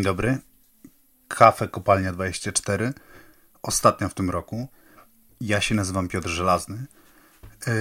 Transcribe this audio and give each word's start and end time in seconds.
Dzień 0.00 0.04
dobry. 0.04 0.38
Kafe 1.28 1.68
Kopalnia 1.68 2.12
24. 2.12 2.92
Ostatnia 3.62 4.08
w 4.08 4.14
tym 4.14 4.30
roku. 4.30 4.68
Ja 5.40 5.60
się 5.60 5.74
nazywam 5.74 6.08
Piotr 6.08 6.28
Żelazny. 6.28 6.86
Yy, 7.66 7.72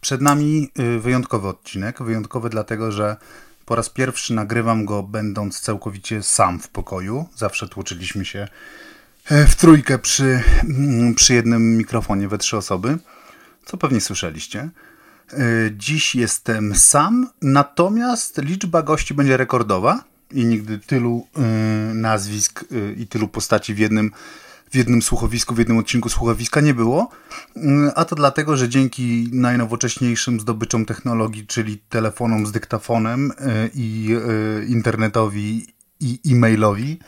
przed 0.00 0.20
nami 0.20 0.70
yy, 0.78 1.00
wyjątkowy 1.00 1.48
odcinek. 1.48 2.02
Wyjątkowy 2.02 2.50
dlatego, 2.50 2.92
że 2.92 3.16
po 3.64 3.74
raz 3.74 3.88
pierwszy 3.88 4.34
nagrywam 4.34 4.84
go 4.84 5.02
będąc 5.02 5.60
całkowicie 5.60 6.22
sam 6.22 6.60
w 6.60 6.68
pokoju. 6.68 7.28
Zawsze 7.36 7.68
tłoczyliśmy 7.68 8.24
się 8.24 8.48
yy, 9.30 9.46
w 9.46 9.56
trójkę 9.56 9.98
przy, 9.98 10.42
mm, 10.64 11.14
przy 11.14 11.34
jednym 11.34 11.76
mikrofonie 11.76 12.28
we 12.28 12.38
trzy 12.38 12.56
osoby, 12.56 12.98
co 13.64 13.76
pewnie 13.76 14.00
słyszeliście. 14.00 14.68
Dziś 15.72 16.14
jestem 16.14 16.74
sam, 16.74 17.30
natomiast 17.42 18.38
liczba 18.38 18.82
gości 18.82 19.14
będzie 19.14 19.36
rekordowa 19.36 20.04
i 20.32 20.44
nigdy 20.44 20.78
tylu 20.78 21.26
y, 21.90 21.94
nazwisk 21.94 22.64
y, 22.72 22.94
i 22.98 23.06
tylu 23.06 23.28
postaci 23.28 23.74
w 23.74 23.78
jednym, 23.78 24.10
w 24.70 24.76
jednym 24.76 25.02
słuchowisku, 25.02 25.54
w 25.54 25.58
jednym 25.58 25.78
odcinku 25.78 26.08
słuchowiska 26.08 26.60
nie 26.60 26.74
było. 26.74 27.10
Y, 27.56 27.60
a 27.94 28.04
to 28.04 28.16
dlatego, 28.16 28.56
że 28.56 28.68
dzięki 28.68 29.28
najnowocześniejszym 29.32 30.40
zdobyczom 30.40 30.84
technologii, 30.86 31.46
czyli 31.46 31.78
telefonom 31.88 32.46
z 32.46 32.52
dyktafonem 32.52 33.32
i 33.74 34.16
internetowi 34.68 35.66
i 36.00 36.20
e-mailowi, 36.26 36.98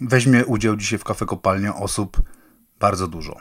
weźmie 0.00 0.46
udział 0.46 0.76
dzisiaj 0.76 0.98
w 0.98 1.04
kafe 1.04 1.26
kopalnia 1.26 1.76
osób 1.76 2.22
bardzo 2.80 3.08
dużo. 3.08 3.36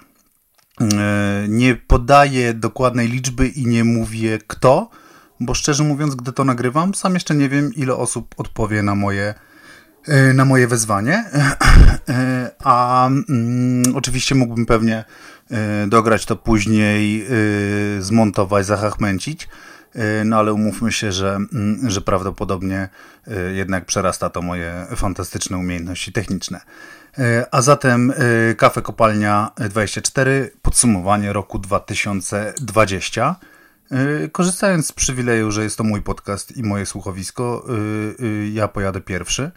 Nie 1.49 1.75
podaję 1.75 2.53
dokładnej 2.53 3.07
liczby 3.07 3.47
i 3.47 3.65
nie 3.65 3.83
mówię 3.83 4.39
kto, 4.47 4.89
bo 5.41 5.53
szczerze 5.53 5.83
mówiąc, 5.83 6.15
gdy 6.15 6.33
to 6.33 6.43
nagrywam, 6.43 6.93
sam 6.93 7.13
jeszcze 7.13 7.35
nie 7.35 7.49
wiem, 7.49 7.73
ile 7.73 7.95
osób 7.95 8.35
odpowie 8.37 8.83
na 8.83 8.95
moje, 8.95 9.33
e, 10.07 10.33
na 10.33 10.45
moje 10.45 10.67
wezwanie. 10.67 11.25
E, 12.09 12.51
a 12.63 13.07
mm, 13.07 13.83
oczywiście 13.95 14.35
mógłbym 14.35 14.65
pewnie 14.65 15.03
e, 15.51 15.87
dograć 15.87 16.25
to 16.25 16.35
później, 16.35 17.27
zmontować, 17.99 18.65
zahachmęcić. 18.65 19.49
No 20.25 20.37
ale 20.37 20.53
umówmy 20.53 20.91
się, 20.91 21.11
że, 21.11 21.35
mm, 21.35 21.89
że 21.89 22.01
prawdopodobnie 22.01 22.89
jednak 23.53 23.85
przerasta 23.85 24.29
to 24.29 24.41
moje 24.41 24.87
fantastyczne 24.95 25.57
umiejętności 25.57 26.11
techniczne. 26.11 26.59
A 27.51 27.61
zatem 27.61 28.13
Kafe 28.57 28.81
Kopalnia 28.81 29.51
24, 29.69 30.51
podsumowanie 30.61 31.33
roku 31.33 31.59
2020. 31.59 33.35
Y, 33.91 34.29
korzystając 34.29 34.87
z 34.87 34.91
przywileju, 34.91 35.51
że 35.51 35.63
jest 35.63 35.77
to 35.77 35.83
mój 35.83 36.01
podcast 36.01 36.57
i 36.57 36.63
moje 36.63 36.85
słuchowisko, 36.85 37.65
y, 38.19 38.23
y, 38.25 38.49
ja 38.49 38.67
pojadę 38.67 39.01
pierwszy. 39.01 39.51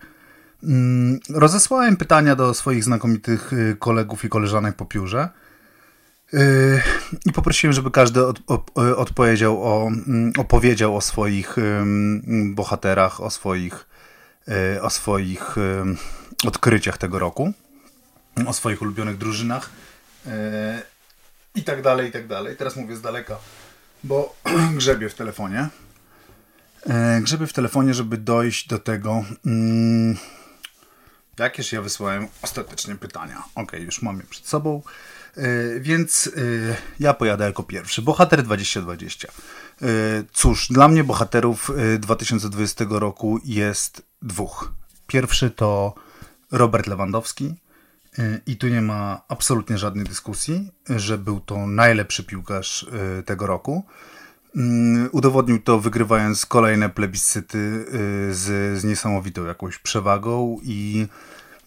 Mm, 0.62 1.20
rozesłałem 1.30 1.96
pytania 1.96 2.36
do 2.36 2.54
swoich 2.54 2.84
znakomitych 2.84 3.50
kolegów 3.78 4.24
i 4.24 4.28
koleżanek 4.28 4.76
po 4.76 4.84
piórze 4.84 5.28
i 7.24 7.32
poprosiłem, 7.32 7.72
żeby 7.72 7.90
każdy 7.90 8.26
od, 8.26 8.40
odpowiedział 8.96 9.64
o, 9.64 9.88
mm, 9.88 10.32
opowiedział 10.38 10.96
o 10.96 11.00
swoich 11.00 11.56
bohaterach, 12.44 13.20
o 13.20 13.30
swoich, 13.30 13.86
o 14.82 14.90
swoich 14.90 15.56
odkryciach 16.46 16.98
tego 16.98 17.18
roku, 17.18 17.52
o 18.46 18.52
swoich 18.52 18.82
ulubionych 18.82 19.18
drużynach 19.18 19.70
i 21.54 21.64
tak 21.64 21.82
dalej, 21.82 22.08
i 22.08 22.12
tak 22.12 22.26
dalej. 22.26 22.56
Teraz 22.56 22.76
mówię 22.76 22.96
z 22.96 23.00
daleka 23.00 23.36
bo 24.04 24.36
grzebię 24.78 25.08
w 25.08 25.14
telefonie. 25.14 25.68
E, 26.86 27.20
grzebię 27.20 27.46
w 27.46 27.52
telefonie, 27.52 27.94
żeby 27.94 28.16
dojść 28.16 28.68
do 28.68 28.78
tego, 28.78 29.24
mm, 29.46 30.16
jakież 31.38 31.72
ja 31.72 31.82
wysłałem 31.82 32.28
ostatecznie 32.42 32.94
pytania. 32.94 33.42
Ok, 33.54 33.72
już 33.72 34.02
mam 34.02 34.18
je 34.18 34.24
przed 34.24 34.46
sobą. 34.46 34.82
E, 35.36 35.80
więc 35.80 36.30
e, 36.36 36.40
ja 37.00 37.14
pojadę 37.14 37.44
jako 37.44 37.62
pierwszy. 37.62 38.02
Bohater 38.02 38.42
2020. 38.42 39.28
Cóż, 40.32 40.68
dla 40.68 40.88
mnie 40.88 41.04
bohaterów 41.04 41.70
2020 41.98 42.84
roku 42.88 43.40
jest 43.44 44.02
dwóch. 44.22 44.72
Pierwszy 45.06 45.50
to 45.50 45.94
Robert 46.50 46.86
Lewandowski, 46.86 47.54
i 48.46 48.56
tu 48.56 48.68
nie 48.68 48.82
ma 48.82 49.22
absolutnie 49.28 49.78
żadnej 49.78 50.04
dyskusji, 50.04 50.70
że 50.90 51.18
był 51.18 51.40
to 51.40 51.66
najlepszy 51.66 52.24
piłkarz 52.24 52.82
y, 53.18 53.22
tego 53.22 53.46
roku. 53.46 53.84
Mm, 54.56 55.08
udowodnił 55.12 55.62
to 55.62 55.80
wygrywając 55.80 56.46
kolejne 56.46 56.90
plebiscyty 56.90 57.58
y, 57.58 58.34
z, 58.34 58.80
z 58.80 58.84
niesamowitą 58.84 59.44
jakąś 59.44 59.78
przewagą 59.78 60.58
i 60.62 61.06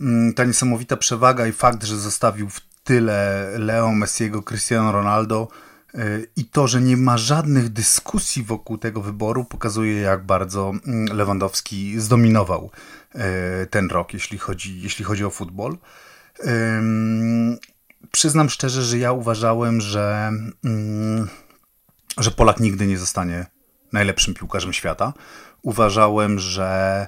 mm, 0.01 0.33
ta 0.33 0.43
niesamowita 0.43 0.97
przewaga 0.97 1.47
i 1.47 1.51
fakt, 1.51 1.83
że 1.83 1.97
zostawił 1.97 2.49
w 2.49 2.61
tyle 2.83 3.49
Leo 3.57 3.91
Messiego, 3.91 4.43
Cristiano 4.43 4.91
Ronaldo 4.91 5.47
y, 5.95 6.27
i 6.35 6.45
to, 6.45 6.67
że 6.67 6.81
nie 6.81 6.97
ma 6.97 7.17
żadnych 7.17 7.69
dyskusji 7.69 8.43
wokół 8.43 8.77
tego 8.77 9.01
wyboru 9.01 9.45
pokazuje 9.45 10.01
jak 10.01 10.25
bardzo 10.25 10.73
mm, 10.87 11.17
Lewandowski 11.17 11.99
zdominował 11.99 12.71
ten 13.69 13.89
rok, 13.89 14.13
jeśli 14.13 14.37
chodzi, 14.37 14.81
jeśli 14.81 15.05
chodzi 15.05 15.25
o 15.25 15.29
futbol. 15.29 15.77
Przyznam 18.11 18.49
szczerze, 18.49 18.83
że 18.83 18.97
ja 18.97 19.11
uważałem, 19.11 19.81
że, 19.81 20.31
um, 20.63 21.27
że 22.17 22.31
Polak 22.31 22.59
nigdy 22.59 22.87
nie 22.87 22.97
zostanie 22.97 23.45
najlepszym 23.91 24.33
piłkarzem 24.33 24.73
świata. 24.73 25.13
Uważałem, 25.61 26.39
że, 26.39 27.07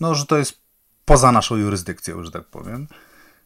no, 0.00 0.14
że 0.14 0.26
to 0.26 0.38
jest 0.38 0.58
poza 1.04 1.32
naszą 1.32 1.56
jurysdykcją, 1.56 2.24
że 2.24 2.30
tak 2.30 2.44
powiem. 2.44 2.86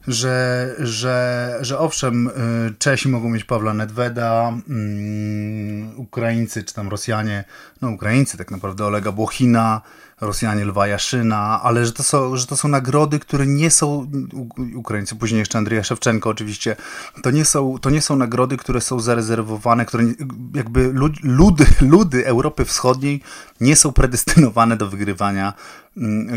Że, 0.06 0.74
że, 0.78 1.58
że 1.60 1.78
owszem, 1.78 2.28
y, 2.28 2.74
Czesi 2.78 3.08
mogą 3.08 3.28
mieć 3.28 3.44
Pawła 3.44 3.74
Nedweda, 3.74 4.52
um, 4.68 5.98
Ukraińcy 6.00 6.64
czy 6.64 6.74
tam 6.74 6.88
Rosjanie, 6.88 7.44
no 7.82 7.88
Ukraińcy 7.88 8.38
tak 8.38 8.50
naprawdę 8.50 8.84
Olega 8.84 9.12
Błochina, 9.12 9.82
Rosjanie 10.20 10.64
Lwa 10.64 10.86
Jaszyna, 10.86 11.60
ale 11.62 11.86
że 11.86 11.92
to, 11.92 12.02
są, 12.02 12.36
że 12.36 12.46
to 12.46 12.56
są 12.56 12.68
nagrody, 12.68 13.18
które 13.18 13.46
nie 13.46 13.70
są, 13.70 14.10
Ukraińcy, 14.74 15.16
później 15.16 15.38
jeszcze 15.38 15.58
Andrija 15.58 15.82
Szewczenko 15.82 16.30
oczywiście, 16.30 16.76
to 17.22 17.30
nie 17.30 17.44
są, 17.44 17.78
to 17.78 17.90
nie 17.90 18.02
są 18.02 18.16
nagrody, 18.16 18.56
które 18.56 18.80
są 18.80 19.00
zarezerwowane, 19.00 19.86
które 19.86 20.04
jakby 20.54 20.92
ludy, 21.22 21.64
ludy 21.80 22.26
Europy 22.26 22.64
Wschodniej 22.64 23.22
nie 23.60 23.76
są 23.76 23.92
predestynowane 23.92 24.76
do 24.76 24.88
wygrywania 24.88 25.42
mm, 25.48 25.87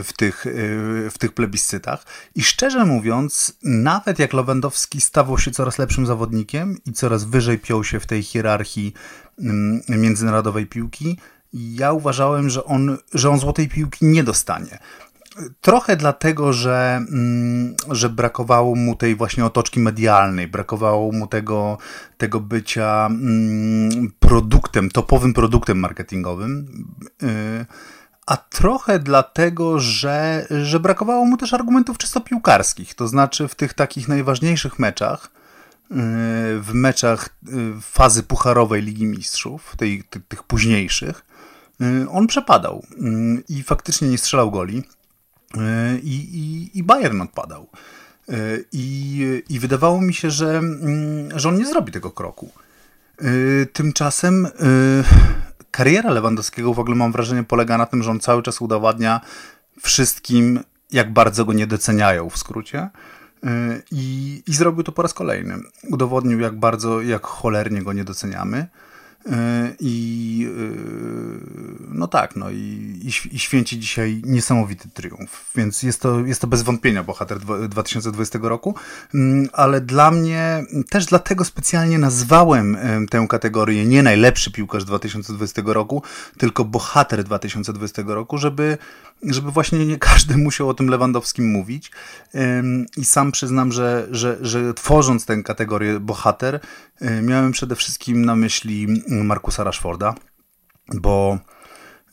w 0.04 0.14
tych, 0.14 0.46
y, 0.46 1.10
w 1.12 1.18
tych 1.18 1.32
plebiscytach. 1.34 2.06
I 2.36 2.44
szczerze 2.44 2.86
mówiąc, 2.86 3.58
nawet 3.64 4.20
jak 4.20 4.34
Lewandowski 4.34 5.02
stawał 5.02 5.38
się 5.38 5.52
coraz 5.52 5.78
lepszym 5.78 6.06
zawodnikiem 6.06 6.78
i 6.86 6.94
coraz 6.94 7.24
wyżej 7.24 7.60
piął 7.60 7.84
się 7.84 8.00
w 8.00 8.06
tej 8.06 8.24
hierarchii 8.24 8.94
mm, 9.40 9.82
międzynarodowej 9.90 10.68
piłki, 10.68 11.18
ja 11.54 11.92
uważałem, 11.92 12.50
że 12.50 12.64
on, 12.64 12.98
że 13.14 13.30
on 13.30 13.40
złotej 13.40 13.68
piłki 13.68 14.06
nie 14.06 14.24
dostanie. 14.24 14.80
Trochę 15.62 15.96
dlatego, 15.96 16.54
że, 16.54 17.06
mm, 17.12 17.76
że 17.90 18.10
brakowało 18.10 18.76
mu 18.76 18.96
tej 18.96 19.16
właśnie 19.16 19.46
otoczki 19.46 19.80
medialnej, 19.80 20.48
brakowało 20.48 21.12
mu 21.12 21.28
tego, 21.28 21.78
tego 22.18 22.40
bycia 22.40 23.08
mm, 23.12 24.12
produktem, 24.20 24.90
topowym 24.90 25.34
produktem 25.34 25.80
marketingowym. 25.80 26.68
A 28.26 28.38
trochę 28.38 29.00
dlatego, 29.00 29.80
że, 29.80 30.48
że 30.64 30.80
brakowało 30.80 31.26
mu 31.26 31.38
też 31.38 31.54
argumentów 31.54 31.98
czysto 31.98 32.22
piłkarskich. 32.22 32.96
To 32.96 33.08
znaczy 33.08 33.48
w 33.48 33.56
tych 33.56 33.74
takich 33.74 34.08
najważniejszych 34.08 34.80
meczach, 34.80 35.26
y, 35.26 35.96
w 36.60 36.70
meczach 36.74 37.30
y, 37.48 37.82
fazy 37.82 38.24
pucharowej 38.24 38.82
Ligi 38.82 39.06
Mistrzów, 39.06 39.76
tej, 39.78 40.04
tych, 40.04 40.28
tych 40.28 40.44
późniejszych, 40.44 41.24
Y, 41.82 42.10
on 42.10 42.28
przepadał 42.28 42.86
i 43.50 43.64
faktycznie 43.64 44.08
nie 44.08 44.18
strzelał 44.18 44.52
goli 44.52 44.84
i, 46.04 46.14
i, 46.14 46.78
i 46.78 46.84
Bayern 46.84 47.22
odpadał. 47.22 47.68
I, 48.72 49.44
I 49.50 49.60
wydawało 49.60 50.02
mi 50.02 50.14
się, 50.14 50.32
że, 50.32 50.58
mm, 50.58 51.40
że 51.40 51.50
on 51.50 51.56
nie 51.58 51.66
zrobi 51.66 51.92
tego 51.92 52.12
kroku. 52.12 52.52
Tymczasem 53.74 54.48
kariera 55.72 56.12
Lewandowskiego 56.12 56.74
w 56.74 56.80
ogóle 56.80 56.96
mam 56.96 57.12
wrażenie 57.12 57.44
polega 57.44 57.78
na 57.78 57.86
tym, 57.86 58.04
że 58.04 58.12
on 58.12 58.20
cały 58.20 58.44
czas 58.44 58.62
udowadnia 58.62 59.22
wszystkim, 59.82 60.60
jak 60.92 61.14
bardzo 61.14 61.46
go 61.46 61.54
nie 61.54 61.68
doceniają 61.68 62.30
w 62.30 62.38
skrócie. 62.38 62.90
I, 63.92 64.44
I 64.48 64.54
zrobił 64.54 64.84
to 64.84 64.92
po 64.92 65.02
raz 65.02 65.14
kolejny. 65.14 65.56
Udowodnił, 65.90 66.40
jak 66.40 66.60
bardzo, 66.60 67.02
jak 67.02 67.26
cholernie 67.26 67.82
go 67.82 67.94
nie 67.94 68.04
doceniamy. 68.04 68.68
E, 69.26 69.76
I 69.80 70.48
e, 70.50 71.94
no 71.94 72.08
tak, 72.08 72.36
no 72.36 72.50
i, 72.52 73.00
i, 73.32 73.40
święci 73.40 73.80
dzisiaj 73.80 74.22
niesamowity 74.26 74.90
triumf, 74.90 75.52
więc 75.56 75.84
jest 75.84 76.02
to, 76.02 76.20
jest 76.20 76.42
to 76.42 76.48
bez 76.48 76.62
wątpienia 76.62 77.04
bohater 77.04 77.40
2020 77.70 78.40
roku, 78.42 78.76
mm, 79.14 79.48
ale 79.54 79.82
dla 79.82 80.12
mnie, 80.12 80.64
też 80.90 81.06
dlatego 81.06 81.46
specjalnie 81.46 81.98
nazwałem 81.98 82.78
tę 83.10 83.26
kategorię 83.30 83.86
nie 83.86 84.04
najlepszy 84.04 84.52
piłkarz 84.52 84.86
2020 84.86 85.62
roku, 85.66 86.04
tylko 86.38 86.66
bohater 86.66 87.24
2020 87.24 88.02
roku, 88.06 88.38
żeby, 88.38 88.78
żeby 89.24 89.52
właśnie 89.52 89.86
nie 89.86 89.98
każdy 89.98 90.38
musiał 90.38 90.70
o 90.70 90.74
tym 90.74 90.88
Lewandowskim 90.88 91.52
mówić. 91.52 91.92
I 92.98 93.06
sam 93.06 93.32
przyznam, 93.32 93.72
że, 93.72 94.08
że, 94.12 94.38
że 94.42 94.74
tworząc 94.74 95.26
tę 95.26 95.44
kategorię 95.44 96.00
bohater, 96.00 96.60
miałem 97.22 97.52
przede 97.52 97.76
wszystkim 97.76 98.26
na 98.26 98.36
myśli 98.36 98.88
Markusa 99.08 99.64
Rashforda, 99.64 100.16
bo 100.94 101.40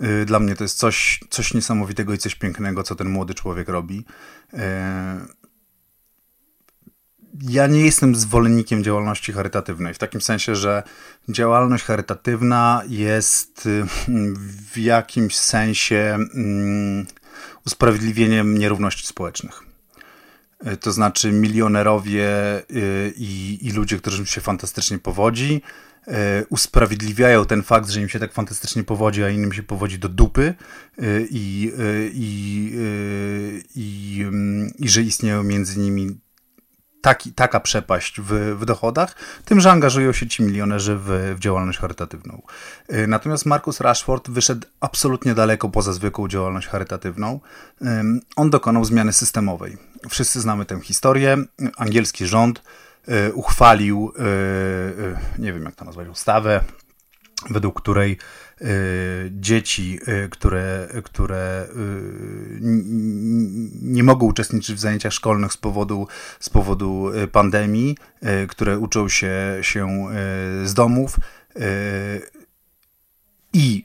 y, 0.01 0.25
dla 0.25 0.39
mnie 0.39 0.55
to 0.55 0.65
jest 0.65 0.79
coś, 0.79 1.21
coś 1.31 1.55
niesamowitego 1.55 2.15
i 2.15 2.19
coś 2.19 2.35
pięknego, 2.35 2.83
co 2.83 2.95
ten 2.95 3.09
młody 3.09 3.35
człowiek 3.35 3.69
robi. 3.69 4.05
E, 4.53 5.21
ja 7.41 7.67
nie 7.67 7.81
jestem 7.81 8.15
zwolennikiem 8.15 8.85
działalności 8.85 9.33
charytatywnej, 9.33 9.95
w 9.95 9.99
takim 9.99 10.21
sensie, 10.21 10.55
że 10.55 10.83
działalność 11.29 11.85
charytatywna 11.85 12.83
jest 12.89 13.67
y, 13.67 13.87
w 14.73 14.79
jakimś 14.79 15.37
sensie 15.37 16.19
mm, 16.35 17.07
usprawiedliwieniem 17.67 18.59
nierówności 18.59 19.07
społecznych. 19.07 19.68
E, 20.65 20.77
to 20.77 20.93
znaczy 20.93 21.33
milionerowie 21.33 22.29
y, 22.71 23.13
i, 23.17 23.59
i 23.63 23.71
ludzie, 23.71 23.99
którym 23.99 24.27
się 24.27 24.41
fantastycznie 24.41 24.99
powodzi, 24.99 25.63
E, 26.09 26.45
usprawiedliwiają 26.49 27.45
ten 27.45 27.63
fakt, 27.63 27.89
że 27.91 28.01
im 28.01 28.09
się 28.09 28.19
tak 28.19 28.33
fantastycznie 28.33 28.85
powodzi, 28.85 29.25
a 29.25 29.29
innym 29.29 29.53
się 29.53 29.63
powodzi 29.63 29.99
do 29.99 30.09
dupy 30.09 30.55
e, 30.99 31.03
i, 31.31 31.73
e, 31.79 31.83
i, 32.13 32.73
i, 33.75 34.21
mm, 34.23 34.71
i 34.79 34.89
że 34.89 35.03
istnieją 35.03 35.43
między 35.43 35.79
nimi 35.79 36.21
taki, 37.01 37.33
taka 37.33 37.61
przepaść 37.61 38.21
w, 38.21 38.57
w 38.61 38.65
dochodach, 38.65 39.15
tym, 39.45 39.61
że 39.61 39.71
angażują 39.71 40.13
się 40.13 40.27
ci 40.27 40.43
milionerzy 40.43 40.97
w, 40.97 41.35
w 41.37 41.39
działalność 41.39 41.79
charytatywną. 41.79 42.43
Natomiast 43.09 43.47
Marcus 43.47 43.81
Rashford 43.81 44.31
wyszedł 44.31 44.67
absolutnie 44.81 45.35
daleko 45.35 45.69
poza 45.69 45.93
zwykłą 45.93 46.29
działalność 46.29 46.69
charytatywną. 46.69 47.41
On 48.37 48.51
dokonał 48.51 48.85
zmiany 48.85 49.13
systemowej. 49.13 49.77
Wszyscy 50.09 50.41
znamy 50.41 50.65
tę 50.65 50.81
historię. 50.81 51.37
Angielski 51.77 52.27
rząd 52.27 52.63
E, 53.09 53.33
uchwalił, 53.33 54.13
e, 54.19 54.23
e, 54.23 55.19
nie 55.39 55.53
wiem 55.53 55.65
jak 55.65 55.75
to 55.75 55.85
nazwać, 55.85 56.09
ustawę, 56.09 56.65
według 57.51 57.81
której 57.83 58.19
dzieci, 59.31 59.99
które, 60.31 60.89
które 61.05 61.69
nie 63.83 64.03
mogą 64.03 64.27
uczestniczyć 64.27 64.77
w 64.77 64.79
zajęciach 64.79 65.13
szkolnych 65.13 65.53
z 65.53 65.57
powodu, 65.57 66.07
z 66.41 66.51
powodu 66.51 67.11
pandemii, 67.33 67.97
które 68.49 68.79
uczą 68.79 69.09
się, 69.09 69.33
się 69.63 70.07
z 70.65 70.75
domów 70.75 71.17
i 73.53 73.83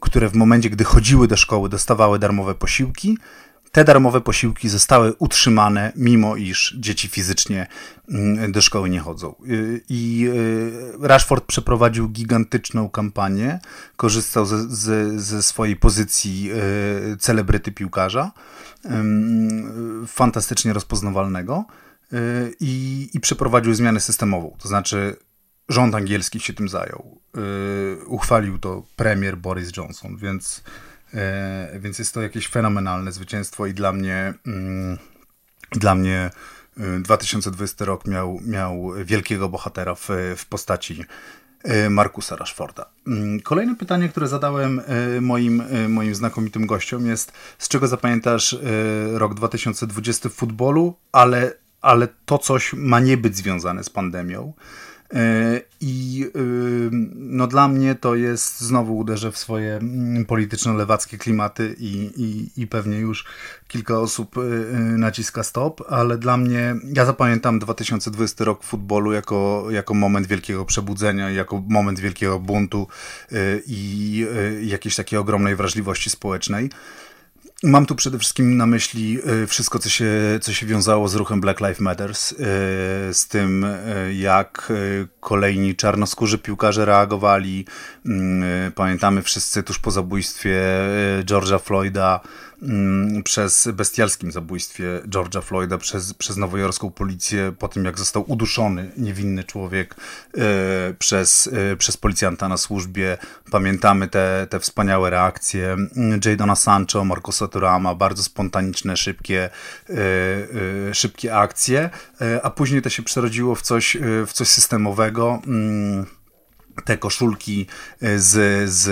które 0.00 0.28
w 0.28 0.34
momencie, 0.34 0.70
gdy 0.70 0.84
chodziły 0.84 1.28
do 1.28 1.36
szkoły, 1.36 1.68
dostawały 1.68 2.18
darmowe 2.18 2.54
posiłki, 2.54 3.18
te 3.74 3.84
darmowe 3.84 4.20
posiłki 4.20 4.68
zostały 4.68 5.14
utrzymane, 5.18 5.92
mimo 5.96 6.36
iż 6.36 6.76
dzieci 6.78 7.08
fizycznie 7.08 7.66
mm, 8.08 8.52
do 8.52 8.62
szkoły 8.62 8.90
nie 8.90 9.00
chodzą. 9.00 9.34
Y, 9.48 9.80
I 9.88 10.28
y, 11.02 11.08
Rashford 11.08 11.44
przeprowadził 11.46 12.08
gigantyczną 12.08 12.90
kampanię, 12.90 13.60
korzystał 13.96 14.46
ze, 14.46 14.68
ze, 14.68 15.20
ze 15.20 15.42
swojej 15.42 15.76
pozycji 15.76 16.50
y, 17.12 17.16
celebryty 17.16 17.72
piłkarza, 17.72 18.32
fantastycznie 20.06 20.72
rozpoznawalnego 20.72 21.64
i, 22.60 23.08
i 23.14 23.20
przeprowadził 23.20 23.74
zmianę 23.74 24.00
systemową. 24.00 24.56
To 24.58 24.68
znaczy, 24.68 25.16
rząd 25.68 25.94
angielski 25.94 26.40
się 26.40 26.52
tym 26.52 26.68
zajął. 26.68 27.20
Uchwalił 28.06 28.58
to 28.58 28.82
premier 28.96 29.36
Boris 29.36 29.76
Johnson, 29.76 30.16
więc 30.16 30.62
więc 31.78 31.98
jest 31.98 32.14
to 32.14 32.22
jakieś 32.22 32.48
fenomenalne 32.48 33.12
zwycięstwo 33.12 33.66
i 33.66 33.74
dla 33.74 33.92
mnie, 33.92 34.34
mm, 34.46 34.98
dla 35.70 35.94
mnie 35.94 36.30
2020 37.00 37.84
e, 37.84 37.86
rok 37.86 38.06
miał, 38.06 38.40
miał 38.46 38.90
wielkiego 39.04 39.48
bohatera 39.48 39.94
w, 39.94 40.08
w 40.36 40.46
postaci 40.46 41.04
e, 41.62 41.90
Markusa 41.90 42.36
Rashforda. 42.36 42.86
Mm, 43.06 43.40
kolejne 43.40 43.76
pytanie, 43.76 44.08
które 44.08 44.28
zadałem 44.28 44.80
moim, 45.20 45.62
moim 45.88 46.14
znakomitym 46.14 46.66
gościom 46.66 47.06
jest, 47.06 47.32
z 47.58 47.68
czego 47.68 47.88
zapamiętasz 47.88 48.56
rok 49.12 49.34
2020 49.34 50.28
w 50.28 50.32
futbolu, 50.32 50.94
ale, 51.12 51.52
ale 51.80 52.08
to 52.26 52.38
coś 52.38 52.72
ma 52.72 53.00
nie 53.00 53.16
być 53.16 53.36
związane 53.36 53.84
z 53.84 53.90
pandemią. 53.90 54.52
E, 55.14 55.60
I 55.80 56.26
y, 56.36 56.90
no 57.14 57.46
dla 57.46 57.68
mnie 57.68 57.94
to 57.94 58.14
jest, 58.14 58.60
znowu 58.60 58.96
uderzę 58.96 59.32
w 59.32 59.38
swoje 59.38 59.76
mm, 59.76 60.24
polityczno-lewackie 60.24 61.18
klimaty 61.18 61.76
i, 61.78 62.10
i, 62.16 62.62
i 62.62 62.66
pewnie 62.66 62.98
już 62.98 63.24
kilka 63.68 63.98
osób 63.98 64.38
y, 64.38 64.40
y, 64.40 64.74
naciska 64.98 65.42
stop, 65.42 65.82
ale 65.88 66.18
dla 66.18 66.36
mnie, 66.36 66.76
ja 66.94 67.04
zapamiętam 67.04 67.58
2020 67.58 68.44
rok 68.44 68.64
futbolu 68.64 69.12
jako, 69.12 69.66
jako 69.70 69.94
moment 69.94 70.26
wielkiego 70.26 70.64
przebudzenia, 70.64 71.30
jako 71.30 71.62
moment 71.68 72.00
wielkiego 72.00 72.40
buntu 72.40 72.86
i 73.66 74.26
jakiejś 74.62 74.96
takiej 74.96 75.18
ogromnej 75.18 75.56
wrażliwości 75.56 76.10
społecznej. 76.10 76.70
Mam 77.66 77.86
tu 77.86 77.94
przede 77.94 78.18
wszystkim 78.18 78.56
na 78.56 78.66
myśli 78.66 79.18
e, 79.42 79.46
wszystko, 79.46 79.78
co 79.78 79.88
się, 79.88 80.10
co 80.42 80.52
się 80.52 80.66
wiązało 80.66 81.08
z 81.08 81.14
ruchem 81.14 81.40
Black 81.40 81.60
Lives 81.60 81.80
Matters, 81.80 82.32
e, 82.32 82.36
z 83.14 83.28
tym, 83.28 83.64
e, 83.64 84.14
jak 84.14 84.72
kolejni 85.20 85.76
czarnoskórzy 85.76 86.38
piłkarze 86.38 86.84
reagowali. 86.84 87.66
Mm, 88.06 88.72
pamiętamy 88.72 89.22
wszyscy 89.22 89.62
tuż 89.62 89.78
po 89.78 89.90
zabójstwie 89.90 90.62
George'a 91.24 91.60
Floyda 91.60 92.20
przez 93.24 93.68
bestialskim 93.72 94.32
zabójstwie 94.32 94.84
George'a 95.08 95.42
Floyda 95.42 95.78
przez, 95.78 96.14
przez 96.14 96.36
nowojorską 96.36 96.90
policję 96.90 97.52
po 97.58 97.68
tym, 97.68 97.84
jak 97.84 97.98
został 97.98 98.24
uduszony 98.32 98.90
niewinny 98.96 99.44
człowiek 99.44 99.94
e, 99.94 100.94
przez, 100.98 101.50
e, 101.72 101.76
przez 101.76 101.96
policjanta 101.96 102.48
na 102.48 102.56
służbie. 102.56 103.18
Pamiętamy 103.50 104.08
te, 104.08 104.46
te 104.50 104.60
wspaniałe 104.60 105.10
reakcje 105.10 105.76
Jadona 106.24 106.56
Sancho, 106.56 107.04
Marcosa 107.04 107.48
Turama, 107.48 107.94
bardzo 107.94 108.22
spontaniczne, 108.22 108.96
szybkie, 108.96 109.50
e, 109.90 110.94
szybkie 110.94 111.36
akcje, 111.36 111.90
a 112.42 112.50
później 112.50 112.82
to 112.82 112.90
się 112.90 113.02
przerodziło 113.02 113.54
w 113.54 113.62
coś, 113.62 113.96
w 114.26 114.32
coś 114.32 114.48
systemowego. 114.48 115.42
Mm, 115.46 116.06
te 116.84 116.96
koszulki 116.98 117.66
e, 118.02 118.18
z, 118.18 118.70
z, 118.70 118.82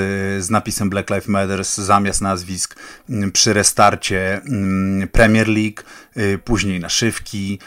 z 0.44 0.50
napisem 0.50 0.90
Black 0.90 1.10
Lives 1.10 1.28
Matter 1.28 1.64
zamiast 1.64 2.20
nazwisk 2.20 2.76
przy 3.32 3.52
restarcie 3.52 4.40
Premier 5.12 5.48
League, 5.48 5.82
e, 6.16 6.38
później 6.38 6.80
naszywki, 6.80 7.58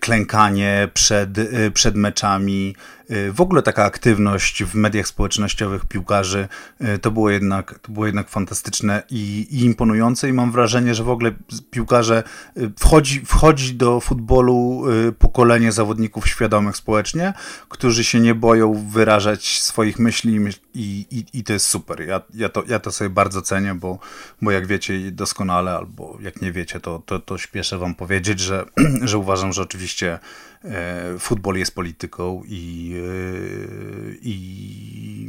klękanie 0.00 0.88
przed, 0.94 1.30
przed 1.74 1.94
meczami, 1.94 2.74
Y, 3.10 3.32
w 3.32 3.40
ogóle 3.40 3.62
taka 3.62 3.84
aktywność 3.84 4.64
w 4.64 4.74
mediach 4.74 5.08
społecznościowych 5.08 5.86
piłkarzy 5.86 6.48
y, 6.80 6.98
to 6.98 7.10
było 7.10 7.30
jednak, 7.30 7.78
to 7.78 7.92
było 7.92 8.06
jednak 8.06 8.28
fantastyczne 8.28 9.02
i, 9.10 9.46
i 9.50 9.64
imponujące 9.64 10.28
i 10.28 10.32
mam 10.32 10.52
wrażenie, 10.52 10.94
że 10.94 11.04
w 11.04 11.08
ogóle 11.08 11.32
piłkarze 11.70 12.22
y, 12.56 12.72
wchodzi, 12.78 13.20
wchodzi 13.26 13.74
do 13.74 14.00
futbolu 14.00 14.84
pokolenie 15.18 15.72
zawodników 15.72 16.28
świadomych 16.28 16.76
społecznie, 16.76 17.32
którzy 17.68 18.04
się 18.04 18.20
nie 18.20 18.34
boją 18.34 18.88
wyrażać 18.88 19.62
swoich 19.62 19.98
myśli 19.98 20.40
i, 20.74 21.06
i, 21.10 21.38
i 21.38 21.44
to 21.44 21.52
jest 21.52 21.66
super. 21.66 22.00
Ja, 22.00 22.20
ja, 22.34 22.48
to, 22.48 22.62
ja 22.68 22.78
to 22.78 22.92
sobie 22.92 23.10
bardzo 23.10 23.42
cenię, 23.42 23.74
bo, 23.74 23.98
bo 24.42 24.50
jak 24.50 24.66
wiecie 24.66 25.10
doskonale, 25.10 25.72
albo 25.72 26.18
jak 26.20 26.42
nie 26.42 26.52
wiecie, 26.52 26.80
to, 26.80 27.02
to, 27.06 27.18
to 27.18 27.38
śpieszę 27.38 27.78
wam 27.78 27.94
powiedzieć, 27.94 28.40
że, 28.40 28.64
że 29.02 29.18
uważam, 29.18 29.52
że 29.54 29.62
oczywiście 29.62 30.18
E, 30.64 31.18
futbol 31.18 31.56
jest 31.56 31.74
polityką 31.74 32.42
i, 32.46 32.94
e, 32.96 34.16
i 34.22 35.28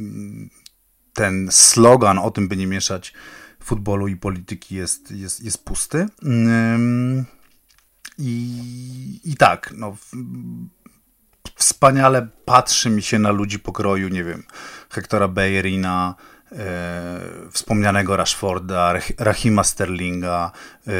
ten 1.13 1.47
slogan 1.51 2.17
o 2.19 2.31
tym, 2.31 2.47
by 2.47 2.57
nie 2.57 2.67
mieszać 2.67 3.13
futbolu 3.63 4.07
i 4.07 4.15
polityki 4.15 4.75
jest, 4.75 5.11
jest, 5.11 5.43
jest 5.43 5.65
pusty. 5.65 6.07
I, 8.17 9.19
i 9.23 9.35
tak, 9.35 9.73
no, 9.77 9.95
wspaniale 11.55 12.27
patrzy 12.45 12.89
mi 12.89 13.01
się 13.01 13.19
na 13.19 13.31
ludzi 13.31 13.59
pokroju, 13.59 14.07
nie 14.07 14.23
wiem, 14.23 14.43
Hectora 14.89 15.27
Bayerina, 15.27 16.15
E, 16.15 16.34
wspomnianego 17.51 18.17
Rashforda, 18.17 18.93
Rahima 19.17 19.63
Sterlinga, 19.63 20.51
e, 20.87 20.91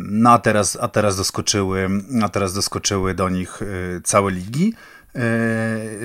no 0.00 0.30
a 0.30 0.38
teraz, 0.38 0.78
a 0.80 0.88
teraz 0.88 1.16
doskoczyły, 1.16 1.88
a 2.22 2.28
teraz 2.28 2.54
doskoczyły 2.54 3.14
do 3.14 3.28
nich 3.28 3.62
e, 3.62 3.66
całe 4.00 4.30
ligi, 4.30 4.74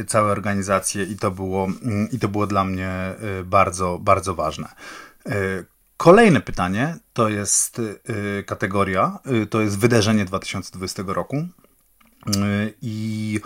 całe 0.07 0.31
organizacje 0.31 1.03
i 1.03 1.17
to 1.17 1.31
było, 1.31 1.67
i 2.11 2.19
to 2.19 2.27
było 2.27 2.47
dla 2.47 2.63
mnie 2.63 3.13
bardzo, 3.45 3.99
bardzo 3.99 4.35
ważne. 4.35 4.67
Kolejne 5.97 6.41
pytanie 6.41 6.95
to 7.13 7.29
jest 7.29 7.81
kategoria, 8.45 9.19
to 9.49 9.61
jest 9.61 9.79
wydarzenie 9.79 10.25
2020 10.25 11.03
roku. 11.07 11.47
I 12.81 13.39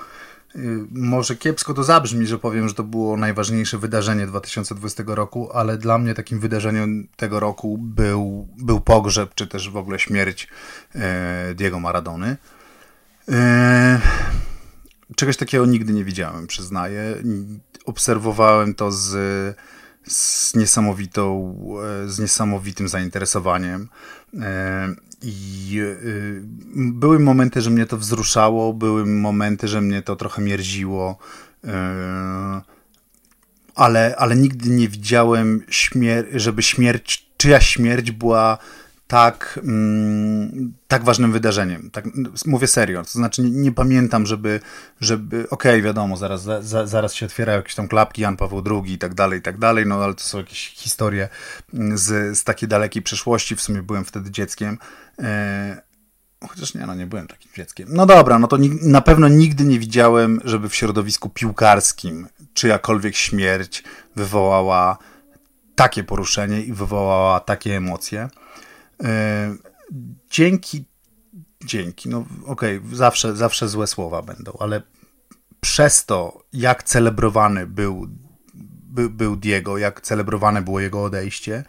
może 0.91 1.35
kiepsko 1.35 1.73
to 1.73 1.83
zabrzmi, 1.83 2.27
że 2.27 2.39
powiem, 2.39 2.67
że 2.67 2.73
to 2.73 2.83
było 2.83 3.17
najważniejsze 3.17 3.77
wydarzenie 3.77 4.27
2020 4.27 5.03
roku, 5.07 5.49
ale 5.53 5.77
dla 5.77 5.97
mnie 5.97 6.13
takim 6.13 6.39
wydarzeniem 6.39 7.07
tego 7.15 7.39
roku 7.39 7.77
był, 7.77 8.47
był 8.57 8.81
pogrzeb, 8.81 9.35
czy 9.35 9.47
też 9.47 9.69
w 9.69 9.77
ogóle 9.77 9.99
śmierć 9.99 10.47
Diego 11.55 11.79
Maradony. 11.79 12.37
Czegoś 15.15 15.37
takiego 15.37 15.65
nigdy 15.65 15.93
nie 15.93 16.03
widziałem, 16.03 16.47
przyznaję. 16.47 17.15
Obserwowałem 17.85 18.73
to 18.75 18.91
z, 18.91 19.09
z 20.07 20.55
niesamowitą, 20.55 21.55
z 22.07 22.19
niesamowitym 22.19 22.87
zainteresowaniem. 22.87 23.89
I 25.21 25.81
były 26.75 27.19
momenty, 27.19 27.61
że 27.61 27.69
mnie 27.69 27.85
to 27.85 27.97
wzruszało, 27.97 28.73
były 28.73 29.05
momenty, 29.05 29.67
że 29.67 29.81
mnie 29.81 30.01
to 30.01 30.15
trochę 30.15 30.41
mierziło, 30.41 31.17
ale, 33.75 34.15
ale 34.17 34.35
nigdy 34.35 34.69
nie 34.69 34.87
widziałem, 34.87 35.63
śmier 35.69 36.25
żeby 36.33 36.63
śmierć, 36.63 37.27
czyja 37.37 37.61
śmierć 37.61 38.11
była 38.11 38.57
tak, 39.07 39.59
mm, 39.63 40.73
tak 40.87 41.03
ważnym 41.03 41.31
wydarzeniem. 41.31 41.89
Tak, 41.91 42.05
mówię 42.45 42.67
serio, 42.67 43.03
to 43.03 43.09
znaczy 43.09 43.41
nie, 43.41 43.49
nie 43.49 43.71
pamiętam, 43.71 44.25
żeby, 44.25 44.59
żeby 45.01 45.37
okej, 45.49 45.71
okay, 45.71 45.81
wiadomo, 45.81 46.17
zaraz, 46.17 46.41
za, 46.61 46.87
zaraz 46.87 47.13
się 47.13 47.25
otwierają 47.25 47.59
jakieś 47.59 47.75
tam 47.75 47.87
klapki, 47.87 48.21
Jan 48.21 48.37
Paweł 48.37 48.63
II 48.65 48.93
i 48.93 48.97
tak 48.97 49.13
dalej, 49.13 49.39
i 49.39 49.41
tak 49.41 49.57
dalej, 49.57 49.85
no 49.85 50.03
ale 50.03 50.13
to 50.13 50.23
są 50.23 50.37
jakieś 50.37 50.73
historie 50.75 51.29
z, 51.93 52.37
z 52.37 52.43
takiej 52.43 52.69
dalekiej 52.69 53.01
przeszłości, 53.01 53.55
w 53.55 53.61
sumie 53.61 53.81
byłem 53.81 54.05
wtedy 54.05 54.31
dzieckiem, 54.31 54.77
e, 55.19 55.81
chociaż 56.47 56.73
nie, 56.73 56.85
no 56.85 56.95
nie 56.95 57.07
byłem 57.07 57.27
takim 57.27 57.51
dzieckiem. 57.55 57.87
No 57.91 58.05
dobra, 58.05 58.39
no 58.39 58.47
to 58.47 58.57
na 58.81 59.01
pewno 59.01 59.27
nigdy 59.27 59.63
nie 59.63 59.79
widziałem, 59.79 60.41
żeby 60.43 60.69
w 60.69 60.75
środowisku 60.75 61.29
piłkarskim 61.29 62.27
czyjakolwiek 62.53 63.15
śmierć 63.15 63.83
wywołała 64.15 64.97
takie 65.75 66.03
poruszenie 66.03 66.61
i 66.61 66.73
wywołała 66.73 67.39
takie 67.39 67.75
emocje. 67.75 68.29
E, 69.03 69.55
dzięki, 70.29 70.85
dzięki, 71.65 72.09
no 72.09 72.25
okej, 72.45 72.77
okay, 72.77 72.95
zawsze, 72.95 73.35
zawsze 73.35 73.69
złe 73.69 73.87
słowa 73.87 74.21
będą, 74.21 74.57
ale 74.59 74.81
przez 75.61 76.05
to, 76.05 76.43
jak 76.53 76.83
celebrowany 76.83 77.67
był, 77.67 78.07
by, 78.83 79.09
był 79.09 79.35
Diego, 79.35 79.77
jak 79.77 80.01
celebrowane 80.01 80.61
było 80.61 80.79
jego 80.79 81.03
odejście, 81.03 81.63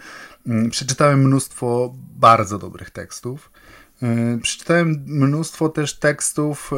mm, 0.47 0.71
przeczytałem 0.71 1.25
mnóstwo 1.25 1.95
bardzo 2.17 2.59
dobrych 2.59 2.91
tekstów. 2.91 3.51
E, 4.03 4.39
przeczytałem 4.43 5.05
mnóstwo 5.07 5.69
też 5.69 5.99
tekstów 5.99 6.71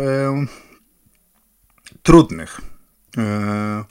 trudnych. 2.02 2.60
E, 3.18 3.84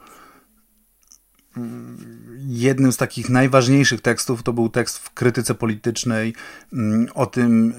jednym 2.69 2.91
z 2.91 2.97
takich 2.97 3.29
najważniejszych 3.29 4.01
tekstów 4.01 4.43
to 4.43 4.53
był 4.53 4.69
tekst 4.69 4.97
w 4.97 5.13
krytyce 5.13 5.55
politycznej 5.55 6.33
mm, 6.73 7.07
o 7.13 7.25
tym 7.25 7.73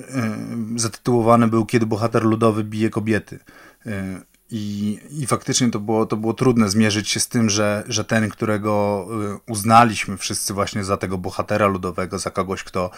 e, 0.74 0.78
zatytułowany 0.78 1.48
był 1.48 1.66
Kiedy 1.66 1.86
bohater 1.86 2.22
ludowy 2.24 2.64
bije 2.64 2.90
kobiety. 2.90 3.38
E, 3.86 4.20
I, 4.52 4.98
I 5.10 5.26
faktycznie 5.26 5.70
to 5.70 5.80
było, 5.80 6.06
to 6.06 6.16
było 6.16 6.34
trudne 6.34 6.68
zmierzyć 6.68 7.08
się 7.08 7.20
z 7.20 7.28
tym, 7.28 7.50
że, 7.50 7.84
że 7.88 8.04
ten, 8.04 8.28
którego 8.28 9.06
e, 9.10 9.38
uznaliśmy 9.52 10.16
wszyscy 10.16 10.54
właśnie 10.54 10.84
za 10.84 10.96
tego 10.96 11.18
bohatera 11.18 11.66
ludowego, 11.66 12.18
za 12.18 12.30
kogoś, 12.30 12.62
kto, 12.64 12.90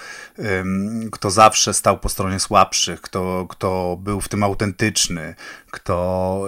kto 1.13 1.31
zawsze 1.31 1.75
stał 1.75 1.99
po 1.99 2.09
stronie 2.09 2.41
słabszych, 2.41 3.01
kto, 3.01 3.47
kto 3.49 3.99
był 4.01 4.21
w 4.21 4.29
tym 4.29 4.43
autentyczny, 4.43 5.35
kto 5.71 6.47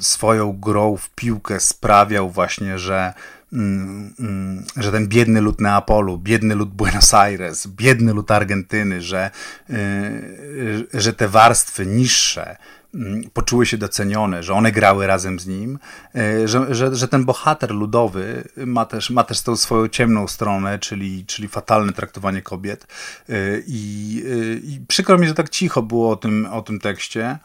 swoją 0.00 0.52
grą 0.52 0.96
w 0.96 1.10
piłkę 1.10 1.60
sprawiał 1.60 2.30
właśnie, 2.30 2.78
że 2.78 3.14
Mm, 3.52 4.14
mm, 4.20 4.64
że 4.76 4.92
ten 4.92 5.08
biedny 5.08 5.40
lud 5.40 5.60
Neapolu, 5.60 6.18
biedny 6.18 6.54
lud 6.54 6.68
Buenos 6.68 7.14
Aires, 7.14 7.66
biedny 7.66 8.12
lud 8.12 8.30
Argentyny, 8.30 9.02
że, 9.02 9.30
y, 9.70 10.86
że 10.94 11.12
te 11.12 11.28
warstwy 11.28 11.86
niższe 11.86 12.56
mm, 12.94 13.22
poczuły 13.32 13.66
się 13.66 13.78
docenione, 13.78 14.42
że 14.42 14.54
one 14.54 14.72
grały 14.72 15.06
razem 15.06 15.40
z 15.40 15.46
nim, 15.46 15.78
y, 16.16 16.48
że, 16.48 16.74
że, 16.74 16.96
że 16.96 17.08
ten 17.08 17.24
bohater 17.24 17.70
ludowy 17.70 18.44
ma 18.56 18.84
też, 18.84 19.10
ma 19.10 19.24
też 19.24 19.42
tą 19.42 19.56
swoją 19.56 19.88
ciemną 19.88 20.28
stronę, 20.28 20.78
czyli, 20.78 21.26
czyli 21.26 21.48
fatalne 21.48 21.92
traktowanie 21.92 22.42
kobiet. 22.42 22.86
Y, 23.30 23.64
I, 23.66 24.22
I 24.62 24.80
przykro 24.88 25.18
mi, 25.18 25.26
że 25.26 25.34
tak 25.34 25.48
cicho 25.48 25.82
było 25.82 26.10
o 26.10 26.16
tym, 26.16 26.46
o 26.46 26.62
tym 26.62 26.80
tekście 26.80 27.38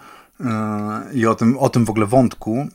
i 1.13 1.25
o 1.25 1.35
tym, 1.35 1.57
o 1.57 1.69
tym 1.69 1.85
w 1.85 1.89
ogóle 1.89 2.05
wątku. 2.05 2.67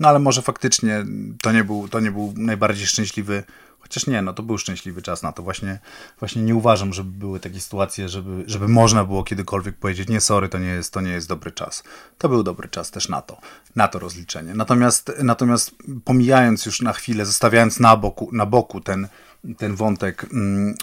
No 0.00 0.08
ale 0.08 0.18
może 0.18 0.42
faktycznie 0.42 1.04
to 1.42 1.52
nie 1.52 1.64
był, 1.64 1.88
to 1.88 2.00
nie 2.00 2.10
był 2.10 2.34
najbardziej 2.36 2.86
szczęśliwy, 2.86 3.44
chociaż 3.80 4.06
nie, 4.06 4.22
no 4.22 4.32
to 4.32 4.42
był 4.42 4.58
szczęśliwy 4.58 5.02
czas 5.02 5.22
na 5.22 5.32
to. 5.32 5.42
Właśnie, 5.42 5.78
właśnie 6.18 6.42
nie 6.42 6.54
uważam, 6.54 6.92
żeby 6.92 7.10
były 7.10 7.40
takie 7.40 7.60
sytuacje, 7.60 8.08
żeby, 8.08 8.44
żeby 8.46 8.68
można 8.68 9.04
było 9.04 9.24
kiedykolwiek 9.24 9.76
powiedzieć, 9.76 10.08
nie 10.08 10.20
sorry, 10.20 10.48
to 10.48 10.58
nie, 10.58 10.68
jest, 10.68 10.92
to 10.92 11.00
nie 11.00 11.10
jest 11.10 11.28
dobry 11.28 11.52
czas. 11.52 11.82
To 12.18 12.28
był 12.28 12.42
dobry 12.42 12.68
czas 12.68 12.90
też 12.90 13.08
na 13.08 13.22
to, 13.22 13.40
na 13.76 13.88
to 13.88 13.98
rozliczenie. 13.98 14.54
Natomiast, 14.54 15.12
natomiast 15.22 15.74
pomijając 16.04 16.66
już 16.66 16.82
na 16.82 16.92
chwilę, 16.92 17.26
zostawiając 17.26 17.80
na 17.80 17.96
boku, 17.96 18.28
na 18.32 18.46
boku 18.46 18.80
ten, 18.80 19.08
ten 19.54 19.74
wątek, 19.74 20.26
mm, 20.32 20.74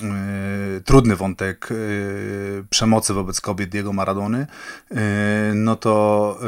y, 0.78 0.82
trudny 0.82 1.16
wątek 1.16 1.72
y, 1.72 2.64
przemocy 2.70 3.14
wobec 3.14 3.42
kobiet 3.42 3.70
Diego 3.70 3.94
Maradony, 3.94 4.48
y, 4.92 4.96
no 5.56 5.76
to, 5.76 6.40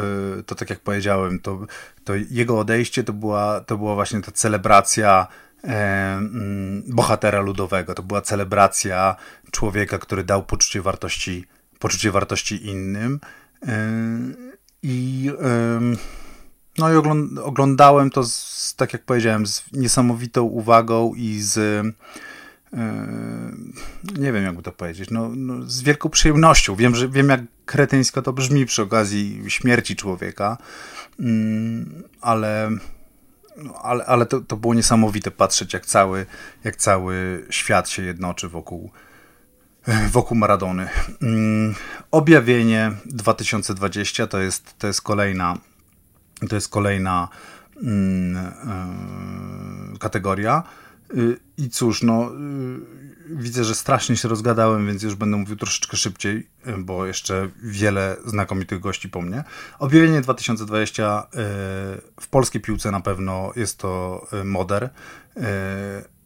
to 0.46 0.56
tak 0.56 0.70
jak 0.70 0.80
powiedziałem, 0.80 1.40
to, 1.40 1.66
to 2.04 2.14
jego 2.30 2.60
odejście 2.60 3.04
to 3.04 3.14
była, 3.14 3.60
to 3.60 3.78
była 3.78 3.96
właśnie 3.96 4.22
ta 4.22 4.32
celebracja 4.32 5.28
mm, 5.64 6.84
bohatera 6.88 7.42
ludowego, 7.42 7.94
to 7.94 8.04
była 8.04 8.22
celebracja 8.22 9.16
człowieka, 9.52 9.98
który 9.98 10.24
dał 10.24 10.44
poczucie 10.44 10.82
wartości, 10.82 11.46
poczucie 11.80 12.12
wartości 12.12 12.68
innym. 12.68 13.20
I 14.84 15.32
no 16.78 16.94
i 16.94 16.96
oglądałem 17.44 18.10
to, 18.10 18.24
z, 18.24 18.76
tak 18.76 18.94
jak 18.94 19.04
powiedziałem, 19.04 19.48
z 19.48 19.64
niesamowitą 19.74 20.44
uwagą 20.44 21.14
i 21.14 21.40
z 21.42 21.56
yy, 22.74 22.80
nie 24.18 24.32
wiem 24.32 24.44
jakby 24.44 24.62
to 24.62 24.72
powiedzieć, 24.72 25.10
no, 25.12 25.30
no, 25.36 25.64
z 25.66 25.82
wielką 25.82 26.10
przyjemnością. 26.10 26.76
Wiem, 26.76 26.96
że 26.96 27.10
wiem 27.10 27.30
jak 27.30 27.42
kretyńsko 27.66 28.22
to 28.22 28.34
brzmi 28.34 28.66
przy 28.66 28.82
okazji 28.82 29.44
śmierci 29.48 29.96
człowieka, 29.96 30.58
yy, 31.20 31.28
ale 32.22 32.72
no, 33.58 33.74
ale, 33.82 34.06
ale 34.06 34.26
to, 34.26 34.42
to 34.42 34.58
było 34.58 34.74
niesamowite 34.74 35.32
patrzeć, 35.32 35.74
jak 35.74 35.86
cały, 35.86 36.26
jak 36.64 36.76
cały 36.76 37.46
świat 37.50 37.90
się 37.90 38.04
jednoczy 38.04 38.50
wokół, 38.50 38.92
wokół 40.12 40.38
Maradony. 40.38 40.90
Yy, 41.22 41.74
objawienie 42.12 42.92
2020 43.06 44.28
to 44.28 44.40
jest, 44.40 44.78
to 44.78 44.88
jest 44.88 45.02
kolejna 45.02 45.58
to 46.50 46.56
jest 46.56 46.70
kolejna 46.70 47.28
mm, 47.84 48.38
e, 48.38 49.98
kategoria. 50.00 50.64
Y, 51.14 51.40
I 51.58 51.70
cóż, 51.70 52.04
no, 52.04 52.32
y, 52.32 53.36
widzę, 53.36 53.64
że 53.64 53.76
strasznie 53.76 54.18
się 54.18 54.28
rozgadałem, 54.28 54.88
więc 54.88 55.04
już 55.04 55.16
będę 55.16 55.38
mówił 55.38 55.56
troszeczkę 55.56 55.98
szybciej, 55.98 56.48
y, 56.68 56.78
bo 56.78 57.06
jeszcze 57.06 57.50
wiele 57.64 58.18
znakomitych 58.26 58.80
gości 58.80 59.10
po 59.10 59.22
mnie. 59.22 59.44
Objawienie 59.80 60.22
2020 60.22 61.28
w 62.22 62.28
polskiej 62.28 62.62
piłce 62.62 62.92
na 62.92 63.02
pewno 63.02 63.52
jest 63.56 63.78
to 63.78 64.28
moder 64.44 64.90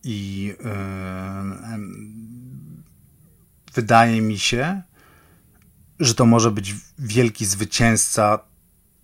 i 0.04 0.54
wydaje 3.74 4.22
mi 4.22 4.40
się, 4.40 4.82
że 6.00 6.16
to 6.16 6.26
może 6.26 6.52
być 6.52 6.76
wielki 7.00 7.46
zwycięzca 7.46 8.40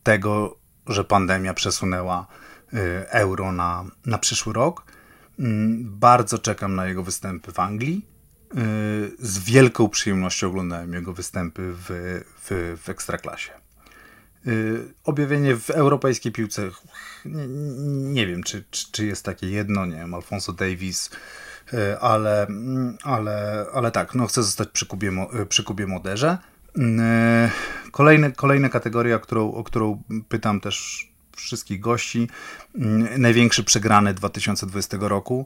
tego, 0.03 0.57
że 0.87 1.03
pandemia 1.03 1.53
przesunęła 1.53 2.27
y, 2.73 3.09
euro 3.09 3.51
na, 3.51 3.85
na 4.05 4.17
przyszły 4.17 4.53
rok. 4.53 4.83
Mm, 5.39 5.99
bardzo 5.99 6.37
czekam 6.37 6.75
na 6.75 6.85
jego 6.85 7.03
występy 7.03 7.51
w 7.51 7.59
Anglii. 7.59 8.05
Y, 8.51 9.11
z 9.19 9.39
wielką 9.39 9.89
przyjemnością 9.89 10.47
oglądałem 10.47 10.93
jego 10.93 11.13
występy 11.13 11.73
w, 11.73 11.85
w, 12.41 12.77
w 12.83 12.89
Ekstraklasie. 12.89 13.51
Y, 14.47 14.93
objawienie 15.03 15.55
w 15.55 15.69
europejskiej 15.69 16.31
piłce, 16.31 16.69
nie, 17.25 17.47
nie 18.13 18.27
wiem, 18.27 18.43
czy, 18.43 18.63
czy, 18.71 18.91
czy, 18.91 19.05
jest 19.05 19.25
takie 19.25 19.49
jedno, 19.49 19.85
nie 19.85 19.95
wiem, 19.95 20.13
Alfonso 20.13 20.53
Davis, 20.53 21.09
ale, 22.01 22.47
ale, 23.03 23.65
ale 23.73 23.91
tak, 23.91 24.15
no 24.15 24.27
chcę 24.27 24.43
zostać 24.43 24.69
przy 24.69 24.85
Kubie, 24.85 25.11
przy 25.49 25.63
Kubie 25.63 25.87
Moderze. 25.87 26.37
Kolejny, 27.91 28.31
kolejna 28.31 28.69
kategoria, 28.69 29.19
którą, 29.19 29.53
o 29.53 29.63
którą 29.63 30.03
pytam 30.29 30.61
też 30.61 31.07
wszystkich 31.35 31.79
gości. 31.79 32.27
Mm, 32.75 33.21
największy 33.21 33.63
przegrany 33.63 34.13
2020 34.13 34.97
roku. 35.01 35.45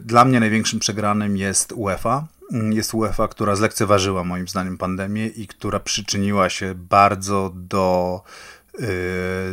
Dla 0.00 0.24
mnie 0.24 0.40
największym 0.40 0.78
przegranym 0.78 1.36
jest 1.36 1.72
UEFA. 1.72 2.26
Mm, 2.52 2.72
jest 2.72 2.94
UEFA, 2.94 3.28
która 3.28 3.56
zlekceważyła 3.56 4.24
moim 4.24 4.48
zdaniem 4.48 4.78
pandemię 4.78 5.26
i 5.26 5.46
która 5.46 5.80
przyczyniła 5.80 6.50
się 6.50 6.74
bardzo 6.74 7.52
do 7.54 8.22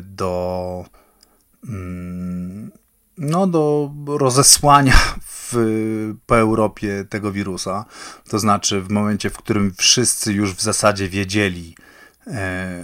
do 0.01 0.85
no, 3.17 3.47
do 3.47 3.91
rozesłania 4.07 4.93
w, 5.21 5.55
po 6.25 6.37
Europie 6.37 7.05
tego 7.09 7.31
wirusa. 7.31 7.85
To 8.29 8.39
znaczy, 8.39 8.81
w 8.81 8.89
momencie, 8.89 9.29
w 9.29 9.37
którym 9.37 9.73
wszyscy 9.77 10.33
już 10.33 10.53
w 10.53 10.61
zasadzie 10.61 11.09
wiedzieli, 11.09 11.75
e, 12.27 12.83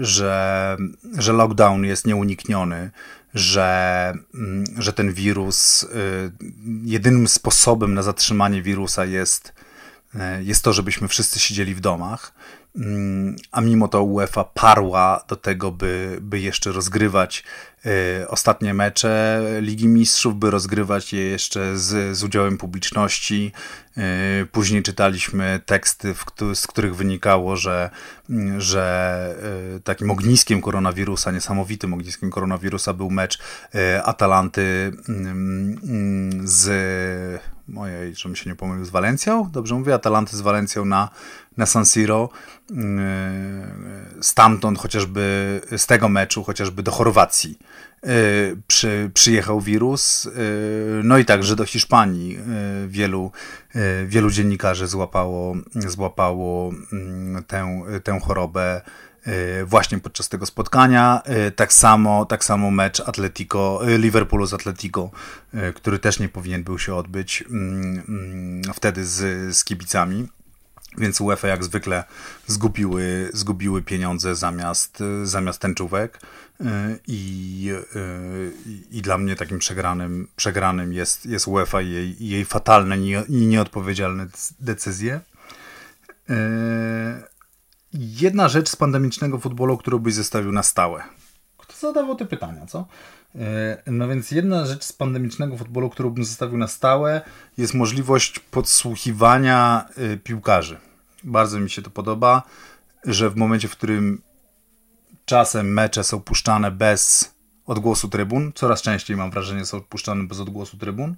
że, 0.00 0.76
że 1.18 1.32
lockdown 1.32 1.84
jest 1.84 2.06
nieunikniony, 2.06 2.90
że, 3.34 4.12
mm, 4.34 4.64
że 4.78 4.92
ten 4.92 5.12
wirus, 5.12 5.84
e, 5.84 5.86
jedynym 6.84 7.28
sposobem 7.28 7.94
na 7.94 8.02
zatrzymanie 8.02 8.62
wirusa 8.62 9.04
jest, 9.04 9.52
e, 10.14 10.42
jest 10.42 10.64
to, 10.64 10.72
żebyśmy 10.72 11.08
wszyscy 11.08 11.40
siedzieli 11.40 11.74
w 11.74 11.80
domach. 11.80 12.32
Mm, 12.76 13.36
a 13.52 13.60
mimo 13.60 13.88
to 13.88 14.02
UEFA 14.02 14.44
parła 14.44 15.24
do 15.28 15.36
tego, 15.36 15.72
by, 15.72 16.18
by 16.20 16.40
jeszcze 16.40 16.72
rozgrywać 16.72 17.44
ostatnie 18.28 18.74
mecze 18.74 19.42
Ligi 19.60 19.88
Mistrzów, 19.88 20.36
by 20.36 20.50
rozgrywać 20.50 21.12
je 21.12 21.24
jeszcze 21.24 21.78
z, 21.78 22.16
z 22.16 22.24
udziałem 22.24 22.58
publiczności. 22.58 23.52
Y, 24.42 24.46
później 24.46 24.82
czytaliśmy 24.82 25.60
teksty, 25.66 26.14
z 26.54 26.66
których 26.66 26.96
wynikało, 26.96 27.56
że, 27.56 27.90
że 28.58 29.34
y, 29.76 29.80
takim 29.80 30.10
ogniskiem 30.10 30.60
koronawirusa, 30.60 31.30
niesamowitym 31.30 31.94
ogniskiem 31.94 32.30
koronawirusa 32.30 32.92
był 32.92 33.10
mecz 33.10 33.38
Atalanty 34.04 34.92
mm, 35.08 35.78
mm, 35.84 36.48
z 36.48 36.70
mojej, 37.68 38.14
żebym 38.14 38.36
się 38.36 38.50
nie 38.50 38.56
pomylił, 38.56 38.84
z 38.84 38.90
Walencją, 38.90 39.50
dobrze 39.52 39.74
mówię, 39.74 39.94
Atalanty 39.94 40.36
z 40.36 40.40
Walencją 40.40 40.84
na, 40.84 41.08
na 41.56 41.66
San 41.66 41.86
Siro, 41.86 42.28
yy, 42.70 42.76
stamtąd 44.20 44.78
chociażby, 44.78 45.60
z 45.76 45.86
tego 45.86 46.08
meczu 46.08 46.44
chociażby 46.44 46.82
do 46.82 46.90
Chorwacji 46.92 47.58
yy, 48.02 48.10
przy, 48.66 49.10
przyjechał 49.14 49.60
wirus, 49.60 50.24
yy, 50.24 50.32
no 51.04 51.18
i 51.18 51.24
także 51.24 51.56
do 51.56 51.64
Hiszpanii 51.64 52.38
wielu, 52.88 53.30
wielu 54.06 54.30
dziennikarzy 54.30 54.86
złapało, 54.86 55.56
złapało 55.74 56.72
mm, 56.92 57.44
tę, 57.44 57.82
tę 58.04 58.20
chorobę 58.20 58.80
właśnie 59.64 59.98
podczas 59.98 60.28
tego 60.28 60.46
spotkania. 60.46 61.22
Tak 61.56 61.72
samo, 61.72 62.24
tak 62.24 62.44
samo 62.44 62.70
mecz 62.70 63.00
Atletico, 63.00 63.80
Liverpoolu 63.98 64.46
z 64.46 64.54
Atletico, 64.54 65.10
który 65.74 65.98
też 65.98 66.20
nie 66.20 66.28
powinien 66.28 66.64
był 66.64 66.78
się 66.78 66.94
odbyć 66.94 67.44
mm, 67.50 68.02
mm, 68.08 68.62
wtedy 68.74 69.06
z, 69.06 69.56
z 69.56 69.64
kibicami. 69.64 70.28
Więc 70.98 71.20
UEFA 71.20 71.48
jak 71.48 71.64
zwykle 71.64 72.04
zgubiły, 72.46 73.30
zgubiły 73.32 73.82
pieniądze 73.82 74.34
zamiast, 74.34 75.02
zamiast 75.24 75.60
tęczówek. 75.60 76.20
Y, 76.60 76.64
I, 77.06 77.70
y, 77.96 78.52
I 78.90 79.02
dla 79.02 79.18
mnie 79.18 79.36
takim 79.36 79.58
przegranym, 79.58 80.28
przegranym 80.36 80.92
jest, 80.92 81.26
jest 81.26 81.48
UEFA 81.48 81.82
i 81.82 81.90
jej, 81.90 82.28
jej 82.28 82.44
fatalne 82.44 82.98
i 83.28 83.46
nieodpowiedzialne 83.46 84.26
decyzje. 84.60 85.20
Y, 86.30 86.34
jedna 87.92 88.48
rzecz 88.48 88.68
z 88.68 88.76
pandemicznego 88.76 89.38
futbolu, 89.38 89.78
którą 89.78 89.98
byś 89.98 90.14
zestawił 90.14 90.52
na 90.52 90.62
stałe. 90.62 91.02
Kto 91.58 91.76
zadawał 91.76 92.16
te 92.16 92.26
pytania, 92.26 92.66
co? 92.66 92.86
No 93.86 94.08
więc 94.08 94.30
jedna 94.30 94.66
rzecz 94.66 94.84
z 94.84 94.92
pandemicznego 94.92 95.56
futbolu, 95.56 95.90
którą 95.90 96.10
bym 96.10 96.24
zostawił 96.24 96.58
na 96.58 96.68
stałe, 96.68 97.20
jest 97.58 97.74
możliwość 97.74 98.38
podsłuchiwania 98.38 99.88
piłkarzy. 100.24 100.78
Bardzo 101.24 101.60
mi 101.60 101.70
się 101.70 101.82
to 101.82 101.90
podoba, 101.90 102.42
że 103.04 103.30
w 103.30 103.36
momencie, 103.36 103.68
w 103.68 103.72
którym 103.72 104.22
czasem 105.24 105.72
mecze 105.72 106.04
są 106.04 106.20
puszczane 106.20 106.70
bez 106.70 107.32
odgłosu 107.66 108.08
trybun, 108.08 108.52
coraz 108.54 108.82
częściej 108.82 109.16
mam 109.16 109.30
wrażenie 109.30 109.66
są 109.66 109.80
puszczane 109.80 110.24
bez 110.24 110.40
odgłosu 110.40 110.76
trybun, 110.76 111.14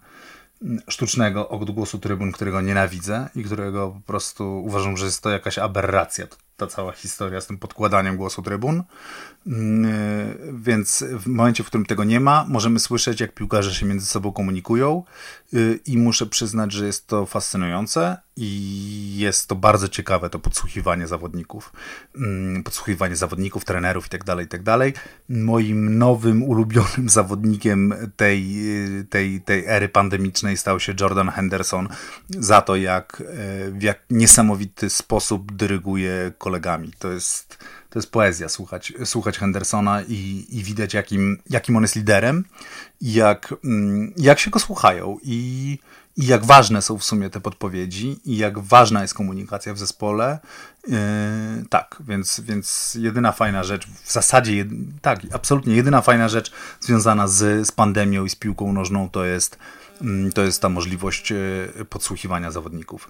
sztucznego 0.89 1.49
odgłosu 1.49 1.99
trybun, 1.99 2.33
którego 2.33 2.61
nienawidzę 2.61 3.29
i 3.35 3.45
którego 3.45 3.89
po 3.91 4.01
prostu 4.01 4.63
uważam, 4.65 4.97
że 4.97 5.05
jest 5.05 5.23
to 5.23 5.31
jakaś 5.31 5.59
aberracja 5.59 6.27
ta 6.57 6.67
cała 6.67 6.93
historia 6.93 7.41
z 7.41 7.47
tym 7.47 7.59
podkładaniem 7.59 8.17
głosu 8.17 8.43
trybun. 8.43 8.83
Mm, 9.49 10.59
więc 10.63 11.05
w 11.19 11.27
momencie, 11.27 11.65
w 11.65 11.67
którym 11.67 11.87
tego 11.87 12.05
nie 12.05 12.21
ma, 12.21 12.47
możemy 12.49 12.79
słyszeć, 12.79 13.21
jak 13.21 13.35
piłkarze 13.35 13.75
się 13.75 13.87
między 13.87 14.07
sobą 14.07 14.33
komunikują 14.33 15.05
y, 15.55 15.81
i 15.87 15.99
muszę 15.99 16.27
przyznać, 16.27 16.73
że 16.73 16.87
jest 16.87 17.07
to 17.07 17.27
fascynujące 17.27 18.17
i 18.37 19.15
jest 19.19 19.49
to 19.49 19.55
bardzo 19.57 19.89
ciekawe, 19.89 20.31
to 20.31 20.39
podsłuchiwanie 20.39 21.07
zawodników, 21.07 21.73
mm, 22.17 22.63
podsłuchiwanie 22.63 23.17
zawodników, 23.17 23.65
trenerów 23.65 24.05
itd., 24.05 24.25
tak 24.25 24.41
itd. 24.41 24.93
Tak 24.93 25.09
Moim 25.29 25.99
nowym, 25.99 26.43
ulubionym 26.43 27.09
zawodnikiem 27.19 27.95
tej, 28.17 28.57
tej, 29.11 29.41
tej 29.41 29.65
ery 29.67 29.89
pandemicznej 29.89 30.57
stał 30.57 30.81
się 30.81 30.95
Jordan 31.01 31.29
Henderson 31.29 31.89
za 32.31 32.63
to, 32.63 32.77
jak 32.77 33.23
e, 33.27 33.71
w 33.71 33.83
jak 33.83 33.99
niesamowity 34.11 34.91
sposób 34.91 35.53
dyryguje 35.53 36.33
kolegami. 36.39 36.93
To 36.99 37.13
jest, 37.13 37.59
to 37.91 37.99
jest 37.99 38.11
poezja 38.11 38.49
słuchać, 38.49 38.93
słuchać 39.05 39.39
Hendersona 39.39 40.03
i, 40.03 40.47
i 40.51 40.63
widać, 40.63 40.95
jakim, 40.95 41.39
jakim 41.51 41.77
on 41.77 41.83
jest 41.83 41.97
liderem 41.97 42.45
jak, 43.01 43.55
mm, 43.65 44.13
jak 44.17 44.39
się 44.39 44.51
go 44.51 44.59
słuchają 44.59 45.19
i, 45.23 45.79
i 46.17 46.27
jak 46.27 46.45
ważne 46.45 46.83
są 46.83 46.99
w 46.99 47.05
sumie 47.05 47.31
te 47.31 47.41
podpowiedzi 47.41 48.21
i 48.25 48.37
jak 48.37 48.59
ważna 48.59 49.03
jest 49.03 49.15
komunikacja 49.15 49.75
w 49.75 49.79
zespole. 49.79 50.39
Yy, 50.89 50.99
tak, 51.71 51.97
więc, 52.01 52.41
więc 52.41 52.97
jedyna 53.01 53.33
fajna 53.33 53.65
rzecz, 53.65 53.89
w 54.05 54.13
zasadzie, 54.13 54.65
tak, 55.03 55.21
absolutnie 55.33 55.77
jedyna 55.77 56.03
fajna 56.03 56.29
rzecz 56.29 56.53
związana 56.81 57.29
z, 57.29 57.67
z 57.67 57.73
pandemią 57.73 58.25
i 58.25 58.31
z 58.31 58.35
piłką 58.35 58.73
nożną 58.73 59.11
to 59.11 59.25
jest, 59.25 59.59
yy, 60.01 60.33
to 60.33 60.43
jest 60.43 60.63
ta 60.63 60.69
możliwość 60.69 61.31
yy, 61.31 61.85
podsłuchiwania 61.85 62.51
zawodników. 62.51 63.09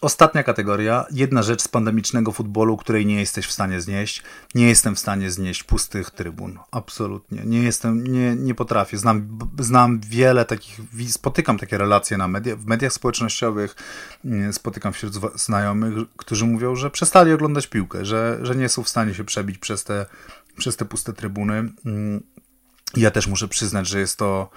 Ostatnia 0.00 0.42
kategoria, 0.42 1.06
jedna 1.10 1.42
rzecz 1.42 1.62
z 1.62 1.68
pandemicznego 1.68 2.32
futbolu, 2.32 2.76
której 2.76 3.06
nie 3.06 3.20
jesteś 3.20 3.46
w 3.46 3.52
stanie 3.52 3.80
znieść. 3.80 4.22
Nie 4.54 4.68
jestem 4.68 4.94
w 4.94 4.98
stanie 4.98 5.30
znieść 5.30 5.62
pustych 5.62 6.10
trybun. 6.10 6.58
Absolutnie. 6.70 7.42
Nie 7.44 7.62
jestem, 7.62 8.06
nie, 8.06 8.36
nie 8.36 8.54
potrafię. 8.54 8.98
Znam, 8.98 9.38
znam 9.58 10.00
wiele 10.00 10.44
takich, 10.44 10.80
spotykam 11.08 11.58
takie 11.58 11.78
relacje 11.78 12.16
na 12.16 12.28
media, 12.28 12.56
w 12.56 12.66
mediach 12.66 12.92
społecznościowych, 12.92 13.76
spotykam 14.52 14.92
wśród 14.92 15.40
znajomych, 15.40 15.94
którzy 16.16 16.46
mówią, 16.46 16.76
że 16.76 16.90
przestali 16.90 17.32
oglądać 17.32 17.66
piłkę, 17.66 18.04
że, 18.04 18.38
że 18.42 18.56
nie 18.56 18.68
są 18.68 18.82
w 18.82 18.88
stanie 18.88 19.14
się 19.14 19.24
przebić 19.24 19.58
przez 19.58 19.84
te, 19.84 20.06
przez 20.56 20.76
te 20.76 20.84
puste 20.84 21.12
trybuny. 21.12 21.72
Ja 22.96 23.10
też 23.10 23.26
muszę 23.26 23.48
przyznać, 23.48 23.88
że 23.88 24.00
jest 24.00 24.18
to 24.18 24.50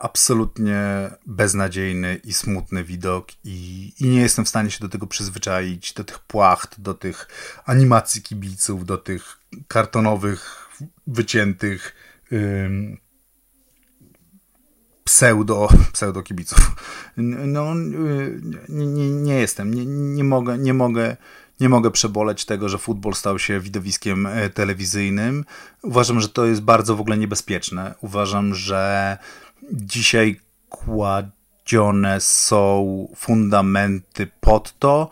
absolutnie 0.00 1.10
beznadziejny 1.26 2.20
i 2.24 2.32
smutny 2.32 2.84
widok 2.84 3.28
i, 3.44 3.92
i, 4.00 4.08
nie 4.08 4.20
jestem 4.20 4.44
w 4.44 4.48
stanie 4.48 4.70
się 4.70 4.80
do 4.80 4.88
tego 4.88 5.06
przyzwyczaić, 5.06 5.92
do 5.92 6.04
tych 6.04 6.18
płacht, 6.18 6.80
do 6.80 6.94
tych 6.94 7.28
animacji 7.64 8.22
kibiców, 8.22 8.84
do 8.84 8.98
tych 8.98 9.38
kartonowych, 9.68 10.68
wyciętych 11.06 11.94
ym, 12.32 12.98
pseudo, 15.04 15.68
pseudo 15.92 16.22
kibiców. 16.22 16.58
No, 17.16 17.74
nie, 18.68 18.86
nie, 18.86 19.10
nie 19.10 19.34
jestem, 19.34 19.74
nie, 19.74 19.86
nie 19.86 20.24
mogę, 20.24 20.58
nie 20.58 20.74
mogę 20.74 21.16
nie 21.60 21.68
mogę 21.68 21.90
przeboleć 21.90 22.44
tego, 22.44 22.68
że 22.68 22.78
futbol 22.78 23.14
stał 23.14 23.38
się 23.38 23.60
widowiskiem 23.60 24.26
e, 24.26 24.50
telewizyjnym. 24.50 25.44
Uważam, 25.82 26.20
że 26.20 26.28
to 26.28 26.46
jest 26.46 26.60
bardzo 26.60 26.96
w 26.96 27.00
ogóle 27.00 27.18
niebezpieczne. 27.18 27.94
Uważam, 28.00 28.54
że 28.54 29.18
dzisiaj 29.70 30.40
kładzione 30.68 32.20
są 32.20 33.08
fundamenty 33.16 34.26
pod 34.40 34.78
to, 34.78 35.10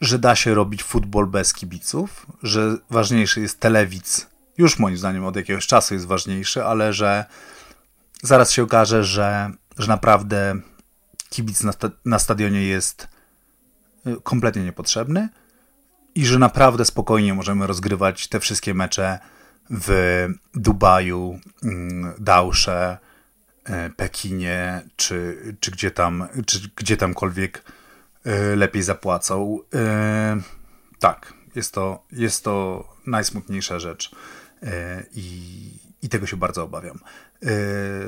że 0.00 0.18
da 0.18 0.36
się 0.36 0.54
robić 0.54 0.82
futbol 0.82 1.26
bez 1.26 1.52
kibiców, 1.52 2.26
że 2.42 2.76
ważniejszy 2.90 3.40
jest 3.40 3.60
telewidz. 3.60 4.26
Już 4.58 4.78
moim 4.78 4.96
zdaniem 4.96 5.24
od 5.24 5.36
jakiegoś 5.36 5.66
czasu 5.66 5.94
jest 5.94 6.06
ważniejszy, 6.06 6.64
ale 6.64 6.92
że 6.92 7.24
zaraz 8.22 8.50
się 8.50 8.62
okaże, 8.62 9.04
że, 9.04 9.50
że 9.78 9.88
naprawdę 9.88 10.60
kibic 11.30 11.62
na, 11.62 11.72
na 12.04 12.18
stadionie 12.18 12.62
jest 12.62 13.08
y, 14.06 14.16
kompletnie 14.22 14.64
niepotrzebny 14.64 15.28
i 16.14 16.26
że 16.26 16.38
naprawdę 16.38 16.84
spokojnie 16.84 17.34
możemy 17.34 17.66
rozgrywać 17.66 18.28
te 18.28 18.40
wszystkie 18.40 18.74
mecze 18.74 19.18
w 19.70 20.28
Dubaju, 20.54 21.40
mm, 21.62 22.14
Dausze, 22.18 22.98
e, 23.64 23.90
Pekinie, 23.90 24.82
czy, 24.96 25.38
czy, 25.60 25.70
gdzie, 25.70 25.90
tam, 25.90 26.28
czy 26.46 26.60
gdzie 26.76 26.96
tamkolwiek 26.96 27.64
e, 28.24 28.56
lepiej 28.56 28.82
zapłacą. 28.82 29.58
E, 29.74 30.40
tak, 30.98 31.34
jest 31.54 31.74
to, 31.74 32.04
jest 32.12 32.44
to 32.44 32.84
najsmutniejsza 33.06 33.78
rzecz. 33.78 34.10
i, 35.14 35.60
i 36.02 36.08
tego 36.08 36.26
się 36.26 36.36
bardzo 36.36 36.64
obawiam. 36.64 36.98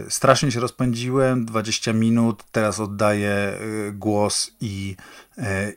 Strasznie 0.08 0.52
się 0.52 0.60
rozpędziłem, 0.60 1.44
20 1.44 1.92
minut, 1.92 2.44
teraz 2.52 2.80
oddaję 2.80 3.58
głos 3.92 4.50
i, 4.60 4.96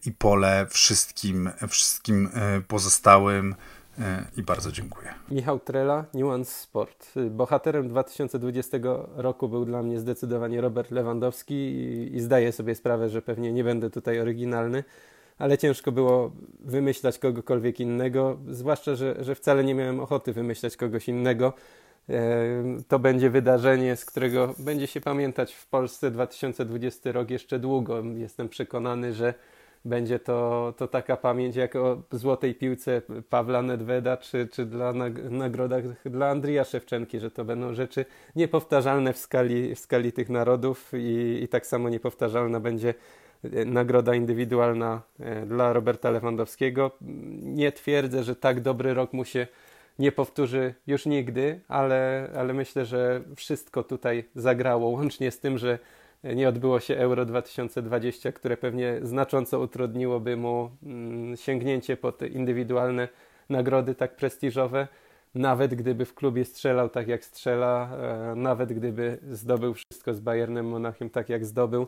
i 0.06 0.12
pole 0.12 0.68
wszystkim, 0.70 1.50
wszystkim 1.70 2.30
pozostałym 2.68 3.56
i 4.38 4.44
bardzo 4.44 4.72
dziękuję. 4.72 5.14
Michał 5.32 5.60
Trela, 5.60 6.06
Nuance 6.14 6.52
Sport. 6.52 7.14
Bohaterem 7.30 7.88
2020 7.90 8.78
roku 9.16 9.50
był 9.50 9.66
dla 9.66 9.84
mnie 9.84 10.00
zdecydowanie 10.00 10.62
Robert 10.62 10.92
Lewandowski 10.92 11.56
i, 12.16 12.20
zdaję 12.20 12.52
sobie 12.52 12.76
sprawę, 12.76 13.10
że 13.10 13.22
pewnie 13.22 13.54
nie 13.54 13.64
będę 13.64 13.90
tutaj 13.90 14.20
oryginalny, 14.20 14.84
ale 15.38 15.58
ciężko 15.58 15.92
było 15.92 16.32
wymyślać 16.60 17.20
kogokolwiek 17.20 17.80
innego, 17.80 18.38
zwłaszcza, 18.50 18.96
że, 18.96 19.16
że 19.24 19.36
wcale 19.36 19.64
nie 19.64 19.76
miałem 19.76 20.00
ochoty 20.00 20.34
wymyślać 20.34 20.78
kogoś 20.78 21.10
innego. 21.10 21.54
To 22.88 23.00
będzie 23.00 23.30
wydarzenie, 23.30 23.96
z 23.96 24.06
którego 24.06 24.54
będzie 24.60 24.88
się 24.88 25.02
pamiętać 25.02 25.54
w 25.54 25.68
Polsce 25.68 26.12
2020 26.12 27.12
rok 27.12 27.30
jeszcze 27.30 27.60
długo. 27.60 28.04
Jestem 28.16 28.50
przekonany, 28.50 29.14
że 29.14 29.34
będzie 29.86 30.20
to, 30.20 30.74
to 30.78 30.88
taka 30.88 31.18
pamięć 31.18 31.56
jak 31.56 31.76
o 31.76 32.02
złotej 32.12 32.56
piłce 32.56 33.02
Pawła 33.30 33.62
Nedweda, 33.62 34.18
czy, 34.18 34.48
czy 34.48 34.66
dla 34.66 34.94
nagrodach 35.30 35.84
dla 36.06 36.30
Andrija 36.30 36.64
Szewczenki, 36.64 37.20
że 37.20 37.32
to 37.32 37.46
będą 37.46 37.74
rzeczy 37.74 38.06
niepowtarzalne 38.36 39.14
w 39.14 39.18
skali, 39.18 39.76
w 39.76 39.80
skali 39.80 40.12
tych 40.12 40.30
narodów 40.30 40.92
i, 40.94 41.40
i 41.44 41.48
tak 41.48 41.66
samo 41.66 41.90
niepowtarzalna 41.90 42.60
będzie 42.60 42.94
e, 43.44 43.66
nagroda 43.66 44.16
indywidualna 44.16 45.02
e, 45.20 45.46
dla 45.46 45.74
Roberta 45.74 46.10
Lewandowskiego. 46.10 46.92
Nie 47.42 47.72
twierdzę, 47.72 48.24
że 48.24 48.36
tak 48.36 48.62
dobry 48.62 48.94
rok 48.94 49.14
mu 49.14 49.26
się 49.26 49.48
nie 50.00 50.12
powtórzy 50.12 50.74
już 50.88 51.06
nigdy, 51.06 51.60
ale, 51.68 52.30
ale 52.38 52.54
myślę, 52.54 52.86
że 52.86 53.22
wszystko 53.36 53.84
tutaj 53.84 54.24
zagrało, 54.36 54.88
łącznie 54.90 55.32
z 55.32 55.40
tym, 55.40 55.58
że 55.58 55.80
nie 56.34 56.50
odbyło 56.50 56.80
się 56.80 56.98
Euro 56.98 57.26
2020, 57.26 58.32
które 58.32 58.58
pewnie 58.58 59.00
znacząco 59.02 59.60
utrudniłoby 59.60 60.38
mu 60.38 60.70
mm, 60.84 61.38
sięgnięcie 61.38 61.98
po 61.98 62.12
te 62.12 62.28
indywidualne 62.28 63.08
nagrody 63.50 63.96
tak 63.96 64.16
prestiżowe. 64.16 64.88
Nawet 65.36 65.76
gdyby 65.76 66.06
w 66.06 66.14
klubie 66.14 66.46
strzelał 66.46 66.90
tak 66.90 67.08
jak 67.08 67.26
strzela, 67.26 67.90
e, 67.98 68.36
nawet 68.36 68.74
gdyby 68.74 69.18
zdobył 69.32 69.74
wszystko 69.74 70.14
z 70.14 70.20
Bayernem 70.20 70.66
Monachium 70.66 71.10
tak 71.10 71.30
jak 71.30 71.46
zdobył, 71.46 71.88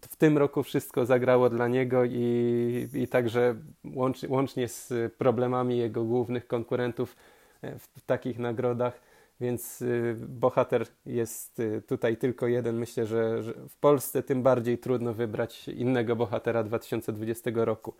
w 0.00 0.16
tym 0.16 0.38
roku 0.38 0.62
wszystko 0.62 1.06
zagrało 1.06 1.50
dla 1.50 1.68
niego 1.68 2.04
i, 2.04 2.88
i 2.94 3.08
także 3.08 3.54
łącznie, 3.94 4.28
łącznie 4.28 4.68
z 4.68 5.14
problemami 5.14 5.78
jego 5.78 6.04
głównych 6.04 6.46
konkurentów 6.46 7.16
e, 7.62 7.78
w 7.78 8.00
takich 8.06 8.38
nagrodach 8.38 9.00
więc 9.40 9.82
y, 9.82 10.16
bohater 10.28 10.86
jest 11.06 11.60
y, 11.60 11.82
tutaj 11.82 12.16
tylko 12.16 12.46
jeden. 12.46 12.78
Myślę, 12.78 13.06
że, 13.06 13.42
w 13.68 13.76
Polsce 13.76 14.22
tym 14.22 14.42
bardziej 14.42 14.78
trudno 14.78 15.14
wybrać 15.14 15.68
innego 15.68 16.16
bohatera 16.16 16.62
2020 16.62 17.50
roku. 17.54 17.94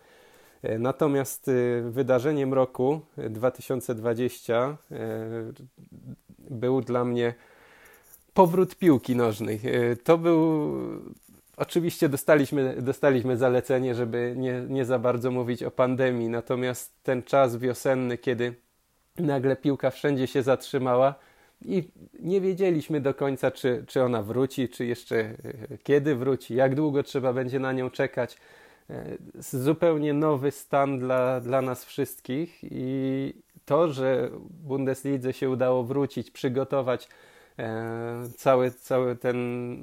E, 0.65 0.79
natomiast 0.79 1.49
y, 1.49 1.83
wydarzeniem 1.91 2.55
roku 2.55 3.01
2020 3.17 4.77
e, 4.91 4.97
był 6.39 6.81
dla 6.81 7.05
mnie 7.05 7.35
powrót 8.35 8.77
piłki 8.77 9.17
nożnej. 9.17 9.61
E, 9.65 9.97
to 9.97 10.19
był. 10.19 10.73
Oczywiście 11.57 12.09
dostaliśmy, 12.09 12.83
dostaliśmy 12.83 13.37
zalecenie, 13.37 13.95
żeby 13.95 14.35
nie, 14.37 14.65
nie 14.69 14.85
za 14.85 14.99
bardzo 14.99 15.31
mówić 15.31 15.63
o 15.63 15.71
pandemii, 15.71 16.29
natomiast 16.29 16.93
ten 17.03 17.23
czas 17.23 17.57
wiosenny, 17.57 18.19
kiedy 18.19 18.55
nagle 19.19 19.57
piłka 19.57 19.91
wszędzie 19.91 20.27
się 20.27 20.43
zatrzymała 20.43 21.15
i 21.65 21.89
nie 22.21 22.41
wiedzieliśmy 22.41 23.01
do 23.01 23.15
końca, 23.15 23.51
czy, 23.51 23.85
czy 23.87 24.03
ona 24.03 24.23
wróci, 24.23 24.69
czy 24.69 24.87
jeszcze 24.87 25.17
e, 25.17 25.35
kiedy 25.83 26.15
wróci, 26.15 26.55
jak 26.55 26.75
długo 26.75 27.03
trzeba 27.03 27.33
będzie 27.33 27.59
na 27.59 27.73
nią 27.73 27.91
czekać. 27.91 28.37
E, 28.91 29.05
zupełnie 29.41 30.13
nowy 30.13 30.51
stan 30.51 30.99
dla, 30.99 31.41
dla 31.41 31.63
nas 31.63 31.85
wszystkich 31.85 32.59
i 32.63 33.33
to, 33.65 33.89
że 33.93 34.31
Bundeslidze 34.51 35.33
się 35.33 35.51
udało 35.51 35.85
wrócić, 35.85 36.31
przygotować 36.31 37.09
cały, 38.37 38.71
cały 38.71 39.17
ten, 39.17 39.79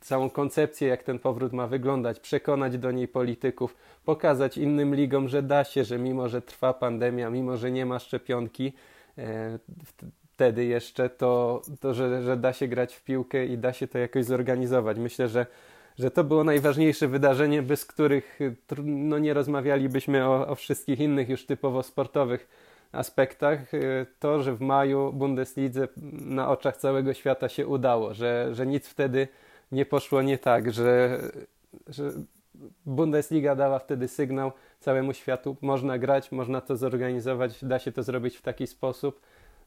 całą 0.00 0.30
koncepcję, 0.30 0.88
jak 0.88 1.02
ten 1.02 1.18
powrót 1.18 1.52
ma 1.52 1.66
wyglądać, 1.66 2.20
przekonać 2.20 2.78
do 2.78 2.90
niej 2.90 3.08
polityków, 3.08 3.76
pokazać 4.04 4.58
innym 4.58 4.94
ligom, 4.94 5.28
że 5.28 5.42
da 5.42 5.64
się, 5.64 5.84
że 5.84 5.98
mimo, 5.98 6.28
że 6.28 6.42
trwa 6.42 6.74
pandemia, 6.74 7.30
mimo, 7.30 7.56
że 7.56 7.70
nie 7.70 7.86
ma 7.86 7.98
szczepionki, 7.98 8.72
wtedy 10.38 10.64
jeszcze, 10.64 11.10
to, 11.10 11.62
to 11.80 11.94
że, 11.94 12.22
że 12.22 12.36
da 12.36 12.52
się 12.52 12.68
grać 12.68 12.94
w 12.94 13.04
piłkę 13.04 13.46
i 13.46 13.58
da 13.58 13.72
się 13.72 13.88
to 13.88 13.98
jakoś 13.98 14.24
zorganizować. 14.24 14.98
Myślę, 14.98 15.28
że, 15.28 15.46
że 15.98 16.10
to 16.10 16.24
było 16.24 16.44
najważniejsze 16.44 17.08
wydarzenie, 17.08 17.62
bez 17.62 17.84
których 17.84 18.38
no, 18.84 19.18
nie 19.18 19.34
rozmawialibyśmy 19.34 20.24
o, 20.28 20.48
o 20.48 20.54
wszystkich 20.54 21.00
innych 21.00 21.28
już 21.28 21.46
typowo 21.46 21.82
sportowych 21.82 22.48
aspektach. 22.92 23.58
To, 24.18 24.42
że 24.42 24.54
w 24.54 24.60
maju 24.60 25.12
Bundeslidze 25.12 25.88
na 26.12 26.48
oczach 26.48 26.76
całego 26.76 27.14
świata 27.14 27.48
się 27.48 27.66
udało, 27.66 28.14
że, 28.14 28.48
że 28.54 28.66
nic 28.66 28.88
wtedy 28.88 29.28
nie 29.72 29.86
poszło 29.86 30.22
nie 30.22 30.38
tak, 30.38 30.72
że, 30.72 31.20
że 31.86 32.12
Bundesliga 32.86 33.54
dała 33.54 33.78
wtedy 33.78 34.08
sygnał 34.08 34.52
całemu 34.80 35.12
światu, 35.12 35.56
można 35.60 35.98
grać, 35.98 36.32
można 36.32 36.60
to 36.60 36.76
zorganizować, 36.76 37.64
da 37.64 37.78
się 37.78 37.92
to 37.92 38.02
zrobić 38.02 38.36
w 38.36 38.42
taki 38.42 38.66
sposób 38.66 39.20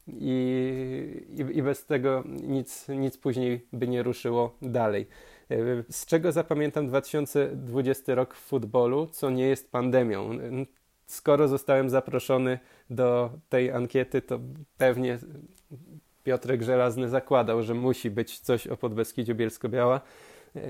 i, 0.08 1.26
i, 1.28 1.58
i 1.58 1.62
bez 1.62 1.86
tego 1.86 2.24
nic, 2.26 2.88
nic 2.88 3.18
później 3.18 3.66
by 3.72 3.88
nie 3.88 4.02
ruszyło 4.02 4.56
dalej. 4.62 5.06
E, 5.50 5.56
z 5.90 6.06
czego 6.06 6.32
zapamiętam 6.32 6.86
2020 6.86 8.14
rok 8.14 8.34
w 8.34 8.40
futbolu, 8.40 9.06
co 9.06 9.30
nie 9.30 9.48
jest 9.48 9.72
pandemią? 9.72 10.30
Skoro 11.12 11.48
zostałem 11.48 11.90
zaproszony 11.90 12.58
do 12.90 13.30
tej 13.48 13.70
ankiety, 13.70 14.22
to 14.22 14.40
pewnie 14.78 15.18
Piotrek 16.24 16.62
Żelazny 16.62 17.08
zakładał, 17.08 17.62
że 17.62 17.74
musi 17.74 18.10
być 18.10 18.40
coś 18.40 18.66
o 18.66 18.76
Podbeskidziu 18.76 19.34
Bielsko-Biała. 19.34 20.00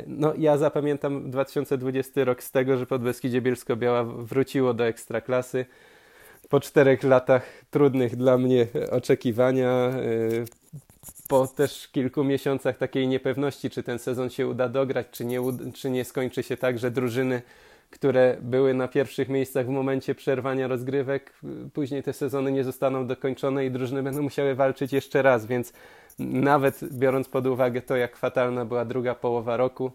No, 0.06 0.34
ja 0.38 0.58
zapamiętam 0.58 1.30
2020 1.30 2.24
rok 2.24 2.42
z 2.42 2.50
tego, 2.50 2.76
że 2.76 2.86
Podbeskidzie 2.86 3.42
Bielsko-Biała 3.42 4.04
wróciło 4.04 4.74
do 4.74 4.86
Ekstraklasy 4.86 5.66
po 6.48 6.60
czterech 6.60 7.02
latach 7.02 7.42
trudnych 7.70 8.16
dla 8.16 8.38
mnie 8.38 8.66
oczekiwania, 8.90 9.90
y, 9.90 10.44
po 11.28 11.46
też 11.46 11.88
kilku 11.88 12.24
miesiącach 12.24 12.78
takiej 12.78 13.08
niepewności, 13.08 13.70
czy 13.70 13.82
ten 13.82 13.98
sezon 13.98 14.30
się 14.30 14.48
uda 14.48 14.68
dograć, 14.68 15.06
czy 15.10 15.24
nie, 15.24 15.40
czy 15.74 15.90
nie 15.90 16.04
skończy 16.04 16.42
się 16.42 16.56
tak, 16.56 16.78
że 16.78 16.90
drużyny, 16.90 17.42
które 17.92 18.36
były 18.40 18.74
na 18.74 18.88
pierwszych 18.88 19.28
miejscach 19.28 19.66
w 19.66 19.68
momencie 19.68 20.14
przerwania 20.14 20.68
rozgrywek, 20.68 21.32
później 21.72 22.02
te 22.02 22.12
sezony 22.12 22.52
nie 22.52 22.64
zostaną 22.64 23.06
dokończone 23.06 23.66
i 23.66 23.70
drużyny 23.70 24.02
będą 24.02 24.22
musiały 24.22 24.54
walczyć 24.54 24.92
jeszcze 24.92 25.22
raz, 25.22 25.46
więc 25.46 25.72
nawet 26.18 26.94
biorąc 26.98 27.28
pod 27.28 27.46
uwagę 27.46 27.82
to, 27.82 27.96
jak 27.96 28.16
fatalna 28.16 28.64
była 28.64 28.84
druga 28.84 29.14
połowa 29.14 29.56
roku, 29.56 29.92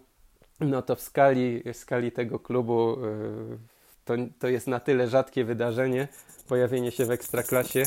no 0.60 0.82
to 0.82 0.96
w 0.96 1.00
skali, 1.00 1.62
w 1.72 1.76
skali 1.76 2.12
tego 2.12 2.38
klubu 2.38 2.92
y, 2.92 3.58
to, 4.04 4.14
to 4.38 4.48
jest 4.48 4.66
na 4.66 4.80
tyle 4.80 5.08
rzadkie 5.08 5.44
wydarzenie, 5.44 6.08
pojawienie 6.48 6.90
się 6.90 7.06
w 7.06 7.10
ekstraklasie, 7.10 7.82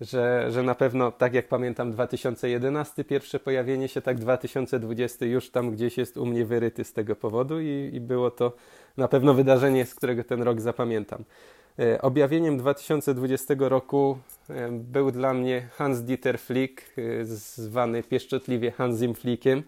że, 0.00 0.46
że 0.50 0.62
na 0.62 0.74
pewno, 0.74 1.12
tak 1.12 1.34
jak 1.34 1.48
pamiętam 1.48 1.92
2011 1.92 3.04
pierwsze 3.04 3.40
pojawienie 3.40 3.88
się, 3.88 4.02
tak 4.02 4.18
2020 4.18 5.26
już 5.26 5.50
tam 5.50 5.70
gdzieś 5.70 5.98
jest 5.98 6.16
u 6.16 6.26
mnie 6.26 6.44
wyryty 6.44 6.84
z 6.84 6.92
tego 6.92 7.16
powodu 7.16 7.60
i, 7.60 7.90
i 7.92 8.00
było 8.00 8.30
to 8.30 8.52
na 8.96 9.08
pewno 9.08 9.34
wydarzenie, 9.34 9.86
z 9.86 9.94
którego 9.94 10.24
ten 10.24 10.42
rok 10.42 10.60
zapamiętam. 10.60 11.24
E, 11.78 12.02
objawieniem 12.02 12.58
2020 12.58 13.54
roku 13.58 14.18
e, 14.50 14.68
był 14.72 15.10
dla 15.10 15.34
mnie 15.34 15.68
Hans-Dieter 15.76 16.38
Flick, 16.38 16.82
e, 16.98 17.24
zwany 17.24 18.02
pieszczotliwie 18.02 18.70
Hansim 18.70 19.14
Flickiem, 19.14 19.62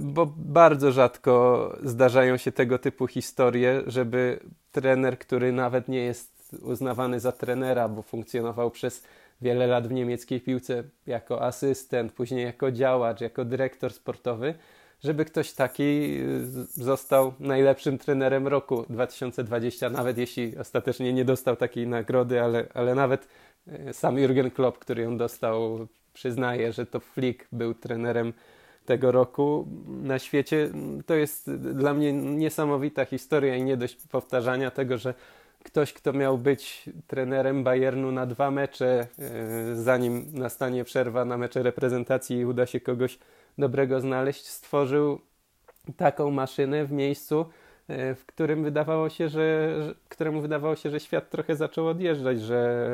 bo 0.00 0.32
bardzo 0.36 0.92
rzadko 0.92 1.76
zdarzają 1.82 2.36
się 2.36 2.52
tego 2.52 2.78
typu 2.78 3.06
historie, 3.06 3.82
żeby 3.86 4.40
trener, 4.72 5.18
który 5.18 5.52
nawet 5.52 5.88
nie 5.88 6.04
jest 6.04 6.41
uznawany 6.62 7.20
za 7.20 7.32
trenera, 7.32 7.88
bo 7.88 8.02
funkcjonował 8.02 8.70
przez 8.70 9.02
wiele 9.40 9.66
lat 9.66 9.88
w 9.88 9.92
niemieckiej 9.92 10.40
piłce 10.40 10.84
jako 11.06 11.42
asystent, 11.42 12.12
później 12.12 12.44
jako 12.44 12.72
działacz, 12.72 13.20
jako 13.20 13.44
dyrektor 13.44 13.92
sportowy, 13.92 14.54
żeby 15.04 15.24
ktoś 15.24 15.52
taki 15.52 15.82
y, 16.20 16.46
został 16.84 17.32
najlepszym 17.40 17.98
trenerem 17.98 18.48
roku 18.48 18.84
2020, 18.88 19.90
nawet 19.90 20.18
jeśli 20.18 20.58
ostatecznie 20.58 21.12
nie 21.12 21.24
dostał 21.24 21.56
takiej 21.56 21.86
nagrody, 21.86 22.42
ale, 22.42 22.66
ale 22.74 22.94
nawet 22.94 23.28
y, 23.68 23.92
sam 23.92 24.18
Jurgen 24.18 24.50
Klopp, 24.50 24.78
który 24.78 25.02
ją 25.02 25.16
dostał, 25.16 25.86
przyznaje, 26.12 26.72
że 26.72 26.86
to 26.86 27.00
Flick 27.00 27.46
był 27.52 27.74
trenerem 27.74 28.32
tego 28.84 29.12
roku 29.12 29.68
na 29.86 30.18
świecie. 30.18 30.70
To 31.06 31.14
jest 31.14 31.50
dla 31.54 31.94
mnie 31.94 32.12
niesamowita 32.12 33.04
historia 33.04 33.56
i 33.56 33.62
nie 33.62 33.76
dość 33.76 33.96
powtarzania 34.10 34.70
tego, 34.70 34.98
że 34.98 35.14
ktoś, 35.62 35.92
kto 35.92 36.12
miał 36.12 36.38
być 36.38 36.90
trenerem 37.06 37.64
Bayernu 37.64 38.12
na 38.12 38.26
dwa 38.26 38.50
mecze, 38.50 39.06
e, 39.18 39.76
zanim 39.76 40.26
nastanie 40.32 40.84
przerwa 40.84 41.24
na 41.24 41.38
mecze 41.38 41.62
reprezentacji 41.62 42.36
i 42.36 42.44
uda 42.44 42.66
się 42.66 42.80
kogoś 42.80 43.18
dobrego 43.58 44.00
znaleźć, 44.00 44.46
stworzył 44.46 45.20
taką 45.96 46.30
maszynę 46.30 46.84
w 46.84 46.92
miejscu, 46.92 47.46
e, 47.88 48.14
w 48.14 48.26
którym 48.26 48.64
wydawało 48.64 49.08
się, 49.08 49.28
że, 49.28 49.76
któremu 50.08 50.40
wydawało 50.40 50.76
się, 50.76 50.90
że 50.90 51.00
świat 51.00 51.30
trochę 51.30 51.56
zaczął 51.56 51.88
odjeżdżać, 51.88 52.40
że 52.40 52.88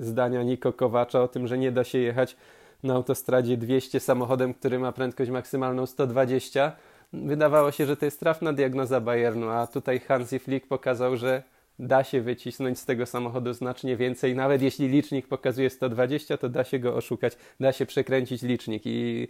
zdania 0.00 0.42
Niko 0.42 0.72
Kowacza 0.72 1.22
o 1.22 1.28
tym, 1.28 1.46
że 1.46 1.58
nie 1.58 1.72
da 1.72 1.84
się 1.84 1.98
jechać 1.98 2.36
na 2.82 2.94
autostradzie 2.94 3.56
200 3.56 4.00
samochodem, 4.00 4.54
który 4.54 4.78
ma 4.78 4.92
prędkość 4.92 5.30
maksymalną 5.30 5.86
120, 5.86 6.72
wydawało 7.12 7.70
się, 7.72 7.86
że 7.86 7.96
to 7.96 8.04
jest 8.04 8.20
trafna 8.20 8.52
diagnoza 8.52 9.00
Bayernu, 9.00 9.48
a 9.48 9.66
tutaj 9.66 10.00
Hansi 10.00 10.38
Flick 10.38 10.66
pokazał, 10.66 11.16
że 11.16 11.42
da 11.78 12.04
się 12.04 12.20
wycisnąć 12.20 12.78
z 12.78 12.84
tego 12.84 13.06
samochodu 13.06 13.52
znacznie 13.52 13.96
więcej. 13.96 14.34
Nawet 14.34 14.62
jeśli 14.62 14.88
licznik 14.88 15.28
pokazuje 15.28 15.70
120, 15.70 16.36
to 16.36 16.48
da 16.48 16.64
się 16.64 16.78
go 16.78 16.94
oszukać, 16.96 17.36
da 17.60 17.72
się 17.72 17.86
przekręcić 17.86 18.42
licznik 18.42 18.82
i 18.86 19.28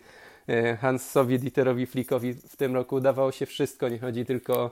e, 0.48 0.76
Hansowi 0.76 1.38
Dieterowi 1.38 1.86
Flickowi 1.86 2.34
w 2.34 2.56
tym 2.56 2.74
roku 2.74 2.96
udawało 2.96 3.32
się 3.32 3.46
wszystko. 3.46 3.88
Nie 3.88 3.98
chodzi 3.98 4.24
tylko 4.24 4.70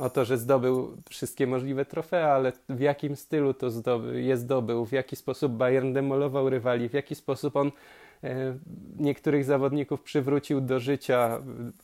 o 0.00 0.10
to, 0.10 0.24
że 0.24 0.38
zdobył 0.38 0.96
wszystkie 1.10 1.46
możliwe 1.46 1.84
trofea, 1.84 2.34
ale 2.34 2.52
w 2.68 2.80
jakim 2.80 3.16
stylu 3.16 3.54
to 3.54 3.70
zdobył, 3.70 4.14
je 4.14 4.36
zdobył, 4.36 4.86
w 4.86 4.92
jaki 4.92 5.16
sposób 5.16 5.52
Bayern 5.52 5.92
demolował 5.92 6.50
rywali, 6.50 6.88
w 6.88 6.92
jaki 6.92 7.14
sposób 7.14 7.56
on 7.56 7.66
e, 7.66 7.72
niektórych 8.98 9.44
zawodników 9.44 10.02
przywrócił 10.02 10.60
do 10.60 10.80
życia 10.80 11.38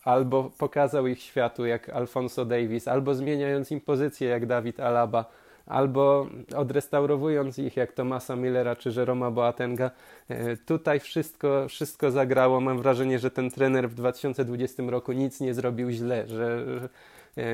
albo 0.05 0.51
pokazał 0.59 1.07
ich 1.07 1.23
światu 1.23 1.67
jak 1.67 1.89
Alfonso 1.89 2.45
Davis, 2.45 2.89
albo 2.89 3.15
zmieniając 3.15 3.71
im 3.71 3.81
pozycję 3.81 4.29
jak 4.29 4.47
Dawid 4.47 4.81
Alaba 4.81 5.25
albo 5.67 6.27
odrestaurowując 6.57 7.59
ich 7.59 7.77
jak 7.77 7.93
Tomasa 7.93 8.37
Millera 8.37 8.77
czy 8.77 8.93
Jeroma 8.97 9.31
Boatenga. 9.31 9.91
E, 10.29 10.57
tutaj 10.57 11.01
wszystko, 11.01 11.69
wszystko 11.69 12.11
zagrało. 12.11 12.61
Mam 12.61 12.79
wrażenie, 12.79 13.19
że 13.19 13.31
ten 13.31 13.51
trener 13.51 13.89
w 13.91 13.95
2020 13.95 14.83
roku 14.87 15.13
nic 15.13 15.41
nie 15.41 15.55
zrobił 15.55 15.91
źle, 15.91 16.27
że, 16.27 16.65
E, 16.85 16.89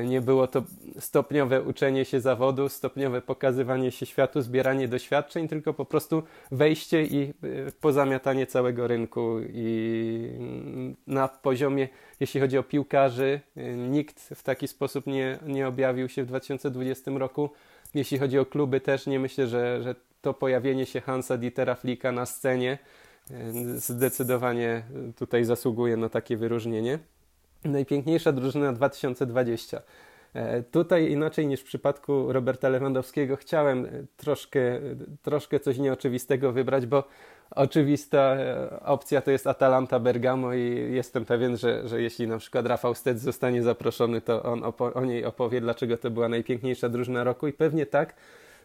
nie 0.03 0.21
było 0.21 0.47
to 0.47 0.63
stopniowe 0.99 1.61
uczenie 1.61 2.05
się 2.05 2.21
zawodu, 2.21 2.69
stopniowe 2.69 3.21
pokazywanie 3.21 3.91
się 3.91 4.05
światu, 4.05 4.41
zbieranie 4.41 4.87
doświadczeń, 4.87 5.47
tylko 5.47 5.73
po 5.73 5.85
prostu 5.85 6.23
wejście 6.51 7.03
i 7.03 7.23
e, 7.23 7.71
pozamiatanie 7.81 8.47
całego 8.47 8.87
rynku. 8.87 9.37
I 9.53 10.29
na 11.07 11.27
poziomie, 11.27 11.87
jeśli 12.19 12.41
chodzi 12.41 12.57
o 12.57 12.63
piłkarzy, 12.63 13.41
e, 13.57 13.75
nikt 13.75 14.19
w 14.19 14.43
taki 14.43 14.67
sposób 14.67 15.07
nie, 15.07 15.39
nie 15.45 15.67
objawił 15.67 16.09
się 16.09 16.23
w 16.23 16.25
2020 16.25 17.11
roku. 17.11 17.49
Jeśli 17.93 18.19
chodzi 18.19 18.39
o 18.39 18.45
kluby, 18.45 18.81
też 18.81 19.07
nie 19.07 19.19
myślę, 19.19 19.47
że, 19.47 19.83
że 19.83 19.95
to 20.21 20.33
pojawienie 20.33 20.85
się 20.85 21.01
Hansa 21.01 21.37
Dietera 21.37 21.75
Flika 21.75 22.11
na 22.11 22.25
scenie 22.25 22.77
zdecydowanie 23.75 24.83
tutaj 25.15 25.45
zasługuje 25.45 25.97
na 25.97 26.09
takie 26.09 26.37
wyróżnienie. 26.37 26.99
Najpiękniejsza 27.63 28.31
drużyna 28.31 28.73
2020. 28.73 29.81
E, 30.33 30.63
tutaj 30.63 31.11
inaczej 31.11 31.47
niż 31.47 31.61
w 31.61 31.63
przypadku 31.63 32.33
Roberta 32.33 32.69
Lewandowskiego 32.69 33.35
chciałem 33.35 33.87
troszkę, 34.17 34.79
troszkę 35.21 35.59
coś 35.59 35.77
nieoczywistego 35.77 36.51
wybrać, 36.51 36.85
bo 36.85 37.03
oczywista 37.51 38.19
e, 38.19 38.79
opcja 38.85 39.21
to 39.21 39.31
jest 39.31 39.47
Atalanta 39.47 39.99
Bergamo 39.99 40.53
i 40.53 40.91
jestem 40.91 41.25
pewien, 41.25 41.57
że, 41.57 41.87
że 41.87 42.01
jeśli 42.01 42.27
na 42.27 42.37
przykład 42.37 42.65
Rafał 42.65 42.95
Stec 42.95 43.19
zostanie 43.19 43.63
zaproszony, 43.63 44.21
to 44.21 44.43
on 44.43 44.61
opo- 44.61 44.97
o 44.97 45.05
niej 45.05 45.25
opowie, 45.25 45.61
dlaczego 45.61 45.97
to 45.97 46.11
była 46.11 46.29
najpiękniejsza 46.29 46.89
drużyna 46.89 47.23
roku 47.23 47.47
i 47.47 47.53
pewnie 47.53 47.85
tak. 47.85 48.15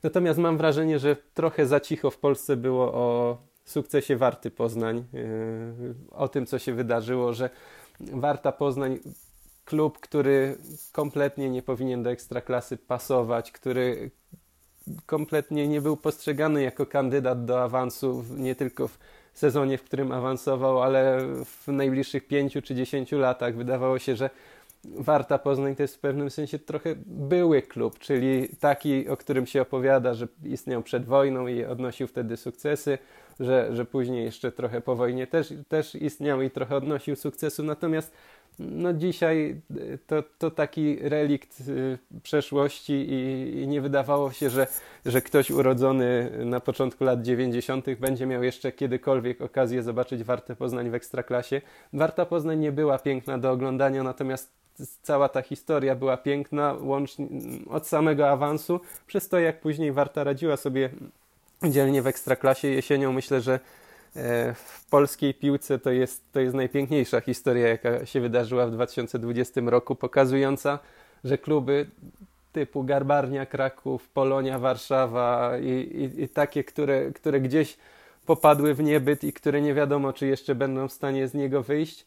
Natomiast 0.03 0.39
mam 0.39 0.59
wrażenie, 0.59 0.99
że 0.99 1.17
trochę 1.35 1.67
za 1.67 1.81
cicho 1.81 2.11
w 2.11 2.19
Polsce 2.19 2.57
było 2.57 2.93
o 2.93 3.39
sukcesie 3.65 4.17
Warty 4.17 4.51
Poznań, 4.51 4.99
e, 4.99 5.05
o 6.11 6.29
tym, 6.29 6.47
co 6.47 6.59
się 6.59 6.75
wydarzyło, 6.75 7.33
że 7.33 7.51
Warta 8.01 8.53
Poznań, 8.53 8.99
klub, 9.65 9.99
który 9.99 10.57
kompletnie 10.93 11.51
nie 11.51 11.63
powinien 11.63 12.03
do 12.03 12.11
ekstraklasy 12.11 12.77
pasować, 12.77 13.53
który 13.53 14.11
kompletnie 15.07 15.69
nie 15.69 15.81
był 15.81 15.97
postrzegany 15.97 16.63
jako 16.63 16.87
kandydat 16.87 17.45
do 17.45 17.63
awansu 17.63 18.25
nie 18.37 18.55
tylko 18.55 18.89
w 18.89 18.99
sezonie, 19.35 19.79
w 19.79 19.83
którym 19.83 20.13
awansował, 20.13 20.83
ale 20.83 21.19
w 21.45 21.69
najbliższych 21.69 22.27
pięciu 22.27 22.63
czy 22.63 22.75
dziesięciu 22.75 23.19
latach. 23.19 23.57
Wydawało 23.57 23.99
się, 23.99 24.17
że 24.17 24.31
Warta 24.85 25.39
Poznań 25.39 25.77
to 25.77 25.83
jest 25.83 25.97
w 25.97 26.01
pewnym 26.01 26.31
sensie 26.31 26.59
trochę 26.59 26.95
były 27.07 27.63
klub, 27.63 27.99
czyli 27.99 28.49
taki, 28.61 29.09
o 29.09 29.17
którym 29.17 29.47
się 29.47 29.63
opowiada, 29.63 30.15
że 30.15 30.29
istniał 30.45 30.83
przed 30.83 31.05
wojną 31.05 31.47
i 31.47 31.65
odnosił 31.65 32.07
wtedy 32.07 32.37
sukcesy, 32.37 32.99
że, 33.41 33.77
że 33.77 33.85
później 33.85 34.25
jeszcze 34.25 34.53
trochę 34.53 34.81
po 34.81 34.97
wojnie 34.97 35.27
też, 35.27 35.55
też 35.69 35.95
istniał 35.95 36.43
i 36.43 36.51
trochę 36.51 36.77
odnosił 36.77 37.17
sukcesu. 37.17 37.63
Natomiast 37.63 38.13
no 38.59 38.93
dzisiaj 38.93 39.61
to, 40.07 40.23
to 40.39 40.51
taki 40.51 40.97
relikt 40.97 41.61
y, 41.61 41.99
przeszłości 42.23 42.93
i, 42.93 43.63
i, 43.63 43.69
nie 43.69 43.81
wydawało 43.81 44.33
się, 44.33 44.51
że, 44.51 44.67
że 45.07 45.23
ktoś 45.23 45.51
urodzony 45.51 46.31
na 46.45 46.61
początku 46.61 47.05
lat 47.05 47.23
90. 47.23 47.87
będzie 48.01 48.27
miał 48.27 48.43
jeszcze 48.43 48.73
kiedykolwiek 48.73 49.41
okazję 49.41 49.83
zobaczyć 49.83 50.25
Wartę 50.25 50.57
Poznań 50.57 50.91
w 50.91 50.95
Ekstraklasie. 50.95 51.61
Warta 51.93 52.27
Poznań 52.27 52.59
nie 52.59 52.73
była 52.73 52.99
piękna 52.99 53.39
do 53.39 53.51
oglądania, 53.51 54.03
natomiast 54.03 54.53
cała 55.03 55.29
ta 55.29 55.43
historia 55.43 55.95
była 55.95 56.17
piękna, 56.17 56.77
łącznie 56.81 57.27
od 57.71 57.87
samego 57.87 58.31
awansu, 58.31 58.81
przez 59.07 59.29
to 59.29 59.39
jak 59.39 59.61
później 59.61 59.93
Warta 59.93 60.25
radziła 60.25 60.57
sobie 60.57 60.91
dzielnie 61.69 62.03
w 62.03 62.07
Ekstraklasie 62.07 62.69
jesienią. 62.69 63.13
Myślę, 63.13 63.41
że 63.41 63.61
e, 64.17 64.55
w 64.55 64.87
polskiej 64.91 65.35
piłce 65.35 65.79
to 65.79 65.91
jest, 65.91 66.33
to 66.33 66.41
jest 66.41 66.55
najpiękniejsza 66.55 67.21
historia, 67.21 67.69
jaka 67.69 68.07
się 68.07 68.21
wydarzyła 68.21 68.67
w 68.67 68.71
2020 68.71 69.61
roku, 69.65 69.95
pokazująca, 69.95 70.79
że 71.25 71.39
kluby 71.39 71.87
typu 72.53 72.85
Garbarnia 72.85 73.47
Kraków, 73.47 74.09
Polonia 74.09 74.59
Warszawa 74.59 75.59
i, 75.59 75.69
i, 75.69 76.23
i 76.23 76.29
takie, 76.29 76.65
które, 76.65 77.11
które 77.13 77.41
gdzieś 77.41 77.77
popadły 78.27 78.75
w 78.75 78.83
niebyt 78.83 79.25
i 79.25 79.33
które 79.33 79.61
nie 79.61 79.75
wiadomo, 79.75 80.13
czy 80.13 80.27
jeszcze 80.27 80.55
będą 80.55 80.89
w 80.89 80.93
stanie 80.93 81.29
z 81.29 81.35
niego 81.35 81.63
wyjść, 81.63 82.07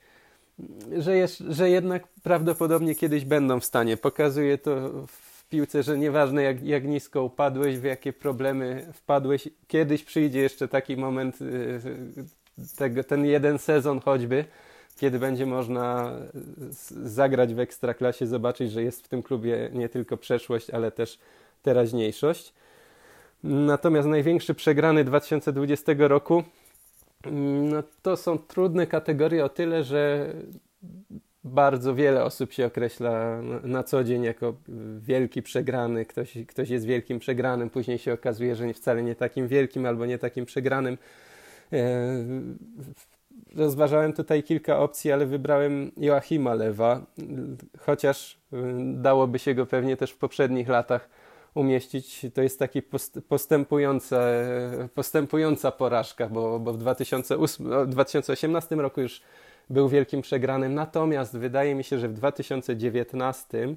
że, 0.98 1.18
jest, 1.18 1.38
że 1.38 1.70
jednak 1.70 2.08
prawdopodobnie 2.24 2.96
kiedyś 2.96 3.26
będą 3.26 3.60
w 3.60 3.66
stanie. 3.66 3.98
Pokazuje 3.98 4.58
to 4.58 4.92
piłce, 5.54 5.84
że 5.84 5.98
nieważne 5.98 6.44
jak, 6.44 6.64
jak 6.64 6.86
nisko 6.86 7.24
upadłeś, 7.24 7.78
w 7.78 7.84
jakie 7.84 8.14
problemy 8.14 8.88
wpadłeś, 8.94 9.50
kiedyś 9.68 10.04
przyjdzie 10.04 10.40
jeszcze 10.40 10.68
taki 10.68 10.98
moment, 10.98 11.42
y, 11.42 11.80
tego, 12.78 13.04
ten 13.04 13.26
jeden 13.26 13.58
sezon 13.58 14.00
choćby, 14.00 14.46
kiedy 14.98 15.20
będzie 15.20 15.46
można 15.46 16.12
zagrać 17.04 17.54
w 17.54 17.60
ekstraklasie, 17.60 18.28
zobaczyć, 18.28 18.72
że 18.72 18.84
jest 18.84 19.06
w 19.06 19.08
tym 19.08 19.24
klubie 19.24 19.70
nie 19.74 19.90
tylko 19.90 20.18
przeszłość, 20.18 20.70
ale 20.70 20.92
też 20.92 21.20
teraźniejszość. 21.62 22.54
Natomiast 23.44 24.08
największy 24.08 24.54
przegrany 24.54 25.04
2020 25.04 25.94
roku 25.98 26.44
no, 27.32 27.84
to 28.02 28.18
są 28.18 28.38
trudne 28.38 28.88
kategorie 28.88 29.46
o 29.46 29.50
tyle, 29.50 29.84
że 29.84 30.34
bardzo 31.44 31.96
wiele 31.96 32.24
osób 32.24 32.54
się 32.54 32.66
określa 32.66 33.42
na 33.64 33.84
co 33.84 34.04
dzień 34.04 34.24
jako 34.24 34.56
wielki 35.00 35.42
przegrany. 35.42 36.06
Ktoś, 36.06 36.38
ktoś 36.48 36.70
jest 36.70 36.86
wielkim 36.86 37.20
przegranym, 37.20 37.70
później 37.70 37.98
się 37.98 38.14
okazuje, 38.14 38.56
że 38.56 38.74
wcale 38.74 39.04
nie 39.04 39.16
takim 39.16 39.48
wielkim 39.48 39.86
albo 39.86 40.06
nie 40.06 40.18
takim 40.18 40.46
przegranym. 40.46 40.98
E, 41.74 41.80
rozważałem 43.56 44.14
tutaj 44.14 44.44
kilka 44.44 44.80
opcji, 44.80 45.12
ale 45.12 45.26
wybrałem 45.26 45.92
Joachima 45.98 46.54
Lewa, 46.54 47.06
chociaż 47.80 48.38
e, 48.54 48.58
dałoby 48.94 49.40
się 49.40 49.56
go 49.56 49.66
pewnie 49.66 49.98
też 49.98 50.12
w 50.12 50.18
poprzednich 50.18 50.70
latach 50.70 51.10
umieścić. 51.56 52.26
To 52.34 52.42
jest 52.42 52.60
taki 52.60 52.82
postępująca, 53.28 54.22
postępująca 54.94 55.72
porażka, 55.72 56.28
bo, 56.28 56.60
bo 56.60 56.74
w 56.74 56.78
2008, 56.78 57.68
2018 57.88 58.76
roku 58.76 59.02
już 59.02 59.22
był 59.70 59.90
wielkim 59.90 60.22
przegranym. 60.22 60.74
Natomiast 60.74 61.38
wydaje 61.38 61.76
mi 61.76 61.84
się, 61.84 62.00
że 62.00 62.08
w 62.08 62.14
2019 62.14 63.76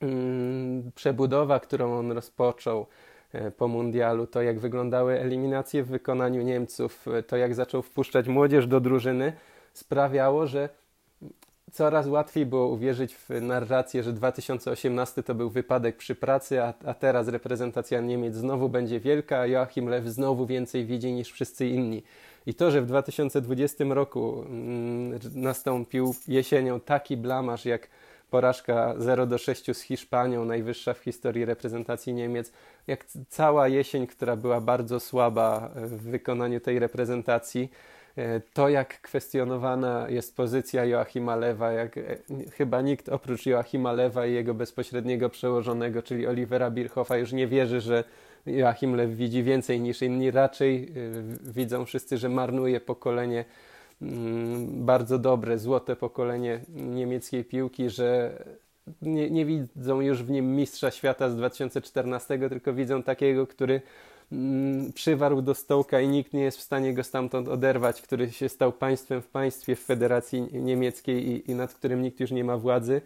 mm, 0.00 0.92
przebudowa, 0.94 1.60
którą 1.60 1.98
on 1.98 2.12
rozpoczął 2.12 2.86
e, 3.32 3.50
po 3.50 3.68
mundialu, 3.68 4.26
to 4.26 4.42
jak 4.42 4.58
wyglądały 4.58 5.20
eliminacje 5.20 5.82
w 5.82 5.88
wykonaniu 5.88 6.42
Niemców, 6.42 7.08
e, 7.08 7.22
to 7.22 7.36
jak 7.36 7.54
zaczął 7.54 7.82
wpuszczać 7.82 8.28
młodzież 8.28 8.66
do 8.66 8.80
drużyny, 8.80 9.32
sprawiało, 9.72 10.46
że 10.46 10.68
coraz 11.72 12.06
łatwiej 12.06 12.46
było 12.46 12.68
uwierzyć 12.68 13.14
w 13.14 13.30
narrację, 13.40 14.02
że 14.02 14.12
2018 14.12 15.22
to 15.22 15.34
był 15.34 15.50
wypadek 15.50 15.96
przy 15.96 16.14
pracy, 16.14 16.62
a, 16.62 16.74
a 16.84 16.94
teraz 16.94 17.28
reprezentacja 17.28 18.00
Niemiec 18.00 18.34
znowu 18.34 18.68
będzie 18.68 19.00
wielka, 19.00 19.38
a 19.38 19.46
Joachim 19.46 19.88
Lew 19.88 20.06
znowu 20.06 20.46
więcej 20.46 20.86
widzi 20.86 21.12
niż 21.12 21.32
wszyscy 21.32 21.66
inni. 21.66 22.02
I 22.46 22.54
to, 22.54 22.70
że 22.70 22.82
w 22.82 22.86
2020 22.86 23.84
roku 23.88 24.44
mm, 24.48 25.20
nastąpił 25.34 26.14
jesienią 26.28 26.80
taki 26.80 27.16
blamaż 27.16 27.64
jak 27.64 27.88
porażka 28.30 28.94
0 28.98 29.26
do 29.26 29.38
6 29.38 29.76
z 29.76 29.80
Hiszpanią, 29.80 30.44
najwyższa 30.44 30.94
w 30.94 30.98
historii 30.98 31.44
reprezentacji 31.44 32.14
Niemiec, 32.14 32.52
jak 32.86 33.04
cała 33.28 33.68
jesień, 33.68 34.06
która 34.06 34.36
była 34.36 34.60
bardzo 34.60 35.00
słaba 35.00 35.70
w 35.74 36.02
wykonaniu 36.02 36.60
tej 36.60 36.78
reprezentacji, 36.78 37.70
to 38.52 38.68
jak 38.68 39.00
kwestionowana 39.00 40.06
jest 40.08 40.36
pozycja 40.36 40.84
Joachima 40.84 41.36
Lewa, 41.36 41.72
jak 41.72 41.98
e, 41.98 42.02
chyba 42.52 42.80
nikt 42.80 43.08
oprócz 43.08 43.46
Joachima 43.46 43.92
Lewa 43.92 44.26
i 44.26 44.32
jego 44.32 44.54
bezpośredniego 44.54 45.28
przełożonego, 45.28 46.02
czyli 46.02 46.26
Olivera 46.26 46.70
Birchoffa 46.70 47.16
już 47.16 47.32
nie 47.32 47.46
wierzy, 47.46 47.80
że 47.80 48.04
Joachim 48.46 48.94
Lew 48.94 49.10
widzi 49.10 49.42
więcej 49.42 49.80
niż 49.80 50.02
inni. 50.02 50.30
Raczej 50.30 50.84
e, 50.84 51.52
widzą 51.52 51.84
wszyscy, 51.84 52.18
że 52.18 52.28
marnuje 52.28 52.80
pokolenie 52.80 53.44
Mm, 54.02 54.86
bardzo 54.86 55.18
dobre, 55.18 55.58
złote 55.58 55.96
pokolenie 55.96 56.60
niemieckiej 56.68 57.44
piłki, 57.44 57.90
że 57.90 58.32
nie, 59.02 59.30
nie, 59.30 59.46
widzą 59.46 60.00
już 60.00 60.22
w 60.22 60.30
nim 60.30 60.56
mistrza 60.56 60.90
świata 60.90 61.30
z 61.30 61.36
2014, 61.36 62.48
tylko 62.48 62.72
widzą 62.72 63.02
takiego, 63.02 63.46
który 63.46 63.80
przywarł 64.94 65.42
do 65.42 65.54
stołka 65.54 66.00
i 66.00 66.08
nikt 66.08 66.32
nie 66.32 66.42
jest 66.42 66.58
w 66.58 66.62
stanie 66.62 66.94
go 66.94 67.04
stamtąd 67.04 67.48
oderwać, 67.48 68.02
który 68.02 68.30
się 68.30 68.48
stał 68.48 68.72
państwem 68.72 69.22
w 69.22 69.26
państwie 69.26 69.76
w 69.76 69.80
Federacji 69.80 70.48
Niemieckiej 70.52 71.28
i, 71.28 71.50
i 71.50 71.54
nad 71.54 71.74
którym 71.74 72.02
nikt 72.02 72.20
już 72.20 72.30
nie 72.30 72.44
ma 72.44 72.58
władzy. 72.58 73.00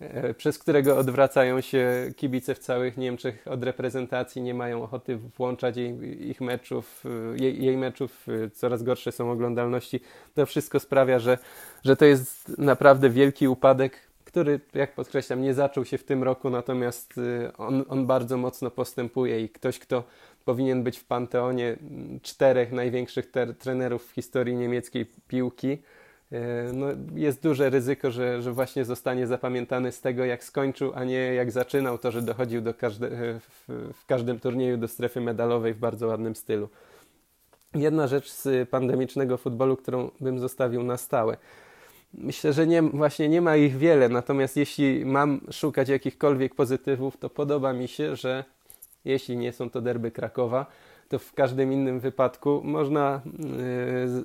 E, 0.00 0.34
przez 0.34 0.58
którego 0.58 0.98
odwracają 0.98 1.60
się 1.60 2.12
kibice 2.16 2.54
w 2.54 2.58
całych 2.58 2.96
Niemczech 2.96 3.46
od 3.50 3.64
reprezentacji, 3.64 4.42
nie 4.42 4.54
mają 4.54 4.82
ochoty 4.82 5.16
włączać 5.16 5.76
jej, 5.76 6.28
ich 6.30 6.40
meczów, 6.40 7.04
e, 7.04 7.38
jej, 7.38 7.64
jej, 7.64 7.76
meczów, 7.76 8.26
e, 8.28 8.50
coraz 8.50 8.82
gorsze 8.82 9.12
są 9.12 9.30
oglądalności. 9.30 10.00
To 10.34 10.46
wszystko 10.46 10.80
sprawia, 10.80 11.18
że, 11.18 11.38
że 11.84 11.96
to 11.96 12.04
jest 12.04 12.58
naprawdę 12.58 13.10
wielki 13.10 13.48
upadek, 13.48 14.10
który, 14.24 14.60
jak 14.74 14.94
podkreślam, 14.94 15.42
nie 15.42 15.54
zaczął 15.54 15.84
się 15.84 15.98
w 15.98 16.04
tym 16.04 16.22
roku, 16.22 16.50
natomiast 16.50 17.14
on, 17.58 17.84
on 17.88 18.06
bardzo 18.06 18.36
mocno 18.36 18.70
postępuje 18.70 19.40
i 19.40 19.48
ktoś, 19.48 19.78
kto 19.78 20.04
powinien 20.50 20.82
być 20.82 20.98
w 20.98 21.04
panteonie 21.04 21.76
czterech 22.22 22.72
największych 22.72 23.30
trenerów 23.58 24.06
w 24.06 24.14
historii 24.14 24.54
niemieckiej 24.54 25.06
piłki, 25.28 25.78
E, 26.32 26.72
no, 26.72 26.86
jest 27.14 27.42
duże 27.42 27.70
ryzyko, 27.70 28.10
że, 28.10 28.42
że 28.42 28.52
właśnie 28.52 28.84
zostanie 28.84 29.26
zapamiętany 29.26 29.92
z 29.92 30.00
tego, 30.00 30.24
jak 30.24 30.44
skończył, 30.44 30.92
a 30.94 31.04
nie 31.04 31.34
jak 31.34 31.50
zaczynał 31.50 31.98
to, 31.98 32.10
że 32.10 32.22
dochodził 32.22 32.60
do 32.60 32.74
każde, 32.74 33.06
e, 33.06 33.40
w, 33.40 33.64
w 33.94 34.06
każdym 34.06 34.40
turnieju 34.40 34.76
do 34.76 34.88
strefy 34.88 35.20
medalowej 35.20 35.74
w 35.74 35.78
bardzo 35.78 36.06
ładnym 36.06 36.36
stylu. 36.36 36.68
Jedna 37.74 38.06
rzecz 38.06 38.30
z 38.30 38.68
pandemicznego 38.68 39.36
futbolu, 39.36 39.76
którą 39.76 40.10
bym 40.20 40.38
zostawił 40.38 40.82
na 40.82 40.96
stałe. 40.96 41.36
Myślę, 42.14 42.52
że 42.52 42.66
nie, 42.66 42.82
właśnie 42.82 43.28
nie 43.28 43.40
ma 43.40 43.56
ich 43.56 43.76
wiele, 43.76 44.08
natomiast 44.08 44.56
jeśli 44.56 45.04
mam 45.04 45.40
szukać 45.50 45.88
jakichkolwiek 45.88 46.54
pozytywów, 46.54 47.16
to 47.16 47.30
podoba 47.30 47.72
mi 47.72 47.88
się, 47.88 48.16
że 48.16 48.44
jeśli 49.04 49.36
nie 49.36 49.52
są 49.52 49.70
to 49.70 49.80
derby 49.80 50.10
Krakowa, 50.10 50.66
to 51.08 51.18
w 51.18 51.32
każdym 51.32 51.72
innym 51.72 52.00
wypadku 52.00 52.60
można 52.64 53.20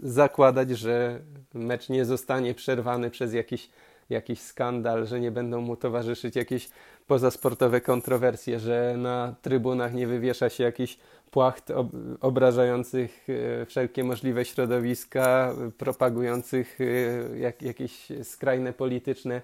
y, 0.04 0.10
zakładać, 0.10 0.70
że 0.70 1.20
mecz 1.54 1.90
nie 1.90 2.06
zostanie 2.06 2.54
przerwany 2.54 3.10
przez 3.10 3.34
jakiś, 3.34 3.70
jakiś 4.10 4.40
skandal, 4.40 5.08
że 5.08 5.20
nie 5.20 5.32
będą 5.32 5.62
mu 5.62 5.76
towarzyszyć 5.76 6.36
jakieś 6.36 6.70
pozasportowe 7.08 7.82
kontrowersje, 7.82 8.60
że 8.60 8.96
na 8.98 9.36
trybunach 9.42 9.94
nie 9.94 10.08
wywiesza 10.08 10.50
się 10.50 10.64
jakiś 10.64 10.98
płacht 11.32 11.72
ob 11.72 11.88
obrażających 12.22 13.30
y, 13.30 13.66
wszelkie 13.66 14.04
możliwe 14.04 14.46
środowiska, 14.46 15.54
propagujących 15.78 16.82
y, 16.82 17.38
jak, 17.40 17.62
jakieś 17.62 18.08
skrajne 18.24 18.74
polityczne 18.74 19.42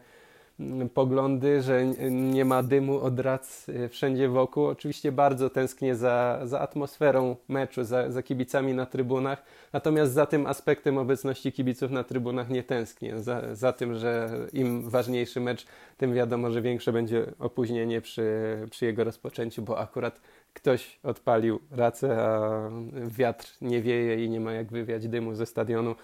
poglądy, 0.94 1.62
że 1.62 1.86
nie 2.12 2.46
ma 2.46 2.64
dymu 2.64 3.00
od 3.00 3.20
rac 3.20 3.70
y, 3.70 3.90
wszędzie 3.90 4.30
wokół. 4.30 4.66
Oczywiście 4.66 5.12
bardzo 5.12 5.50
tęsknię 5.50 5.96
za, 5.96 6.40
za 6.44 6.60
atmosferą 6.60 7.36
meczu, 7.48 7.84
za, 7.84 8.12
za 8.12 8.24
kibicami 8.24 8.74
na 8.74 8.86
trybunach, 8.86 9.44
natomiast 9.74 10.14
za 10.14 10.26
tym 10.26 10.48
aspektem 10.48 10.98
obecności 10.98 11.52
kibiców 11.52 11.92
na 11.92 12.04
trybunach 12.04 12.50
nie 12.50 12.64
tęsknię. 12.64 13.20
Za, 13.20 13.56
za 13.56 13.74
tym, 13.74 13.96
że 13.96 14.30
im 14.54 14.90
ważniejszy 14.90 15.40
mecz, 15.40 15.66
tym 15.98 16.14
wiadomo, 16.14 16.52
że 16.52 16.62
większe 16.62 16.94
będzie 16.94 17.26
opóźnienie 17.40 18.02
przy, 18.02 18.58
przy 18.70 18.86
jego 18.86 19.04
rozpoczęciu, 19.04 19.62
bo 19.62 19.80
akurat 19.80 20.22
ktoś 20.54 21.00
odpalił 21.04 21.60
racę, 21.72 22.24
a 22.24 22.70
wiatr 23.08 23.58
nie 23.62 23.82
wieje 23.82 24.26
i 24.26 24.30
nie 24.30 24.40
ma 24.40 24.54
jak 24.54 24.72
wywiać 24.72 25.08
dymu 25.08 25.36
ze 25.36 25.46
stadionu. 25.46 25.96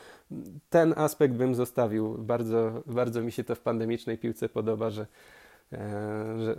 Ten 0.70 0.94
aspekt 0.98 1.34
bym 1.34 1.56
zostawił. 1.56 2.18
Bardzo, 2.18 2.84
bardzo 2.86 3.22
mi 3.22 3.32
się 3.32 3.44
to 3.44 3.56
w 3.56 3.60
pandemicznej 3.60 4.18
piłce 4.18 4.50
podoba, 4.50 4.90
że, 4.90 5.08
e, 5.74 5.78
że 6.40 6.56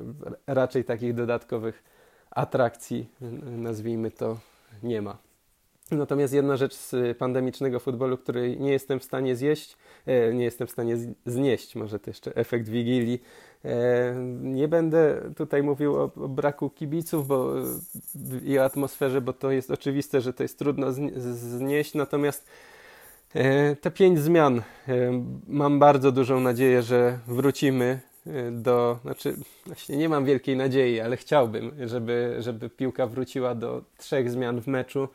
raczej 0.46 0.84
takich 0.84 1.14
dodatkowych 1.14 1.84
atrakcji, 2.30 3.08
nazwijmy 3.56 4.10
to, 4.10 4.38
nie 4.82 5.02
ma. 5.02 5.18
Natomiast 5.90 6.34
jedna 6.34 6.56
rzecz 6.56 6.74
z 6.74 7.18
pandemicznego 7.18 7.80
futbolu, 7.80 8.18
której 8.18 8.60
nie 8.60 8.72
jestem 8.72 9.00
w 9.00 9.04
stanie 9.04 9.36
zjeść, 9.36 9.76
e, 10.06 10.34
nie 10.34 10.44
jestem 10.44 10.66
w 10.66 10.70
stanie 10.70 10.96
znieść, 11.26 11.74
może 11.76 11.98
to 11.98 12.10
jeszcze 12.10 12.36
efekt 12.36 12.68
Wigilii. 12.68 13.22
E, 13.64 14.14
nie 14.42 14.68
będę 14.68 15.30
tutaj 15.36 15.62
mówił 15.62 15.96
o, 15.96 16.02
o 16.02 16.28
braku 16.28 16.70
kibiców 16.70 17.26
bo, 17.26 17.54
i 18.44 18.58
o 18.58 18.64
atmosferze, 18.64 19.20
bo 19.20 19.32
to 19.32 19.50
jest 19.50 19.70
oczywiste, 19.70 20.20
że 20.20 20.32
to 20.32 20.42
jest 20.42 20.58
trudno 20.58 20.92
znieść, 20.92 21.94
natomiast 21.94 22.46
e, 23.34 23.76
te 23.76 23.90
pięć 23.90 24.18
zmian, 24.18 24.62
mam 25.48 25.78
bardzo 25.78 26.12
dużą 26.12 26.40
nadzieję, 26.40 26.82
że 26.82 27.18
wrócimy 27.26 28.00
do, 28.52 28.98
znaczy 29.02 29.36
właśnie 29.66 29.96
nie 29.96 30.08
mam 30.08 30.24
wielkiej 30.24 30.56
nadziei, 30.56 31.00
ale 31.00 31.16
chciałbym, 31.16 31.72
żeby, 31.88 32.36
żeby 32.38 32.70
piłka 32.70 33.06
wróciła 33.06 33.54
do 33.54 33.82
trzech 33.98 34.30
zmian 34.30 34.60
w 34.60 34.66
meczu, 34.66 35.08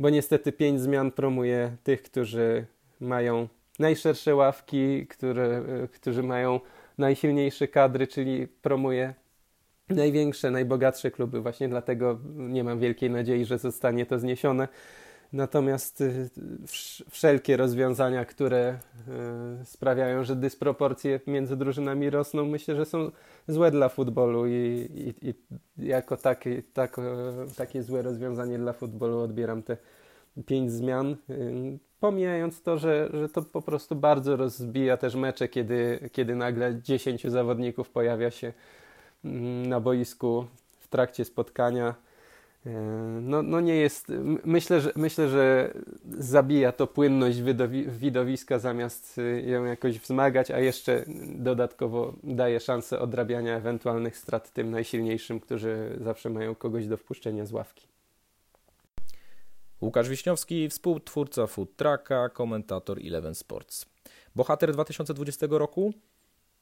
bo 0.00 0.10
niestety 0.10 0.52
pięć 0.52 0.80
zmian 0.80 1.10
promuje 1.10 1.76
tych, 1.84 2.02
którzy 2.02 2.66
mają 3.00 3.48
najszersze 3.78 4.34
ławki, 4.34 5.06
które, 5.06 5.62
którzy 5.92 6.22
mają 6.22 6.60
najsilniejsze 6.98 7.68
kadry, 7.68 8.06
czyli 8.06 8.48
promuje 8.48 9.14
największe, 9.88 10.50
najbogatsze 10.50 11.10
kluby. 11.10 11.40
Właśnie 11.40 11.68
dlatego 11.68 12.18
nie 12.34 12.64
mam 12.64 12.78
wielkiej 12.78 13.10
nadziei, 13.10 13.44
że 13.44 13.58
zostanie 13.58 14.06
to 14.06 14.18
zniesione. 14.18 14.68
Natomiast 15.32 16.00
y, 16.00 16.28
wszelkie 17.10 17.56
rozwiązania, 17.56 18.24
które 18.24 18.78
y, 19.62 19.64
sprawiają, 19.64 20.24
że 20.24 20.36
dysproporcje 20.36 21.20
między 21.26 21.56
drużynami 21.56 22.10
rosną, 22.10 22.44
myślę, 22.44 22.76
że 22.76 22.84
są 22.84 23.10
złe 23.48 23.70
dla 23.70 23.88
futbolu 23.88 24.46
i, 24.46 24.88
i, 24.94 25.28
i 25.28 25.34
jako 25.88 26.16
takie, 26.16 26.62
tak, 26.72 26.96
takie 27.56 27.82
złe 27.82 28.02
rozwiązanie 28.02 28.58
dla 28.58 28.72
futbolu 28.72 29.20
odbieram 29.20 29.62
te 29.62 29.76
pięć 30.46 30.72
zmian. 30.72 31.16
Pomijając 32.00 32.62
to, 32.62 32.78
że, 32.78 33.10
że 33.12 33.28
to 33.28 33.42
po 33.42 33.62
prostu 33.62 33.96
bardzo 33.96 34.36
rozbija 34.36 34.96
też 34.96 35.14
mecze, 35.14 35.48
kiedy, 35.48 36.10
kiedy 36.12 36.36
nagle 36.36 36.82
dziesięciu 36.82 37.30
zawodników 37.30 37.90
pojawia 37.90 38.30
się 38.30 38.52
mm, 39.24 39.66
na 39.66 39.80
boisku 39.80 40.46
w 40.78 40.88
trakcie 40.88 41.24
spotkania 41.24 41.94
E, 42.66 42.70
no, 43.20 43.42
no 43.42 43.60
nie 43.60 43.76
jest, 43.76 44.12
myślę 44.44 44.80
że, 44.80 44.92
myślę, 44.96 45.28
że 45.28 45.74
zabija 46.18 46.72
to 46.72 46.86
płynność 46.86 47.38
widowiska 47.88 48.58
zamiast 48.58 49.20
ją 49.46 49.64
jakoś 49.64 49.98
wzmagać, 49.98 50.50
a 50.50 50.58
jeszcze 50.58 51.04
dodatkowo 51.26 52.14
daje 52.22 52.60
szansę 52.60 53.00
odrabiania 53.00 53.56
ewentualnych 53.56 54.16
strat 54.16 54.52
tym 54.52 54.70
najsilniejszym, 54.70 55.40
którzy 55.40 55.98
zawsze 56.00 56.30
mają 56.30 56.54
kogoś 56.54 56.86
do 56.86 56.96
wpuszczenia 56.96 57.46
z 57.46 57.52
ławki. 57.52 57.97
Łukasz 59.80 60.08
Wiśniowski, 60.08 60.68
współtwórca 60.68 61.46
Food 61.46 61.76
Trucka, 61.76 62.28
komentator 62.28 62.98
Eleven 62.98 63.34
Sports. 63.34 63.86
Bohater 64.34 64.72
2020 64.72 65.46
roku? 65.50 65.94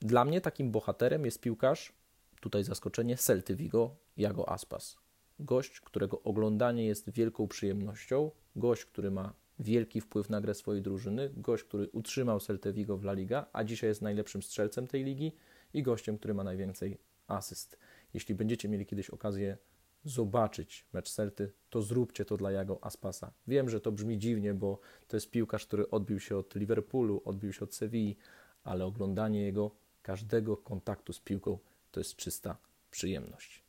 Dla 0.01 0.25
mnie 0.25 0.41
takim 0.41 0.71
bohaterem 0.71 1.25
jest 1.25 1.41
piłkarz, 1.41 1.93
tutaj 2.41 2.65
zaskoczenie, 2.65 3.17
Celty 3.17 3.57
Vigo, 3.57 3.97
Jago 4.17 4.49
Aspas 4.49 4.97
gość, 5.39 5.81
którego 5.81 6.23
oglądanie 6.23 6.87
jest 6.87 7.11
wielką 7.11 7.49
przyjemnością, 7.49 8.31
gość, 8.57 8.85
który 8.85 9.11
ma 9.11 9.35
wielki 9.59 10.01
wpływ 10.01 10.31
na 10.31 10.41
grę 10.41 10.55
swojej 10.55 10.83
drużyny, 10.83 11.31
gość, 11.37 11.65
który 11.65 11.89
utrzymał 11.89 12.41
Celta 12.41 12.73
Vigo 12.73 12.97
w 12.97 13.05
La 13.05 13.13
Liga, 13.13 13.47
a 13.53 13.65
dzisiaj 13.65 13.89
jest 13.89 14.03
najlepszym 14.03 14.43
strzelcem 14.43 14.87
tej 14.87 15.05
ligi 15.05 15.33
i 15.75 15.83
gościem, 15.83 16.19
który 16.19 16.35
ma 16.35 16.45
najwięcej 16.45 16.99
asyst. 17.27 17.79
Jeśli 18.15 18.35
będziecie 18.35 18.69
mieli 18.69 18.87
kiedyś 18.87 19.11
okazję 19.11 19.59
zobaczyć 20.07 20.85
mecz 20.93 21.11
Celty, 21.11 21.53
to 21.71 21.83
zróbcie 21.83 22.25
to 22.25 22.37
dla 22.37 22.53
Jago 22.53 22.79
Aspasa. 22.85 23.33
Wiem, 23.47 23.71
że 23.71 23.81
to 23.81 23.93
brzmi 23.93 24.19
dziwnie, 24.19 24.55
bo 24.55 24.79
to 25.09 25.17
jest 25.17 25.31
piłkarz, 25.31 25.67
który 25.67 25.91
odbił 25.91 26.21
się 26.21 26.37
od 26.37 26.55
Liverpoolu, 26.55 27.23
odbił 27.25 27.53
się 27.53 27.65
od 27.65 27.75
Sewilli, 27.75 28.17
ale 28.65 28.85
oglądanie 28.85 29.43
jego 29.43 29.71
każdego 30.03 30.57
kontaktu 30.57 31.13
z 31.13 31.21
piłką 31.21 31.59
to 31.91 32.01
jest 32.01 32.17
czysta 32.17 32.57
przyjemność. 32.91 33.63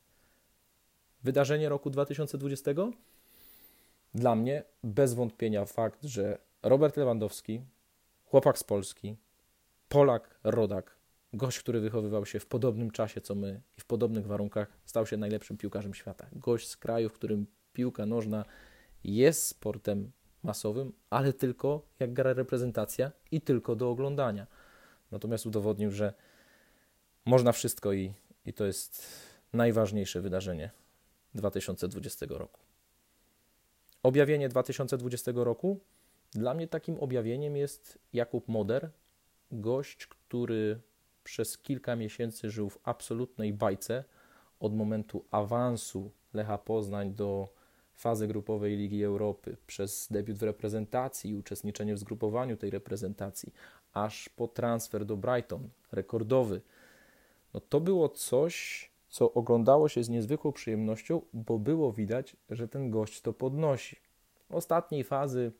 Wydarzenie 1.23 1.69
roku 1.69 1.89
2020? 1.89 2.71
Dla 4.13 4.35
mnie 4.35 4.63
bez 4.83 5.13
wątpienia 5.13 5.65
fakt, 5.65 6.03
że 6.03 6.37
Robert 6.63 6.97
Lewandowski, 6.97 7.61
chłopak 8.25 8.57
z 8.57 8.63
Polski, 8.63 9.15
Polak, 9.89 10.39
rodak, 10.43 10.96
Gość, 11.33 11.59
który 11.59 11.79
wychowywał 11.79 12.25
się 12.25 12.39
w 12.39 12.45
podobnym 12.45 12.91
czasie 12.91 13.21
co 13.21 13.35
my 13.35 13.61
i 13.77 13.81
w 13.81 13.85
podobnych 13.85 14.27
warunkach, 14.27 14.67
stał 14.85 15.05
się 15.05 15.17
najlepszym 15.17 15.57
piłkarzem 15.57 15.93
świata. 15.93 16.27
Gość 16.31 16.67
z 16.67 16.77
kraju, 16.77 17.09
w 17.09 17.13
którym 17.13 17.47
piłka 17.73 18.05
nożna 18.05 18.45
jest 19.03 19.47
sportem 19.47 20.11
masowym, 20.43 20.93
ale 21.09 21.33
tylko 21.33 21.87
jak 21.99 22.13
gra 22.13 22.33
reprezentacja 22.33 23.11
i 23.31 23.41
tylko 23.41 23.75
do 23.75 23.89
oglądania. 23.89 24.47
Natomiast 25.11 25.45
udowodnił, 25.45 25.91
że 25.91 26.13
można 27.25 27.51
wszystko 27.51 27.93
i, 27.93 28.13
i 28.45 28.53
to 28.53 28.65
jest 28.65 29.07
najważniejsze 29.53 30.21
wydarzenie 30.21 30.71
2020 31.35 32.25
roku. 32.29 32.59
Objawienie 34.03 34.49
2020 34.49 35.31
roku 35.35 35.79
dla 36.31 36.53
mnie 36.53 36.67
takim 36.67 36.99
objawieniem 36.99 37.57
jest 37.57 37.99
Jakub 38.13 38.47
Moder, 38.47 38.89
gość, 39.51 40.07
który 40.07 40.79
przez 41.27 41.57
kilka 41.57 41.95
miesięcy 41.95 42.49
żył 42.49 42.69
w 42.69 42.79
absolutnej 42.83 43.53
bajce 43.53 44.03
od 44.59 44.75
momentu 44.75 45.25
awansu 45.31 46.11
Lecha 46.33 46.57
Poznań 46.57 47.13
do 47.13 47.49
fazy 47.95 48.27
grupowej 48.27 48.77
Ligi 48.77 49.03
Europy, 49.03 49.57
przez 49.67 50.07
debiut 50.11 50.37
w 50.37 50.43
reprezentacji 50.43 51.31
i 51.31 51.35
uczestniczenie 51.35 51.95
w 51.95 51.99
zgrupowaniu 51.99 52.57
tej 52.57 52.69
reprezentacji, 52.69 53.53
aż 53.93 54.29
po 54.29 54.47
transfer 54.47 55.05
do 55.05 55.17
Brighton, 55.17 55.69
rekordowy. 55.91 56.61
No 57.53 57.59
to 57.59 57.79
było 57.79 58.09
coś, 58.09 58.89
co 59.09 59.33
oglądało 59.33 59.89
się 59.89 60.03
z 60.03 60.09
niezwykłą 60.09 60.51
przyjemnością, 60.51 61.21
bo 61.33 61.59
było 61.59 61.91
widać, 61.91 62.35
że 62.49 62.67
ten 62.67 62.91
gość 62.91 63.21
to 63.21 63.33
podnosi. 63.33 63.95
Ostatniej 64.49 65.03
fazy, 65.03 65.51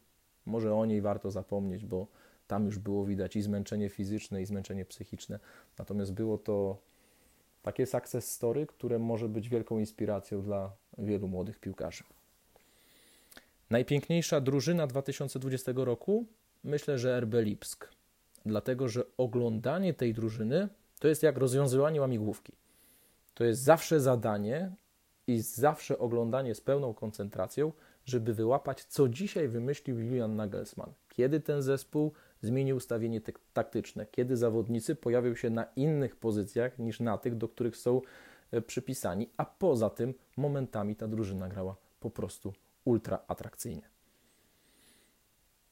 może 0.45 0.75
o 0.75 0.85
niej 0.85 1.01
warto 1.01 1.31
zapomnieć, 1.31 1.85
bo 1.85 2.07
tam 2.47 2.65
już 2.65 2.79
było 2.79 3.05
widać 3.05 3.35
i 3.35 3.41
zmęczenie 3.41 3.89
fizyczne, 3.89 4.41
i 4.41 4.45
zmęczenie 4.45 4.85
psychiczne. 4.85 5.39
Natomiast 5.79 6.13
było 6.13 6.37
to 6.37 6.77
takie 7.61 7.85
success 7.85 8.31
story, 8.31 8.65
które 8.65 8.99
może 8.99 9.29
być 9.29 9.49
wielką 9.49 9.79
inspiracją 9.79 10.41
dla 10.41 10.71
wielu 10.97 11.27
młodych 11.27 11.59
piłkarzy. 11.59 12.03
Najpiękniejsza 13.69 14.41
drużyna 14.41 14.87
2020 14.87 15.71
roku? 15.75 16.25
Myślę, 16.63 16.99
że 16.99 17.19
RB 17.19 17.33
Lipsk. 17.33 17.87
Dlatego, 18.45 18.89
że 18.89 19.03
oglądanie 19.17 19.93
tej 19.93 20.13
drużyny 20.13 20.69
to 20.99 21.07
jest 21.07 21.23
jak 21.23 21.37
rozwiązywanie 21.37 22.01
łamigłówki. 22.01 22.53
To 23.33 23.43
jest 23.43 23.61
zawsze 23.61 23.99
zadanie 23.99 24.71
i 25.27 25.39
zawsze 25.39 25.97
oglądanie 25.97 26.55
z 26.55 26.61
pełną 26.61 26.93
koncentracją, 26.93 27.71
żeby 28.05 28.33
wyłapać, 28.33 28.83
co 28.83 29.09
dzisiaj 29.09 29.47
wymyślił 29.47 29.99
Julian 29.99 30.35
Nagelsmann. 30.35 30.93
Kiedy 31.09 31.39
ten 31.39 31.61
zespół 31.61 32.13
zmienił 32.41 32.77
ustawienie 32.77 33.21
taktyczne, 33.53 34.05
kiedy 34.05 34.37
zawodnicy 34.37 34.95
pojawią 34.95 35.35
się 35.35 35.49
na 35.49 35.65
innych 35.75 36.15
pozycjach 36.15 36.79
niż 36.79 36.99
na 36.99 37.17
tych, 37.17 37.35
do 37.35 37.49
których 37.49 37.77
są 37.77 38.01
e, 38.51 38.61
przypisani, 38.61 39.29
a 39.37 39.45
poza 39.45 39.89
tym 39.89 40.13
momentami 40.37 40.95
ta 40.95 41.07
drużyna 41.07 41.49
grała 41.49 41.75
po 41.99 42.09
prostu 42.09 42.53
ultra 42.85 43.19
atrakcyjnie. 43.27 43.89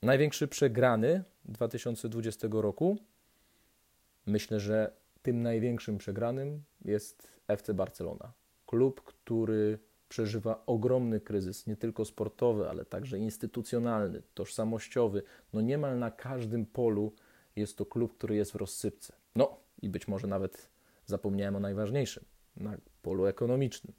Największy 0.02 0.48
przegrany 0.48 1.24
2020 1.46 2.48
roku, 2.52 2.98
myślę, 4.26 4.60
że 4.60 4.92
tym 5.22 5.42
największym 5.42 5.98
przegranym 5.98 6.64
jest 6.86 7.28
FC 7.48 7.74
Barcelona. 7.74 8.34
Klub, 8.66 9.02
który 9.02 9.80
przeżywa 10.10 10.64
ogromny 10.66 11.20
kryzys, 11.20 11.68
nie 11.68 11.76
tylko 11.76 12.06
sportowy, 12.06 12.70
ale 12.70 12.86
także 12.86 13.20
instytucjonalny, 13.20 14.22
tożsamościowy. 14.34 15.24
No 15.54 15.62
niemal 15.62 16.00
na 16.00 16.12
każdym 16.12 16.66
polu 16.66 17.14
jest 17.56 17.78
to 17.78 17.86
klub, 17.86 18.18
który 18.18 18.36
jest 18.36 18.52
w 18.52 18.56
rozsypce. 18.56 19.14
No 19.36 19.58
i 19.82 19.90
być 19.90 20.08
może 20.08 20.28
nawet 20.28 20.70
zapomniałem 21.06 21.56
o 21.56 21.60
najważniejszym, 21.60 22.26
na 22.58 22.78
polu 23.02 23.26
ekonomicznym. 23.26 23.94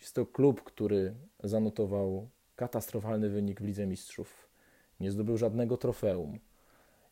Jest 0.00 0.14
to 0.14 0.26
klub, 0.26 0.62
który 0.62 1.14
zanotował 1.44 2.28
katastrofalny 2.56 3.30
wynik 3.30 3.60
w 3.60 3.64
Lidze 3.64 3.86
Mistrzów. 3.86 4.48
Nie 5.00 5.10
zdobył 5.10 5.36
żadnego 5.36 5.76
trofeum. 5.76 6.38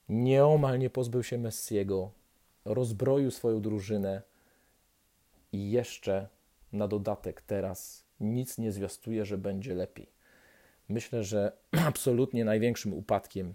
Nieomal 0.08 0.78
nie 0.78 0.90
pozbył 0.90 1.22
się 1.22 1.38
Messiego. 1.38 2.10
Rozbroił 2.64 3.30
swoją 3.30 3.60
drużynę 3.60 4.22
i 5.52 5.70
jeszcze 5.70 6.28
na 6.72 6.88
dodatek 6.88 7.42
teraz 7.42 8.07
nic 8.20 8.58
nie 8.58 8.72
zwiastuje, 8.72 9.24
że 9.24 9.38
będzie 9.38 9.74
lepiej. 9.74 10.12
Myślę, 10.88 11.24
że 11.24 11.52
absolutnie 11.86 12.44
największym 12.44 12.92
upadkiem 12.92 13.54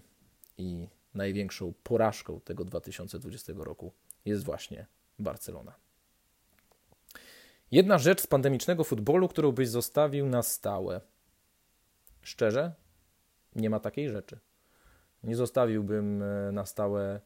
i 0.58 0.88
największą 1.14 1.72
porażką 1.82 2.40
tego 2.40 2.64
2020 2.64 3.52
roku 3.56 3.92
jest 4.24 4.44
właśnie 4.44 4.86
Barcelona. 5.18 5.74
Jedna 7.70 7.98
rzecz 7.98 8.20
z 8.20 8.26
pandemicznego 8.26 8.84
futbolu, 8.84 9.28
którą 9.28 9.52
byś 9.52 9.68
zostawił 9.68 10.26
na 10.26 10.42
stałe. 10.42 11.00
Szczerze, 12.22 12.72
nie 13.56 13.70
ma 13.70 13.80
takiej 13.80 14.10
rzeczy. 14.10 14.38
Nie 15.24 15.36
zostawiłbym 15.36 16.22
e, 16.22 16.52
na 16.52 16.66
stałe 16.66 17.20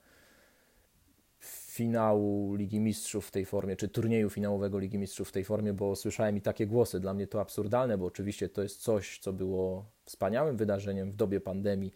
finału 1.79 2.55
Ligi 2.55 2.81
Mistrzów 2.81 3.27
w 3.27 3.31
tej 3.31 3.45
formie, 3.45 3.77
czy 3.77 3.89
turnieju 3.89 4.31
finałowego 4.31 4.79
Ligi 4.79 4.99
Mistrzów 4.99 5.29
w 5.29 5.33
tej 5.33 5.45
formie, 5.45 5.73
bo 5.73 5.97
słyszałem 5.97 6.37
i 6.37 6.41
takie 6.41 6.67
głosy. 6.67 7.01
Dla 7.01 7.15
mnie 7.15 7.27
to 7.27 7.41
absurdalne, 7.41 7.99
bo 7.99 8.07
oczywiście 8.07 8.49
to 8.49 8.63
jest 8.63 8.83
coś, 8.83 9.19
co 9.19 9.33
było 9.33 9.91
wspaniałym 10.05 10.57
wydarzeniem 10.57 11.11
w 11.11 11.17
dobie 11.17 11.41
pandemii 11.41 11.93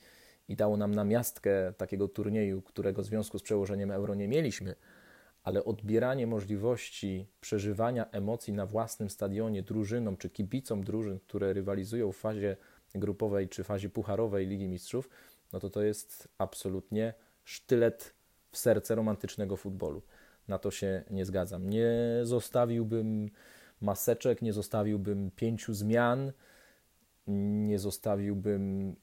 i 0.48 0.56
dało 0.56 0.76
nam 0.76 0.94
namiastkę 0.94 1.72
takiego 1.76 2.08
turnieju, 2.08 2.62
którego 2.62 3.02
w 3.02 3.06
związku 3.06 3.38
z 3.38 3.42
przełożeniem 3.42 3.90
euro 3.90 4.14
nie 4.14 4.28
mieliśmy, 4.28 4.74
ale 5.42 5.64
odbieranie 5.64 6.26
możliwości 6.26 7.26
przeżywania 7.40 8.10
emocji 8.10 8.52
na 8.52 8.66
własnym 8.66 9.10
stadionie 9.10 9.62
drużynom 9.62 10.16
czy 10.16 10.30
kibicom 10.30 10.84
drużyn, 10.84 11.18
które 11.18 11.52
rywalizują 11.52 12.12
w 12.12 12.16
fazie 12.16 12.56
grupowej 12.94 13.48
czy 13.48 13.64
fazie 13.64 13.90
pucharowej 13.90 14.46
Ligi 14.46 14.68
Mistrzów, 14.68 15.08
no 15.52 15.60
to 15.60 15.70
to 15.70 15.82
jest 15.82 16.28
absolutnie 16.38 17.14
sztylet 17.44 18.21
w 18.53 18.59
serce 18.59 18.94
romantycznego 18.94 19.57
futbolu. 19.57 20.03
Na 20.48 20.59
to 20.59 20.70
się 20.70 21.03
nie 21.11 21.24
zgadzam. 21.24 21.70
Nie 21.70 21.92
zostawiłbym 22.22 23.30
maseczek, 23.80 24.42
nie 24.42 24.53
zostawiłbym 24.53 25.30
pięciu 25.36 25.74
zmian, 25.74 26.32
nie 27.66 27.78
zostawiłbym 27.78 28.94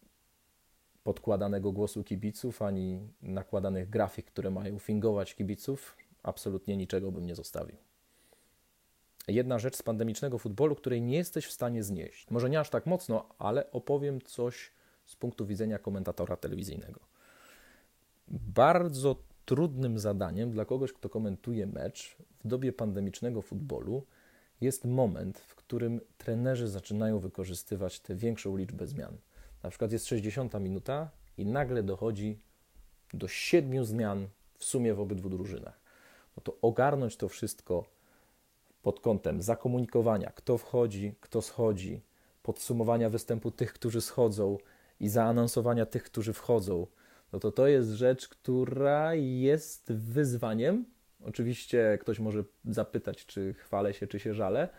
podkładanego 1.03 1.71
głosu 1.71 2.03
kibiców, 2.03 2.61
ani 2.61 3.09
nakładanych 3.21 3.89
grafik, 3.89 4.25
które 4.25 4.51
mają 4.51 4.79
fingować 4.79 5.35
kibiców. 5.35 5.97
Absolutnie 6.23 6.77
niczego 6.77 7.11
bym 7.11 7.25
nie 7.25 7.35
zostawił. 7.35 7.77
Jedna 9.27 9.59
rzecz 9.59 9.75
z 9.75 9.83
pandemicznego 9.83 10.37
futbolu, 10.37 10.75
której 10.75 11.01
nie 11.01 11.17
jesteś 11.17 11.45
w 11.45 11.51
stanie 11.51 11.83
znieść. 11.83 12.31
Może 12.31 12.49
nie 12.49 12.59
aż 12.59 12.69
tak 12.69 12.85
mocno, 12.85 13.29
ale 13.37 13.71
opowiem 13.71 14.21
coś 14.21 14.71
z 15.05 15.15
punktu 15.15 15.45
widzenia 15.45 15.79
komentatora 15.79 16.37
telewizyjnego. 16.37 16.99
Bardzo 18.27 19.15
trudnym 19.49 19.99
zadaniem 19.99 20.51
dla 20.51 20.65
kogoś, 20.65 20.93
kto 20.93 21.09
komentuje 21.09 21.67
mecz 21.67 22.17
w 22.43 22.47
dobie 22.47 22.73
pandemicznego 22.73 23.41
futbolu 23.41 24.05
jest 24.61 24.85
moment, 24.85 25.39
w 25.39 25.55
którym 25.55 26.01
trenerzy 26.17 26.67
zaczynają 26.67 27.19
wykorzystywać 27.19 27.99
tę 27.99 28.15
większą 28.15 28.57
liczbę 28.57 28.87
zmian. 28.87 29.17
Na 29.63 29.69
przykład 29.69 29.91
jest 29.91 30.05
60 30.05 30.53
minuta 30.53 31.09
i 31.37 31.45
nagle 31.45 31.83
dochodzi 31.83 32.39
do 33.13 33.27
siedmiu 33.27 33.83
zmian 33.83 34.27
w 34.57 34.63
sumie 34.65 34.93
w 34.93 34.99
obydwu 34.99 35.29
drużynach. 35.29 35.79
No 36.37 36.43
to 36.43 36.57
ogarnąć 36.61 37.17
to 37.17 37.29
wszystko 37.29 37.85
pod 38.81 38.99
kątem 38.99 39.41
zakomunikowania, 39.41 40.31
kto 40.31 40.57
wchodzi, 40.57 41.15
kto 41.19 41.41
schodzi, 41.41 42.01
podsumowania 42.43 43.09
występu 43.09 43.51
tych, 43.51 43.73
którzy 43.73 44.01
schodzą 44.01 44.57
i 44.99 45.09
zaanonsowania 45.09 45.85
tych, 45.85 46.03
którzy 46.03 46.33
wchodzą, 46.33 46.87
no 47.33 47.39
to 47.39 47.51
to 47.51 47.67
jest 47.67 47.89
rzecz, 47.89 48.27
która 48.27 49.15
jest 49.15 49.93
wyzwaniem. 49.93 50.85
Oczywiście 51.25 51.97
ktoś 52.01 52.19
może 52.19 52.43
zapytać, 52.65 53.25
czy 53.25 53.53
chwalę 53.53 53.93
się, 53.93 54.07
czy 54.07 54.19
się 54.19 54.33
żalę. 54.33 54.69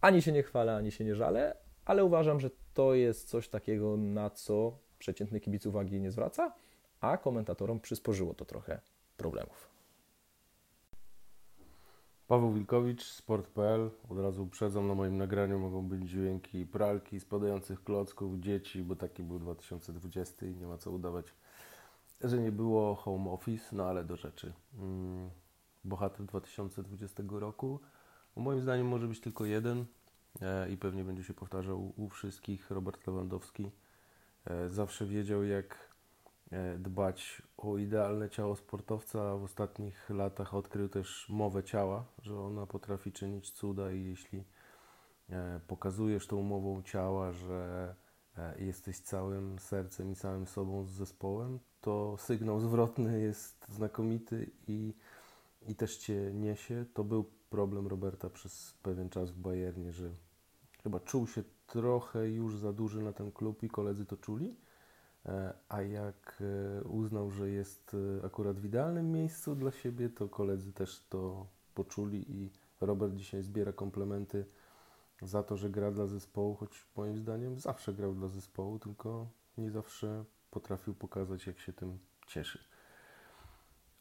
Ani 0.00 0.22
się 0.22 0.32
nie 0.32 0.42
chwalę, 0.42 0.76
ani 0.76 0.92
się 0.92 1.04
nie 1.04 1.14
żalę, 1.14 1.56
ale 1.84 2.04
uważam, 2.04 2.40
że 2.40 2.50
to 2.74 2.94
jest 2.94 3.28
coś 3.28 3.48
takiego, 3.48 3.96
na 3.96 4.30
co 4.30 4.78
przeciętny 4.98 5.40
kibic 5.40 5.66
uwagi 5.66 6.00
nie 6.00 6.10
zwraca, 6.10 6.54
a 7.00 7.16
komentatorom 7.16 7.80
przysporzyło 7.80 8.34
to 8.34 8.44
trochę 8.44 8.80
problemów. 9.16 9.70
Paweł 12.30 12.52
Wilkowicz, 12.52 13.04
sport.pl. 13.04 13.90
Od 14.08 14.18
razu 14.18 14.42
uprzedzam, 14.42 14.88
na 14.88 14.94
moim 14.94 15.16
nagraniu 15.16 15.58
mogą 15.58 15.88
być 15.88 16.10
dźwięki 16.10 16.66
pralki, 16.66 17.20
spadających 17.20 17.84
klocków, 17.84 18.40
dzieci, 18.40 18.82
bo 18.82 18.96
taki 18.96 19.22
był 19.22 19.38
2020 19.38 20.46
i 20.46 20.56
nie 20.56 20.66
ma 20.66 20.78
co 20.78 20.90
udawać, 20.90 21.26
że 22.20 22.38
nie 22.38 22.52
było 22.52 22.94
home 22.94 23.30
office, 23.30 23.76
no 23.76 23.84
ale 23.84 24.04
do 24.04 24.16
rzeczy. 24.16 24.52
Hmm, 24.76 25.30
bohater 25.84 26.26
2020 26.26 27.22
roku, 27.30 27.80
moim 28.36 28.60
zdaniem 28.60 28.88
może 28.88 29.08
być 29.08 29.20
tylko 29.20 29.44
jeden 29.44 29.84
e, 30.42 30.70
i 30.70 30.76
pewnie 30.76 31.04
będzie 31.04 31.24
się 31.24 31.34
powtarzał 31.34 31.92
u 31.96 32.08
wszystkich. 32.08 32.70
Robert 32.70 33.06
Lewandowski 33.06 33.70
e, 34.44 34.70
zawsze 34.70 35.06
wiedział, 35.06 35.44
jak 35.44 35.90
e, 36.50 36.78
dbać 36.78 37.42
o 37.56 37.78
idealne 37.78 38.30
ciało 38.30 38.56
sportowca, 38.56 39.36
w 39.36 39.44
ostatnich 39.44 40.10
latach 40.10 40.54
odkrył 40.54 40.88
też 40.88 41.26
mowę 41.28 41.62
ciała, 41.62 42.04
że 42.22 42.40
ona 42.40 42.66
potrafi 42.66 43.12
czynić 43.12 43.50
cuda 43.50 43.92
i 43.92 44.04
jeśli 44.04 44.44
pokazujesz 45.66 46.26
tą 46.26 46.42
mową 46.42 46.82
ciała, 46.82 47.32
że 47.32 47.94
jesteś 48.58 49.00
całym 49.00 49.58
sercem 49.58 50.12
i 50.12 50.14
całym 50.14 50.46
sobą 50.46 50.84
z 50.84 50.90
zespołem, 50.90 51.58
to 51.80 52.16
sygnał 52.18 52.60
zwrotny 52.60 53.20
jest 53.20 53.66
znakomity 53.68 54.50
i, 54.68 54.94
i 55.68 55.74
też 55.74 55.96
Cię 55.96 56.30
niesie. 56.34 56.84
To 56.94 57.04
był 57.04 57.24
problem 57.50 57.86
Roberta 57.86 58.30
przez 58.30 58.74
pewien 58.82 59.10
czas 59.10 59.30
w 59.30 59.38
Bayernie, 59.38 59.92
że 59.92 60.10
chyba 60.82 61.00
czuł 61.00 61.26
się 61.26 61.42
trochę 61.66 62.28
już 62.28 62.58
za 62.58 62.72
duży 62.72 63.02
na 63.02 63.12
ten 63.12 63.32
klub 63.32 63.62
i 63.62 63.68
koledzy 63.68 64.06
to 64.06 64.16
czuli. 64.16 64.56
E, 65.26 65.54
a 65.68 65.82
jak 65.82 66.42
e, 66.80 66.84
uznał, 66.84 67.30
że 67.30 67.50
jest 67.50 67.96
e, 68.20 68.26
akurat 68.26 68.60
w 68.60 68.64
idealnym 68.64 69.12
miejscu 69.12 69.54
dla 69.54 69.70
siebie, 69.70 70.08
to 70.08 70.28
koledzy 70.28 70.72
też 70.72 71.04
to 71.08 71.46
poczuli 71.74 72.24
i 72.28 72.50
Robert 72.80 73.14
dzisiaj 73.14 73.42
zbiera 73.42 73.72
komplementy 73.72 74.44
za 75.22 75.42
to, 75.42 75.56
że 75.56 75.70
gra 75.70 75.90
dla 75.90 76.06
zespołu, 76.06 76.54
choć 76.54 76.86
moim 76.96 77.18
zdaniem 77.18 77.60
zawsze 77.60 77.94
grał 77.94 78.14
dla 78.14 78.28
zespołu, 78.28 78.78
tylko 78.78 79.26
nie 79.58 79.70
zawsze 79.70 80.24
potrafił 80.50 80.94
pokazać, 80.94 81.46
jak 81.46 81.58
się 81.58 81.72
tym 81.72 81.98
cieszy. 82.26 82.58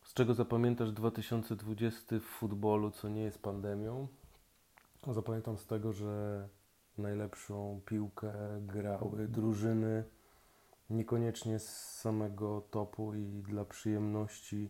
Z 0.04 0.14
czego 0.14 0.34
zapamiętasz 0.34 0.92
2020 0.92 2.20
w 2.20 2.24
futbolu, 2.24 2.92
co 2.92 3.10
nie 3.10 3.22
jest 3.22 3.42
pandemią? 3.42 4.08
Zapamiętam 5.08 5.58
z 5.58 5.66
tego, 5.66 5.94
że 5.94 6.48
najlepszą 6.98 7.82
piłkę 7.86 8.34
grały 8.62 9.28
drużyny 9.28 10.04
niekoniecznie 10.90 11.60
z 11.60 11.96
samego 11.96 12.62
topu 12.62 13.16
i 13.16 13.26
dla 13.26 13.66
przyjemności 13.66 14.70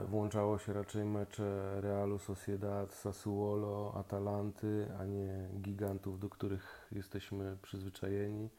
włączało 0.00 0.58
się 0.58 0.72
raczej 0.72 1.04
mecze 1.04 1.80
Realu 1.80 2.18
Sociedad, 2.18 2.94
Sassuolo, 2.94 3.94
Atalanty, 3.96 4.88
a 5.00 5.04
nie 5.04 5.48
gigantów, 5.60 6.18
do 6.18 6.28
których 6.28 6.88
jesteśmy 6.92 7.56
przyzwyczajeni, 7.62 8.50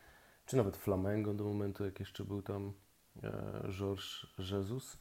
czy 0.46 0.58
nawet 0.58 0.78
Flamengo 0.78 1.34
do 1.34 1.44
momentu, 1.44 1.86
jak 1.86 2.00
jeszcze 2.00 2.24
był 2.24 2.42
tam 2.42 2.74
e, 3.24 3.32
Georges 3.70 4.26
Jesus. 4.38 4.98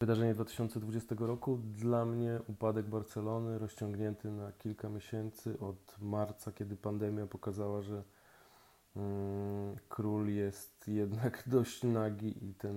Wydarzenie 0.00 0.34
2020 0.34 1.14
roku 1.18 1.56
dla 1.56 2.04
mnie 2.04 2.40
upadek 2.46 2.86
Barcelony 2.86 3.58
rozciągnięty 3.58 4.30
na 4.30 4.52
kilka 4.52 4.88
miesięcy 4.88 5.58
od 5.60 5.96
marca, 6.00 6.52
kiedy 6.52 6.76
pandemia 6.76 7.26
pokazała, 7.26 7.82
że 7.82 8.02
król 9.88 10.28
jest 10.28 10.88
jednak 10.88 11.42
dość 11.46 11.82
nagi 11.82 12.44
i 12.44 12.54
ten 12.54 12.76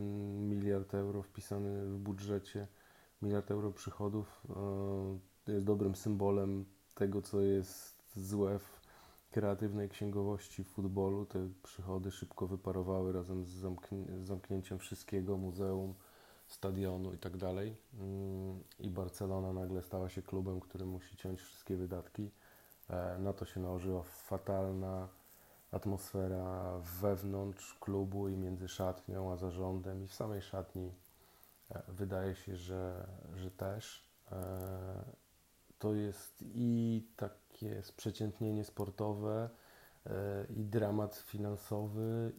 miliard 0.50 0.94
euro 0.96 1.24
wpisany 1.24 1.86
w 1.86 1.98
budżecie, 1.98 2.68
miliard 3.22 3.52
euro 3.52 3.72
przychodów 3.72 4.48
e, 5.48 5.52
jest 5.52 5.66
dobrym 5.66 5.96
symbolem 5.96 6.66
tego, 6.96 7.22
co 7.22 7.42
jest 7.42 8.02
złe 8.16 8.60
w 8.60 8.82
kreatywnej 9.32 9.90
księgowości 9.90 10.64
futbolu. 10.64 11.26
Te 11.26 11.50
przychody 11.64 12.12
szybko 12.12 12.48
wyparowały 12.48 13.14
razem 13.14 13.46
z, 13.46 13.50
z 13.50 14.28
zamknięciem 14.28 14.80
wszystkiego, 14.80 15.38
muzeum 15.38 15.94
stadionu 16.48 17.14
i 17.14 17.18
tak 17.18 17.38
dalej. 17.38 17.76
Mm, 18.00 18.64
I 18.80 18.90
Barcelona 18.90 19.54
nagle 19.54 19.84
stała 19.84 20.10
się 20.10 20.22
klubem, 20.22 20.60
który 20.60 20.86
musi 20.86 21.18
ciąć 21.18 21.42
wszystkie 21.42 21.78
wydatki. 21.78 22.32
E, 22.90 23.20
na 23.20 23.34
to 23.34 23.46
się 23.46 23.60
nałożyła 23.60 24.04
fatalna 24.04 25.08
atmosfera 25.72 26.80
wewnątrz 27.02 27.78
klubu 27.80 28.30
i 28.30 28.38
między 28.38 28.68
szatnią 28.68 29.32
a 29.32 29.38
zarządem 29.38 30.04
i 30.04 30.08
w 30.08 30.14
samej 30.14 30.42
szatni 30.42 30.92
e, 31.72 31.82
wydaje 31.88 32.36
się, 32.36 32.56
że, 32.56 33.08
że 33.36 33.52
też. 33.52 34.10
E, 34.32 35.22
to 35.80 35.94
jest 35.94 36.44
i 36.56 37.08
takie 37.16 37.84
sprzeciętnienie 37.84 38.64
sportowe, 38.64 39.50
i 40.50 40.64
dramat 40.64 41.16
finansowy, 41.16 42.32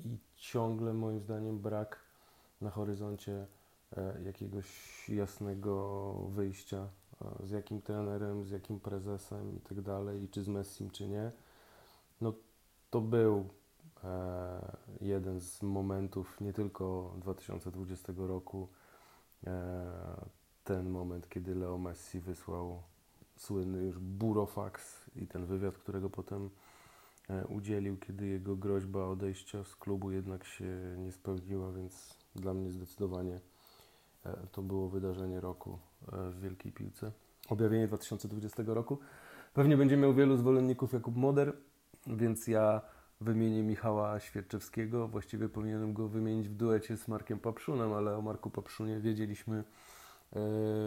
i 0.00 0.18
ciągle 0.36 0.92
moim 0.92 1.20
zdaniem 1.20 1.58
brak 1.58 2.00
na 2.60 2.70
horyzoncie 2.70 3.46
e, 3.96 4.22
jakiegoś 4.22 5.08
jasnego 5.08 6.12
wyjścia, 6.28 6.88
e, 7.22 7.46
z 7.46 7.50
jakim 7.50 7.82
trenerem, 7.82 8.44
z 8.44 8.50
jakim 8.50 8.80
prezesem 8.80 9.56
i 9.56 9.60
tak 9.60 9.80
dalej, 9.80 10.22
i 10.22 10.28
czy 10.28 10.42
z 10.42 10.48
Messim, 10.48 10.90
czy 10.90 11.08
nie. 11.08 11.32
No 12.20 12.32
to 12.94 13.00
był 13.00 13.48
e, 14.04 14.76
jeden 15.00 15.40
z 15.40 15.62
momentów 15.62 16.40
nie 16.40 16.52
tylko 16.52 17.14
2020 17.18 18.12
roku, 18.16 18.68
ten 20.64 20.90
moment, 20.90 21.28
kiedy 21.28 21.54
Leo 21.54 21.78
Messi 21.78 22.20
wysłał 22.20 22.82
słynny 23.36 23.82
już 23.82 23.98
burofax 23.98 25.10
i 25.16 25.26
ten 25.26 25.46
wywiad, 25.46 25.78
którego 25.78 26.10
potem 26.10 26.50
udzielił, 27.48 27.96
kiedy 27.96 28.26
jego 28.26 28.56
groźba 28.56 29.04
odejścia 29.04 29.64
z 29.64 29.76
klubu 29.76 30.10
jednak 30.10 30.44
się 30.44 30.96
nie 30.98 31.12
spełniła, 31.12 31.72
więc 31.72 32.18
dla 32.36 32.54
mnie 32.54 32.70
zdecydowanie 32.70 33.40
e, 34.26 34.46
to 34.52 34.62
było 34.62 34.88
wydarzenie 34.88 35.40
roku 35.40 35.78
e, 36.12 36.30
w 36.30 36.40
wielkiej 36.40 36.72
piłce. 36.72 37.12
Objawienie 37.48 37.88
2020 37.88 38.62
roku. 38.66 38.98
Pewnie 39.54 39.76
będzie 39.76 39.96
miał 39.96 40.14
wielu 40.14 40.36
zwolenników 40.36 40.92
Jakub 40.92 41.16
Moder, 41.16 41.56
więc 42.06 42.46
ja 42.46 42.80
wymienię 43.20 43.62
Michała 43.62 44.20
Świerczewskiego. 44.20 45.08
Właściwie 45.08 45.48
powinienem 45.48 45.94
go 45.94 46.08
wymienić 46.08 46.48
w 46.48 46.54
duecie 46.54 46.96
z 46.96 47.08
Markiem 47.08 47.38
Papszunem, 47.38 47.92
ale 47.92 48.16
o 48.16 48.22
Marku 48.22 48.50
Papszunie 48.50 49.00
wiedzieliśmy 49.00 49.64
e, 50.32 50.40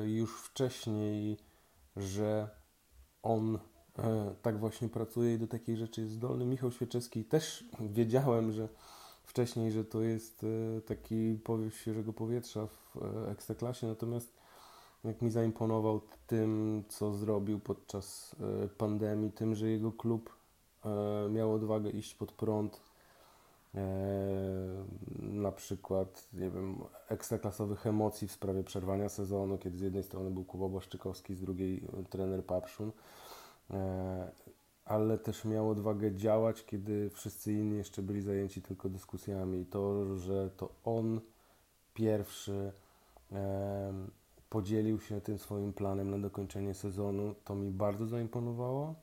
już 0.09 0.41
wcześniej, 0.41 1.37
że 1.95 2.49
on 3.23 3.59
tak 4.41 4.59
właśnie 4.59 4.89
pracuje 4.89 5.33
i 5.33 5.39
do 5.39 5.47
takiej 5.47 5.77
rzeczy 5.77 6.01
jest 6.01 6.13
zdolny. 6.13 6.45
Michał 6.45 6.71
Świerczewski 6.71 7.25
też 7.25 7.69
wiedziałem, 7.79 8.51
że 8.51 8.67
wcześniej, 9.23 9.71
że 9.71 9.85
to 9.85 10.01
jest 10.01 10.43
e, 10.43 10.81
taki 10.81 11.39
powiew 11.43 11.75
świeżego 11.77 12.13
powietrza 12.13 12.67
w 12.67 12.97
e, 12.97 13.31
Ekstraklasie, 13.31 13.87
natomiast 13.87 14.37
jak 15.03 15.21
mi 15.21 15.31
zaimponował 15.31 16.01
tym, 16.27 16.83
co 16.87 17.13
zrobił 17.13 17.59
podczas 17.59 18.35
e, 18.63 18.67
pandemii, 18.67 19.31
tym, 19.31 19.55
że 19.55 19.69
jego 19.69 19.91
klub 19.91 20.36
miał 21.29 21.53
odwagę 21.53 21.89
iść 21.89 22.15
pod 22.15 22.31
prąd, 22.31 22.81
na 25.19 25.51
przykład, 25.51 26.27
nie 26.33 26.49
wiem, 26.49 26.83
ekstraklasowych 27.09 27.87
emocji 27.87 28.27
w 28.27 28.31
sprawie 28.31 28.63
przerwania 28.63 29.09
sezonu, 29.09 29.57
kiedy 29.57 29.77
z 29.77 29.81
jednej 29.81 30.03
strony 30.03 30.31
był 30.31 30.45
Kuba 30.45 30.67
Błaszczykowski, 30.67 31.35
z 31.35 31.41
drugiej 31.41 31.87
trener 32.09 32.45
Papszun 32.45 32.91
ale 34.87 35.17
też 35.17 35.45
miał 35.45 35.69
odwagę 35.69 36.15
działać, 36.15 36.65
kiedy 36.65 37.09
wszyscy 37.09 37.53
inni 37.53 37.77
jeszcze 37.77 38.01
byli 38.01 38.21
zajęci 38.21 38.61
tylko 38.61 38.89
dyskusjami. 38.89 39.61
I 39.61 39.65
to, 39.65 40.15
że 40.17 40.49
to 40.57 40.69
on 40.83 41.21
pierwszy 41.93 42.71
e, 43.31 43.93
podzielił 44.49 44.99
się 44.99 45.21
tym 45.21 45.37
swoim 45.37 45.73
planem 45.73 46.11
na 46.11 46.19
dokończenie 46.19 46.73
sezonu, 46.73 47.35
to 47.43 47.55
mi 47.55 47.71
bardzo 47.71 48.07
zaimponowało. 48.07 48.95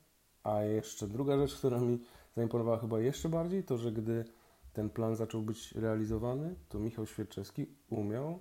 A 0.45 0.63
jeszcze 0.63 1.09
druga 1.09 1.39
rzecz, 1.39 1.55
która 1.55 1.79
mi 1.79 1.99
zaimponowała 2.37 2.79
chyba 2.79 3.01
jeszcze 3.01 3.29
bardziej, 3.29 3.65
to 3.65 3.79
że 3.79 3.93
gdy 3.93 4.25
ten 4.73 4.91
plan 4.91 5.17
zaczął 5.17 5.43
być 5.43 5.73
realizowany, 5.73 6.55
to 6.69 6.79
Michał 6.79 7.07
Świerczewski 7.07 7.67
umiał 7.91 8.39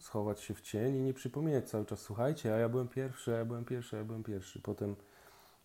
schować 0.00 0.40
się 0.40 0.54
w 0.54 0.60
cień 0.60 0.96
i 0.96 1.00
nie 1.00 1.14
przypominać 1.14 1.70
cały 1.70 1.86
czas, 1.86 2.00
słuchajcie, 2.00 2.54
a 2.54 2.58
ja 2.58 2.68
byłem 2.68 2.88
pierwszy, 2.88 3.34
a 3.34 3.38
ja 3.38 3.44
byłem 3.44 3.64
pierwszy, 3.64 3.96
a 3.96 3.98
ja 3.98 4.04
byłem 4.04 4.22
pierwszy. 4.22 4.60
Potem 4.60 4.96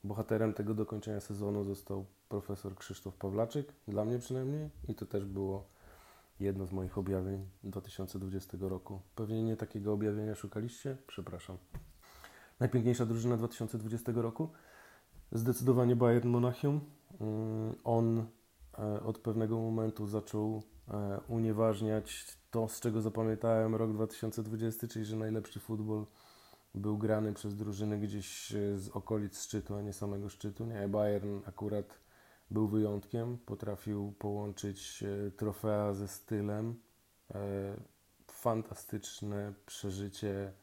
Bohaterem 0.03 0.53
tego 0.53 0.74
dokończenia 0.74 1.19
sezonu 1.19 1.63
został 1.63 2.05
profesor 2.30 2.76
Krzysztof 2.76 3.15
Pawlaczyk, 3.15 3.74
dla 3.88 4.05
mnie 4.05 4.19
przynajmniej, 4.19 4.69
i 4.88 4.95
to 4.95 5.05
też 5.05 5.26
było 5.26 5.67
jedno 6.39 6.65
z 6.65 6.71
moich 6.71 6.97
objawień 6.97 7.49
2020 7.63 8.57
roku. 8.61 9.01
Pewnie 9.15 9.43
nie 9.43 9.57
takiego 9.57 9.93
objawienia 9.93 10.36
szukaliście? 10.36 10.97
Przepraszam. 11.07 11.57
Najpiękniejsza 12.59 13.05
drużyna 13.05 13.38
2020 13.38 14.11
roku? 14.15 14.49
Zdecydowanie 15.36 15.95
Bayern 15.95 16.29
Monachium. 16.29 16.81
Mm, 17.21 17.75
on 17.84 18.25
e, 18.79 19.03
od 19.03 19.17
pewnego 19.17 19.59
momentu 19.59 20.07
zaczął 20.07 20.63
e, 20.88 21.19
unieważniać 21.27 22.38
to, 22.51 22.67
z 22.67 22.79
czego 22.79 23.01
zapamiętałem 23.01 23.75
rok 23.75 23.93
2020, 23.93 24.88
czyli 24.88 25.05
że 25.05 25.15
najlepszy 25.15 25.59
futbol 25.59 26.05
był 26.75 26.97
grany 26.97 27.34
przez 27.34 27.55
drużyny 27.55 27.99
gdzieś 27.99 28.53
e, 28.53 28.77
z 28.77 28.89
okolic 28.89 29.41
szczytu, 29.43 29.75
a 29.75 29.81
nie 29.81 29.93
samego 29.93 30.29
szczytu. 30.29 30.65
Nie, 30.65 30.88
Bayern 30.88 31.39
akurat 31.45 31.99
był 32.51 32.67
wyjątkiem, 32.67 33.38
potrafił 33.38 34.13
połączyć 34.19 35.03
trofea 35.38 35.93
ze 35.93 36.07
stylem. 36.07 36.75
Fantastyczne 38.27 39.53
przeżycie 39.65 40.53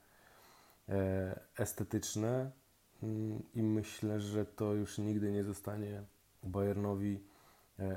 estetyczne 1.58 2.50
i 3.54 3.62
myślę, 3.62 4.20
że 4.20 4.46
to 4.46 4.74
już 4.74 4.98
nigdy 4.98 5.32
nie 5.32 5.44
zostanie 5.44 6.02
Bayernowi 6.42 7.20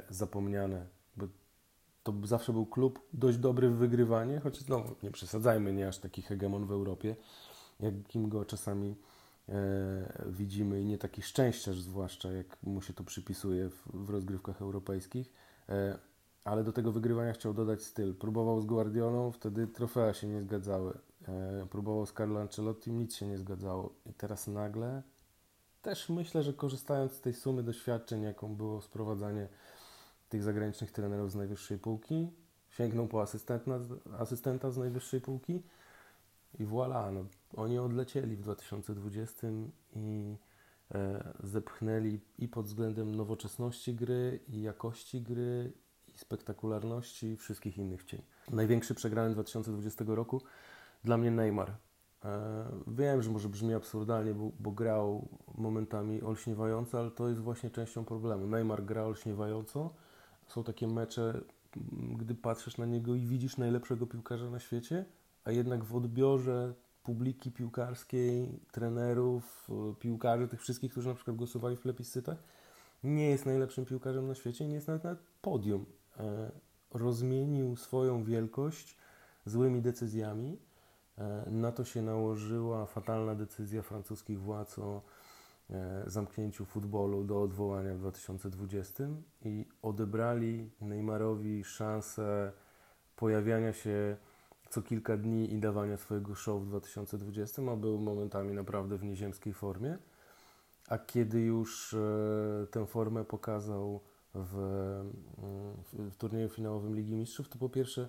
zapomniane, 0.10 0.86
bo 1.18 1.28
to 2.04 2.14
zawsze 2.24 2.54
był 2.54 2.66
klub 2.66 3.00
dość 3.14 3.38
dobry 3.38 3.70
w 3.70 3.76
wygrywanie, 3.76 4.40
choć 4.40 4.68
no, 4.68 4.84
nie 5.04 5.12
przesadzajmy, 5.12 5.74
nie 5.74 5.88
aż 5.88 5.98
taki 5.98 6.22
hegemon 6.22 6.66
w 6.66 6.72
Europie, 6.72 7.16
jakim 7.80 8.30
go 8.30 8.46
czasami 8.46 8.96
e, 9.50 10.24
widzimy 10.26 10.82
i 10.82 10.86
nie 10.86 10.98
taki 10.98 11.22
szczęściarz 11.22 11.82
zwłaszcza, 11.82 12.32
jak 12.32 12.64
mu 12.64 12.82
się 12.82 12.94
to 12.94 13.04
przypisuje 13.04 13.70
w, 13.70 13.88
w 13.94 14.10
rozgrywkach 14.10 14.62
europejskich. 14.62 15.34
E, 15.70 15.98
ale 16.46 16.64
do 16.64 16.74
tego 16.74 16.92
wygrywania 16.92 17.34
chciał 17.34 17.54
dodać 17.54 17.84
styl. 17.84 18.16
Próbował 18.16 18.62
z 18.62 18.66
Guardiolą, 18.66 19.32
wtedy 19.32 19.68
trofea 19.68 20.14
się 20.14 20.28
nie 20.28 20.42
zgadzały. 20.42 20.98
E, 21.28 21.68
próbował 21.70 22.06
z 22.06 22.14
Carlo 22.14 22.42
Ancelotti, 22.42 22.92
nic 22.92 23.16
się 23.16 23.28
nie 23.28 23.38
zgadzało. 23.38 23.94
I 24.06 24.14
teraz 24.14 24.48
nagle 24.48 25.04
też 25.82 26.10
myślę, 26.10 26.44
że 26.44 26.54
korzystając 26.54 27.14
z 27.14 27.22
tej 27.22 27.34
sumy 27.34 27.64
doświadczeń, 27.64 28.22
jaką 28.22 28.56
było 28.56 28.82
sprowadzanie 28.82 29.48
tych 30.30 30.44
zagranicznych 30.44 30.92
trenerów 30.92 31.32
z 31.32 31.36
najwyższej 31.36 31.78
półki, 31.78 32.30
sięgnął 32.70 33.08
po 33.08 33.22
asystenta, 33.22 33.80
asystenta 34.20 34.72
z 34.72 34.78
najwyższej 34.78 35.22
półki 35.22 35.64
i 36.60 36.66
voilà, 36.66 37.14
no, 37.14 37.26
oni 37.56 37.80
odlecieli 37.80 38.36
w 38.36 38.42
2020 38.42 39.48
i 39.96 40.36
e, 40.92 41.34
zepchnęli 41.44 42.20
i 42.40 42.48
pod 42.48 42.66
względem 42.66 43.16
nowoczesności 43.16 43.96
gry, 43.96 44.40
i 44.48 44.62
jakości 44.62 45.22
gry, 45.22 45.74
i 46.08 46.18
spektakularności, 46.18 47.28
i 47.28 47.38
wszystkich 47.38 47.78
innych 47.78 48.04
cieni. 48.04 48.24
Największy 48.52 48.96
przegrany 48.96 49.34
2020 49.34 50.04
roku 50.08 50.42
dla 51.04 51.18
mnie 51.18 51.32
Neymar. 51.32 51.72
E, 52.26 52.66
wiem, 52.88 53.22
że 53.22 53.32
może 53.32 53.50
brzmi 53.50 53.74
absurdalnie, 53.74 54.34
bo, 54.34 54.52
bo, 54.60 54.72
grał 54.72 55.28
momentami 55.58 56.22
olśniewająco, 56.22 57.00
ale 57.00 57.12
to 57.12 57.30
jest 57.30 57.42
właśnie 57.42 57.70
częścią 57.70 58.06
problemu. 58.06 58.48
Neymar 58.48 58.86
gra 58.86 59.04
olśniewająco. 59.04 59.94
Są 60.48 60.64
takie 60.64 60.88
mecze, 60.88 61.42
gdy 62.18 62.36
patrzysz 62.36 62.78
na 62.78 62.86
niego 62.86 63.16
i 63.16 63.26
widzisz 63.26 63.58
najlepszego 63.58 64.08
piłkarza 64.08 64.50
na 64.50 64.60
świecie, 64.60 65.06
a 65.46 65.52
jednak 65.52 65.84
w 65.84 65.96
odbiorze 65.96 66.74
publiki 67.04 67.52
piłkarskiej, 67.52 68.60
trenerów, 68.72 69.68
e, 69.70 69.96
piłkarzy, 69.96 70.48
tych 70.48 70.62
wszystkich, 70.62 70.92
którzy 70.92 71.10
na 71.10 71.16
przykład 71.16 71.38
głosowali 71.38 71.76
w 71.76 71.82
plebiscytach, 71.82 72.38
nie 73.04 73.30
jest 73.30 73.46
najlepszym 73.46 73.86
piłkarzem 73.86 74.28
na 74.28 74.36
świecie, 74.36 74.68
nie 74.68 74.76
jest 74.76 74.88
nawet 74.88 75.04
na 75.04 75.16
podium. 75.42 75.86
E, 76.20 76.52
rozmienił 76.92 77.76
swoją 77.76 78.24
wielkość 78.24 78.98
złymi 79.46 79.82
decyzjami 79.82 80.58
na 81.48 81.72
to 81.72 81.86
się 81.86 82.02
nałożyła 82.02 82.86
fatalna 82.86 83.36
decyzja 83.36 83.82
francuskich 83.82 84.40
władz 84.40 84.80
o 84.80 85.02
e, 85.70 86.04
zamknięciu 86.08 86.66
futbolu 86.66 87.24
do 87.24 87.42
odwołania 87.42 87.94
w 87.94 87.98
2020 87.98 89.04
i 89.46 89.66
odebrali 89.82 90.70
Neymarowi 90.82 91.64
szansę 91.64 92.52
pojawiania 93.16 93.74
się 93.74 94.18
co 94.70 94.82
kilka 94.82 95.18
dni 95.18 95.54
i 95.54 95.60
dawania 95.60 95.98
swojego 95.98 96.36
show 96.36 96.62
w 96.62 96.66
2020, 96.66 97.62
a 97.72 97.76
był 97.76 98.00
momentami 98.00 98.54
naprawdę 98.54 98.98
w 98.98 99.04
nieziemskiej 99.04 99.54
formie. 99.54 99.98
A 100.88 100.98
kiedy 100.98 101.42
już 101.42 101.94
e, 101.94 102.68
tę 102.72 102.86
formę 102.86 103.26
pokazał 103.26 104.00
w, 104.34 104.58
mm, 105.38 106.12
w 106.12 106.16
turnieju 106.16 106.50
finałowym 106.50 106.96
Ligi 106.96 107.16
Mistrzów, 107.16 107.50
to 107.50 107.58
po 107.58 107.70
pierwsze 107.70 108.08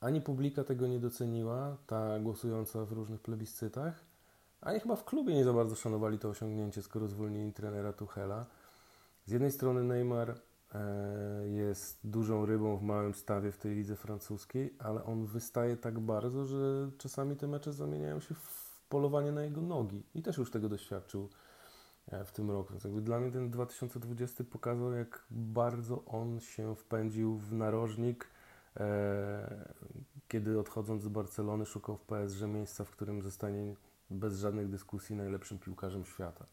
ani 0.00 0.20
publika 0.20 0.64
tego 0.64 0.86
nie 0.86 1.00
doceniła, 1.00 1.76
ta 1.86 2.20
głosująca 2.20 2.84
w 2.84 2.92
różnych 2.92 3.20
plebiscytach, 3.20 4.04
ani 4.60 4.80
chyba 4.80 4.96
w 4.96 5.04
klubie 5.04 5.34
nie 5.34 5.44
za 5.44 5.52
bardzo 5.52 5.76
szanowali 5.76 6.18
to 6.18 6.28
osiągnięcie, 6.28 6.82
skoro 6.82 7.08
zwolnili 7.08 7.52
trenera 7.52 7.92
Tuchela. 7.92 8.46
Z 9.26 9.30
jednej 9.32 9.52
strony 9.52 9.84
Neymar 9.84 10.30
e, 10.30 10.38
jest 11.48 11.98
dużą 12.04 12.46
rybą 12.46 12.76
w 12.76 12.82
małym 12.82 13.14
stawie 13.14 13.52
w 13.52 13.58
tej 13.58 13.74
lidze 13.74 13.96
francuskiej, 13.96 14.74
ale 14.78 15.04
on 15.04 15.26
wystaje 15.26 15.76
tak 15.76 16.00
bardzo, 16.00 16.46
że 16.46 16.90
czasami 16.98 17.36
te 17.36 17.46
mecze 17.46 17.72
zamieniają 17.72 18.20
się 18.20 18.34
w 18.34 18.80
polowanie 18.88 19.32
na 19.32 19.42
jego 19.42 19.60
nogi 19.60 20.02
i 20.14 20.22
też 20.22 20.36
już 20.36 20.50
tego 20.50 20.68
doświadczył 20.68 21.28
e, 22.08 22.24
w 22.24 22.32
tym 22.32 22.50
roku. 22.50 22.72
Więc 22.72 22.84
jakby 22.84 23.00
dla 23.00 23.20
mnie 23.20 23.32
ten 23.32 23.50
2020 23.50 24.44
pokazał, 24.44 24.92
jak 24.92 25.24
bardzo 25.30 26.04
on 26.04 26.40
się 26.40 26.76
wpędził 26.76 27.36
w 27.36 27.52
narożnik 27.52 28.29
kiedy 30.28 30.58
odchodząc 30.58 31.02
z 31.02 31.08
Barcelony 31.08 31.66
szukał 31.66 31.96
w 31.96 32.02
PSG 32.02 32.42
miejsca, 32.42 32.84
w 32.84 32.90
którym 32.90 33.22
zostanie 33.22 33.74
bez 34.10 34.38
żadnych 34.38 34.68
dyskusji 34.68 35.16
najlepszym 35.16 35.58
piłkarzem 35.58 36.04
świata. 36.04 36.46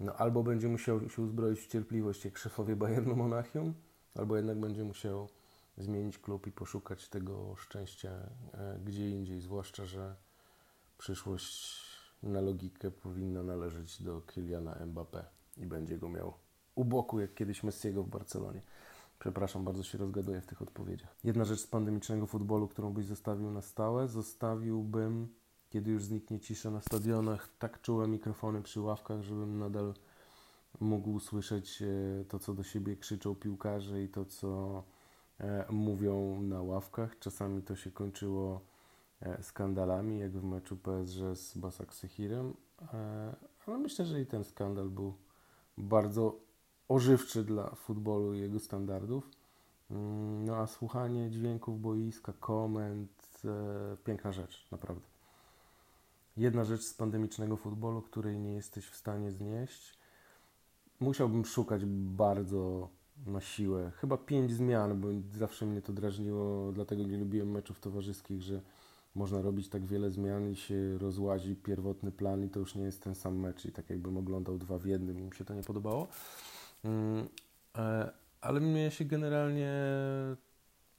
No, 0.00 0.14
albo 0.16 0.42
będzie 0.42 0.68
musiał 0.68 1.10
się 1.10 1.22
uzbroić 1.22 1.60
w 1.60 1.66
cierpliwość 1.66 2.24
jak 2.24 2.38
szefowie 2.38 2.76
Bayernu 2.76 3.16
Monachium, 3.16 3.74
albo 4.14 4.36
jednak 4.36 4.60
będzie 4.60 4.84
musiał 4.84 5.28
zmienić 5.78 6.18
klub 6.18 6.46
i 6.46 6.52
poszukać 6.52 7.08
tego 7.08 7.56
szczęścia 7.56 8.10
e, 8.54 8.78
gdzie 8.84 9.10
indziej, 9.10 9.40
zwłaszcza, 9.40 9.84
że 9.84 10.14
przyszłość 10.98 11.82
na 12.22 12.40
logikę 12.40 12.90
powinna 12.90 13.42
należeć 13.42 14.02
do 14.02 14.22
Kyliana 14.26 14.74
Mbappé 14.74 15.22
i 15.56 15.66
będzie 15.66 15.98
go 15.98 16.08
miał 16.08 16.34
u 16.74 16.84
boku, 16.84 17.20
jak 17.20 17.34
kiedyś 17.34 17.62
Messiego 17.62 18.02
w 18.02 18.08
Barcelonie. 18.08 18.62
Przepraszam, 19.22 19.64
bardzo 19.64 19.82
się 19.82 19.98
rozgaduję 19.98 20.40
w 20.40 20.46
tych 20.46 20.62
odpowiedziach. 20.62 21.16
Jedna 21.24 21.44
rzecz 21.44 21.60
z 21.60 21.66
pandemicznego 21.66 22.26
futbolu, 22.26 22.68
którą 22.68 22.92
byś 22.92 23.06
zostawił 23.06 23.50
na 23.50 23.60
stałe, 23.60 24.08
zostawiłbym, 24.08 25.28
kiedy 25.70 25.90
już 25.90 26.04
zniknie 26.04 26.40
cisza 26.40 26.70
na 26.70 26.80
stadionach, 26.80 27.48
tak 27.58 27.80
czułe 27.80 28.08
mikrofony 28.08 28.62
przy 28.62 28.80
ławkach, 28.80 29.22
żebym 29.22 29.58
nadal 29.58 29.94
mógł 30.80 31.20
słyszeć 31.20 31.82
e, 31.82 31.86
to, 32.24 32.38
co 32.38 32.54
do 32.54 32.62
siebie 32.62 32.96
krzyczą 32.96 33.34
piłkarze 33.34 34.02
i 34.02 34.08
to, 34.08 34.24
co 34.24 34.82
e, 35.40 35.64
mówią 35.70 36.42
na 36.42 36.62
ławkach. 36.62 37.18
Czasami 37.18 37.62
to 37.62 37.76
się 37.76 37.90
kończyło 37.90 38.60
e, 39.20 39.42
skandalami, 39.42 40.18
jak 40.18 40.32
w 40.32 40.44
meczu 40.44 40.76
PSG 40.76 41.20
z 41.34 41.56
Basak 41.56 41.94
Sehirem, 41.94 42.54
ale 43.66 43.78
myślę, 43.78 44.04
że 44.04 44.20
i 44.20 44.26
ten 44.26 44.44
skandal 44.44 44.90
był 44.90 45.14
bardzo 45.78 46.51
ożywczy 46.92 47.44
dla 47.44 47.74
futbolu 47.74 48.34
i 48.34 48.40
jego 48.40 48.58
standardów. 48.58 49.30
Mm, 49.90 50.44
no 50.44 50.56
a 50.56 50.66
słuchanie 50.66 51.30
dźwięków 51.30 51.80
boiska, 51.80 52.32
komend, 52.40 53.10
e, 53.44 53.96
piękna 54.04 54.32
rzecz, 54.32 54.66
naprawdę. 54.70 55.06
Jedna 56.36 56.64
rzecz 56.64 56.82
z 56.82 56.94
pandemicznego 56.94 57.56
futbolu, 57.56 58.02
której 58.02 58.38
nie 58.38 58.52
jesteś 58.52 58.86
w 58.86 58.96
stanie 58.96 59.30
znieść. 59.30 59.98
Musiałbym 61.00 61.44
szukać 61.44 61.84
bardzo 61.86 62.88
na 63.26 63.40
siłę. 63.40 63.92
Chyba 63.96 64.16
pięć 64.16 64.52
zmian, 64.52 65.00
bo 65.00 65.08
zawsze 65.38 65.66
mnie 65.66 65.82
to 65.82 65.92
drażniło, 65.92 66.72
dlatego 66.72 67.02
nie 67.02 67.18
lubiłem 67.18 67.50
meczów 67.50 67.80
towarzyskich, 67.80 68.42
że 68.42 68.60
można 69.14 69.42
robić 69.42 69.68
tak 69.68 69.86
wiele 69.86 70.10
zmian 70.10 70.50
i 70.50 70.56
się 70.56 70.98
rozłazi 70.98 71.56
pierwotny 71.56 72.12
plan 72.12 72.44
i 72.44 72.48
to 72.48 72.60
już 72.60 72.74
nie 72.74 72.84
jest 72.84 73.02
ten 73.02 73.14
sam 73.14 73.36
mecz 73.36 73.64
i 73.64 73.72
tak 73.72 73.90
jakbym 73.90 74.16
oglądał 74.16 74.58
dwa 74.58 74.78
w 74.78 74.86
jednym 74.86 75.16
mi 75.16 75.34
się 75.34 75.44
to 75.44 75.54
nie 75.54 75.62
podobało. 75.62 76.08
Mm, 76.84 77.28
e, 77.78 78.12
ale 78.40 78.60
mnie 78.60 78.90
się 78.90 79.04
generalnie 79.04 79.72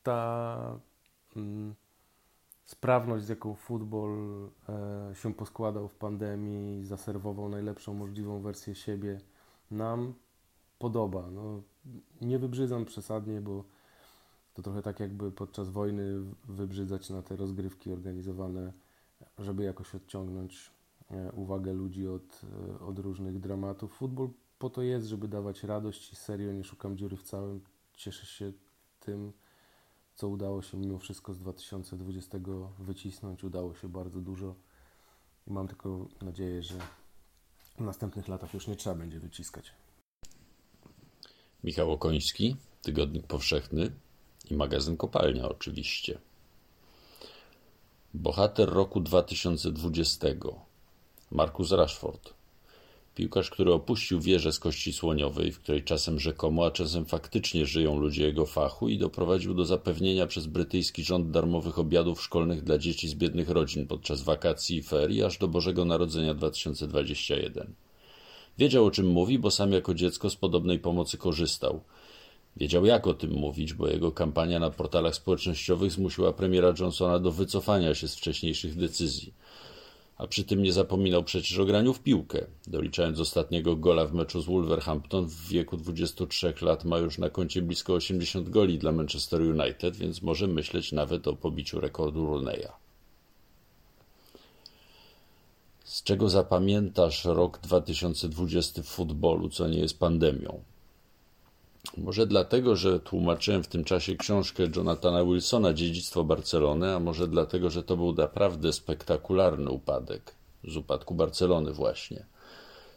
ta 0.04 0.80
mm, 1.36 1.76
sprawność, 2.66 3.26
z 3.26 3.30
jaką 3.30 3.56
futbol 3.56 4.12
e, 4.70 5.16
się 5.16 5.34
poskładał 5.34 5.88
w 5.88 5.96
pandemii, 5.96 6.86
zaserwował 6.86 7.50
najlepszą 7.50 7.94
możliwą 7.94 8.42
wersję 8.42 8.76
siebie, 8.76 9.22
nam 9.72 10.14
podoba. 10.80 11.32
No, 11.32 11.62
nie 12.22 12.40
wybrzydzam 12.40 12.86
przesadnie, 12.86 13.42
bo 13.42 13.64
to 14.54 14.62
trochę 14.62 14.82
tak 14.82 15.00
jakby 15.00 15.32
podczas 15.32 15.70
wojny 15.70 16.04
wybrzydzać 16.44 17.10
na 17.10 17.22
te 17.22 17.36
rozgrywki 17.36 17.92
organizowane, 17.92 18.74
żeby 19.40 19.64
jakoś 19.64 19.96
odciągnąć 19.96 20.72
e, 21.12 21.32
uwagę 21.32 21.74
ludzi 21.74 22.08
od, 22.08 22.42
od 22.88 23.00
różnych 23.00 23.40
dramatów. 23.40 23.94
Futbol 23.94 24.30
po 24.64 24.70
to 24.70 24.82
jest, 24.82 25.08
żeby 25.08 25.28
dawać 25.28 25.64
radość 25.64 26.14
i 26.14 26.16
serio 26.16 26.52
nie 26.54 26.64
szukam 26.64 26.98
dziury 26.98 27.18
w 27.18 27.24
całym. 27.24 27.62
Cieszę 27.94 28.26
się 28.26 28.52
tym, 29.00 29.34
co 30.16 30.28
udało 30.28 30.62
się 30.62 30.78
mimo 30.78 31.00
wszystko 31.00 31.34
z 31.34 31.40
2020 31.40 32.38
wycisnąć. 32.80 33.44
Udało 33.44 33.76
się 33.76 33.90
bardzo 33.90 34.22
dużo 34.22 34.56
i 35.48 35.52
mam 35.52 35.68
tylko 35.68 36.08
nadzieję, 36.22 36.64
że 36.64 36.76
w 37.78 37.82
następnych 37.82 38.28
latach 38.28 38.54
już 38.54 38.68
nie 38.68 38.76
trzeba 38.76 38.96
będzie 38.96 39.20
wyciskać. 39.20 39.72
Michał 41.64 41.92
Okoński, 41.92 42.56
Tygodnik 42.82 43.28
Powszechny 43.28 43.92
i 44.50 44.56
magazyn 44.56 44.98
Kopalnia 44.98 45.50
oczywiście. 45.50 46.20
Bohater 48.14 48.70
roku 48.70 49.00
2020 49.00 50.28
Markus 51.32 51.72
Rashford 51.72 52.43
Piłkarz, 53.16 53.50
który 53.50 53.74
opuścił 53.74 54.20
wieżę 54.20 54.54
z 54.54 54.60
kości 54.60 54.94
słoniowej, 54.94 55.52
w 55.52 55.60
której 55.60 55.84
czasem 55.84 56.20
rzekomo, 56.20 56.66
a 56.66 56.72
czasem 56.72 57.06
faktycznie 57.06 57.66
żyją 57.66 58.00
ludzie 58.00 58.26
jego 58.26 58.46
fachu 58.46 58.90
i 58.90 58.98
doprowadził 58.98 59.54
do 59.54 59.66
zapewnienia 59.66 60.28
przez 60.28 60.46
brytyjski 60.46 61.04
rząd 61.04 61.32
darmowych 61.32 61.80
obiadów 61.80 62.22
szkolnych 62.22 62.64
dla 62.64 62.78
dzieci 62.78 63.08
z 63.08 63.16
biednych 63.16 63.50
rodzin 63.50 63.88
podczas 63.88 64.22
wakacji 64.22 64.78
i 64.78 64.84
ferii 64.84 65.24
aż 65.24 65.38
do 65.38 65.48
Bożego 65.48 65.86
Narodzenia 65.86 66.34
2021. 66.34 67.74
Wiedział 68.58 68.86
o 68.86 68.92
czym 68.92 69.08
mówi, 69.08 69.40
bo 69.40 69.52
sam 69.52 69.72
jako 69.72 69.94
dziecko 69.94 70.30
z 70.30 70.36
podobnej 70.36 70.80
pomocy 70.80 71.18
korzystał. 71.18 71.82
Wiedział 72.58 72.86
jak 72.86 73.08
o 73.08 73.14
tym 73.14 73.32
mówić, 73.32 73.74
bo 73.74 73.88
jego 73.88 74.12
kampania 74.12 74.60
na 74.60 74.70
portalach 74.70 75.16
społecznościowych 75.16 75.92
zmusiła 75.92 76.34
premiera 76.34 76.74
Johnsona 76.80 77.20
do 77.20 77.32
wycofania 77.32 77.96
się 77.96 78.08
z 78.08 78.16
wcześniejszych 78.16 78.76
decyzji. 78.76 79.34
A 80.24 80.28
przy 80.28 80.44
tym 80.44 80.64
nie 80.64 80.74
zapominał 80.74 81.24
przecież 81.24 81.60
o 81.60 81.66
graniu 81.66 81.94
w 81.94 82.00
piłkę. 82.00 82.46
Doliczając 82.68 83.20
ostatniego 83.20 83.76
gola 83.76 84.06
w 84.06 84.14
meczu 84.14 84.42
z 84.42 84.46
Wolverhampton 84.46 85.26
w 85.26 85.48
wieku 85.48 85.78
23 85.78 86.54
lat 86.62 86.86
ma 86.86 86.98
już 86.98 87.18
na 87.18 87.30
koncie 87.30 87.62
blisko 87.62 87.94
80 87.94 88.50
goli 88.50 88.80
dla 88.80 88.92
Manchester 88.92 89.42
United, 89.42 89.96
więc 89.96 90.22
może 90.22 90.48
myśleć 90.48 90.92
nawet 90.92 91.28
o 91.28 91.36
pobiciu 91.36 91.80
rekordu 91.80 92.26
Rooney'a. 92.28 92.72
Z 95.84 96.04
czego 96.04 96.30
zapamiętasz 96.30 97.26
rok 97.26 97.60
2020 97.60 98.84
w 98.84 98.86
futbolu, 98.86 99.50
co 99.50 99.68
nie 99.68 99.80
jest 99.80 100.00
pandemią? 100.00 100.64
Może 101.98 102.28
dlatego, 102.28 102.76
że 102.76 103.00
tłumaczyłem 103.00 103.64
w 103.64 103.68
tym 103.68 103.84
czasie 103.84 104.16
książkę 104.16 104.64
Jonathana 104.76 105.26
Wilsona 105.26 105.74
Dziedzictwo 105.74 106.24
Barcelony, 106.24 106.96
a 106.96 107.00
może 107.00 107.28
dlatego, 107.28 107.70
że 107.70 107.84
to 107.84 107.98
był 107.98 108.14
naprawdę 108.14 108.74
spektakularny 108.74 109.70
upadek. 109.70 110.36
Z 110.64 110.78
upadku 110.78 111.16
Barcelony 111.16 111.74
właśnie. 111.74 112.26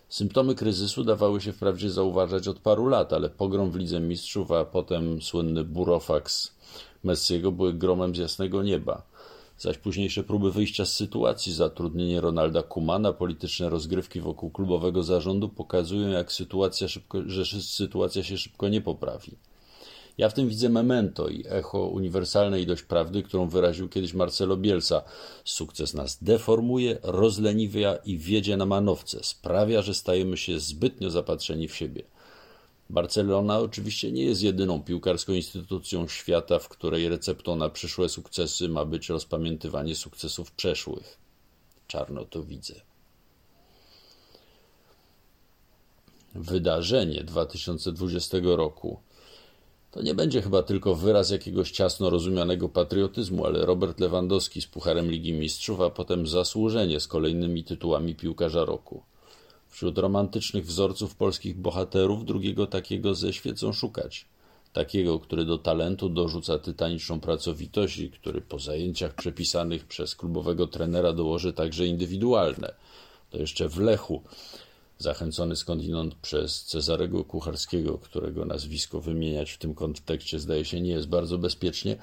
Symptomy 0.08 0.54
kryzysu 0.54 1.04
dawały 1.04 1.40
się 1.40 1.52
wprawdzie 1.52 1.90
zauważać 1.90 2.48
od 2.48 2.58
paru 2.58 2.86
lat, 2.86 3.12
ale 3.12 3.30
pogrom 3.30 3.70
w 3.70 3.76
Lidze 3.76 4.00
Mistrzów, 4.00 4.52
a 4.52 4.64
potem 4.64 5.22
słynny 5.22 5.64
burofax 5.64 6.54
Messiego 7.04 7.52
były 7.52 7.74
gromem 7.74 8.14
z 8.14 8.18
jasnego 8.18 8.62
nieba 8.62 9.02
zaś 9.58 9.78
późniejsze 9.78 10.24
próby 10.24 10.50
wyjścia 10.50 10.84
z 10.84 10.92
sytuacji, 10.92 11.52
zatrudnienie 11.52 12.20
Ronalda 12.20 12.62
Kumana, 12.62 13.12
polityczne 13.12 13.70
rozgrywki 13.70 14.20
wokół 14.20 14.50
klubowego 14.50 15.02
zarządu 15.02 15.48
pokazują, 15.48 16.08
jak 16.08 16.32
sytuacja 16.32 16.88
szybko, 16.88 17.18
że 17.26 17.60
sytuacja 17.62 18.22
się 18.22 18.38
szybko 18.38 18.68
nie 18.68 18.80
poprawi. 18.80 19.32
Ja 20.18 20.28
w 20.28 20.34
tym 20.34 20.48
widzę 20.48 20.68
memento 20.68 21.28
i 21.28 21.44
echo 21.48 21.88
uniwersalnej 21.88 22.66
dość 22.66 22.82
prawdy, 22.82 23.22
którą 23.22 23.48
wyraził 23.48 23.88
kiedyś 23.88 24.14
Marcelo 24.14 24.56
Bielsa. 24.56 25.02
Sukces 25.44 25.94
nas 25.94 26.24
deformuje, 26.24 26.98
rozleniwia 27.02 27.96
i 27.96 28.18
wiedzie 28.18 28.56
na 28.56 28.66
manowce. 28.66 29.18
Sprawia, 29.22 29.82
że 29.82 29.94
stajemy 29.94 30.36
się 30.36 30.60
zbytnio 30.60 31.10
zapatrzeni 31.10 31.68
w 31.68 31.76
siebie. 31.76 32.02
Barcelona 32.90 33.58
oczywiście 33.58 34.12
nie 34.12 34.24
jest 34.24 34.42
jedyną 34.42 34.82
piłkarską 34.82 35.32
instytucją 35.32 36.08
świata, 36.08 36.58
w 36.58 36.68
której 36.68 37.08
receptą 37.08 37.56
na 37.56 37.68
przyszłe 37.68 38.08
sukcesy 38.08 38.68
ma 38.68 38.84
być 38.84 39.08
rozpamiętywanie 39.08 39.96
sukcesów 39.96 40.52
przeszłych. 40.52 41.18
Czarno 41.86 42.24
to 42.24 42.42
widzę. 42.42 42.74
Wydarzenie 46.34 47.24
2020 47.24 48.38
roku 48.42 49.00
to 49.90 50.02
nie 50.02 50.14
będzie 50.14 50.42
chyba 50.42 50.62
tylko 50.62 50.94
wyraz 50.94 51.30
jakiegoś 51.30 51.70
ciasno 51.70 52.10
rozumianego 52.10 52.68
patriotyzmu, 52.68 53.46
ale 53.46 53.66
Robert 53.66 54.00
Lewandowski 54.00 54.62
z 54.62 54.66
Pucharem 54.66 55.10
Ligi 55.10 55.32
Mistrzów, 55.32 55.80
a 55.80 55.90
potem 55.90 56.26
zasłużenie 56.26 57.00
z 57.00 57.08
kolejnymi 57.08 57.64
tytułami 57.64 58.14
piłkarza 58.14 58.64
roku. 58.64 59.02
Wśród 59.68 59.98
romantycznych 59.98 60.66
wzorców 60.66 61.14
polskich 61.14 61.56
bohaterów 61.56 62.24
drugiego 62.24 62.66
takiego 62.66 63.14
ze 63.14 63.32
świecą 63.32 63.72
szukać. 63.72 64.26
Takiego, 64.72 65.18
który 65.18 65.44
do 65.44 65.58
talentu 65.58 66.08
dorzuca 66.08 66.58
tytaniczną 66.58 67.20
pracowitość 67.20 67.98
i 67.98 68.10
który 68.10 68.40
po 68.40 68.58
zajęciach 68.58 69.14
przepisanych 69.14 69.84
przez 69.84 70.16
klubowego 70.16 70.66
trenera 70.66 71.12
dołoży 71.12 71.52
także 71.52 71.86
indywidualne. 71.86 72.74
To 73.30 73.38
jeszcze 73.38 73.68
w 73.68 73.78
Lechu, 73.78 74.22
zachęcony 74.98 75.56
skądinąd 75.56 76.14
przez 76.14 76.64
Cezarego 76.64 77.24
Kucharskiego, 77.24 77.98
którego 77.98 78.44
nazwisko 78.44 79.00
wymieniać 79.00 79.50
w 79.50 79.58
tym 79.58 79.74
kontekście 79.74 80.38
zdaje 80.38 80.64
się 80.64 80.80
nie 80.80 80.90
jest 80.90 81.08
bardzo 81.08 81.38
bezpiecznie, 81.38 81.96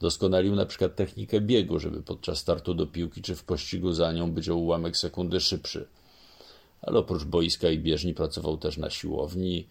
doskonalił 0.00 0.54
na 0.54 0.66
przykład 0.66 0.96
technikę 0.96 1.40
biegu, 1.40 1.78
żeby 1.78 2.02
podczas 2.02 2.38
startu 2.38 2.74
do 2.74 2.86
piłki 2.86 3.22
czy 3.22 3.36
w 3.36 3.44
pościgu 3.44 3.92
za 3.92 4.12
nią 4.12 4.32
być 4.32 4.48
o 4.48 4.56
ułamek 4.56 4.96
sekundy 4.96 5.40
szybszy 5.40 5.86
ale 6.82 6.98
oprócz 6.98 7.24
boiska 7.24 7.70
i 7.70 7.78
bieżni 7.78 8.14
pracował 8.14 8.56
też 8.56 8.76
na 8.76 8.90
siłowni. 8.90 9.66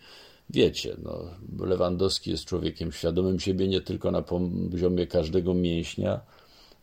Wiecie, 0.49 0.95
no, 1.03 1.23
Lewandowski 1.65 2.31
jest 2.31 2.45
człowiekiem 2.45 2.91
świadomym 2.91 3.39
siebie 3.39 3.67
nie 3.67 3.81
tylko 3.81 4.11
na 4.11 4.21
poziomie 4.21 5.07
każdego 5.07 5.53
mięśnia, 5.53 6.19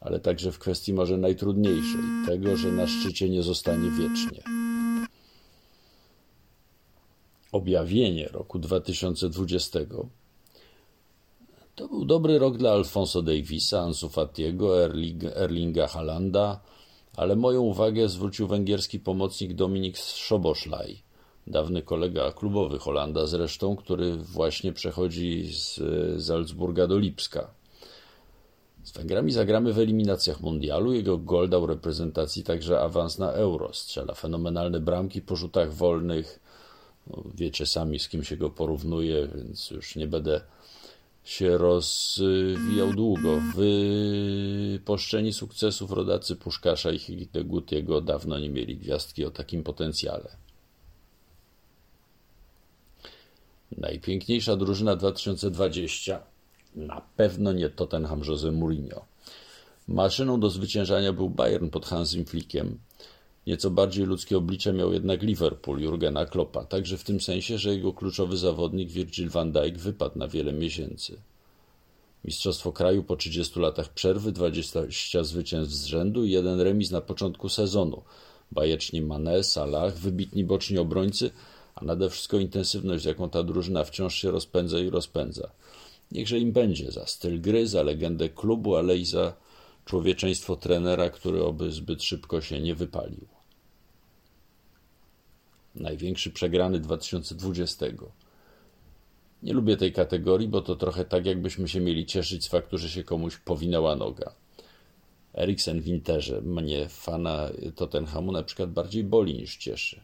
ale 0.00 0.20
także 0.20 0.52
w 0.52 0.58
kwestii 0.58 0.92
może 0.92 1.18
najtrudniejszej 1.18 2.00
tego, 2.26 2.56
że 2.56 2.72
na 2.72 2.86
szczycie 2.86 3.28
nie 3.28 3.42
zostanie 3.42 3.90
wiecznie. 3.90 4.42
Objawienie 7.52 8.28
roku 8.28 8.58
2020 8.58 9.78
to 11.74 11.88
był 11.88 12.04
dobry 12.04 12.38
rok 12.38 12.56
dla 12.56 12.72
Alfonso 12.72 13.22
Davisa, 13.22 13.80
Ansu 13.80 14.08
Fatiego, 14.08 14.84
Erlinga 15.36 15.86
Halanda, 15.86 16.60
ale 17.16 17.36
moją 17.36 17.60
uwagę 17.60 18.08
zwrócił 18.08 18.46
węgierski 18.46 19.00
pomocnik 19.00 19.54
Dominik 19.54 19.96
Szoboszlaj, 19.96 21.02
dawny 21.46 21.82
kolega 21.82 22.32
klubowy 22.32 22.78
Holanda 22.78 23.26
zresztą, 23.26 23.76
który 23.76 24.16
właśnie 24.16 24.72
przechodzi 24.72 25.52
z 25.52 25.80
Salzburga 26.26 26.86
do 26.86 26.98
Lipska. 26.98 27.50
Z 28.84 28.92
Węgrami 28.92 29.32
zagramy 29.32 29.72
w 29.72 29.78
eliminacjach 29.78 30.40
mundialu. 30.40 30.92
Jego 30.92 31.18
gol 31.18 31.48
dał 31.48 31.66
reprezentacji 31.66 32.44
także 32.44 32.80
awans 32.80 33.18
na 33.18 33.32
Euro. 33.32 33.72
Strzela 33.72 34.14
fenomenalne 34.14 34.80
bramki 34.80 35.22
po 35.22 35.36
rzutach 35.36 35.74
wolnych. 35.74 36.40
No, 37.06 37.22
wiecie 37.34 37.66
sami, 37.66 37.98
z 37.98 38.08
kim 38.08 38.24
się 38.24 38.36
go 38.36 38.50
porównuje, 38.50 39.28
więc 39.34 39.70
już 39.70 39.96
nie 39.96 40.06
będę 40.06 40.40
się 41.26 41.58
rozwijał 41.58 42.92
długo. 42.92 43.40
Wyposzczeni 43.56 45.32
sukcesów 45.32 45.90
rodacy 45.90 46.36
Puszkasza 46.36 46.90
i 46.90 46.98
Higitegutiego 46.98 48.00
dawno 48.00 48.38
nie 48.38 48.48
mieli 48.48 48.76
gwiazdki 48.76 49.24
o 49.24 49.30
takim 49.30 49.62
potencjale. 49.62 50.36
Najpiękniejsza 53.76 54.56
drużyna 54.56 54.96
2020 54.96 56.22
na 56.74 57.02
pewno 57.16 57.52
nie 57.52 57.68
Tottenham 57.70 58.22
Jose 58.24 58.52
Mourinho. 58.52 59.04
Maszyną 59.88 60.40
do 60.40 60.50
zwyciężania 60.50 61.12
był 61.12 61.30
Bayern 61.30 61.68
pod 61.68 61.86
Hansim 61.86 62.24
Flickiem, 62.24 62.78
Nieco 63.46 63.70
bardziej 63.70 64.06
ludzkie 64.06 64.38
oblicze 64.38 64.72
miał 64.72 64.92
jednak 64.92 65.22
Liverpool 65.22 65.80
Jurgena 65.80 66.26
Kloppa, 66.26 66.64
także 66.64 66.98
w 66.98 67.04
tym 67.04 67.20
sensie, 67.20 67.58
że 67.58 67.74
jego 67.74 67.92
kluczowy 67.92 68.36
zawodnik 68.36 68.90
Virgil 68.90 69.28
van 69.28 69.52
Dijk 69.52 69.78
wypadł 69.78 70.18
na 70.18 70.28
wiele 70.28 70.52
miesięcy. 70.52 71.16
Mistrzostwo 72.24 72.72
kraju 72.72 73.02
po 73.02 73.16
30 73.16 73.60
latach 73.60 73.88
przerwy, 73.94 74.32
20 74.32 74.80
zwycięstw 75.22 75.74
z 75.74 75.84
rzędu 75.84 76.24
i 76.24 76.30
jeden 76.30 76.60
remis 76.60 76.90
na 76.90 77.00
początku 77.00 77.48
sezonu. 77.48 78.02
Bajeczni 78.52 79.02
Mane, 79.02 79.44
Salah, 79.44 79.94
wybitni 79.94 80.44
boczni 80.44 80.78
obrońcy, 80.78 81.30
a 81.74 81.84
nade 81.84 82.10
wszystko 82.10 82.38
intensywność, 82.38 83.02
z 83.02 83.06
jaką 83.06 83.30
ta 83.30 83.42
drużyna 83.42 83.84
wciąż 83.84 84.14
się 84.14 84.30
rozpędza 84.30 84.80
i 84.80 84.90
rozpędza. 84.90 85.50
Niechże 86.12 86.38
im 86.38 86.52
będzie 86.52 86.92
za 86.92 87.06
styl 87.06 87.40
gry, 87.40 87.66
za 87.66 87.82
legendę 87.82 88.28
klubu, 88.28 88.76
ale 88.76 88.96
i 88.96 89.04
za 89.04 89.32
człowieczeństwo 89.84 90.56
trenera, 90.56 91.10
który 91.10 91.44
oby 91.44 91.72
zbyt 91.72 92.02
szybko 92.02 92.40
się 92.40 92.60
nie 92.60 92.74
wypalił 92.74 93.35
największy 95.76 96.30
przegrany 96.30 96.80
2020. 96.80 97.86
Nie 99.42 99.52
lubię 99.52 99.76
tej 99.76 99.92
kategorii, 99.92 100.48
bo 100.48 100.62
to 100.62 100.76
trochę 100.76 101.04
tak, 101.04 101.26
jakbyśmy 101.26 101.68
się 101.68 101.80
mieli 101.80 102.06
cieszyć 102.06 102.44
z 102.44 102.48
faktu, 102.48 102.78
że 102.78 102.88
się 102.88 103.04
komuś 103.04 103.36
powinęła 103.36 103.96
noga. 103.96 104.32
Eriksen 105.34 105.80
w 105.80 105.86
Interze 105.86 106.40
mnie, 106.40 106.88
fana 106.88 107.50
Tottenhamu, 107.74 108.32
na 108.32 108.42
przykład 108.42 108.70
bardziej 108.70 109.04
boli 109.04 109.34
niż 109.34 109.56
cieszy. 109.56 110.00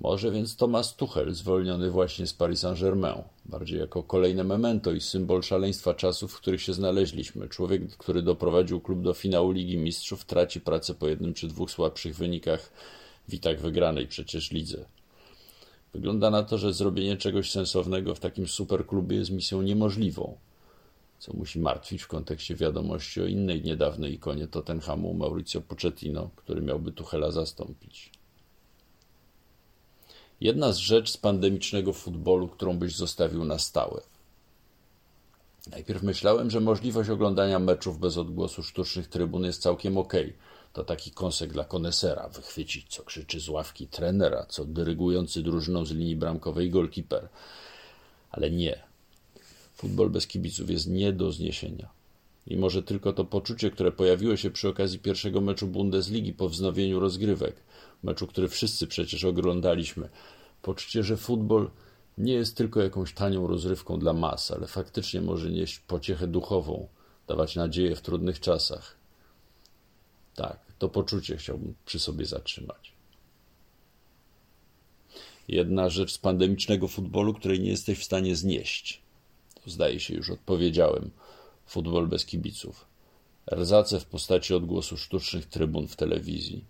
Może 0.00 0.30
więc 0.30 0.56
Thomas 0.56 0.96
Tuchel, 0.96 1.34
zwolniony 1.34 1.90
właśnie 1.90 2.26
z 2.26 2.34
Paris 2.34 2.60
Saint-Germain, 2.60 3.22
bardziej 3.44 3.78
jako 3.78 4.02
kolejne 4.02 4.44
memento 4.44 4.92
i 4.92 5.00
symbol 5.00 5.42
szaleństwa 5.42 5.94
czasów, 5.94 6.32
w 6.32 6.36
których 6.36 6.62
się 6.62 6.72
znaleźliśmy. 6.72 7.48
Człowiek, 7.48 7.96
który 7.96 8.22
doprowadził 8.22 8.80
klub 8.80 9.02
do 9.02 9.14
finału 9.14 9.50
Ligi 9.50 9.76
Mistrzów, 9.76 10.24
traci 10.24 10.60
pracę 10.60 10.94
po 10.94 11.08
jednym 11.08 11.34
czy 11.34 11.48
dwóch 11.48 11.70
słabszych 11.70 12.16
wynikach 12.16 12.72
w 13.28 13.34
i 13.34 13.40
tak 13.40 13.60
wygranej 13.60 14.06
przecież 14.06 14.50
lidze. 14.50 14.84
Wygląda 15.92 16.30
na 16.30 16.42
to, 16.42 16.58
że 16.58 16.72
zrobienie 16.72 17.16
czegoś 17.16 17.50
sensownego 17.50 18.14
w 18.14 18.20
takim 18.20 18.48
superklubie 18.48 19.16
jest 19.16 19.30
misją 19.30 19.62
niemożliwą, 19.62 20.38
co 21.18 21.32
musi 21.32 21.60
martwić 21.60 22.02
w 22.02 22.08
kontekście 22.08 22.54
wiadomości 22.54 23.20
o 23.20 23.26
innej 23.26 23.62
niedawnej 23.62 24.14
ikonie 24.14 24.46
Tottenhamu, 24.46 25.14
Mauricio 25.14 25.60
Pochettino, 25.60 26.30
który 26.36 26.62
miałby 26.62 26.92
Tuchela 26.92 27.30
zastąpić. 27.30 28.12
Jedna 30.40 30.72
z 30.72 30.76
rzeczy 30.76 31.12
z 31.12 31.16
pandemicznego 31.16 31.92
futbolu, 31.92 32.48
którą 32.48 32.78
byś 32.78 32.96
zostawił 32.96 33.44
na 33.44 33.58
stałe. 33.58 34.02
Najpierw 35.70 36.02
myślałem, 36.02 36.50
że 36.50 36.60
możliwość 36.60 37.10
oglądania 37.10 37.58
meczów 37.58 37.98
bez 37.98 38.16
odgłosu 38.16 38.62
sztucznych 38.62 39.08
trybun 39.08 39.44
jest 39.44 39.62
całkiem 39.62 39.98
okej. 39.98 40.36
To 40.78 40.84
taki 40.84 41.10
kąsek 41.10 41.52
dla 41.52 41.64
konesera, 41.64 42.28
wychwycić, 42.28 42.86
co 42.88 43.02
krzyczy 43.02 43.40
z 43.40 43.48
ławki 43.48 43.86
trenera, 43.86 44.46
co 44.48 44.64
dyrygujący 44.64 45.42
drużyną 45.42 45.84
z 45.84 45.90
linii 45.90 46.16
bramkowej 46.16 46.70
golkiper. 46.70 47.28
Ale 48.30 48.50
nie. 48.50 48.82
Futbol 49.74 50.10
bez 50.10 50.26
kibiców 50.26 50.70
jest 50.70 50.86
nie 50.86 51.12
do 51.12 51.32
zniesienia. 51.32 51.88
I 52.46 52.56
może 52.56 52.82
tylko 52.82 53.12
to 53.12 53.24
poczucie, 53.24 53.70
które 53.70 53.92
pojawiło 53.92 54.36
się 54.36 54.50
przy 54.50 54.68
okazji 54.68 54.98
pierwszego 54.98 55.40
meczu 55.40 55.66
Bundesligi 55.66 56.32
po 56.32 56.48
wznowieniu 56.48 57.00
rozgrywek, 57.00 57.56
meczu, 58.02 58.26
który 58.26 58.48
wszyscy 58.48 58.86
przecież 58.86 59.24
oglądaliśmy, 59.24 60.08
poczucie, 60.62 61.02
że 61.02 61.16
futbol 61.16 61.70
nie 62.18 62.32
jest 62.32 62.56
tylko 62.56 62.82
jakąś 62.82 63.14
tanią 63.14 63.46
rozrywką 63.46 63.98
dla 63.98 64.12
mas, 64.12 64.50
ale 64.50 64.66
faktycznie 64.66 65.20
może 65.20 65.50
nieść 65.50 65.78
pociechę 65.78 66.26
duchową, 66.26 66.88
dawać 67.26 67.56
nadzieję 67.56 67.96
w 67.96 68.02
trudnych 68.02 68.40
czasach. 68.40 68.96
Tak, 70.34 70.67
to 70.78 70.88
poczucie 70.88 71.36
chciałbym 71.36 71.74
przy 71.86 71.98
sobie 71.98 72.26
zatrzymać. 72.26 72.92
Jedna 75.48 75.88
rzecz 75.88 76.12
z 76.12 76.18
pandemicznego 76.18 76.88
futbolu, 76.88 77.34
której 77.34 77.60
nie 77.60 77.70
jesteś 77.70 77.98
w 77.98 78.04
stanie 78.04 78.36
znieść. 78.36 79.02
To 79.64 79.70
zdaje 79.70 80.00
się 80.00 80.14
już 80.14 80.30
odpowiedziałem. 80.30 81.10
Futbol 81.66 82.06
bez 82.06 82.26
kibiców. 82.26 82.86
Rzace 83.52 84.00
w 84.00 84.06
postaci 84.06 84.54
odgłosu 84.54 84.96
sztucznych 84.96 85.46
trybun 85.46 85.88
w 85.88 85.96
telewizji. 85.96 86.64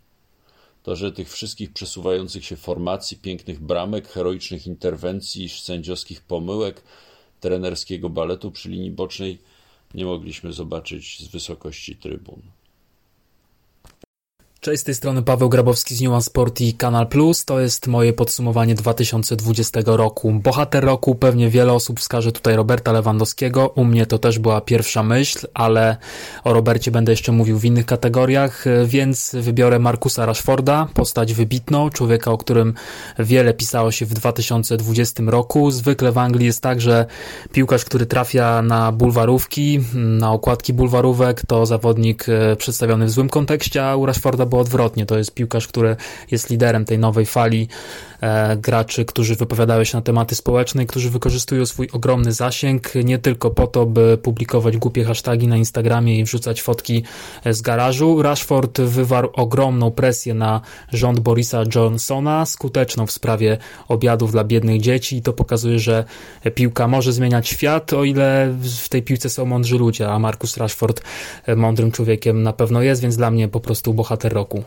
To, 0.82 0.96
że 0.96 1.12
tych 1.12 1.32
wszystkich 1.32 1.72
przesuwających 1.72 2.44
się 2.44 2.56
formacji, 2.56 3.16
pięknych 3.16 3.61
bramek, 3.61 4.09
heroicznych 4.09 4.66
interwencji, 4.66 5.48
sędziowskich 5.48 6.22
pomyłek, 6.22 6.82
trenerskiego 7.40 8.11
baletu 8.11 8.50
przy 8.50 8.68
linii 8.68 8.90
bocznej 8.90 9.38
nie 9.94 10.04
mogliśmy 10.04 10.52
zobaczyć 10.52 11.20
z 11.20 11.28
wysokości 11.28 11.96
trybun. 11.96 12.42
Cześć, 14.69 14.81
z 14.81 14.85
tej 14.85 14.95
strony 14.95 15.23
Paweł 15.23 15.49
Grabowski 15.49 15.95
z 15.95 16.01
Nuance 16.03 16.27
Sport 16.27 16.61
i 16.61 16.75
Kanal 16.75 17.07
Plus. 17.07 17.45
To 17.45 17.61
jest 17.61 17.87
moje 17.87 18.12
podsumowanie 18.12 18.75
2020 18.75 19.81
roku. 19.87 20.33
Bohater 20.33 20.85
roku 20.85 21.14
pewnie 21.14 21.51
wiele 21.51 21.73
osób 21.73 22.01
wskaże 22.01 22.33
tutaj 22.33 22.57
Roberta 22.57 22.93
Lewandowskiego. 22.93 23.69
U 23.69 23.85
mnie 23.85 24.07
to 24.07 24.19
też 24.19 24.39
była 24.39 24.61
pierwsza 24.61 25.03
myśl, 25.03 25.47
ale 25.55 25.97
o 26.45 26.53
Robercie 26.53 26.91
będę 26.91 27.12
jeszcze 27.12 27.33
mówił 27.33 27.59
w 27.59 27.64
innych 27.64 27.87
kategoriach, 27.87 28.64
więc 28.87 29.37
wybiorę 29.41 29.79
Markusa 29.79 30.27
Rashforda, 30.27 30.89
postać 30.95 31.35
wybitną, 31.35 31.91
człowieka, 31.91 32.31
o 32.31 32.39
którym 32.39 32.75
wiele 33.19 33.55
pisało 33.55 33.91
się 33.91 34.07
w 34.07 34.14
2020 34.14 35.23
roku. 35.27 35.71
Zwykle 35.71 36.12
w 36.12 36.19
Anglii 36.19 36.47
jest 36.47 36.61
tak, 36.61 36.81
że 36.81 37.07
piłkarz, 37.53 37.85
który 37.85 38.07
trafia 38.07 38.62
na 38.62 38.93
bulwarówki, 38.93 39.81
na 39.95 40.33
okładki 40.33 40.73
bulwarówek, 40.73 41.43
to 41.47 41.66
zawodnik 41.66 42.27
e, 42.29 42.57
przedstawiony 42.57 43.07
w 43.07 43.11
złym 43.11 43.29
kontekście, 43.29 43.87
a 43.87 43.97
u 43.97 44.07
Rashforda 44.07 44.47
było 44.47 44.57
odwrotnie. 44.61 45.06
To 45.06 45.18
jest 45.18 45.34
piłkarz, 45.34 45.68
który 45.68 45.96
jest 46.30 46.50
liderem 46.50 46.84
tej 46.84 46.98
nowej 46.98 47.26
fali 47.26 47.68
graczy, 48.57 49.05
którzy 49.05 49.35
wypowiadają 49.35 49.85
się 49.85 49.99
na 49.99 50.03
tematy 50.03 50.35
społeczne 50.35 50.83
i 50.83 50.87
którzy 50.87 51.11
wykorzystują 51.11 51.66
swój 51.66 51.89
ogromny 51.93 52.33
zasięg 52.33 52.95
nie 53.05 53.19
tylko 53.19 53.51
po 53.51 53.66
to, 53.66 53.87
by 53.87 54.19
publikować 54.23 54.77
głupie 54.77 55.05
hasztagi 55.05 55.49
na 55.49 55.57
Instagramie 55.57 56.19
i 56.19 56.25
wrzucać 56.25 56.62
fotki 56.62 57.03
e, 57.45 57.55
z 57.55 57.62
garażu. 57.62 58.23
Rashford 58.23 58.81
wywarł 58.81 59.31
ogromną 59.33 59.91
presję 59.91 60.35
na 60.35 60.61
rząd 60.93 61.21
Borisa 61.21 61.62
Johnsona, 61.75 62.47
skuteczną 62.47 63.07
w 63.07 63.12
sprawie 63.12 63.59
obiadów 63.89 64.33
dla 64.33 64.45
biednych 64.45 64.81
dzieci 64.81 65.16
i 65.16 65.23
to 65.23 65.33
pokazuje, 65.33 65.79
że 65.79 66.05
piłka 66.55 66.89
może 66.89 67.12
zmieniać 67.12 67.49
świat, 67.49 67.93
o 67.93 68.05
ile 68.05 68.55
w 68.83 68.89
tej 68.89 69.03
piłce 69.03 69.31
są 69.31 69.47
mądrzy 69.47 69.79
ludzie, 69.79 70.11
a 70.11 70.19
Marcus 70.19 70.57
Rashford 70.57 71.03
e, 71.47 71.57
mądrym 71.57 71.93
człowiekiem 71.93 72.43
na 72.43 72.53
pewno 72.53 72.83
jest, 72.83 73.03
więc 73.03 73.16
dla 73.16 73.31
mnie 73.31 73.49
po 73.49 73.61
prostu 73.61 73.95
bohater 73.95 74.33
roku. 74.33 74.64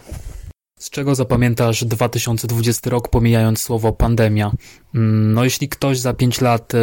Z 0.82 0.89
czego 0.89 1.15
zapamiętasz 1.15 1.86
2020 1.86 2.89
rok, 2.89 3.07
pomijając 3.07 3.61
słowo 3.61 3.91
pandemia? 3.93 4.51
Mm, 4.95 5.33
no, 5.33 5.43
jeśli 5.43 5.69
ktoś 5.69 5.99
za 5.99 6.13
5 6.13 6.41
lat 6.41 6.75
e, 6.75 6.77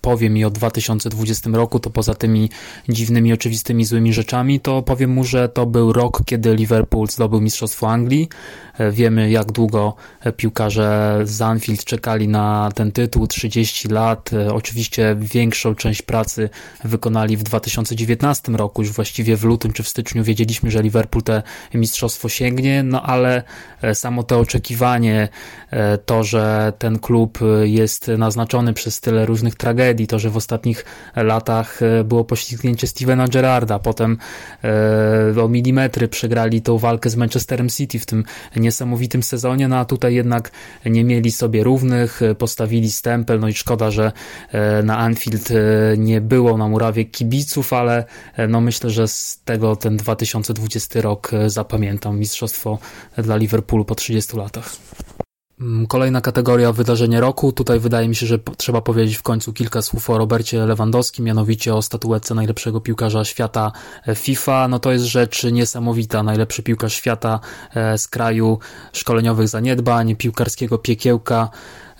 powie 0.00 0.30
mi 0.30 0.44
o 0.44 0.50
2020 0.50 1.50
roku, 1.50 1.80
to 1.80 1.90
poza 1.90 2.14
tymi 2.14 2.50
dziwnymi, 2.88 3.32
oczywistymi, 3.32 3.84
złymi 3.84 4.12
rzeczami, 4.12 4.60
to 4.60 4.82
powiem 4.82 5.10
mu, 5.10 5.24
że 5.24 5.48
to 5.48 5.66
był 5.66 5.92
rok, 5.92 6.22
kiedy 6.26 6.54
Liverpool 6.54 7.08
zdobył 7.08 7.40
Mistrzostwo 7.40 7.90
Anglii. 7.90 8.28
E, 8.78 8.90
wiemy, 8.90 9.30
jak 9.30 9.52
długo 9.52 9.94
piłkarze 10.36 11.20
z 11.24 11.42
Anfield 11.42 11.84
czekali 11.84 12.28
na 12.28 12.70
ten 12.74 12.92
tytuł 12.92 13.26
30 13.26 13.88
lat. 13.88 14.30
E, 14.32 14.54
oczywiście 14.54 15.16
większą 15.18 15.74
część 15.74 16.02
pracy 16.02 16.50
wykonali 16.84 17.36
w 17.36 17.42
2019 17.42 18.52
roku, 18.52 18.82
już 18.82 18.92
właściwie 18.92 19.36
w 19.36 19.44
lutym 19.44 19.72
czy 19.72 19.82
w 19.82 19.88
styczniu 19.88 20.24
wiedzieliśmy, 20.24 20.70
że 20.70 20.82
Liverpool 20.82 21.22
te 21.22 21.42
mistrzostwo 21.74 22.28
sięgnie, 22.28 22.82
no 22.82 23.02
ale 23.02 23.42
samo 23.94 24.22
to 24.22 24.38
oczekiwanie, 24.38 25.28
to, 26.06 26.24
że 26.24 26.72
ten 26.78 26.98
klub 26.98 27.38
jest 27.62 28.08
naznaczony 28.08 28.72
przez 28.72 29.00
tyle 29.00 29.26
różnych 29.26 29.54
tragedii, 29.54 30.06
to, 30.06 30.18
że 30.18 30.30
w 30.30 30.36
ostatnich 30.36 30.84
latach 31.16 31.82
e, 31.82 32.04
było 32.04 32.24
poślizgnięcie 32.24 32.86
Stevena 32.86 33.28
Gerrarda, 33.28 33.78
potem 33.78 34.18
e, 35.34 35.42
o 35.42 35.48
milimetry 35.48 36.08
przegrali 36.08 36.62
tą 36.62 36.78
walkę 36.78 37.10
z 37.10 37.16
Manchesterem 37.16 37.68
City 37.68 37.98
w 37.98 38.06
tym 38.06 38.24
niesamowitym 38.56 39.22
sezonie, 39.22 39.68
no 39.68 39.76
a 39.76 39.84
tutaj 39.84 40.14
jednak 40.14 40.50
nie 40.86 41.04
mieli 41.04 41.30
sobie 41.30 41.64
równych, 41.64 42.22
e, 42.22 42.34
postawili 42.34 42.90
stempel, 42.90 43.40
no 43.40 43.48
i 43.48 43.52
szkoda, 43.54 43.90
że 43.90 44.12
na 44.84 44.98
Anfield 44.98 45.48
nie 45.96 46.20
było 46.20 46.56
na 46.56 46.68
murawie 46.68 47.04
kibiców, 47.04 47.72
ale 47.72 48.04
no 48.48 48.60
myślę, 48.60 48.90
że 48.90 49.08
z 49.08 49.40
tego 49.44 49.76
ten 49.76 49.96
2020 49.96 51.00
rok 51.00 51.30
zapamiętam, 51.46 52.18
mistrzostwo 52.18 52.78
dla 53.18 53.36
Liverpoolu 53.36 53.84
po 53.84 53.94
30 53.94 54.36
latach. 54.36 54.76
Mm, 55.62 55.86
kolejna 55.86 56.20
kategoria 56.20 56.72
wydarzenie 56.72 57.20
roku. 57.20 57.52
Tutaj 57.52 57.80
wydaje 57.80 58.08
mi 58.08 58.16
się, 58.16 58.26
że 58.26 58.38
trzeba 58.56 58.80
powiedzieć 58.80 59.16
w 59.16 59.22
końcu 59.22 59.52
kilka 59.52 59.82
słów 59.82 60.10
o 60.10 60.18
Robercie 60.18 60.66
Lewandowskim, 60.66 61.24
mianowicie 61.24 61.74
o 61.74 61.82
statuetce 61.82 62.34
najlepszego 62.34 62.80
piłkarza 62.80 63.24
świata 63.24 63.72
e, 64.06 64.14
FIFA. 64.14 64.68
No 64.68 64.78
to 64.78 64.92
jest 64.92 65.04
rzecz 65.04 65.44
niesamowita. 65.44 66.22
Najlepszy 66.22 66.62
piłkarz 66.62 66.94
świata 66.94 67.40
e, 67.74 67.98
z 67.98 68.08
kraju 68.08 68.58
szkoleniowych 68.92 69.48
zaniedbań, 69.48 70.16
piłkarskiego 70.16 70.78
piekiełka. 70.78 71.50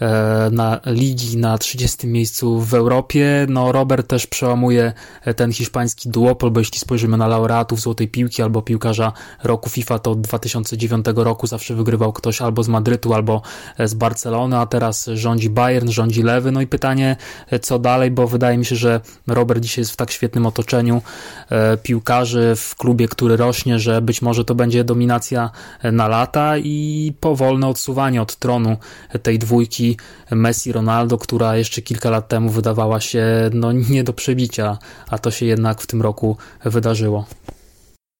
E, 0.02 0.50
na 0.50 0.80
ligi 0.86 1.36
na 1.36 1.58
30 1.58 2.06
miejscu 2.06 2.60
w 2.60 2.74
Europie. 2.74 3.46
No, 3.48 3.72
Robert 3.72 4.08
też 4.08 4.26
przełamuje 4.26 4.92
e, 5.24 5.34
ten 5.34 5.52
hiszpański 5.52 6.08
duopol, 6.08 6.50
bo 6.50 6.60
jeśli 6.60 6.78
spojrzymy 6.78 7.16
na 7.16 7.26
laureatów 7.26 7.80
Złotej 7.80 8.08
Piłki 8.08 8.42
albo 8.42 8.62
piłkarza 8.62 9.12
roku 9.44 9.70
FIFA, 9.70 9.98
to 9.98 10.10
od 10.10 10.20
2009 10.20 11.06
roku 11.14 11.46
zawsze 11.46 11.74
wygrywał 11.74 12.12
ktoś 12.12 12.42
albo 12.42 12.62
z 12.62 12.68
Madrytu, 12.68 13.14
albo 13.14 13.42
e, 13.78 13.88
z 13.88 13.94
Barcelony, 13.94 14.58
a 14.58 14.66
teraz 14.66 15.06
rządzi 15.14 15.50
Bayern, 15.50 15.90
rządzi 15.90 16.22
Lewy. 16.22 16.52
No 16.52 16.60
i 16.60 16.66
pytanie, 16.66 17.16
co 17.62 17.78
dalej, 17.78 18.10
bo 18.10 18.28
wydaje 18.28 18.58
mi 18.58 18.64
się, 18.64 18.76
że 18.76 19.00
Robert 19.26 19.60
dzisiaj 19.60 19.82
jest 19.82 19.92
w 19.92 19.96
tak 19.96 20.10
świetnym 20.10 20.46
otoczeniu 20.46 21.02
piłkarzy 21.82 22.54
w 22.56 22.76
klubie, 22.76 23.08
który 23.08 23.36
rośnie, 23.36 23.78
że 23.78 24.02
być 24.02 24.22
może 24.22 24.44
to 24.44 24.54
będzie 24.54 24.84
dominacja 24.84 25.50
na 25.92 26.08
lata 26.08 26.58
i 26.58 27.12
powolne 27.20 27.68
odsuwanie 27.68 28.22
od 28.22 28.36
tronu 28.36 28.76
tej 29.22 29.38
dwójki 29.38 29.91
Messi-Ronaldo, 30.30 31.18
która 31.18 31.56
jeszcze 31.56 31.82
kilka 31.82 32.10
lat 32.10 32.28
temu 32.28 32.50
wydawała 32.50 33.00
się 33.00 33.26
no, 33.52 33.72
nie 33.72 34.04
do 34.04 34.12
przebicia, 34.12 34.78
a 35.08 35.18
to 35.18 35.30
się 35.30 35.46
jednak 35.46 35.80
w 35.80 35.86
tym 35.86 36.02
roku 36.02 36.36
wydarzyło. 36.64 37.26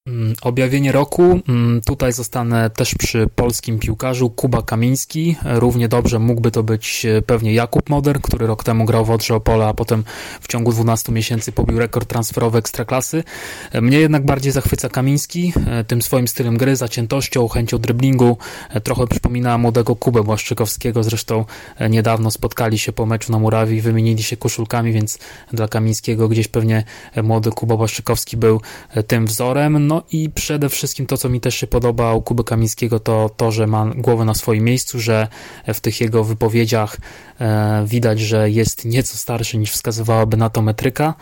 Mm, 0.07 0.35
objawienie 0.43 0.93
roku. 0.93 1.41
Mm, 1.49 1.81
tutaj 1.87 2.13
zostanę 2.13 2.71
też 2.71 2.95
przy 2.95 3.27
polskim 3.35 3.79
piłkarzu 3.79 4.31
Kuba 4.31 4.63
Kamiński. 4.63 5.37
Równie 5.45 5.89
dobrze 5.89 6.19
mógłby 6.19 6.51
to 6.51 6.63
być 6.63 7.07
e, 7.07 7.23
pewnie 7.23 7.55
Jakub 7.55 7.89
Moder, 7.89 8.21
który 8.21 8.47
rok 8.47 8.65
temu 8.65 8.85
grał 8.85 9.05
w 9.05 9.11
Odrze 9.11 9.35
Opola, 9.35 9.69
a 9.69 9.75
potem 9.75 10.05
w 10.41 10.49
ciągu 10.49 10.73
12 10.73 11.13
miesięcy 11.13 11.53
pobił 11.53 11.79
rekord 11.79 12.09
transferowy 12.09 12.59
Ekstraklasy. 12.59 13.25
E, 13.73 13.81
mnie 13.81 13.99
jednak 13.99 14.25
bardziej 14.25 14.53
zachwyca 14.53 14.89
Kamiński 14.89 15.53
e, 15.67 15.85
tym 15.85 16.03
swoim 16.03 16.29
stylem 16.29 16.57
gry, 16.57 16.77
zaciętością, 16.77 17.49
chęcią 17.49 17.79
driblingu. 17.79 18.39
Trochę 18.85 19.07
przypomina 19.07 19.59
młodego 19.59 19.97
Kubę 19.97 20.23
Błaszczykowskiego. 20.23 21.05
Zresztą 21.05 21.45
niedawno 21.91 22.31
spotkali 22.31 22.79
się 22.79 22.93
po 22.93 23.07
meczu 23.07 23.33
na 23.33 23.39
Murawi 23.39 23.81
wymienili 23.81 24.23
się 24.23 24.37
koszulkami, 24.37 24.93
więc 24.93 25.19
dla 25.53 25.69
Kamińskiego 25.69 26.29
gdzieś 26.29 26.49
pewnie 26.49 26.85
młody 27.23 27.51
Kuba 27.51 27.77
Błaszczykowski 27.77 28.37
był 28.37 28.61
tym 29.07 29.27
wzorem. 29.27 29.92
No 29.93 30.03
i 30.13 30.31
przede 30.31 30.69
wszystkim 30.69 31.07
to, 31.07 31.17
co 31.17 31.29
mi 31.29 31.41
też 31.41 31.55
się 31.55 31.67
podoba 31.67 32.15
u 32.15 32.23
Kuby 32.23 32.45
Kamińskiego, 32.45 33.01
to 33.01 33.31
to, 33.37 33.51
że 33.51 33.67
ma 33.67 33.87
głowę 33.87 34.25
na 34.25 34.35
swoim 34.35 34.65
miejscu, 34.65 35.01
że 35.01 35.29
w 35.75 35.81
tych 35.81 36.01
jego 36.01 36.25
wypowiedziach 36.25 36.97
e, 37.41 37.85
widać, 37.87 38.21
że 38.21 38.51
jest 38.51 38.85
nieco 38.85 39.17
starszy 39.17 39.59
niż 39.59 39.71
wskazywałaby 39.71 40.37
na 40.37 40.51
to 40.51 40.63
metryka. 40.63 41.15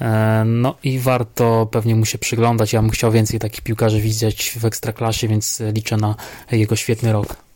E, 0.00 0.42
no 0.46 0.74
i 0.84 0.98
warto 0.98 1.68
pewnie 1.70 1.96
mu 1.96 2.04
się 2.04 2.18
przyglądać. 2.18 2.72
Ja 2.72 2.80
bym 2.82 2.90
chciał 2.90 3.12
więcej 3.12 3.40
takich 3.40 3.60
piłkarzy 3.60 4.00
widzieć 4.00 4.58
w 4.60 4.64
ekstraklasie, 4.64 5.28
więc 5.28 5.62
liczę 5.74 5.96
na 5.96 6.14
jego 6.52 6.76
świetny 6.76 7.12
rok. 7.12 7.47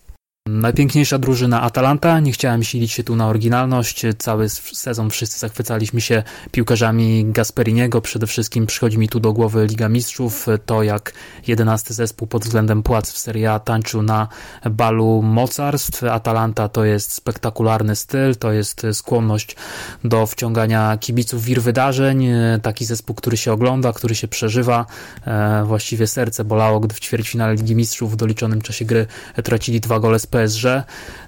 Najpiękniejsza 0.49 1.19
drużyna 1.19 1.63
Atalanta. 1.63 2.21
Nie 2.21 2.33
chciałem 2.33 2.63
silić 2.63 2.93
się 2.93 3.05
tu 3.05 3.17
na 3.17 3.29
oryginalność. 3.29 4.03
Cały 4.19 4.49
sezon 4.49 5.11
wszyscy 5.11 5.39
zachwycaliśmy 5.39 6.01
się 6.01 6.23
piłkarzami 6.51 7.25
Gasperiniego. 7.25 8.01
Przede 8.01 8.27
wszystkim 8.27 8.67
przychodzi 8.67 8.99
mi 8.99 9.09
tu 9.09 9.21
do 9.21 9.33
głowy 9.33 9.67
Liga 9.67 9.89
Mistrzów. 9.89 10.47
To 10.67 10.83
jak 10.83 11.13
jedenasty 11.47 11.95
zespół 11.95 12.29
pod 12.29 12.45
względem 12.45 12.83
płac 12.83 13.13
w 13.13 13.19
Serie 13.19 13.53
A 13.53 13.59
tańczył 13.59 14.03
na 14.03 14.29
balu 14.71 15.23
mocarstw. 15.23 16.05
Atalanta 16.05 16.69
to 16.69 16.85
jest 16.85 17.13
spektakularny 17.13 17.97
styl, 17.97 18.37
to 18.37 18.53
jest 18.53 18.87
skłonność 18.93 19.57
do 20.05 20.27
wciągania 20.27 20.99
kibiców 21.01 21.45
wir 21.45 21.63
wydarzeń. 21.63 22.27
Taki 22.63 22.85
zespół, 22.85 23.17
który 23.17 23.37
się 23.37 23.53
ogląda, 23.53 23.93
który 23.93 24.15
się 24.15 24.29
przeżywa. 24.29 24.87
E, 25.27 25.65
właściwie 25.65 26.07
serce 26.07 26.45
bolało, 26.45 26.81
gdy 26.81 26.95
w 26.95 27.01
ćwierćfinale 27.01 27.55
Ligi 27.55 27.77
Mistrzów 27.77 28.13
w 28.13 28.17
doliczonym 28.17 28.61
czasie 28.61 28.85
gry 28.85 29.07
tracili 29.45 29.81
dwa 29.81 30.01
gole 30.01 30.19
z 30.19 30.32
PSG. 30.33 30.85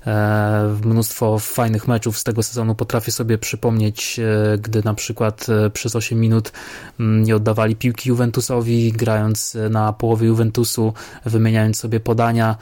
E, 0.06 0.76
mnóstwo 0.84 1.38
fajnych 1.38 1.88
meczów 1.88 2.18
z 2.18 2.24
tego 2.24 2.42
sezonu 2.42 2.74
potrafię 2.74 3.12
sobie 3.12 3.38
przypomnieć, 3.38 4.18
e, 4.18 4.58
gdy 4.58 4.82
na 4.84 4.94
przykład 4.94 5.46
e, 5.48 5.70
przez 5.70 5.96
8 5.96 6.20
minut 6.20 6.52
mm, 7.00 7.22
nie 7.22 7.36
oddawali 7.36 7.76
piłki 7.76 8.08
Juventusowi, 8.08 8.92
grając 8.92 9.56
na 9.70 9.92
połowie 9.92 10.26
Juventusu, 10.26 10.92
wymieniając 11.24 11.78
sobie 11.78 12.00
podania 12.00 12.56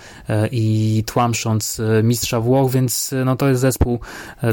i 0.50 1.04
tłamsząc 1.06 1.80
mistrza 2.02 2.40
Włoch, 2.40 2.70
więc 2.70 3.14
no 3.24 3.36
to 3.36 3.48
jest 3.48 3.60
zespół, 3.60 4.00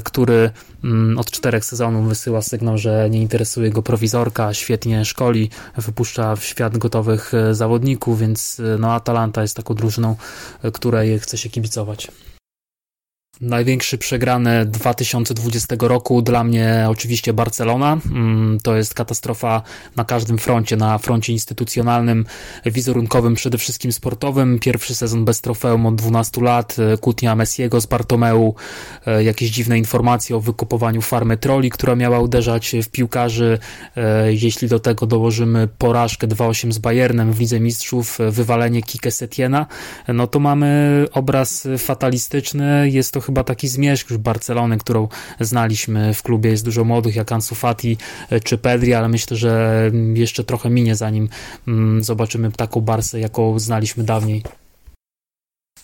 który 0.04 0.50
mm, 0.84 1.18
od 1.18 1.32
czterech 1.32 1.66
sezonów 1.66 2.10
wysyła 2.10 2.42
sygnał, 2.42 2.78
że 2.78 3.10
nie 3.10 3.22
interesuje 3.22 3.70
go 3.70 3.82
prowizorka, 3.82 4.54
świetnie 4.54 5.06
szkoli, 5.06 5.50
wypuszcza 5.78 6.36
w 6.36 6.44
świat 6.44 6.78
gotowych 6.78 7.32
zawodników, 7.52 8.20
więc 8.20 8.62
no 8.80 8.94
Atalanta 8.94 9.42
jest 9.42 9.56
taką 9.56 9.74
drużyną, 9.74 10.16
której 10.74 11.20
chce 11.20 11.38
się 11.38 11.50
kibicować 11.50 11.78
kibicować. 11.80 12.28
Największy 13.42 13.98
przegrany 13.98 14.66
2020 14.66 15.76
roku 15.80 16.22
dla 16.22 16.44
mnie 16.44 16.86
oczywiście 16.90 17.34
Barcelona. 17.34 17.98
Mm, 18.12 18.58
to 18.64 18.76
jest 18.76 18.94
katastrofa 18.94 19.62
na 19.96 20.06
każdym 20.06 20.38
froncie, 20.38 20.78
na 20.78 20.98
froncie 20.98 21.34
instytucjonalnym, 21.34 22.26
wizerunkowym, 22.66 23.36
przede 23.36 23.58
wszystkim 23.58 23.92
sportowym. 23.92 24.60
Pierwszy 24.60 24.96
sezon 24.96 25.26
bez 25.26 25.42
trofeum 25.42 25.86
od 25.86 25.96
12 25.96 26.42
lat, 26.42 26.76
kłótnia 27.02 27.36
Messiego 27.36 27.82
z 27.82 27.86
Bartomeu, 27.86 28.56
e, 29.06 29.24
jakieś 29.24 29.50
dziwne 29.50 29.78
informacje 29.78 30.36
o 30.36 30.40
wykupowaniu 30.40 31.02
farmy 31.02 31.38
troli, 31.38 31.70
która 31.70 31.96
miała 31.96 32.20
uderzać 32.20 32.76
w 32.84 32.90
piłkarzy. 32.90 33.60
E, 33.98 34.34
jeśli 34.34 34.68
do 34.68 34.80
tego 34.80 35.06
dołożymy 35.06 35.68
porażkę 35.78 36.28
2-8 36.28 36.72
z 36.72 36.78
Bayernem 36.78 37.34
w 37.34 37.40
Lidze 37.40 37.60
Mistrzów, 37.60 38.22
e, 38.22 38.32
wywalenie 38.32 38.82
Kike 38.82 39.12
Setiena, 39.12 39.66
no 40.08 40.28
to 40.28 40.40
mamy 40.40 41.06
obraz 41.12 41.68
fatalistyczny. 41.78 42.90
Jest 42.90 43.14
to 43.14 43.22
chyba 43.30 43.43
taki 43.43 43.67
zmierzch 43.67 44.09
już 44.09 44.17
Barcelony, 44.19 44.77
którą 44.77 45.07
znaliśmy 45.39 46.13
w 46.13 46.23
klubie. 46.23 46.49
Jest 46.49 46.65
dużo 46.65 46.84
młodych 46.84 47.15
jak 47.15 47.32
Ansu 47.32 47.55
Fati 47.55 47.97
czy 48.43 48.57
Pedri, 48.57 48.93
ale 48.93 49.09
myślę, 49.09 49.38
że 49.38 49.82
jeszcze 50.13 50.43
trochę 50.43 50.69
minie 50.69 50.95
zanim 50.95 51.30
mm, 51.67 52.03
zobaczymy 52.03 52.51
taką 52.51 52.82
Barsę, 52.82 53.19
jaką 53.19 53.59
znaliśmy 53.59 54.03
dawniej. 54.03 54.43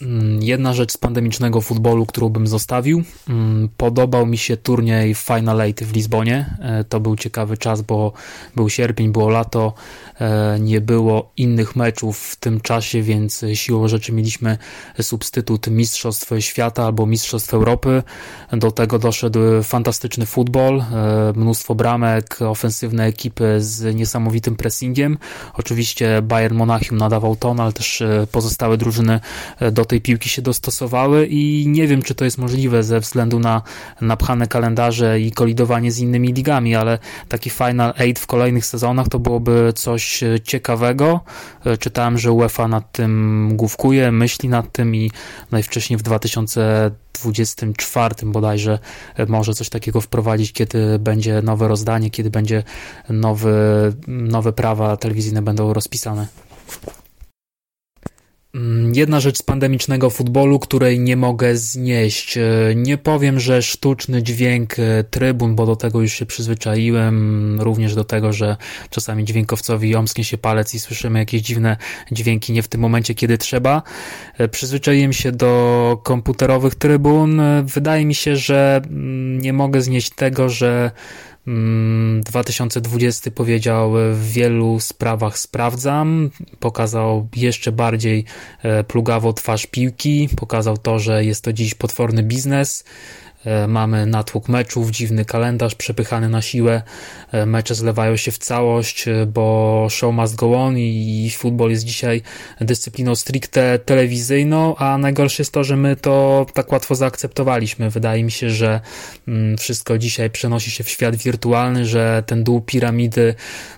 Mm, 0.02 0.44
jedna 0.44 0.74
rzecz 0.74 0.92
z 0.92 0.98
pandemicznego 0.98 1.62
futbolu, 1.62 2.06
którą 2.06 2.30
bym 2.30 2.48
zostawił. 2.48 3.04
Mm, 3.30 3.70
podobał 3.78 4.26
mi 4.26 4.38
się 4.38 4.58
turniej 4.58 5.16
Final 5.16 5.62
Eight 5.62 5.84
w 5.84 5.94
Lizbonie. 5.94 6.58
E, 6.60 6.84
to 6.84 7.00
był 7.00 7.16
ciekawy 7.16 7.58
czas, 7.58 7.82
bo 7.82 8.14
był 8.56 8.70
sierpień, 8.70 9.12
było 9.12 9.30
lato, 9.30 9.74
e, 10.22 10.58
nie 10.60 10.82
było 10.82 11.32
innych 11.38 11.76
meczów 11.76 12.20
w 12.20 12.36
tym 12.36 12.62
czasie, 12.62 13.02
więc 13.02 13.46
siłą 13.54 13.88
rzeczy 13.88 14.12
mieliśmy 14.12 14.58
substytut 15.02 15.68
Mistrzostw 15.68 16.32
Świata 16.40 16.86
albo 16.86 17.06
Mistrzostw 17.06 17.54
Europy. 17.54 18.04
Do 18.52 18.72
tego 18.72 19.00
doszedł 19.00 19.40
fantastyczny 19.64 20.26
futbol, 20.26 20.82
e, 20.82 20.86
mnóstwo 21.36 21.76
bramek, 21.76 22.42
ofensywne 22.42 23.06
ekipy 23.06 23.56
z 23.58 23.96
niesamowitym 23.96 24.56
pressingiem. 24.56 25.18
Oczywiście 25.54 26.22
Bayern 26.22 26.56
Monachium 26.56 26.98
nadawał 26.98 27.36
ton, 27.36 27.60
ale 27.60 27.74
też 27.74 28.04
pozostałe 28.32 28.78
drużyny 28.78 29.20
do 29.72 29.85
tej 29.86 30.02
piłki 30.02 30.30
się 30.30 30.42
dostosowały 30.42 31.28
i 31.28 31.68
nie 31.68 31.88
wiem, 31.88 32.02
czy 32.02 32.16
to 32.16 32.26
jest 32.26 32.38
możliwe 32.38 32.84
ze 32.84 33.00
względu 33.00 33.40
na 33.40 33.62
napchane 34.02 34.48
kalendarze 34.48 35.20
i 35.20 35.32
kolidowanie 35.32 35.92
z 35.92 36.00
innymi 36.00 36.34
ligami, 36.34 36.76
ale 36.76 37.00
taki 37.30 37.50
Final 37.50 37.94
Eight 37.98 38.20
w 38.20 38.28
kolejnych 38.28 38.66
sezonach 38.66 39.10
to 39.10 39.20
byłoby 39.20 39.74
coś 39.76 40.24
ciekawego. 40.44 41.20
Czytałem, 41.80 42.18
że 42.18 42.32
UEFA 42.32 42.68
nad 42.68 42.92
tym 42.92 43.50
główkuje, 43.54 44.12
myśli 44.12 44.50
nad 44.50 44.72
tym 44.72 44.96
i 44.96 45.12
najwcześniej 45.52 46.00
w 46.00 46.02
2024 46.02 48.16
bodajże 48.24 48.80
może 49.28 49.54
coś 49.54 49.70
takiego 49.70 50.02
wprowadzić, 50.02 50.54
kiedy 50.54 51.00
będzie 51.00 51.42
nowe 51.42 51.68
rozdanie, 51.68 52.10
kiedy 52.10 52.30
będzie 52.30 52.64
nowy, 53.10 53.54
nowe 54.08 54.54
prawa 54.54 54.98
telewizyjne 54.98 55.42
będą 55.42 55.74
rozpisane. 55.74 56.28
Mm, 58.56 58.96
jedna 58.96 59.20
rzecz 59.20 59.38
z 59.38 59.42
pandemicznego 59.42 60.10
futbolu, 60.10 60.60
której 60.60 61.00
nie 61.00 61.18
mogę 61.18 61.58
znieść. 61.58 62.38
E, 62.38 62.42
nie 62.76 62.98
powiem, 62.98 63.40
że 63.40 63.62
sztuczny 63.62 64.24
dźwięk 64.24 64.80
e, 64.80 65.04
trybun, 65.04 65.56
bo 65.56 65.66
do 65.66 65.76
tego 65.76 66.02
już 66.02 66.14
się 66.14 66.26
przyzwyczaiłem, 66.26 67.62
również 67.62 67.96
do 67.96 68.04
tego, 68.04 68.34
że 68.34 68.58
czasami 68.90 69.26
dźwiękowcowi 69.26 69.96
omsknie 69.96 70.24
się 70.24 70.38
palec 70.38 70.74
i 70.74 70.80
słyszymy 70.80 71.20
jakieś 71.20 71.42
dziwne 71.42 71.78
dźwięki 72.12 72.54
nie 72.54 72.64
w 72.64 72.68
tym 72.68 72.82
momencie, 72.82 73.16
kiedy 73.16 73.38
trzeba. 73.38 73.84
E, 74.38 74.48
przyzwyczaiłem 74.48 75.14
się 75.14 75.32
do 75.32 76.02
komputerowych 76.04 76.76
trybun. 76.76 77.42
Wydaje 77.64 78.06
mi 78.06 78.16
się, 78.16 78.36
że 78.36 78.82
mm, 78.86 79.42
nie 79.42 79.54
mogę 79.54 79.82
znieść 79.82 80.10
tego, 80.10 80.50
że 80.50 80.92
2020 81.46 83.28
mm, 83.28 83.36
powiedział 83.36 83.94
w 84.14 84.32
wielu 84.32 84.80
sprawach 84.80 85.38
sprawdzam, 85.38 86.30
pokazał 86.60 87.28
jeszcze 87.36 87.72
bardziej 87.72 88.26
e, 88.64 88.84
plugawą 88.84 89.34
twarz 89.34 89.66
piłki, 89.66 90.30
pokazał 90.36 90.78
to, 90.78 91.00
że 91.00 91.26
jest 91.26 91.44
to 91.44 91.54
dziś 91.54 91.76
potworny 91.76 92.24
biznes, 92.24 92.84
E, 92.84 93.25
mamy 93.68 94.06
natłok 94.06 94.50
meczów, 94.50 94.92
dziwny 94.92 95.26
kalendarz 95.26 95.76
przepychany 95.76 96.30
na 96.30 96.42
siłę, 96.42 96.82
e, 97.32 97.46
mecze 97.46 97.76
zlewają 97.76 98.16
się 98.18 98.32
w 98.32 98.38
całość, 98.38 99.08
e, 99.08 99.26
bo 99.26 99.88
show 99.90 100.16
must 100.16 100.36
go 100.36 100.62
on 100.62 100.78
i 100.78 101.32
futbol 101.38 101.72
jest 101.72 101.84
dzisiaj 101.84 102.22
dyscypliną 102.62 103.16
stricte 103.16 103.80
telewizyjną, 103.80 104.76
a 104.76 104.98
najgorsze 104.98 105.44
jest 105.44 105.52
to, 105.52 105.64
że 105.64 105.78
my 105.78 105.96
to 105.96 106.46
tak 106.54 106.72
łatwo 106.72 106.96
zaakceptowaliśmy. 106.96 107.90
Wydaje 107.90 108.24
mi 108.24 108.32
się, 108.32 108.50
że 108.50 108.82
mm, 109.28 109.58
wszystko 109.58 109.98
dzisiaj 109.98 110.30
przenosi 110.30 110.72
się 110.72 110.84
w 110.84 110.90
świat 110.90 111.16
wirtualny, 111.16 111.86
że 111.86 112.24
ten 112.26 112.44
dół 112.44 112.62
piramidy 112.62 113.36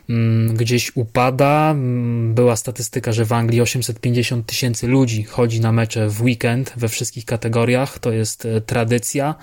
mm, 0.10 0.56
gdzieś 0.56 0.92
upada. 0.96 1.72
Mm, 1.72 2.34
była 2.34 2.56
statystyka, 2.56 3.12
że 3.12 3.26
w 3.26 3.34
Anglii 3.34 3.62
850 3.62 4.46
tysięcy 4.46 4.88
ludzi 4.88 5.24
chodzi 5.24 5.62
na 5.62 5.72
mecze 5.72 6.10
w 6.10 6.22
weekend 6.22 6.74
we 6.78 6.90
wszystkich 6.90 7.26
kategoriach. 7.26 8.00
To 8.00 8.12
jest 8.12 8.48
tradycja 8.66 9.36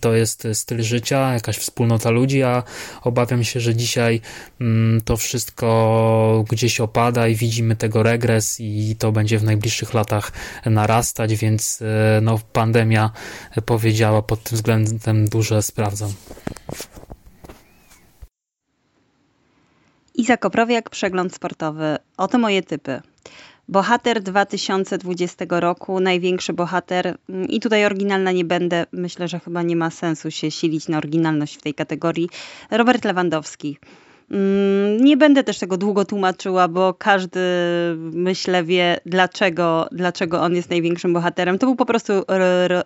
to 0.00 0.14
jest 0.14 0.48
styl 0.52 0.82
życia, 0.82 1.32
jakaś 1.32 1.58
wspólnota 1.58 2.10
ludzi, 2.10 2.42
a 2.42 2.62
obawiam 3.02 3.44
się, 3.44 3.60
że 3.60 3.74
dzisiaj 3.74 4.20
mm, 4.60 5.00
to 5.00 5.16
wszystko 5.16 6.44
gdzieś 6.50 6.80
opada 6.80 7.28
i 7.28 7.34
widzimy 7.34 7.76
tego 7.76 8.02
regres 8.02 8.60
i 8.60 8.96
to 8.98 9.12
będzie 9.12 9.38
w 9.38 9.44
najbliższych 9.44 9.94
latach 9.94 10.32
narastać, 10.66 11.34
więc 11.34 11.82
e, 11.82 12.20
no, 12.20 12.38
pandemia 12.52 13.10
powiedziała 13.66 14.22
pod 14.22 14.42
tym 14.42 14.56
względem 14.56 15.28
duże 15.28 15.62
sprawdzam. 15.62 16.12
Iza 20.14 20.36
Koprowiak, 20.36 20.90
przegląd 20.90 21.34
sportowy. 21.34 21.96
Oto 22.16 22.38
moje 22.38 22.62
typy. 22.62 23.00
Bohater 23.68 24.22
2020 24.22 25.44
roku, 25.50 26.00
największy 26.00 26.52
bohater. 26.52 27.18
Mm, 27.28 27.48
I 27.48 27.60
tutaj 27.60 27.86
oryginalna 27.86 28.32
nie 28.32 28.44
będę. 28.44 28.86
Myślę, 28.92 29.28
że 29.28 29.40
chyba 29.40 29.62
nie 29.62 29.76
ma 29.76 29.90
sensu 29.90 30.30
się 30.30 30.50
silić 30.50 30.88
na 30.88 30.98
oryginalność 30.98 31.56
w 31.56 31.62
tej 31.62 31.74
kategorii. 31.74 32.28
Robert 32.70 33.04
Lewandowski. 33.04 33.78
Mm, 34.30 35.04
nie 35.04 35.16
będę 35.16 35.44
też 35.44 35.58
tego 35.58 35.76
długo 35.76 36.04
tłumaczyła, 36.04 36.68
bo 36.68 36.94
każdy 36.94 37.40
myślę 37.96 38.64
wie, 38.64 39.00
dlaczego, 39.06 39.88
dlaczego 39.92 40.40
on 40.40 40.54
jest 40.54 40.70
największym 40.70 41.12
bohaterem. 41.12 41.58
To 41.58 41.66
był 41.66 41.76
po 41.76 41.86
prostu 41.86 42.12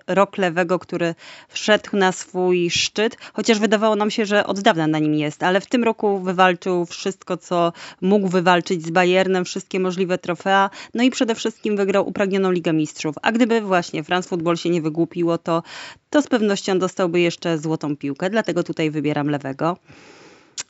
rok 0.06 0.38
lewego, 0.38 0.78
który 0.78 1.14
wszedł 1.48 1.96
na 1.96 2.12
swój 2.12 2.70
szczyt, 2.70 3.16
chociaż 3.32 3.58
wydawało 3.58 3.96
nam 3.96 4.10
się, 4.10 4.26
że 4.26 4.46
od 4.46 4.60
dawna 4.60 4.86
na 4.86 4.98
nim 4.98 5.14
jest, 5.14 5.42
ale 5.42 5.60
w 5.60 5.66
tym 5.66 5.84
roku 5.84 6.18
wywalczył 6.18 6.86
wszystko, 6.86 7.36
co 7.36 7.72
mógł 8.00 8.28
wywalczyć 8.28 8.86
z 8.86 8.90
Bayernem, 8.90 9.44
wszystkie 9.44 9.80
możliwe 9.80 10.18
trofea, 10.18 10.70
no 10.94 11.02
i 11.02 11.10
przede 11.10 11.34
wszystkim 11.34 11.76
wygrał 11.76 12.08
upragnioną 12.08 12.50
Ligę 12.50 12.72
Mistrzów. 12.72 13.14
A 13.22 13.32
gdyby 13.32 13.60
właśnie 13.60 14.04
France 14.04 14.28
Football 14.28 14.56
się 14.56 14.70
nie 14.70 14.82
wygłupiło, 14.82 15.38
to, 15.38 15.62
to 16.10 16.22
z 16.22 16.26
pewnością 16.26 16.78
dostałby 16.78 17.20
jeszcze 17.20 17.58
złotą 17.58 17.96
piłkę, 17.96 18.30
dlatego 18.30 18.62
tutaj 18.62 18.90
wybieram 18.90 19.30
lewego. 19.30 19.76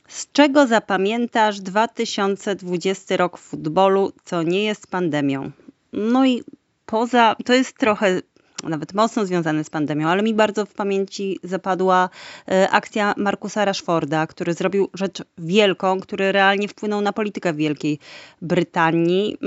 Z 0.07 0.31
czego 0.31 0.67
zapamiętasz 0.67 1.59
2020 1.59 3.17
rok 3.17 3.37
w 3.37 3.41
futbolu, 3.41 4.11
co 4.23 4.43
nie 4.43 4.63
jest 4.63 4.87
pandemią? 4.87 5.51
No 5.93 6.25
i 6.25 6.43
poza, 6.85 7.35
to 7.45 7.53
jest 7.53 7.77
trochę 7.77 8.21
nawet 8.63 8.93
mocno 8.93 9.25
związane 9.25 9.63
z 9.63 9.69
pandemią, 9.69 10.07
ale 10.07 10.23
mi 10.23 10.33
bardzo 10.33 10.65
w 10.65 10.73
pamięci 10.73 11.39
zapadła 11.43 12.09
e, 12.47 12.69
akcja 12.69 13.13
Markusa 13.17 13.65
Rashforda, 13.65 14.27
który 14.27 14.53
zrobił 14.53 14.89
rzecz 14.93 15.23
wielką, 15.37 15.99
który 15.99 16.31
realnie 16.31 16.67
wpłynął 16.67 17.01
na 17.01 17.13
politykę 17.13 17.53
Wielkiej 17.53 17.99
Brytanii. 18.41 19.37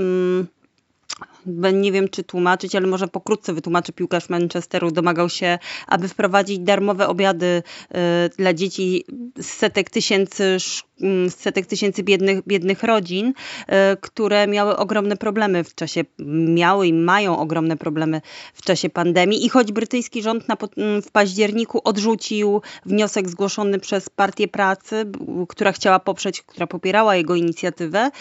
Nie 1.73 1.91
wiem 1.91 2.09
czy 2.09 2.23
tłumaczyć, 2.23 2.75
ale 2.75 2.87
może 2.87 3.07
pokrótce 3.07 3.53
wytłumaczy 3.53 3.93
piłkarz 3.93 4.29
Manchesteru, 4.29 4.91
domagał 4.91 5.29
się, 5.29 5.59
aby 5.87 6.07
wprowadzić 6.07 6.59
darmowe 6.59 7.07
obiady 7.07 7.45
y, 7.45 7.97
dla 8.37 8.53
dzieci 8.53 9.05
z 9.39 9.45
setek 9.45 9.89
tysięcy 9.89 10.57
mm, 11.01 11.29
setek 11.29 11.65
tysięcy 11.65 12.03
biednych, 12.03 12.45
biednych 12.47 12.83
rodzin, 12.83 13.27
y, 13.27 13.73
które 14.01 14.47
miały 14.47 14.77
ogromne 14.77 15.17
problemy 15.17 15.63
w 15.63 15.75
czasie, 15.75 16.01
miały 16.47 16.87
i 16.87 16.93
mają 16.93 17.37
ogromne 17.37 17.77
problemy 17.77 18.21
w 18.53 18.61
czasie 18.61 18.89
pandemii. 18.89 19.45
I 19.45 19.49
choć 19.49 19.71
brytyjski 19.71 20.21
rząd 20.21 20.47
na, 20.47 20.57
mm, 20.77 21.01
w 21.01 21.11
październiku 21.11 21.81
odrzucił 21.83 22.61
wniosek 22.85 23.29
zgłoszony 23.29 23.79
przez 23.79 24.09
Partię 24.09 24.47
Pracy, 24.47 25.05
która 25.49 25.71
chciała 25.71 25.99
poprzeć, 25.99 26.41
która 26.41 26.67
popierała 26.67 27.15
jego 27.15 27.35
inicjatywę, 27.35 28.11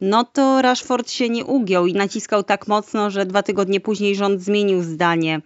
no 0.00 0.24
to 0.24 0.62
Rashford 0.62 1.10
się 1.10 1.28
nie 1.28 1.44
ugiął 1.44 1.86
i 1.86 1.94
naciskał 1.94 2.42
tak 2.42 2.67
mocno, 2.68 3.10
że 3.10 3.26
dwa 3.26 3.42
tygodnie 3.42 3.80
później 3.80 4.16
rząd 4.16 4.42
zmienił 4.42 4.82
zdanie 4.82 5.40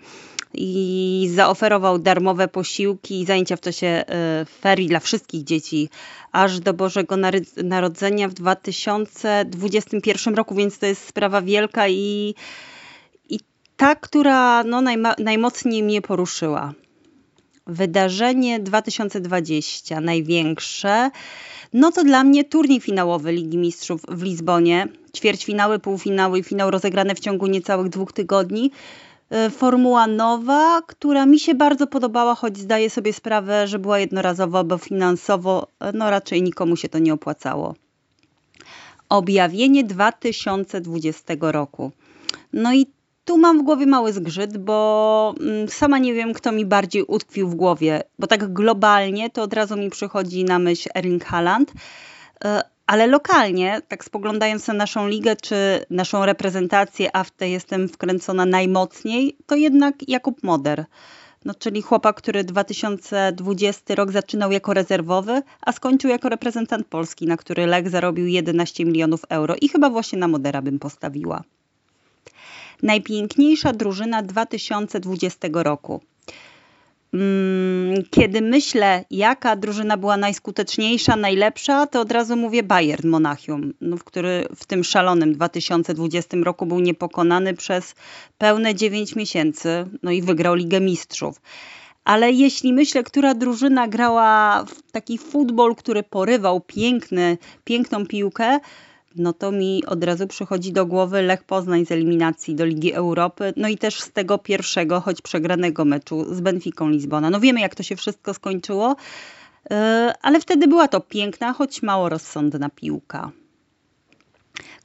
i 0.54 1.30
zaoferował 1.34 1.98
darmowe 1.98 2.48
posiłki 2.48 3.20
i 3.20 3.26
zajęcia 3.26 3.56
w 3.56 3.60
czasie 3.60 3.86
e, 3.86 4.04
ferii 4.60 4.88
dla 4.88 5.00
wszystkich 5.00 5.44
dzieci 5.44 5.88
aż 6.32 6.60
do 6.60 6.74
Bożego 6.74 7.16
Narodzenia 7.64 8.28
w 8.28 8.34
2021 8.34 10.34
roku, 10.34 10.54
więc 10.54 10.78
to 10.78 10.86
jest 10.86 11.08
sprawa 11.08 11.42
wielka 11.42 11.88
i, 11.88 12.34
i 13.28 13.40
ta, 13.76 13.94
która 13.94 14.64
no, 14.64 14.80
najma, 14.80 15.14
najmocniej 15.18 15.82
mnie 15.82 16.02
poruszyła. 16.02 16.72
Wydarzenie 17.66 18.60
2020, 18.60 20.00
największe, 20.00 21.10
no 21.72 21.92
to 21.92 22.04
dla 22.04 22.24
mnie 22.24 22.44
turniej 22.44 22.80
finałowy 22.80 23.32
Ligi 23.32 23.58
Mistrzów 23.58 24.02
w 24.08 24.22
Lizbonie. 24.22 24.88
Ćwierćfinały, 25.16 25.78
półfinały 25.78 26.38
i 26.38 26.42
finał 26.42 26.70
rozegrane 26.70 27.14
w 27.14 27.20
ciągu 27.20 27.46
niecałych 27.46 27.88
dwóch 27.88 28.12
tygodni. 28.12 28.70
E, 29.30 29.50
formuła 29.50 30.06
nowa, 30.06 30.82
która 30.86 31.26
mi 31.26 31.38
się 31.38 31.54
bardzo 31.54 31.86
podobała, 31.86 32.34
choć 32.34 32.58
zdaję 32.58 32.90
sobie 32.90 33.12
sprawę, 33.12 33.66
że 33.66 33.78
była 33.78 33.98
jednorazowa, 33.98 34.64
bo 34.64 34.78
finansowo 34.78 35.66
e, 35.80 35.92
no 35.92 36.10
raczej 36.10 36.42
nikomu 36.42 36.76
się 36.76 36.88
to 36.88 36.98
nie 36.98 37.14
opłacało. 37.14 37.74
Objawienie 39.08 39.84
2020 39.84 41.34
roku. 41.40 41.90
No 42.52 42.74
i 42.74 42.86
tu 43.24 43.38
mam 43.38 43.58
w 43.58 43.62
głowie 43.62 43.86
mały 43.86 44.12
zgrzyt, 44.12 44.58
bo 44.58 45.34
mm, 45.40 45.68
sama 45.68 45.98
nie 45.98 46.14
wiem, 46.14 46.32
kto 46.32 46.52
mi 46.52 46.66
bardziej 46.66 47.02
utkwił 47.02 47.48
w 47.48 47.54
głowie, 47.54 48.02
bo 48.18 48.26
tak 48.26 48.52
globalnie 48.52 49.30
to 49.30 49.42
od 49.42 49.54
razu 49.54 49.76
mi 49.76 49.90
przychodzi 49.90 50.44
na 50.44 50.58
myśl 50.58 50.88
Erling 50.94 51.24
Haaland, 51.24 51.72
e, 52.44 52.62
ale 52.86 53.06
lokalnie, 53.06 53.80
tak 53.88 54.04
spoglądając 54.04 54.66
na 54.66 54.74
naszą 54.74 55.08
ligę 55.08 55.36
czy 55.36 55.84
naszą 55.90 56.26
reprezentację, 56.26 57.16
a 57.16 57.24
w 57.24 57.30
tej 57.30 57.52
jestem 57.52 57.88
wkręcona 57.88 58.46
najmocniej, 58.46 59.36
to 59.46 59.56
jednak 59.56 60.08
Jakub 60.08 60.42
Moder. 60.42 60.84
No, 61.44 61.54
czyli 61.54 61.82
chłopak, 61.82 62.16
który 62.16 62.44
2020 62.44 63.94
rok 63.94 64.12
zaczynał 64.12 64.52
jako 64.52 64.74
rezerwowy, 64.74 65.42
a 65.60 65.72
skończył 65.72 66.10
jako 66.10 66.28
reprezentant 66.28 66.86
Polski, 66.86 67.26
na 67.26 67.36
który 67.36 67.66
Lech 67.66 67.88
zarobił 67.88 68.26
11 68.26 68.84
milionów 68.84 69.20
euro 69.28 69.54
i 69.60 69.68
chyba 69.68 69.90
właśnie 69.90 70.18
na 70.18 70.28
Modera 70.28 70.62
bym 70.62 70.78
postawiła. 70.78 71.42
Najpiękniejsza 72.82 73.72
drużyna 73.72 74.22
2020 74.22 75.48
roku. 75.52 76.00
Mm, 77.14 78.02
kiedy 78.10 78.40
myślę, 78.40 79.04
jaka 79.10 79.56
drużyna 79.56 79.96
była 79.96 80.16
najskuteczniejsza, 80.16 81.16
najlepsza, 81.16 81.86
to 81.86 82.00
od 82.00 82.12
razu 82.12 82.36
mówię 82.36 82.62
Bayern 82.62 83.08
Monachium, 83.08 83.72
no, 83.80 83.96
który 84.04 84.46
w 84.56 84.66
tym 84.66 84.84
szalonym 84.84 85.32
2020 85.32 86.36
roku 86.42 86.66
był 86.66 86.80
niepokonany 86.80 87.54
przez 87.54 87.94
pełne 88.38 88.74
9 88.74 89.16
miesięcy, 89.16 89.86
no 90.02 90.10
i 90.10 90.22
wygrał 90.22 90.54
Ligę 90.54 90.80
Mistrzów. 90.80 91.40
Ale 92.04 92.32
jeśli 92.32 92.72
myślę, 92.72 93.02
która 93.02 93.34
drużyna 93.34 93.88
grała 93.88 94.64
w 94.64 94.92
taki 94.92 95.18
futbol, 95.18 95.74
który 95.74 96.02
porywał 96.02 96.60
piękny, 96.60 97.38
piękną 97.64 98.06
piłkę, 98.06 98.60
no 99.16 99.32
to 99.32 99.52
mi 99.52 99.86
od 99.86 100.04
razu 100.04 100.26
przychodzi 100.26 100.72
do 100.72 100.86
głowy 100.86 101.22
Lech 101.22 101.44
Poznań 101.44 101.86
z 101.86 101.92
eliminacji 101.92 102.54
do 102.54 102.64
Ligi 102.64 102.92
Europy, 102.92 103.52
no 103.56 103.68
i 103.68 103.78
też 103.78 104.00
z 104.00 104.12
tego 104.12 104.38
pierwszego, 104.38 105.00
choć 105.00 105.22
przegranego 105.22 105.84
meczu 105.84 106.34
z 106.34 106.40
Benficą 106.40 106.88
Lizbona. 106.88 107.30
No 107.30 107.40
wiemy, 107.40 107.60
jak 107.60 107.74
to 107.74 107.82
się 107.82 107.96
wszystko 107.96 108.34
skończyło, 108.34 108.96
e, 109.70 110.12
ale 110.22 110.40
wtedy 110.40 110.68
była 110.68 110.88
to 110.88 111.00
piękna, 111.00 111.52
choć 111.52 111.82
mało 111.82 112.08
rozsądna 112.08 112.70
piłka. 112.70 113.30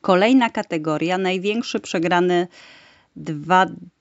Kolejna 0.01 0.49
kategoria, 0.49 1.17
największy 1.17 1.79
przegrany 1.79 2.47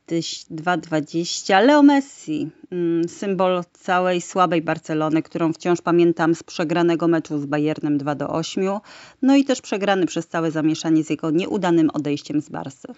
2,20. 0.07 1.66
Leo 1.66 1.82
Messi, 1.82 2.50
mm, 2.70 3.09
symbol 3.09 3.64
całej 3.72 4.20
słabej 4.20 4.62
Barcelony, 4.62 5.22
którą 5.22 5.52
wciąż 5.52 5.80
pamiętam 5.80 6.34
z 6.34 6.42
przegranego 6.42 7.09
meczu 7.09 7.38
z 7.38 7.46
Bayernem 7.46 7.98
2 7.98 8.14
do 8.14 8.28
8, 8.28 8.80
no 9.22 9.36
i 9.36 9.44
też 9.44 9.61
przegrany 9.61 10.07
przez 10.07 10.28
całe 10.28 10.50
zamieszanie 10.50 11.04
z 11.04 11.11
jego 11.11 11.30
nieudanym 11.30 11.90
odejściem 11.90 12.40
z 12.40 12.48
Barsy. 12.48 12.88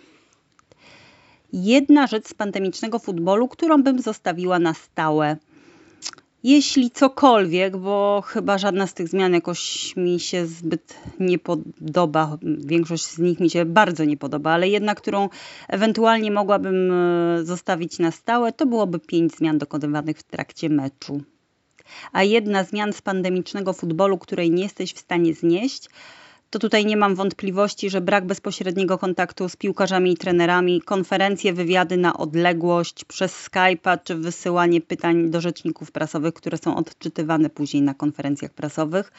Jedna 1.53 2.07
rzecz 2.07 2.29
z 2.29 2.35
pandemicznego 2.35 2.99
futbolu, 2.99 3.49
którą 3.49 3.83
bym 3.83 4.03
zostawiła 4.03 4.59
na 4.59 4.75
stałe– 4.75 5.37
jeśli 6.45 6.91
cokolwiek, 6.91 7.77
bo 7.77 8.23
chyba 8.27 8.59
żadna 8.59 8.87
z 8.87 8.95
tych 8.95 9.09
zmian 9.09 9.33
jakoś 9.35 9.93
mi 9.97 10.21
się 10.21 10.47
zbyt 10.47 10.95
nie 11.21 11.39
podoba, 11.39 12.39
większość 12.43 13.05
z 13.05 13.19
nich 13.19 13.41
mi 13.41 13.51
się 13.51 13.65
bardzo 13.65 14.05
nie 14.05 14.17
podoba, 14.17 14.51
ale 14.51 14.69
jedna, 14.69 14.95
którą 14.95 15.29
ewentualnie 15.69 16.31
mogłabym 16.31 16.93
e, 16.93 17.45
zostawić 17.45 17.99
na 17.99 18.11
stałe, 18.11 18.53
to 18.53 18.67
byłoby 18.67 18.99
pięć 18.99 19.37
zmian 19.37 19.59
dokonywanych 19.59 20.19
w 20.19 20.23
trakcie 20.23 20.69
meczu. 20.69 21.21
A 22.13 22.23
jedna 22.23 22.65
zmian 22.65 22.93
z 22.93 23.03
pandemicznego 23.03 23.73
futbolu, 23.73 24.19
której 24.19 24.51
nie 24.51 24.63
jesteś 24.63 24.93
w 24.93 24.99
stanie 24.99 25.35
znieść, 25.35 25.89
to 26.51 26.59
tutaj 26.59 26.87
nie 26.87 26.97
mam 26.97 27.15
wątpliwości, 27.15 27.91
że 27.91 28.01
brak 28.01 28.27
bezpośredniego 28.27 28.99
kontaktu 28.99 29.49
z 29.49 29.57
piłkarzami 29.57 30.13
i 30.13 30.17
trenerami, 30.17 30.81
konferencje, 30.81 31.53
wywiady 31.53 31.97
na 31.97 32.17
odległość 32.17 33.05
przez 33.05 33.49
Skype'a 33.49 33.99
czy 34.05 34.15
wysyłanie 34.15 34.81
pytań 34.81 35.31
do 35.31 35.41
rzeczników 35.41 35.93
prasowych, 35.93 36.35
które 36.35 36.59
są 36.59 36.77
odczytywane 36.77 37.51
później 37.51 37.83
na 37.83 37.95
konferencjach 37.95 38.53
prasowych. 38.53 39.13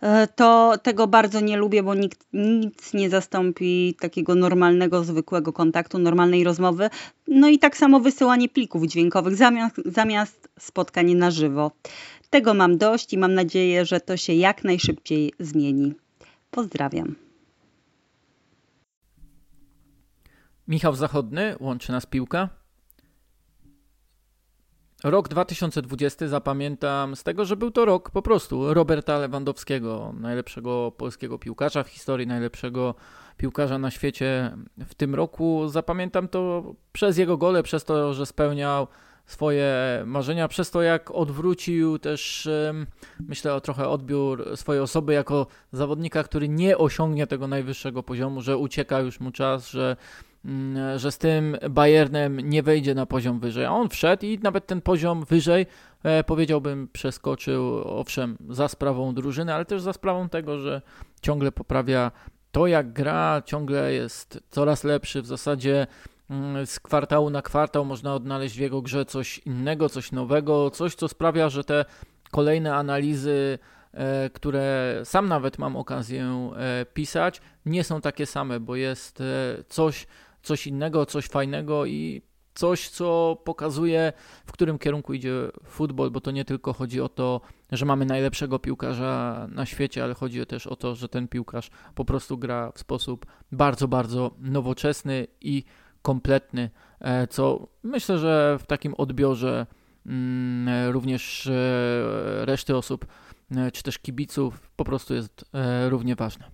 E, 0.00 0.26
to 0.26 0.74
tego 0.82 1.06
bardzo 1.06 1.40
nie 1.40 1.56
lubię, 1.56 1.82
bo 1.82 1.94
nikt, 1.94 2.26
nic 2.32 2.94
nie 2.94 3.10
zastąpi 3.10 3.96
takiego 4.00 4.34
normalnego, 4.34 5.04
zwykłego 5.04 5.52
kontaktu, 5.52 5.98
normalnej 5.98 6.44
rozmowy. 6.44 6.90
No 7.28 7.48
i 7.48 7.58
tak 7.58 7.76
samo 7.76 8.00
wysyłanie 8.00 8.48
plików 8.48 8.86
dźwiękowych 8.86 9.36
zamiast, 9.36 9.76
zamiast 9.84 10.48
spotkań 10.58 11.14
na 11.14 11.30
żywo. 11.30 11.70
Tego 12.30 12.54
mam 12.54 12.78
dość 12.78 13.12
i 13.12 13.18
mam 13.18 13.34
nadzieję, 13.34 13.84
że 13.84 14.00
to 14.00 14.16
się 14.16 14.32
jak 14.32 14.64
najszybciej 14.64 15.32
zmieni. 15.40 16.05
Pozdrawiam. 16.56 17.16
Michał 20.68 20.94
Zachodny, 20.94 21.56
łączy 21.60 21.92
nas 21.92 22.06
piłka. 22.06 22.48
Rok 25.04 25.28
2020 25.28 26.28
zapamiętam 26.28 27.16
z 27.16 27.22
tego, 27.22 27.44
że 27.44 27.56
był 27.56 27.70
to 27.70 27.84
rok 27.84 28.10
po 28.10 28.22
prostu 28.22 28.74
Roberta 28.74 29.18
Lewandowskiego, 29.18 30.14
najlepszego 30.20 30.92
polskiego 30.92 31.38
piłkarza 31.38 31.84
w 31.84 31.88
historii, 31.88 32.26
najlepszego 32.26 32.94
piłkarza 33.36 33.78
na 33.78 33.90
świecie 33.90 34.56
w 34.78 34.94
tym 34.94 35.14
roku. 35.14 35.68
Zapamiętam 35.68 36.28
to 36.28 36.64
przez 36.92 37.18
jego 37.18 37.36
gole, 37.36 37.62
przez 37.62 37.84
to, 37.84 38.14
że 38.14 38.26
spełniał 38.26 38.86
swoje 39.26 40.02
marzenia, 40.06 40.48
przez 40.48 40.70
to 40.70 40.82
jak 40.82 41.10
odwrócił 41.10 41.98
też, 41.98 42.48
myślę 43.20 43.54
o 43.54 43.60
trochę 43.60 43.88
odbiór 43.88 44.56
swojej 44.56 44.82
osoby 44.82 45.12
jako 45.12 45.46
zawodnika, 45.72 46.22
który 46.22 46.48
nie 46.48 46.78
osiągnie 46.78 47.26
tego 47.26 47.48
najwyższego 47.48 48.02
poziomu, 48.02 48.40
że 48.40 48.56
ucieka 48.56 49.00
już 49.00 49.20
mu 49.20 49.30
czas, 49.30 49.70
że, 49.70 49.96
mm, 50.44 50.98
że 50.98 51.12
z 51.12 51.18
tym 51.18 51.56
Bayernem 51.70 52.40
nie 52.40 52.62
wejdzie 52.62 52.94
na 52.94 53.06
poziom 53.06 53.40
wyżej. 53.40 53.64
A 53.64 53.70
on 53.70 53.88
wszedł 53.88 54.26
i 54.26 54.38
nawet 54.42 54.66
ten 54.66 54.80
poziom 54.80 55.24
wyżej 55.24 55.66
e, 56.02 56.24
powiedziałbym 56.24 56.88
przeskoczył, 56.92 57.82
owszem, 57.84 58.36
za 58.48 58.68
sprawą 58.68 59.14
drużyny, 59.14 59.54
ale 59.54 59.64
też 59.64 59.82
za 59.82 59.92
sprawą 59.92 60.28
tego, 60.28 60.58
że 60.58 60.82
ciągle 61.22 61.52
poprawia 61.52 62.10
to 62.52 62.66
jak 62.66 62.92
gra, 62.92 63.42
ciągle 63.44 63.92
jest 63.92 64.40
coraz 64.50 64.84
lepszy 64.84 65.22
w 65.22 65.26
zasadzie 65.26 65.86
z 66.64 66.80
kwartału 66.80 67.30
na 67.30 67.42
kwartał 67.42 67.84
można 67.84 68.14
odnaleźć 68.14 68.56
w 68.56 68.60
jego 68.60 68.82
grze 68.82 69.04
coś 69.04 69.38
innego, 69.38 69.88
coś 69.88 70.12
nowego, 70.12 70.70
coś 70.70 70.94
co 70.94 71.08
sprawia, 71.08 71.48
że 71.48 71.64
te 71.64 71.84
kolejne 72.30 72.74
analizy, 72.74 73.58
e, 73.92 74.30
które 74.30 75.00
sam 75.04 75.28
nawet 75.28 75.58
mam 75.58 75.76
okazję 75.76 76.50
e, 76.56 76.86
pisać, 76.94 77.40
nie 77.66 77.84
są 77.84 78.00
takie 78.00 78.26
same, 78.26 78.60
bo 78.60 78.76
jest 78.76 79.20
e, 79.20 79.24
coś, 79.68 80.06
coś 80.42 80.66
innego, 80.66 81.06
coś 81.06 81.26
fajnego 81.26 81.86
i 81.86 82.22
coś, 82.54 82.88
co 82.88 83.38
pokazuje, 83.44 84.12
w 84.46 84.52
którym 84.52 84.78
kierunku 84.78 85.14
idzie 85.14 85.32
futbol, 85.64 86.10
bo 86.10 86.20
to 86.20 86.30
nie 86.30 86.44
tylko 86.44 86.72
chodzi 86.72 87.00
o 87.00 87.08
to, 87.08 87.40
że 87.72 87.86
mamy 87.86 88.06
najlepszego 88.06 88.58
piłkarza 88.58 89.46
na 89.50 89.66
świecie, 89.66 90.04
ale 90.04 90.14
chodzi 90.14 90.46
też 90.46 90.66
o 90.66 90.76
to, 90.76 90.94
że 90.94 91.08
ten 91.08 91.28
piłkarz 91.28 91.70
po 91.94 92.04
prostu 92.04 92.38
gra 92.38 92.72
w 92.72 92.78
sposób 92.78 93.26
bardzo, 93.52 93.88
bardzo 93.88 94.30
nowoczesny 94.38 95.26
i 95.40 95.64
kompletny, 96.06 96.70
e, 97.00 97.26
co 97.26 97.68
myślę, 97.82 98.18
że 98.18 98.58
w 98.60 98.66
takim 98.66 98.94
odbiorze 98.94 99.66
mm, 100.06 100.90
również 100.90 101.46
e, 101.46 102.44
reszty 102.44 102.76
osób, 102.76 103.06
e, 103.56 103.70
czy 103.70 103.82
też 103.82 103.98
kibiców, 103.98 104.70
po 104.76 104.84
prostu 104.84 105.14
jest 105.14 105.44
równie 105.88 106.16
ważne. 106.16 106.50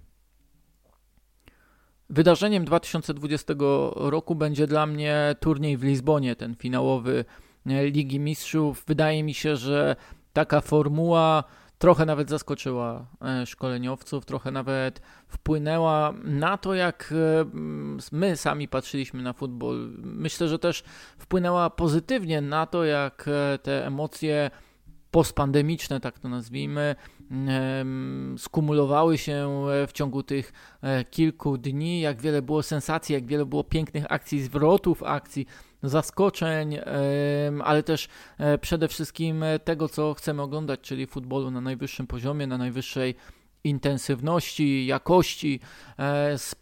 Wydarzeniem 2.10 2.64
2020 2.64 3.54
roku 3.96 4.34
będzie 4.34 4.66
dla 4.66 4.86
mnie 4.86 5.34
turniej 5.40 5.76
w 5.76 5.82
Lizbonie, 5.82 6.36
ten 6.36 6.54
finałowy 6.54 7.24
Ligi 7.66 8.20
Mistrzów. 8.20 8.84
Wydaje 8.86 9.22
mi 9.22 9.34
się, 9.34 9.56
że 9.56 9.96
taka 10.32 10.60
formuła 10.60 11.44
trochę 11.82 12.06
nawet 12.06 12.30
zaskoczyła 12.30 13.06
e, 13.22 13.46
szkoleniowców, 13.46 14.24
trochę 14.24 14.50
nawet 14.50 15.00
wpłynęła 15.28 16.14
na 16.24 16.58
to, 16.58 16.74
jak 16.74 17.14
e, 17.16 17.44
my 18.12 18.36
sami 18.36 18.68
patrzyliśmy 18.68 19.22
na 19.22 19.32
futbol. 19.32 19.90
Myślę, 20.02 20.48
że 20.48 20.58
też 20.58 20.82
wpłynęła 21.18 21.70
pozytywnie 21.70 22.40
na 22.40 22.66
to, 22.66 22.84
jak 22.84 23.28
e, 23.28 23.58
te 23.58 23.86
emocje 23.86 24.50
postpandemiczne, 25.10 26.00
tak 26.00 26.18
to 26.18 26.28
nazwijmy, 26.28 26.94
skumulowały 28.38 29.18
się 29.18 29.66
w 29.88 29.92
ciągu 29.92 30.22
tych 30.22 30.52
kilku 31.10 31.58
dni, 31.58 32.00
jak 32.00 32.20
wiele 32.20 32.42
było 32.42 32.62
sensacji, 32.62 33.12
jak 33.12 33.26
wiele 33.26 33.46
było 33.46 33.64
pięknych 33.64 34.04
akcji, 34.08 34.42
zwrotów 34.42 35.02
akcji, 35.02 35.46
zaskoczeń, 35.82 36.78
ale 37.64 37.82
też 37.82 38.08
e, 38.38 38.58
przede 38.58 38.88
wszystkim 38.88 39.44
tego, 39.64 39.88
co 39.88 40.14
chcemy 40.14 40.42
oglądać, 40.42 40.80
czyli 40.80 41.06
futbolu 41.06 41.50
na 41.50 41.60
najwyższym 41.60 42.06
poziomie, 42.06 42.46
na 42.46 42.58
najwyższej 42.58 43.14
intensywności, 43.64 44.86
jakości, 44.86 45.60
e, 45.98 46.38
z 46.38 46.52
e, 46.52 46.56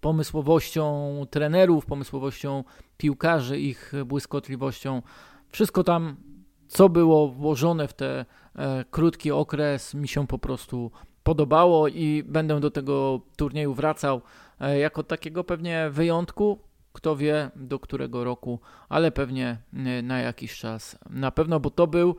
pomysłowością 0.00 1.26
trenerów, 1.30 1.86
pomysłowością 1.86 2.64
piłkarzy, 2.96 3.60
ich 3.60 3.92
błyskotliwością. 4.06 5.02
Wszystko 5.48 5.84
tam, 5.84 6.16
co 6.68 6.88
było 6.88 7.28
włożone 7.28 7.88
w 7.88 7.92
ten 7.92 8.24
krótki 8.90 9.30
okres, 9.30 9.94
mi 9.94 10.08
się 10.08 10.26
po 10.26 10.38
prostu 10.38 10.90
podobało 11.22 11.88
i 11.88 12.22
będę 12.26 12.60
do 12.60 12.70
tego 12.70 13.20
turnieju 13.36 13.74
wracał 13.74 14.20
jako 14.78 15.02
takiego 15.02 15.44
pewnie 15.44 15.90
wyjątku, 15.90 16.58
kto 16.96 17.16
wie 17.16 17.50
do 17.56 17.78
którego 17.78 18.24
roku, 18.24 18.60
ale 18.88 19.12
pewnie 19.12 19.58
y, 19.98 20.02
na 20.02 20.18
jakiś 20.18 20.58
czas. 20.58 20.98
Na 21.10 21.30
pewno, 21.30 21.60
bo 21.60 21.70
to 21.70 21.86
był 21.86 22.16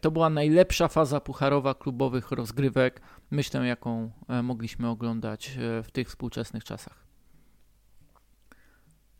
to 0.00 0.10
była 0.10 0.30
najlepsza 0.30 0.88
faza 0.88 1.20
pucharowa 1.20 1.74
klubowych 1.74 2.30
rozgrywek, 2.30 3.00
myślę, 3.30 3.66
jaką 3.66 4.10
e, 4.28 4.42
mogliśmy 4.42 4.88
oglądać 4.88 5.48
e, 5.48 5.82
w 5.82 5.90
tych 5.90 6.08
współczesnych 6.08 6.64
czasach. 6.64 7.06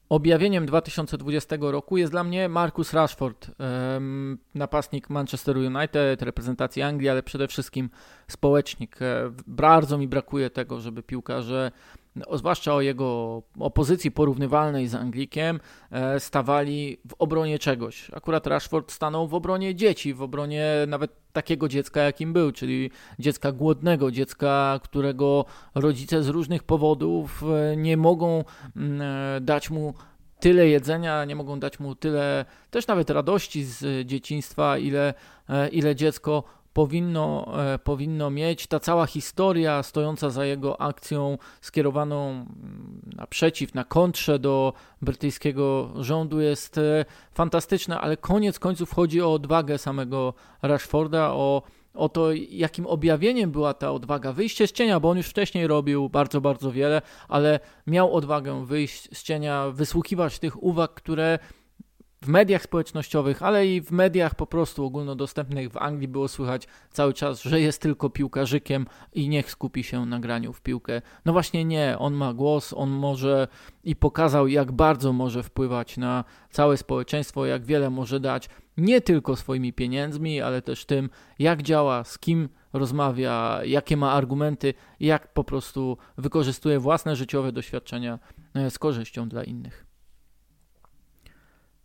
Objawieniem 0.09 0.67
2020 0.67 1.57
roku 1.61 1.97
jest 1.97 2.13
dla 2.13 2.25
mnie 2.25 2.49
Marcus 2.49 2.93
Rashford, 2.93 3.51
napastnik 4.55 5.11
Manchester 5.11 5.57
United, 5.57 6.23
reprezentacji 6.23 6.83
Anglii, 6.83 7.09
ale 7.09 7.23
przede 7.23 7.49
wszystkim 7.49 7.91
społecznik. 8.29 9.03
E, 9.03 9.33
bardzo 9.47 9.99
mi 9.99 10.09
brakuje 10.09 10.51
tego, 10.51 10.81
żeby 10.81 11.03
piłkarze 11.03 11.73
zwłaszcza 12.33 12.75
o 12.75 12.81
jego 12.81 13.43
opozycji 13.59 14.11
porównywalnej 14.11 14.89
z 14.89 14.95
Anglikiem, 14.95 15.61
e, 15.91 16.21
stawali 16.21 16.99
w 17.09 17.15
obronie 17.19 17.59
czegoś. 17.59 18.11
Akurat 18.15 18.47
Rashford 18.47 18.93
stanął 18.93 19.29
w 19.29 19.35
obronie 19.35 19.75
dzieci, 19.75 20.15
w 20.15 20.23
obronie 20.23 20.67
nawet 20.89 21.11
takiego 21.33 21.69
dziecka, 21.69 22.03
jakim 22.03 22.33
był, 22.33 22.53
czyli 22.53 22.91
dziecka 23.19 23.53
głodnego, 23.53 24.11
dziecka, 24.11 24.81
którego 24.83 25.45
rodzice 25.75 26.23
z 26.23 26.29
różnych 26.29 26.63
powodów 26.63 27.43
e, 27.43 27.77
nie 27.77 27.97
mogą 27.97 28.45
mm, 28.77 29.01
e, 29.03 29.41
dać 29.41 29.71
mu 29.71 29.95
tyle 30.41 30.69
jedzenia, 30.69 31.25
nie 31.25 31.37
mogą 31.37 31.61
dać 31.61 31.81
mu 31.81 31.95
tyle 31.95 32.45
też 32.71 32.87
nawet 32.87 33.11
radości 33.11 33.65
z 33.65 34.07
dzieciństwa, 34.07 34.79
ile, 34.79 35.15
ile 35.73 35.95
dziecko 35.95 36.43
powinno, 36.77 37.47
e, 37.75 37.79
powinno 37.79 38.31
mieć. 38.31 38.67
Ta 38.67 38.81
cała 38.81 39.07
historia 39.07 39.83
stojąca 39.83 40.31
za 40.31 40.45
jego 40.45 40.81
akcją 40.81 41.39
skierowaną 41.61 42.31
mm, 42.31 42.47
naprzeciw, 43.17 43.75
na 43.75 43.85
kontrze 43.85 44.39
do 44.39 44.73
brytyjskiego 45.03 45.91
rządu 46.01 46.41
jest 46.41 46.79
e, 46.79 47.05
fantastyczna, 47.33 48.01
ale 48.01 48.17
koniec 48.17 48.59
końców 48.59 48.95
chodzi 48.95 49.23
o 49.23 49.33
odwagę 49.33 49.79
samego 49.79 50.35
Rashforda, 50.63 51.31
o 51.31 51.63
o 51.95 52.09
to, 52.09 52.33
jakim 52.51 52.87
objawieniem 52.87 53.51
była 53.51 53.75
ta 53.75 53.93
odwaga. 53.93 54.33
Wyjście 54.33 54.67
z 54.67 54.73
cienia, 54.73 55.01
bo 55.01 55.11
on 55.11 55.17
już 55.17 55.27
wcześniej 55.27 55.67
robił 55.67 56.09
bardzo, 56.09 56.41
bardzo 56.41 56.73
wiele, 56.73 57.03
ale 57.29 57.61
miał 57.87 58.15
odwagę 58.15 58.67
wyjść 58.67 59.09
z 59.19 59.23
cienia, 59.23 59.71
wysłuchiwać 59.71 60.39
tych 60.39 60.63
uwag, 60.63 60.95
które 60.95 61.39
w 62.23 62.29
mediach 62.29 62.63
społecznościowych, 62.63 63.43
ale 63.43 63.67
i 63.67 63.81
w 63.81 63.91
mediach 63.91 64.35
po 64.35 64.47
prostu 64.47 64.85
ogólnodostępnych 64.85 65.73
w 65.73 65.77
Anglii 65.77 66.09
było 66.09 66.29
słychać 66.29 66.69
cały 66.91 67.15
czas, 67.15 67.43
że 67.43 67.61
jest 67.61 67.83
tylko 67.83 68.11
piłkarzykiem 68.11 68.87
i 69.13 69.29
niech 69.29 69.51
skupi 69.51 69.85
się 69.85 70.07
na 70.07 70.21
graniu 70.21 70.53
w 70.53 70.61
piłkę. 70.61 71.03
No 71.25 71.33
właśnie 71.33 71.65
nie, 71.65 71.97
on 71.99 72.15
ma 72.15 72.35
głos, 72.35 72.73
on 72.73 72.91
może 72.91 73.49
i 73.85 73.97
pokazał, 73.97 74.49
jak 74.49 74.73
bardzo 74.73 75.13
może 75.13 75.43
wpływać 75.43 75.97
na 75.97 76.25
całe 76.51 76.77
społeczeństwo, 76.77 77.47
jak 77.47 77.65
wiele 77.65 77.91
może 77.91 78.21
dać, 78.21 78.49
nie 78.77 79.01
tylko 79.01 79.37
swoimi 79.37 79.73
pieniędzmi, 79.73 80.41
ale 80.41 80.63
też 80.63 80.85
tym, 80.85 81.11
jak 81.39 81.63
działa, 81.63 82.05
z 82.05 82.19
kim 82.19 82.49
rozmawia, 82.73 83.61
jakie 83.65 83.97
ma 83.97 84.13
argumenty, 84.13 84.75
jak 85.01 85.33
po 85.33 85.45
prostu 85.45 85.99
wykorzystuje 86.19 86.79
własne 86.79 87.17
życiowe 87.17 87.53
doświadczenia 87.53 88.19
e, 88.55 88.71
z 88.71 88.79
korzyścią 88.79 89.29
dla 89.29 89.45
innych. 89.45 89.86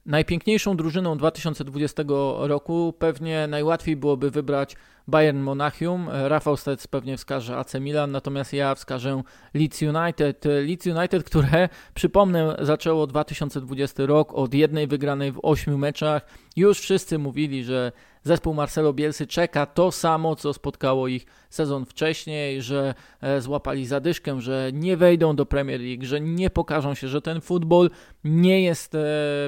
Najpiękniejszą 0.05 0.77
drużyną 0.77 1.17
2020 1.17 2.03
roku 2.39 2.93
pewnie 2.99 3.47
najłatwiej 3.47 3.95
byłoby 3.95 4.31
wybrać 4.31 4.75
Bayern 5.07 5.39
Monachium. 5.39 6.09
Rafał 6.09 6.57
Stec 6.57 6.87
pewnie 6.87 7.17
wskaże 7.17 7.57
AC 7.57 7.73
Milan, 7.73 8.11
natomiast 8.11 8.53
ja 8.53 8.75
wskażę 8.75 9.21
Leeds 9.53 9.81
United. 9.81 10.45
Leeds 10.45 10.87
United, 10.87 11.23
które 11.23 11.69
przypomnę 11.93 12.55
zaczęło 12.61 13.07
2020 13.07 14.05
rok 14.05 14.33
od 14.33 14.53
jednej 14.53 14.87
wygranej 14.87 15.31
w 15.31 15.39
ośmiu 15.43 15.77
meczach. 15.77 16.25
Już 16.55 16.79
wszyscy 16.79 17.17
mówili, 17.19 17.63
że 17.63 17.91
zespół 18.23 18.53
Marcelo 18.53 18.93
Bielsy 18.93 19.27
czeka 19.27 19.65
to 19.65 19.91
samo, 19.91 20.35
co 20.35 20.53
spotkało 20.53 21.07
ich 21.07 21.25
sezon 21.49 21.85
wcześniej, 21.85 22.61
że 22.61 22.93
e, 23.21 23.41
złapali 23.41 23.85
zadyszkę, 23.85 24.41
że 24.41 24.69
nie 24.73 24.97
wejdą 24.97 25.35
do 25.35 25.45
Premier 25.45 25.81
League, 25.81 26.05
że 26.05 26.21
nie 26.21 26.49
pokażą 26.49 26.93
się, 26.93 27.07
że 27.07 27.21
ten 27.21 27.41
futbol 27.41 27.89
nie 28.23 28.63
jest 28.63 28.95
e, 28.95 28.99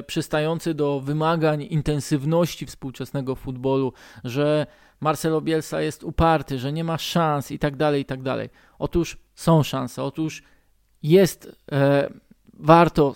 przystający 0.06 0.74
do 0.74 1.00
wymagań 1.00 1.62
intensywności 1.62 2.66
współczesnego 2.66 3.34
futbolu, 3.34 3.92
że 4.24 4.66
Marcelo 5.00 5.40
Bielsa 5.40 5.80
jest 5.80 6.04
uparty, 6.04 6.58
że 6.58 6.72
nie 6.72 6.84
ma 6.84 6.98
szans 6.98 7.50
i 7.50 7.58
tak 7.58 7.76
dalej, 7.76 8.02
i 8.02 8.04
tak 8.04 8.22
dalej. 8.22 8.50
Otóż 8.78 9.18
są 9.34 9.62
szanse, 9.62 10.02
otóż 10.02 10.42
jest 11.02 11.56
e, 11.72 12.10
warto 12.54 13.14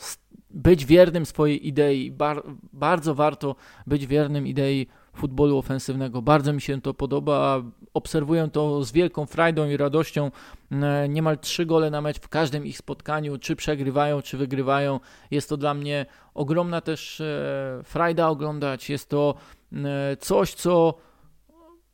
być 0.51 0.87
wiernym 0.87 1.27
swojej 1.27 1.69
idei, 1.69 2.11
bar, 2.11 2.43
bardzo 2.73 3.15
warto 3.15 3.57
być 3.87 4.07
wiernym 4.07 4.47
idei 4.47 4.87
futbolu 5.19 5.59
ofensywnego. 5.59 6.23
Bardzo 6.23 6.53
mi 6.53 6.61
się 6.61 6.81
to 6.81 6.95
podoba. 6.95 7.63
Obserwuję 7.95 8.49
to 8.53 8.85
z 8.85 8.93
wielką 8.93 9.27
frajdą 9.27 9.69
i 9.69 9.77
radością. 9.77 10.31
E, 10.73 11.09
niemal 11.09 11.39
trzy 11.39 11.67
gole 11.67 11.91
na 11.91 12.01
mecz 12.01 12.21
w 12.21 12.29
każdym 12.29 12.67
ich 12.67 12.79
spotkaniu, 12.79 13.39
czy 13.39 13.57
przegrywają, 13.57 14.23
czy 14.23 14.37
wygrywają. 14.37 15.01
Jest 15.31 15.49
to 15.49 15.57
dla 15.57 15.75
mnie 15.75 16.07
ogromna 16.35 16.81
też 16.81 17.21
e, 17.21 17.81
frajda 17.85 18.29
oglądać. 18.29 18.91
Jest 18.91 19.09
to 19.09 19.35
e, 19.73 20.17
coś, 20.17 20.55
co 20.55 20.95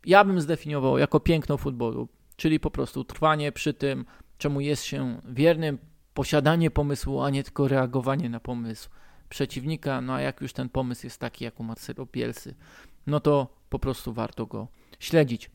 ja 0.06 0.24
bym 0.24 0.40
zdefiniował 0.40 0.98
jako 0.98 1.20
piękno 1.20 1.56
futbolu, 1.56 2.08
czyli 2.36 2.60
po 2.60 2.70
prostu 2.70 3.04
trwanie 3.04 3.52
przy 3.52 3.74
tym, 3.74 4.04
czemu 4.38 4.60
jest 4.60 4.84
się 4.84 5.20
wiernym, 5.28 5.78
posiadanie 6.14 6.70
pomysłu, 6.70 7.22
a 7.22 7.30
nie 7.30 7.44
tylko 7.44 7.68
reagowanie 7.68 8.28
na 8.28 8.40
pomysł 8.40 8.88
przeciwnika. 9.28 10.00
No 10.00 10.14
a 10.14 10.20
jak 10.20 10.40
już 10.40 10.52
ten 10.52 10.68
pomysł 10.68 11.06
jest 11.06 11.20
taki 11.20 11.44
jak 11.44 11.60
u 11.60 11.64
Marcelo 11.64 12.06
Bielsy, 12.12 12.54
no 13.06 13.20
to 13.20 13.48
po 13.68 13.78
prostu 13.78 14.12
warto 14.12 14.46
go 14.46 14.68
śledzić. 14.98 15.50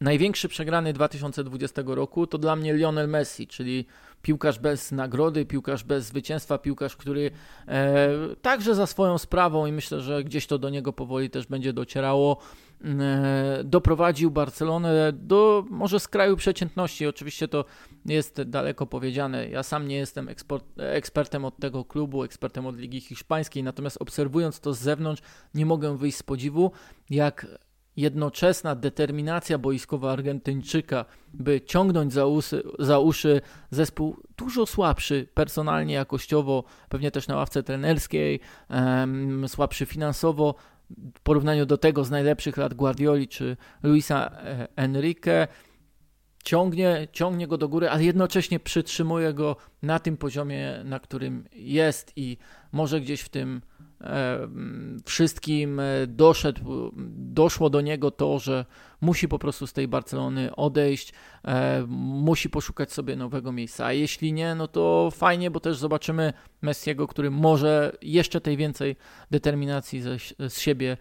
największy 0.00 0.48
przegrany 0.48 0.92
2020 0.92 1.82
roku 1.86 2.26
to 2.26 2.38
dla 2.38 2.56
mnie 2.56 2.74
Lionel 2.74 3.08
Messi, 3.08 3.46
czyli 3.46 3.86
piłkarz 4.22 4.58
bez 4.58 4.92
nagrody, 4.92 5.46
piłkarz 5.46 5.84
bez 5.84 6.06
zwycięstwa, 6.06 6.58
piłkarz, 6.58 6.96
który 6.96 7.30
e, 7.68 8.08
także 8.42 8.74
za 8.74 8.86
swoją 8.86 9.18
sprawą 9.18 9.66
i 9.66 9.72
myślę, 9.72 10.00
że 10.00 10.24
gdzieś 10.24 10.46
to 10.46 10.58
do 10.58 10.70
niego 10.70 10.92
powoli 10.92 11.30
też 11.30 11.46
będzie 11.46 11.72
docierało, 11.72 12.36
e, 12.84 13.60
doprowadził 13.64 14.30
Barcelonę 14.30 15.12
do 15.12 15.64
może 15.70 16.00
skraju 16.00 16.36
przeciętności. 16.36 17.06
Oczywiście 17.06 17.48
to 17.48 17.64
jest 18.06 18.42
daleko 18.42 18.86
powiedziane. 18.86 19.48
Ja 19.48 19.62
sam 19.62 19.88
nie 19.88 19.96
jestem 19.96 20.28
ekspertem 20.78 21.44
od 21.44 21.56
tego 21.56 21.84
klubu, 21.84 22.24
ekspertem 22.24 22.66
od 22.66 22.76
Ligi 22.76 23.00
Hiszpańskiej, 23.00 23.62
natomiast 23.62 24.02
obserwując 24.02 24.60
to 24.60 24.74
z 24.74 24.78
zewnątrz, 24.78 25.22
nie 25.54 25.66
mogę 25.66 25.98
wyjść 25.98 26.18
z 26.18 26.22
podziwu, 26.22 26.72
jak 27.10 27.46
jednoczesna 27.96 28.74
determinacja 28.74 29.58
boiskowa 29.58 30.12
Argentyńczyka, 30.12 31.04
by 31.34 31.60
ciągnąć 31.60 32.12
za, 32.12 32.24
za 32.78 32.98
uszy 32.98 33.40
zespół 33.70 34.16
dużo 34.36 34.66
słabszy 34.66 35.28
personalnie, 35.34 35.94
jakościowo, 35.94 36.64
pewnie 36.88 37.10
też 37.10 37.28
na 37.28 37.36
ławce 37.36 37.62
trenerskiej, 37.62 38.40
um, 38.70 39.48
słabszy 39.48 39.86
finansowo, 39.86 40.54
w 41.14 41.20
porównaniu 41.20 41.66
do 41.66 41.78
tego 41.78 42.04
z 42.04 42.10
najlepszych 42.10 42.56
lat 42.56 42.74
Guardioli 42.74 43.28
czy 43.28 43.56
Luisa 43.82 44.30
e, 44.30 44.68
Enrique, 44.76 45.48
ciągnie, 46.44 47.08
ciągnie 47.12 47.46
go 47.46 47.58
do 47.58 47.68
góry, 47.68 47.90
ale 47.90 48.04
jednocześnie 48.04 48.60
przytrzymuje 48.60 49.34
go 49.34 49.56
na 49.82 49.98
tym 49.98 50.16
poziomie, 50.16 50.80
na 50.84 51.00
którym 51.00 51.44
jest 51.52 52.12
i 52.16 52.38
może 52.72 53.00
gdzieś 53.00 53.20
w 53.20 53.28
tym 53.28 53.60
wszystkim 55.04 55.80
e, 55.80 56.06
doszedł, 56.06 56.92
doszło 57.16 57.70
do 57.70 57.80
niego 57.80 58.10
to, 58.10 58.38
że 58.38 58.64
musi 59.00 59.28
po 59.28 59.38
prostu 59.38 59.66
z 59.66 59.72
tej 59.72 59.88
Barcelony 59.88 60.56
odejść, 60.56 61.12
e, 61.44 61.84
musi 61.88 62.50
poszukać 62.50 62.92
sobie 62.92 63.16
nowego 63.16 63.52
miejsca. 63.52 63.86
A 63.86 63.92
jeśli 63.92 64.32
nie, 64.32 64.54
no 64.54 64.68
to 64.68 65.10
fajnie, 65.10 65.50
bo 65.50 65.60
też 65.60 65.76
zobaczymy 65.76 66.32
Messiego, 66.62 67.06
który 67.06 67.30
może 67.30 67.96
jeszcze 68.02 68.40
tej 68.40 68.56
więcej 68.56 68.96
determinacji 69.30 70.00
ze, 70.00 70.16
z 70.48 70.60
siebie 70.60 70.96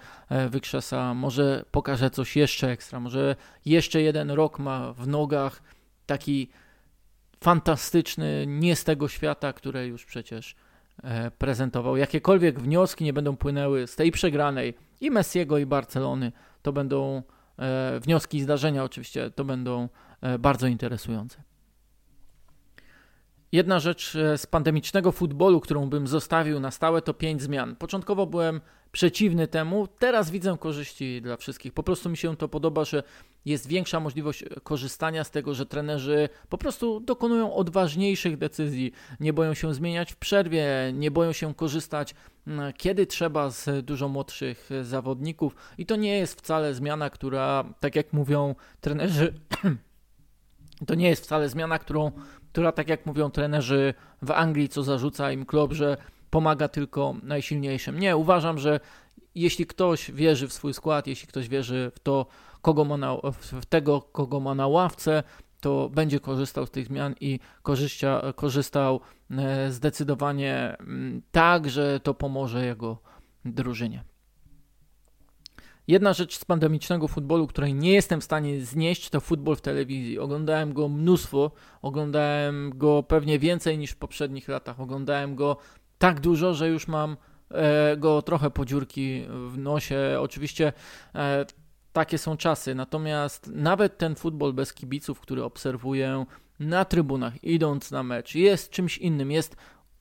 wykrzesa, 0.50 1.14
może 1.14 1.66
pokaże 1.72 2.10
coś 2.10 2.36
jeszcze 2.36 2.70
ekstra, 2.70 3.00
może 3.00 3.36
jeszcze 3.66 4.02
jeden 4.02 4.32
rok 4.32 4.60
ma 4.60 4.94
w 4.94 5.08
nogach 5.08 5.64
taki 6.06 6.50
fantastyczny, 7.44 8.46
nie 8.48 8.76
z 8.76 8.84
tego 8.84 9.08
świata, 9.08 9.54
które 9.54 9.88
już 9.88 10.06
przecież 10.06 10.56
E, 10.56 10.71
prezentował. 11.38 11.98
Jakiekolwiek 11.98 12.60
wnioski 12.60 13.04
nie 13.04 13.14
będą 13.14 13.38
płynęły 13.38 13.88
z 13.88 13.96
tej 13.96 14.12
przegranej 14.12 14.74
i 15.02 15.12
Messiego 15.12 15.58
i 15.58 15.66
Barcelony, 15.66 16.32
to 16.62 16.74
będą 16.74 17.24
e, 17.60 18.00
wnioski 18.00 18.38
i 18.38 18.42
zdarzenia 18.42 18.84
oczywiście, 18.84 19.32
to 19.32 19.46
będą 19.46 19.90
e, 20.22 20.40
bardzo 20.40 20.68
interesujące. 20.68 21.44
Jedna 23.52 23.80
rzecz 23.80 24.12
z 24.38 24.46
pandemicznego 24.46 25.12
futbolu, 25.12 25.60
którą 25.60 25.90
bym 25.90 26.08
zostawił 26.08 26.60
na 26.60 26.72
stałe, 26.72 27.02
to 27.02 27.14
pięć 27.14 27.42
zmian. 27.42 27.76
Początkowo 27.76 28.26
byłem 28.26 28.62
przeciwny 28.92 29.48
temu, 29.48 29.88
teraz 29.88 30.32
widzę 30.32 30.58
korzyści 30.60 31.22
dla 31.22 31.38
wszystkich. 31.38 31.74
Po 31.74 31.84
prostu 31.84 32.10
mi 32.10 32.18
się 32.18 32.38
to 32.38 32.48
podoba, 32.48 32.86
że 32.86 33.04
jest 33.46 33.68
większa 33.68 34.00
możliwość 34.00 34.44
korzystania 34.64 35.24
z 35.24 35.32
tego, 35.32 35.54
że 35.54 35.66
trenerzy 35.66 36.30
po 36.50 36.58
prostu 36.58 37.00
dokonują 37.00 37.54
odważniejszych 37.54 38.38
decyzji, 38.38 38.92
nie 39.20 39.34
boją 39.34 39.54
się 39.54 39.74
zmieniać 39.74 40.12
w 40.14 40.16
przerwie, 40.16 40.66
nie 40.94 41.12
boją 41.12 41.34
się 41.34 41.54
korzystać 41.54 42.16
kiedy 42.78 43.06
trzeba 43.06 43.50
z 43.50 43.86
dużo 43.86 44.08
młodszych 44.08 44.70
zawodników 44.82 45.56
i 45.78 45.86
to 45.86 45.96
nie 45.96 46.18
jest 46.18 46.38
wcale 46.38 46.74
zmiana, 46.74 47.10
która, 47.10 47.64
tak 47.80 47.96
jak 47.96 48.14
mówią 48.14 48.56
trenerzy, 48.82 49.34
to 50.88 50.96
nie 50.96 51.10
jest 51.10 51.24
wcale 51.24 51.50
zmiana, 51.50 51.80
którą, 51.80 52.12
która, 52.52 52.72
tak 52.72 52.90
jak 52.90 53.06
mówią 53.06 53.30
trenerzy 53.30 53.94
w 54.22 54.32
Anglii, 54.32 54.70
co 54.70 54.84
zarzuca 54.84 55.32
im 55.32 55.46
klub, 55.46 55.74
że 55.74 55.98
pomaga 56.30 56.68
tylko 56.68 57.16
najsilniejszym. 57.24 58.00
Nie, 58.00 58.18
uważam, 58.18 58.60
że 58.60 58.80
jeśli 59.36 59.66
ktoś 59.66 60.12
wierzy 60.12 60.48
w 60.48 60.54
swój 60.54 60.74
skład, 60.74 61.08
jeśli 61.08 61.28
ktoś 61.28 61.50
wierzy 61.50 61.92
w 61.96 62.00
to, 62.00 62.26
kogo 62.62 62.86
ma 62.86 62.98
na, 62.98 63.18
w 63.62 63.66
tego, 63.66 64.02
kogo 64.02 64.40
ma 64.40 64.56
na 64.56 64.68
ławce, 64.68 65.24
to 65.62 65.90
będzie 65.90 66.20
korzystał 66.20 66.66
z 66.66 66.72
tych 66.72 66.86
zmian 66.86 67.16
i 67.22 67.40
korzyścia, 67.64 68.22
korzystał 68.36 69.00
e, 69.32 69.72
zdecydowanie 69.72 70.76
mm, 70.80 71.22
tak, 71.32 71.70
że 71.70 72.00
to 72.00 72.14
pomoże 72.14 72.66
jego 72.66 72.98
drużynie. 73.46 74.04
Jedna 75.92 76.14
rzecz 76.14 76.38
z 76.38 76.46
pandemicznego 76.46 77.08
futbolu, 77.08 77.48
której 77.48 77.74
nie 77.74 77.94
jestem 77.94 78.22
w 78.22 78.24
stanie 78.24 78.62
znieść, 78.62 79.10
to 79.10 79.22
futbol 79.22 79.56
w 79.56 79.62
telewizji. 79.62 80.20
Oglądałem 80.20 80.74
go 80.74 80.90
mnóstwo, 80.90 81.52
oglądałem 81.82 82.78
go 82.78 83.04
pewnie 83.04 83.40
więcej 83.40 83.78
niż 83.78 83.92
w 83.92 83.96
poprzednich 83.96 84.48
latach. 84.48 84.80
Oglądałem 84.80 85.36
go 85.36 85.58
tak 85.98 86.20
dużo, 86.20 86.54
że 86.54 86.70
już 86.70 86.88
mam 86.88 87.18
e, 87.50 87.98
go 87.98 88.22
trochę 88.22 88.50
po 88.50 88.66
dziurki 88.66 89.26
w 89.48 89.58
nosie. 89.58 90.18
Oczywiście 90.20 90.74
e, 91.16 91.46
takie 91.94 92.18
są 92.18 92.38
czasy, 92.38 92.76
natomiast 92.76 93.52
nawet 93.54 93.98
ten 93.98 94.16
futbol 94.16 94.54
bez 94.54 94.74
kibiców, 94.74 95.20
który 95.20 95.44
obserwuję 95.44 96.26
na 96.60 96.86
trybunach, 96.86 97.44
idąc 97.44 97.92
na 97.92 98.04
mecz, 98.04 98.36
jest 98.36 98.70
czymś 98.70 98.98
innym, 98.98 99.32
jest 99.32 99.56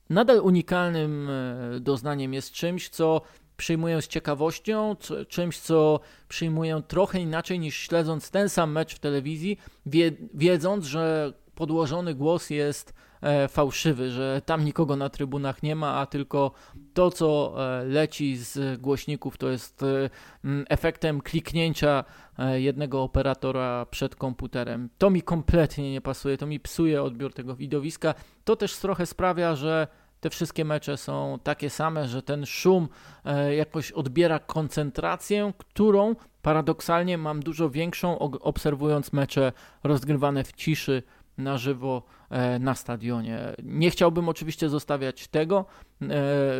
nadal 0.09 0.39
unikalnym 0.43 1.29
e, 1.29 1.79
doznaniem, 1.79 2.33
jest 2.33 2.51
czymś, 2.51 2.89
co 2.89 3.21
przyjmuję 3.61 4.01
z 4.01 4.07
ciekawością, 4.07 4.95
czymś, 5.27 5.59
co 5.59 5.99
przyjmuję 6.27 6.81
trochę 6.87 7.19
inaczej 7.19 7.59
niż 7.59 7.77
śledząc 7.77 8.31
ten 8.31 8.49
sam 8.49 8.71
mecz 8.71 8.95
w 8.95 8.99
telewizji, 8.99 9.57
wiedząc, 10.33 10.85
że 10.85 11.33
podłożony 11.55 12.15
głos 12.15 12.49
jest 12.49 12.93
E, 13.21 13.47
fałszywy, 13.47 14.11
że 14.11 14.41
tam 14.45 14.65
nikogo 14.65 14.95
na 14.95 15.09
trybunach 15.09 15.63
nie 15.63 15.75
ma, 15.75 15.95
a 15.95 16.05
tylko 16.05 16.51
to, 16.93 17.11
co 17.11 17.55
e, 17.57 17.83
leci 17.83 18.37
z 18.37 18.81
głośników, 18.81 19.37
to 19.37 19.49
jest 19.49 19.83
e, 19.83 20.09
efektem 20.69 21.21
kliknięcia 21.21 22.03
jednego 22.53 23.03
operatora 23.03 23.85
przed 23.85 24.15
komputerem. 24.15 24.89
To 24.97 25.09
mi 25.09 25.21
kompletnie 25.21 25.91
nie 25.91 26.01
pasuje, 26.01 26.37
to 26.37 26.47
mi 26.47 26.59
psuje 26.59 27.03
odbiór 27.03 27.33
tego 27.33 27.55
widowiska. 27.55 28.13
To 28.43 28.55
też 28.55 28.77
trochę 28.77 29.05
sprawia, 29.05 29.55
że 29.55 29.87
te 30.21 30.29
wszystkie 30.29 30.65
mecze 30.65 30.97
są 30.97 31.39
takie 31.43 31.69
same, 31.69 32.07
że 32.07 32.21
ten 32.21 32.45
szum 32.45 32.87
jakoś 33.57 33.91
odbiera 33.91 34.39
koncentrację, 34.39 35.53
którą 35.57 36.15
paradoksalnie 36.41 37.17
mam 37.17 37.39
dużo 37.39 37.69
większą 37.69 38.19
obserwując 38.19 39.13
mecze 39.13 39.51
rozgrywane 39.83 40.43
w 40.43 40.53
ciszy 40.53 41.03
na 41.37 41.57
żywo 41.57 42.03
e, 42.29 42.59
na 42.59 42.75
stadionie. 42.75 43.39
Nie 43.63 43.91
chciałbym 43.91 44.29
oczywiście 44.29 44.69
zostawiać 44.69 45.27
tego, 45.27 45.65
e, 46.01 46.07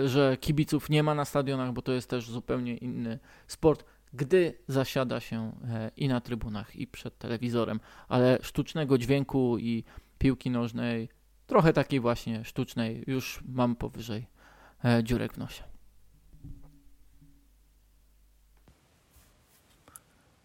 że 0.08 0.38
kibiców 0.38 0.90
nie 0.90 1.04
ma 1.04 1.16
na 1.16 1.26
stadionach, 1.26 1.74
bo 1.74 1.82
to 1.82 1.92
jest 1.92 2.10
też 2.10 2.30
zupełnie 2.30 2.78
inny 2.78 3.20
sport, 3.48 3.86
gdy 4.14 4.54
zasiada 4.68 5.20
się 5.20 5.52
e, 5.64 5.92
i 5.98 6.08
na 6.08 6.22
trybunach, 6.22 6.76
i 6.76 6.88
przed 6.88 7.18
telewizorem, 7.18 7.80
ale 8.08 8.38
sztucznego 8.42 8.98
dźwięku 8.98 9.58
i 9.58 9.84
piłki 10.18 10.50
nożnej, 10.50 11.10
trochę 11.52 11.74
takiej 11.74 12.00
właśnie 12.00 12.46
sztucznej, 12.46 13.04
już 13.08 13.40
mam 13.48 13.76
powyżej 13.76 14.28
dziurek 15.04 15.34
w 15.34 15.38
nosie. 15.38 15.64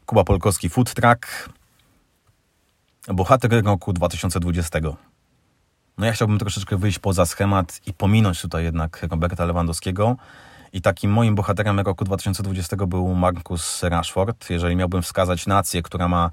Kuba 0.06 0.24
Polkowski, 0.24 0.68
Food 0.68 0.94
Truck 0.94 1.50
bohater 3.08 3.64
roku 3.64 3.92
2020. 3.92 4.78
No 5.98 6.06
ja 6.06 6.12
chciałbym 6.12 6.38
troszeczkę 6.38 6.76
wyjść 6.76 6.98
poza 6.98 7.26
schemat 7.26 7.80
i 7.86 7.92
pominąć 7.92 8.42
tutaj 8.42 8.64
jednak 8.64 9.06
Roberta 9.10 9.44
Lewandowskiego. 9.44 10.16
I 10.72 10.82
takim 10.82 11.12
moim 11.12 11.34
bohaterem 11.34 11.80
roku 11.80 12.04
2020 12.04 12.76
był 12.76 13.14
Marcus 13.14 13.82
Rashford. 13.82 14.50
Jeżeli 14.50 14.76
miałbym 14.76 15.02
wskazać 15.02 15.46
nację, 15.46 15.82
która 15.82 16.08
ma 16.08 16.30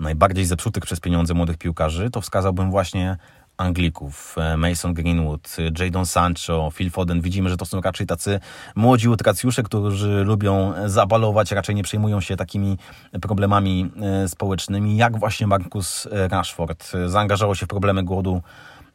najbardziej 0.00 0.44
zepsutych 0.44 0.84
przez 0.84 1.00
pieniądze 1.00 1.34
młodych 1.34 1.56
piłkarzy, 1.56 2.10
to 2.10 2.20
wskazałbym 2.20 2.70
właśnie 2.70 3.16
Anglików, 3.56 4.36
e, 4.38 4.56
Mason 4.56 4.94
Greenwood, 4.94 5.56
Jadon 5.78 6.06
Sancho, 6.06 6.70
Phil 6.70 6.90
Foden. 6.90 7.20
Widzimy, 7.20 7.50
że 7.50 7.56
to 7.56 7.66
są 7.66 7.80
raczej 7.80 8.06
tacy 8.06 8.40
młodzi 8.74 9.08
utracjusze, 9.08 9.62
którzy 9.62 10.24
lubią 10.24 10.72
zabalować, 10.86 11.52
raczej 11.52 11.74
nie 11.74 11.82
przejmują 11.82 12.20
się 12.20 12.36
takimi 12.36 12.78
problemami 13.22 13.90
e, 14.02 14.28
społecznymi, 14.28 14.96
jak 14.96 15.18
właśnie 15.18 15.46
Marcus 15.46 16.08
Rashford. 16.10 16.92
Zaangażował 17.06 17.54
się 17.54 17.66
w 17.66 17.68
problemy 17.68 18.02
głodu 18.02 18.42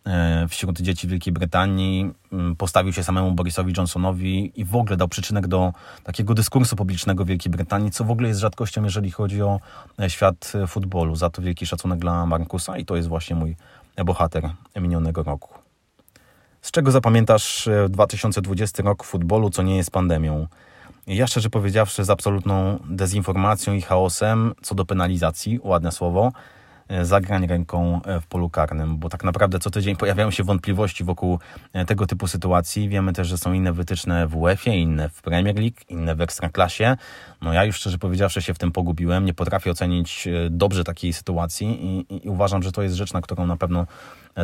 e, 0.05 0.47
wśród 0.47 0.81
dzieci 0.81 1.07
Wielkiej 1.07 1.33
Brytanii, 1.33 2.11
postawił 2.57 2.93
się 2.93 3.03
samemu 3.03 3.31
Borisowi 3.31 3.73
Johnsonowi 3.77 4.51
i 4.55 4.65
w 4.65 4.75
ogóle 4.75 4.97
dał 4.97 5.07
przyczynek 5.07 5.47
do 5.47 5.73
takiego 6.03 6.33
dyskursu 6.33 6.75
publicznego 6.75 7.25
Wielkiej 7.25 7.51
Brytanii, 7.51 7.91
co 7.91 8.03
w 8.03 8.11
ogóle 8.11 8.27
jest 8.27 8.39
rzadkością, 8.39 8.83
jeżeli 8.83 9.11
chodzi 9.11 9.41
o 9.41 9.59
świat 10.07 10.53
futbolu. 10.67 11.15
Za 11.15 11.29
to 11.29 11.41
wielki 11.41 11.65
szacunek 11.65 11.99
dla 11.99 12.25
Markusa 12.25 12.77
i 12.77 12.85
to 12.85 12.95
jest 12.95 13.07
właśnie 13.07 13.35
mój 13.35 13.55
bohater 14.03 14.49
minionego 14.75 15.23
roku. 15.23 15.53
Z 16.61 16.71
czego 16.71 16.91
zapamiętasz 16.91 17.69
2020 17.89 18.83
e, 18.83 18.85
rok 18.85 19.03
w 19.03 19.07
futbolu, 19.07 19.49
co 19.49 19.63
nie 19.63 19.77
jest 19.77 19.91
pandemią? 19.91 20.47
Ja 21.07 21.27
szczerze 21.27 21.49
powiedziawszy 21.49 22.03
z 22.03 22.09
absolutną 22.09 22.79
dezinformacją 22.89 23.73
i 23.73 23.81
chaosem 23.81 24.53
co 24.61 24.75
do 24.75 24.85
penalizacji, 24.85 25.59
ładne 25.63 25.91
słowo, 25.91 26.31
zagrań 27.01 27.47
ręką 27.47 28.01
e, 28.05 28.21
w 28.21 28.27
polu 28.27 28.49
karnym, 28.49 28.97
bo 28.97 29.09
tak 29.09 29.23
naprawdę 29.23 29.59
co 29.59 29.69
tydzień 29.69 29.95
pojawiają 29.95 30.31
się 30.31 30.43
wątpliwości 30.43 31.03
wokół 31.03 31.39
e, 31.73 31.85
tego 31.85 32.05
typu 32.05 32.27
sytuacji. 32.27 32.89
Wiemy 32.89 33.13
też, 33.13 33.27
że 33.27 33.37
są 33.37 33.53
inne 33.53 33.73
wytyczne 33.73 34.27
w 34.27 34.35
UEFA, 34.35 34.71
inne 34.71 35.09
w 35.09 35.21
Premier 35.21 35.55
League, 35.55 35.77
inne 35.89 36.15
w 36.15 36.21
Ekstraklasie. 36.21 36.97
No 37.41 37.53
ja 37.53 37.63
już 37.63 37.75
szczerze 37.75 37.97
powiedziawszy 37.97 38.41
się 38.41 38.53
w 38.53 38.59
tym 38.59 38.71
pogubiłem, 38.71 39.25
nie 39.25 39.33
potrafię 39.33 39.71
ocenić 39.71 40.27
dobrze 40.49 40.83
takiej 40.83 41.13
sytuacji 41.13 41.85
i, 41.85 42.25
i 42.25 42.29
uważam, 42.29 42.63
że 42.63 42.71
to 42.71 42.81
jest 42.81 42.95
rzecz, 42.95 43.13
na 43.13 43.21
którą 43.21 43.45
na 43.45 43.57
pewno 43.57 43.85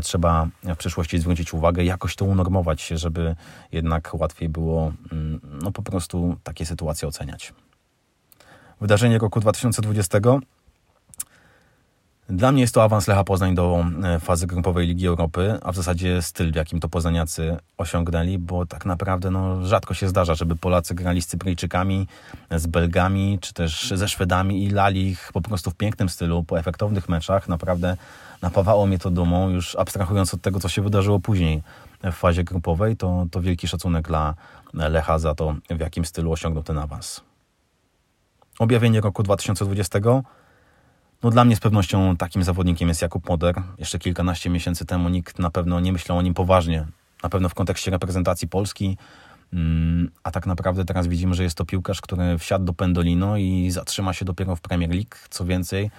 trzeba 0.04 0.48
w 0.64 0.78
przyszłości 0.78 1.20
zwrócić 1.20 1.54
uwagę, 1.54 1.84
jakoś 1.84 2.16
to 2.16 2.26
unormować, 2.26 2.88
żeby 2.88 3.36
jednak 3.72 4.12
łatwiej 4.14 4.50
było 4.50 4.94
mm, 5.12 5.40
no 5.64 5.72
po 5.72 5.82
prostu 5.82 6.38
takie 6.44 6.66
sytuacje 6.66 7.08
oceniać. 7.08 7.54
Wydarzenie 8.82 9.18
roku 9.18 9.40
2020 9.40 10.20
dla 12.30 12.52
mnie 12.52 12.62
jest 12.62 12.74
to 12.74 12.84
awans 12.84 13.08
Lecha 13.08 13.24
Poznań 13.24 13.56
do 13.56 13.86
e, 14.04 14.20
fazy 14.20 14.48
grupowej 14.48 14.88
Ligi 14.88 15.08
Europy, 15.08 15.60
a 15.64 15.72
w 15.72 15.76
zasadzie 15.76 16.22
styl, 16.22 16.52
w 16.52 16.56
jakim 16.56 16.80
to 16.80 16.90
poznaniacy 16.90 17.58
osiągnęli, 17.78 18.38
bo 18.38 18.66
tak 18.66 18.86
naprawdę 18.86 19.32
no, 19.32 19.66
rzadko 19.66 19.94
się 19.94 20.08
zdarza, 20.08 20.36
żeby 20.36 20.56
Polacy 20.56 20.96
grali 20.96 21.22
z 21.22 21.28
Cypryjczykami, 21.28 22.08
z 22.52 22.68
Belgami, 22.68 23.40
czy 23.42 23.54
też 23.54 23.94
ze 23.96 24.08
Szwedami 24.08 24.64
i 24.64 24.70
lali 24.70 25.08
ich 25.08 25.30
po 25.34 25.42
prostu 25.42 25.72
w 25.72 25.76
pięknym 25.76 26.10
stylu, 26.10 26.44
po 26.44 26.60
efektownych 26.60 27.10
meczach. 27.10 27.50
Naprawdę 27.50 27.98
napawało 28.42 28.88
mnie 28.88 29.00
to 29.00 29.10
dumą, 29.10 29.50
już 29.50 29.76
abstrahując 29.76 30.34
od 30.34 30.42
tego, 30.42 30.60
co 30.60 30.70
się 30.70 30.82
wydarzyło 30.82 31.20
później 31.20 31.64
w 32.04 32.14
fazie 32.14 32.44
grupowej, 32.44 32.98
to, 32.98 33.26
to 33.32 33.42
wielki 33.42 33.68
szacunek 33.68 34.08
dla 34.08 34.34
Lecha 34.74 35.20
za 35.20 35.36
to, 35.36 35.56
w 35.70 35.80
jakim 35.80 36.06
stylu 36.06 36.32
osiągnął 36.32 36.64
ten 36.64 36.78
awans. 36.78 37.22
Objawienie 38.60 39.02
roku 39.02 39.24
2020 39.24 40.00
no 41.26 41.32
dla 41.32 41.46
mnie 41.46 41.56
z 41.56 41.60
pewnością 41.60 42.18
takim 42.18 42.44
zawodnikiem 42.44 42.90
jest 42.90 43.02
Jakub 43.02 43.30
Moder. 43.30 43.56
Jeszcze 43.78 44.00
kilkanaście 44.00 44.50
miesięcy 44.50 44.86
temu 44.86 45.10
nikt 45.10 45.40
na 45.40 45.50
pewno 45.50 45.80
nie 45.80 45.94
myślał 45.94 46.18
o 46.18 46.22
nim 46.22 46.34
poważnie. 46.34 46.86
Na 47.24 47.30
pewno 47.30 47.50
w 47.50 47.54
kontekście 47.54 47.92
reprezentacji 47.92 48.48
Polski. 48.48 48.98
Mm, 49.54 50.12
a 50.24 50.32
tak 50.32 50.46
naprawdę 50.46 50.86
teraz 50.86 51.08
widzimy, 51.08 51.36
że 51.36 51.44
jest 51.44 51.58
to 51.58 51.66
piłkarz, 51.66 52.02
który 52.02 52.38
wsiadł 52.38 52.66
do 52.66 52.74
Pendolino 52.74 53.38
i 53.38 53.72
zatrzyma 53.72 54.14
się 54.14 54.26
dopiero 54.26 54.56
w 54.56 54.62
Premier 54.62 54.90
League. 54.90 55.16
Co 55.30 55.46
więcej, 55.46 55.92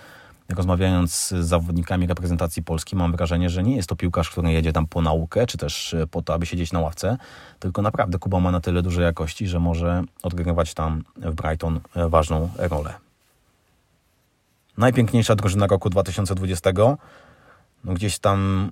rozmawiając 0.48 1.12
z 1.12 1.46
zawodnikami 1.46 2.06
reprezentacji 2.06 2.62
Polski, 2.62 2.96
mam 2.96 3.12
wrażenie, 3.12 3.50
że 3.50 3.62
nie 3.62 3.76
jest 3.76 3.88
to 3.88 3.96
piłkarz, 3.96 4.30
który 4.30 4.52
jedzie 4.52 4.72
tam 4.72 4.86
po 4.86 5.02
naukę, 5.02 5.46
czy 5.46 5.58
też 5.58 5.96
po 6.10 6.22
to, 6.22 6.34
aby 6.34 6.46
siedzieć 6.46 6.72
na 6.72 6.80
ławce, 6.80 7.16
tylko 7.60 7.82
naprawdę 7.82 8.18
Kuba 8.18 8.40
ma 8.40 8.50
na 8.50 8.60
tyle 8.60 8.82
duże 8.82 9.02
jakości, 9.02 9.46
że 9.46 9.60
może 9.60 10.04
odgrywać 10.22 10.74
tam 10.74 11.04
w 11.16 11.34
Brighton 11.34 11.80
ważną 11.94 12.50
rolę 12.58 13.05
najpiękniejsza 14.78 15.34
drużyna 15.34 15.66
roku 15.66 15.90
2020. 15.90 16.70
No 17.84 17.94
gdzieś 17.94 18.18
tam 18.18 18.70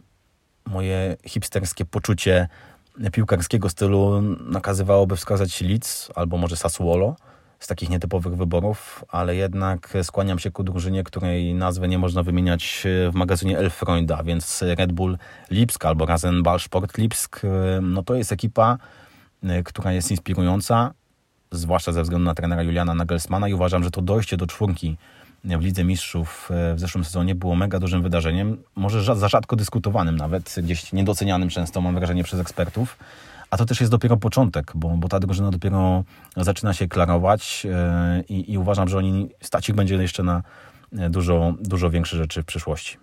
moje 0.66 1.16
hipsterskie 1.26 1.84
poczucie 1.84 2.48
piłkarskiego 3.12 3.68
stylu 3.70 4.22
nakazywałoby 4.40 5.16
wskazać 5.16 5.60
Leeds 5.60 6.10
albo 6.14 6.36
może 6.36 6.56
Sassuolo 6.56 7.16
z 7.58 7.66
takich 7.66 7.90
nietypowych 7.90 8.36
wyborów, 8.36 9.04
ale 9.08 9.36
jednak 9.36 9.92
skłaniam 10.02 10.38
się 10.38 10.50
ku 10.50 10.64
drużynie, 10.64 11.04
której 11.04 11.54
nazwę 11.54 11.88
nie 11.88 11.98
można 11.98 12.22
wymieniać 12.22 12.82
w 13.12 13.14
magazynie 13.14 13.58
Elfreunda, 13.58 14.22
więc 14.22 14.62
Red 14.62 14.92
Bull 14.92 15.18
Lipsk 15.50 15.84
albo 15.84 16.06
Rasenball 16.06 16.60
Sport 16.60 16.98
Lipsk, 16.98 17.40
no 17.82 18.02
to 18.02 18.14
jest 18.14 18.32
ekipa, 18.32 18.78
która 19.64 19.92
jest 19.92 20.10
inspirująca, 20.10 20.94
zwłaszcza 21.50 21.92
ze 21.92 22.02
względu 22.02 22.24
na 22.24 22.34
trenera 22.34 22.62
Juliana 22.62 22.94
Nagelsmana 22.94 23.48
i 23.48 23.54
uważam, 23.54 23.84
że 23.84 23.90
to 23.90 24.02
dojście 24.02 24.36
do 24.36 24.46
czwórki 24.46 24.96
w 25.44 25.60
Lidze 25.60 25.84
Mistrzów 25.84 26.50
e, 26.50 26.74
w 26.74 26.80
zeszłym 26.80 27.04
sezonie 27.04 27.34
było 27.34 27.54
mega 27.54 27.80
dużym 27.80 28.02
wydarzeniem, 28.02 28.56
może 28.76 29.16
za 29.16 29.28
rzadko 29.28 29.56
dyskutowanym 29.56 30.16
nawet, 30.16 30.54
gdzieś 30.62 30.92
niedocenianym 30.92 31.48
często, 31.48 31.80
mam 31.80 31.94
wrażenie, 31.94 32.24
przez 32.24 32.40
ekspertów. 32.40 32.98
A 33.50 33.56
to 33.56 33.64
też 33.64 33.80
jest 33.80 33.92
dopiero 33.92 34.16
początek, 34.16 34.72
bo, 34.74 34.88
bo 34.88 35.08
ta 35.08 35.20
drużyna 35.20 35.50
dopiero 35.50 36.04
zaczyna 36.36 36.72
się 36.72 36.88
klarować 36.88 37.66
e, 37.70 38.22
i, 38.28 38.52
i 38.52 38.58
uważam, 38.58 38.88
że 38.88 38.98
oni 38.98 39.28
stać 39.42 39.68
ich 39.68 39.74
będzie 39.74 39.94
jeszcze 39.94 40.22
na 40.22 40.42
e, 40.98 41.10
dużo, 41.10 41.54
dużo 41.60 41.90
większe 41.90 42.16
rzeczy 42.16 42.42
w 42.42 42.46
przyszłości. 42.46 42.96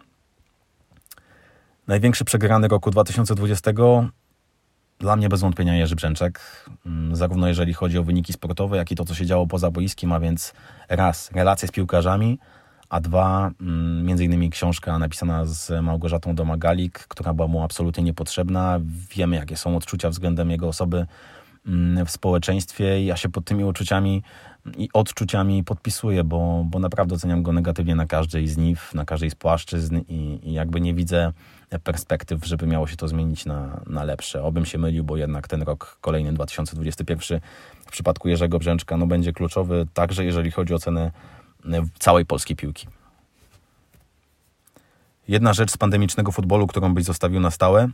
Największy 1.87 2.25
przegrany 2.25 2.67
roku 2.67 2.91
2020 2.91 3.71
dla 5.01 5.15
mnie 5.15 5.29
bez 5.29 5.41
wątpienia 5.41 5.75
Jerzy 5.75 5.95
Brzęczek, 5.95 6.39
mm, 6.85 7.15
zarówno 7.15 7.47
jeżeli 7.47 7.73
chodzi 7.73 7.97
o 7.97 8.03
wyniki 8.03 8.33
sportowe, 8.33 8.77
jak 8.77 8.91
i 8.91 8.95
to, 8.95 9.05
co 9.05 9.15
się 9.15 9.25
działo 9.25 9.47
poza 9.47 9.71
boiskiem, 9.71 10.11
a 10.11 10.19
więc 10.19 10.53
raz, 10.89 11.31
relacje 11.31 11.67
z 11.67 11.71
piłkarzami, 11.71 12.39
a 12.89 13.01
dwa, 13.01 13.51
mm, 13.61 14.05
między 14.05 14.25
innymi 14.25 14.49
książka 14.49 14.99
napisana 14.99 15.45
z 15.45 15.83
Małgorzatą 15.83 16.35
Domagalik, 16.35 16.99
która 16.99 17.33
była 17.33 17.47
mu 17.47 17.63
absolutnie 17.63 18.03
niepotrzebna. 18.03 18.79
Wiemy, 19.15 19.35
jakie 19.35 19.57
są 19.57 19.75
odczucia 19.75 20.09
względem 20.09 20.51
jego 20.51 20.67
osoby 20.67 21.05
mm, 21.67 22.05
w 22.05 22.11
społeczeństwie 22.11 23.05
ja 23.05 23.17
się 23.17 23.29
pod 23.29 23.45
tymi 23.45 23.63
uczuciami 23.63 24.23
i 24.77 24.89
odczuciami 24.93 25.63
podpisuję, 25.63 26.23
bo, 26.23 26.65
bo 26.65 26.79
naprawdę 26.79 27.15
oceniam 27.15 27.43
go 27.43 27.53
negatywnie 27.53 27.95
na 27.95 28.05
każdej 28.05 28.47
z 28.47 28.57
niw, 28.57 28.93
na 28.93 29.05
każdej 29.05 29.31
z 29.31 29.35
płaszczyzn 29.35 29.99
i, 30.07 30.39
i 30.43 30.53
jakby 30.53 30.81
nie 30.81 30.93
widzę 30.93 31.33
perspektyw, 31.79 32.45
żeby 32.45 32.67
miało 32.67 32.87
się 32.87 32.95
to 32.95 33.07
zmienić 33.07 33.45
na, 33.45 33.81
na 33.87 34.03
lepsze. 34.03 34.43
Obym 34.43 34.65
się 34.65 34.77
mylił, 34.77 35.03
bo 35.03 35.17
jednak 35.17 35.47
ten 35.47 35.61
rok 35.61 35.97
kolejny 36.01 36.33
2021 36.33 37.41
w 37.85 37.91
przypadku 37.91 38.29
Jerzego 38.29 38.59
Brzęczka 38.59 38.97
no, 38.97 39.07
będzie 39.07 39.33
kluczowy, 39.33 39.87
także 39.93 40.25
jeżeli 40.25 40.51
chodzi 40.51 40.73
o 40.73 40.79
cenę 40.79 41.11
e, 41.65 41.81
całej 41.99 42.25
polskiej 42.25 42.55
piłki. 42.55 42.87
Jedna 45.27 45.53
rzecz 45.53 45.71
z 45.71 45.77
pandemicznego 45.77 46.31
futbolu, 46.31 46.67
którą 46.67 46.93
byś 46.93 47.03
zostawił 47.03 47.39
na 47.39 47.51
stałe, 47.51 47.87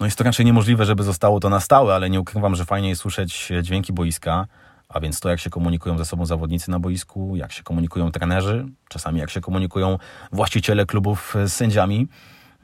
no 0.00 0.06
jest 0.06 0.18
to 0.18 0.24
raczej 0.24 0.46
niemożliwe, 0.46 0.84
żeby 0.84 1.02
zostało 1.02 1.40
to 1.40 1.48
na 1.48 1.60
stałe, 1.60 1.94
ale 1.94 2.10
nie 2.10 2.20
ukrywam, 2.20 2.54
że 2.54 2.64
fajnie 2.64 2.88
jest 2.88 3.02
słyszeć 3.02 3.52
dźwięki 3.62 3.92
boiska, 3.92 4.46
a 4.88 5.00
więc 5.00 5.20
to, 5.20 5.28
jak 5.28 5.40
się 5.40 5.50
komunikują 5.50 5.98
ze 5.98 6.04
sobą 6.04 6.26
zawodnicy 6.26 6.70
na 6.70 6.78
boisku, 6.78 7.36
jak 7.36 7.52
się 7.52 7.62
komunikują 7.62 8.10
trenerzy, 8.10 8.66
czasami 8.88 9.20
jak 9.20 9.30
się 9.30 9.40
komunikują 9.40 9.98
właściciele 10.32 10.86
klubów 10.86 11.34
z 11.46 11.52
sędziami. 11.52 12.08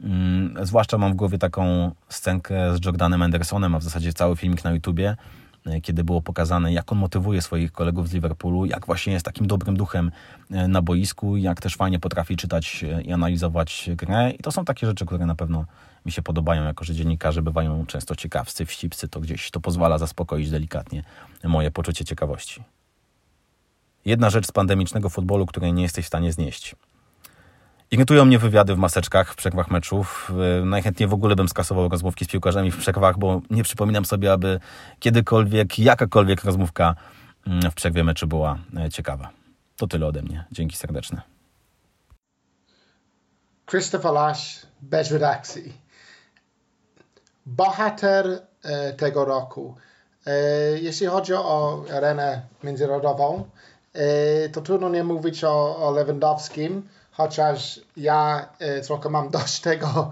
Mm, 0.01 0.65
zwłaszcza 0.65 0.97
mam 0.97 1.13
w 1.13 1.15
głowie 1.15 1.37
taką 1.37 1.91
scenkę 2.09 2.77
z 2.77 2.85
Jordanem 2.85 3.21
Andersonem, 3.21 3.75
a 3.75 3.79
w 3.79 3.83
zasadzie 3.83 4.13
cały 4.13 4.35
filmik 4.35 4.63
na 4.63 4.71
YouTubie, 4.71 5.15
e, 5.65 5.81
kiedy 5.81 6.03
było 6.03 6.21
pokazane, 6.21 6.73
jak 6.73 6.91
on 6.91 6.97
motywuje 6.97 7.41
swoich 7.41 7.71
kolegów 7.71 8.09
z 8.09 8.13
Liverpoolu, 8.13 8.65
jak 8.65 8.85
właśnie 8.85 9.13
jest 9.13 9.25
takim 9.25 9.47
dobrym 9.47 9.77
duchem 9.77 10.11
e, 10.51 10.67
na 10.67 10.81
boisku, 10.81 11.37
jak 11.37 11.61
też 11.61 11.75
fajnie 11.75 11.99
potrafi 11.99 12.37
czytać 12.37 12.83
e, 12.83 13.01
i 13.01 13.13
analizować 13.13 13.89
grę. 13.95 14.31
I 14.31 14.37
to 14.37 14.51
są 14.51 14.65
takie 14.65 14.87
rzeczy, 14.87 15.05
które 15.05 15.25
na 15.25 15.35
pewno 15.35 15.65
mi 16.05 16.11
się 16.11 16.21
podobają, 16.21 16.63
jako 16.63 16.85
że 16.85 16.93
dziennikarze 16.93 17.41
bywają 17.41 17.85
często 17.85 18.15
ciekawscy, 18.15 18.65
wścibscy, 18.65 19.07
to 19.07 19.19
gdzieś 19.19 19.51
to 19.51 19.59
pozwala 19.59 19.97
zaspokoić 19.97 20.49
delikatnie 20.49 21.03
moje 21.43 21.71
poczucie 21.71 22.05
ciekawości. 22.05 22.63
Jedna 24.05 24.29
rzecz 24.29 24.47
z 24.47 24.51
pandemicznego 24.51 25.09
futbolu, 25.09 25.45
której 25.45 25.73
nie 25.73 25.83
jesteś 25.83 26.05
w 26.05 26.07
stanie 26.07 26.31
znieść. 26.31 26.75
Irytują 27.91 28.25
mnie 28.25 28.39
wywiady 28.39 28.75
w 28.75 28.77
maseczkach 28.77 29.33
w 29.33 29.35
przerwach 29.35 29.71
meczów. 29.71 30.31
Najchętniej 30.65 31.09
w 31.09 31.13
ogóle 31.13 31.35
bym 31.35 31.49
skasował 31.49 31.89
rozmówki 31.89 32.25
z 32.25 32.27
piłkarzami 32.27 32.71
w 32.71 32.77
przerwach, 32.77 33.17
bo 33.17 33.41
nie 33.49 33.63
przypominam 33.63 34.05
sobie, 34.05 34.31
aby 34.31 34.59
kiedykolwiek, 34.99 35.79
jakakolwiek 35.79 36.43
rozmówka 36.43 36.95
mm, 37.47 37.71
w 37.71 37.75
przerwie 37.75 38.03
meczu 38.03 38.27
była 38.27 38.57
e, 38.77 38.89
ciekawa. 38.89 39.29
To 39.77 39.87
tyle 39.87 40.07
ode 40.07 40.21
mnie. 40.21 40.45
Dzięki 40.51 40.77
serdeczne. 40.77 41.21
Christopher 43.65 44.11
Lash, 44.11 44.65
bez 44.81 45.11
bohater 47.45 48.41
e, 48.63 48.93
tego 48.93 49.25
roku. 49.25 49.75
E, 50.27 50.31
jeśli 50.79 51.07
chodzi 51.07 51.33
o 51.33 51.83
arenę 51.95 52.41
międzynarodową, 52.63 53.43
e, 53.93 54.49
to 54.49 54.61
trudno 54.61 54.89
nie 54.89 55.03
mówić 55.03 55.43
o, 55.43 55.77
o 55.87 55.91
Lewandowskim, 55.91 56.89
chociaż 57.11 57.81
ja 57.97 58.49
trochę 58.87 59.09
mam 59.09 59.29
dość 59.29 59.61
tego 59.61 60.11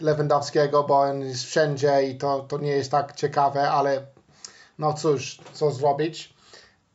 Lewandowskiego, 0.00 0.82
bo 0.82 1.00
on 1.00 1.20
jest 1.20 1.44
wszędzie 1.44 2.02
i 2.02 2.18
to, 2.18 2.40
to 2.40 2.58
nie 2.58 2.70
jest 2.70 2.90
tak 2.90 3.14
ciekawe, 3.14 3.70
ale 3.70 4.02
no 4.78 4.92
cóż, 4.92 5.40
co 5.52 5.70
zrobić. 5.70 6.34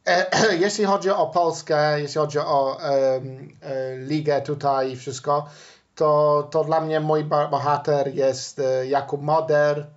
Jeśli 0.60 0.86
chodzi 0.86 1.10
o 1.10 1.28
Polskę, 1.28 2.02
jeśli 2.02 2.16
chodzi 2.16 2.40
o 2.40 2.78
um, 2.84 3.58
ligę 4.08 4.42
tutaj 4.42 4.92
i 4.92 4.96
wszystko, 4.96 5.50
to, 5.96 6.48
to 6.52 6.64
dla 6.64 6.82
mnie 6.82 7.00
mój 7.00 7.24
bohater 7.24 8.16
jest 8.16 8.60
e, 8.60 8.88
Jakub 8.88 9.22
Moder. 9.22 9.88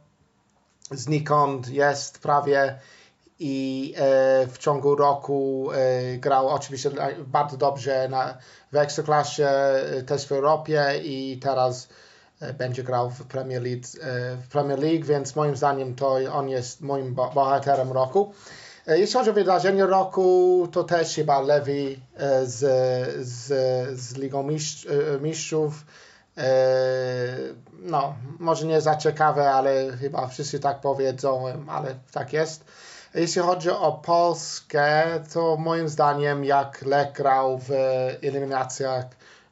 Znikąd 0.91 1.69
jest 1.69 2.19
prawie 2.19 2.79
i 3.39 3.95
e, 3.97 4.01
w 4.47 4.59
ciągu 4.59 4.97
roku 4.97 5.71
e, 5.73 6.17
grał 6.19 6.49
oczywiście 6.49 6.91
bardzo 7.27 7.57
dobrze 7.57 8.09
na, 8.09 8.39
w 8.73 8.77
Ekstraklasie, 8.77 9.49
też 10.07 10.27
w 10.27 10.33
Europie 10.33 11.01
i 11.03 11.39
teraz 11.43 11.89
będzie 12.59 12.83
grał 12.83 13.11
w 13.11 13.27
Premier 13.27 13.63
League, 13.63 13.83
w 14.43 14.49
Premier 14.49 14.79
League, 14.79 15.05
więc 15.05 15.37
moim 15.37 15.57
zdaniem 15.57 15.95
to 15.95 16.19
on 16.33 16.49
jest 16.49 16.81
moim 16.81 17.15
bohaterem 17.15 17.93
roku. 17.93 18.35
Jeśli 18.89 19.19
chodzi 19.19 19.31
o 19.31 19.33
wydarzenie 19.33 19.87
roku, 19.87 20.69
to 20.73 20.85
też 20.85 21.15
chyba 21.15 21.41
Lewy 21.41 21.97
z, 22.45 22.59
z, 23.27 23.47
z 24.01 24.17
Ligą 24.17 24.43
Mistrz, 24.43 24.87
Mistrzów. 25.21 25.85
No, 27.83 28.15
może 28.39 28.67
nie 28.67 28.81
za 28.81 28.97
ciekawe, 28.97 29.51
ale 29.51 29.93
chyba 30.01 30.27
wszyscy 30.27 30.61
tak 30.61 30.81
powiedzą, 30.81 31.45
ale 31.69 31.95
tak 32.13 32.33
jest. 32.33 32.65
Jeśli 33.15 33.43
chodzi 33.43 33.71
o 33.71 33.93
Polskę, 33.93 35.05
to 35.33 35.57
moim 35.57 35.89
zdaniem 35.89 36.45
jak 36.45 36.83
Lech 36.83 37.13
grał 37.13 37.59
w 37.59 37.71
eliminacjach 38.23 39.05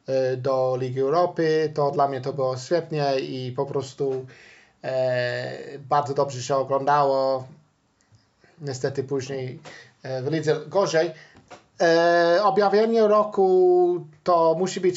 e, 0.07 0.37
do 0.37 0.77
Ligi 0.81 1.01
Europy, 1.01 1.73
to 1.75 1.91
dla 1.91 2.09
mnie 2.09 2.21
to 2.21 2.33
było 2.33 2.57
świetnie 2.57 3.21
i 3.21 3.53
po 3.53 3.67
prostu 3.67 4.27
e, 4.85 5.79
bardzo 5.79 6.15
dobrze 6.15 6.43
się 6.43 6.57
oglądało. 6.57 7.45
Niestety 8.61 9.05
później 9.05 9.61
e, 10.03 10.23
w 10.23 10.33
lidze 10.33 10.61
gorzej. 10.67 11.13
E, 11.81 12.41
objawienie 12.43 13.09
roku 13.09 14.07
to 14.25 14.55
musi 14.59 14.81
być 14.81 14.97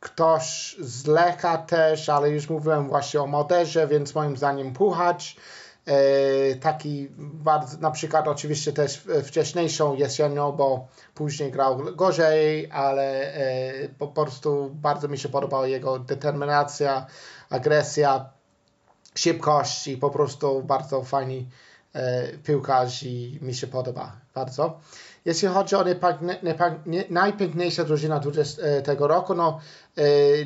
ktoś 0.00 0.76
z 0.80 1.06
Lecha 1.06 1.58
też, 1.58 2.08
ale 2.08 2.30
już 2.30 2.50
mówiłem 2.50 2.88
właśnie 2.88 3.20
o 3.20 3.26
Moderze, 3.26 3.86
więc 3.86 4.14
moim 4.14 4.36
zdaniem 4.36 4.72
Puchacz. 4.72 5.36
E, 5.86 6.54
taki 6.54 7.08
bardzo, 7.18 7.78
na 7.78 7.90
przykład 7.90 8.28
oczywiście 8.28 8.72
też 8.72 9.04
wcześniejszą 9.24 9.94
jesienią, 9.94 10.52
bo 10.52 10.86
później 11.14 11.50
grał 11.50 11.78
gorzej, 11.96 12.70
ale 12.70 13.32
po 13.98 14.08
prostu 14.08 14.70
bardzo 14.74 15.08
mi 15.08 15.18
się 15.18 15.28
podobała 15.28 15.66
jego 15.66 15.98
determinacja, 15.98 17.06
agresja, 17.50 18.30
szybkość 19.14 19.88
i 19.88 19.96
po 19.96 20.10
prostu 20.10 20.62
bardzo 20.62 21.02
fajny 21.02 21.44
piłkarz 22.44 23.02
i 23.02 23.38
mi 23.42 23.54
się 23.54 23.66
podoba 23.66 24.25
bardzo. 24.36 24.78
Jeśli 25.24 25.48
chodzi 25.48 25.76
o 25.76 25.84
najpiękniejsze 27.10 27.84
drużyna 27.84 28.20
tego 28.84 29.08
roku, 29.08 29.34
no 29.34 29.60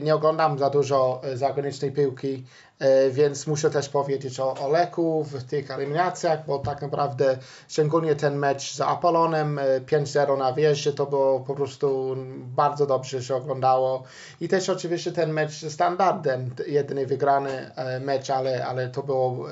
nie 0.00 0.14
oglądam 0.14 0.58
za 0.58 0.70
dużo 0.70 1.20
zagranicznej 1.34 1.92
piłki, 1.92 2.44
więc 3.10 3.46
muszę 3.46 3.70
też 3.70 3.88
powiedzieć 3.88 4.40
o, 4.40 4.54
o 4.54 4.68
Leku 4.68 5.24
w 5.24 5.44
tych 5.44 5.70
eliminacjach, 5.70 6.46
bo 6.46 6.58
tak 6.58 6.82
naprawdę 6.82 7.38
szczególnie 7.68 8.16
ten 8.16 8.36
mecz 8.38 8.74
z 8.74 8.80
Apolonem 8.80 9.60
5-0 9.86 10.38
na 10.38 10.52
wieży 10.52 10.92
to 10.92 11.06
było 11.06 11.40
po 11.40 11.54
prostu 11.54 12.16
bardzo 12.56 12.86
dobrze 12.86 13.22
się 13.22 13.36
oglądało 13.36 14.02
i 14.40 14.48
też 14.48 14.68
oczywiście 14.68 15.12
ten 15.12 15.32
mecz 15.32 15.52
z 15.52 15.72
Standardem, 15.72 16.50
jedyny 16.66 17.06
wygrany 17.06 17.70
mecz, 18.00 18.30
ale, 18.30 18.66
ale 18.66 18.88
to 18.88 19.02
było 19.02 19.46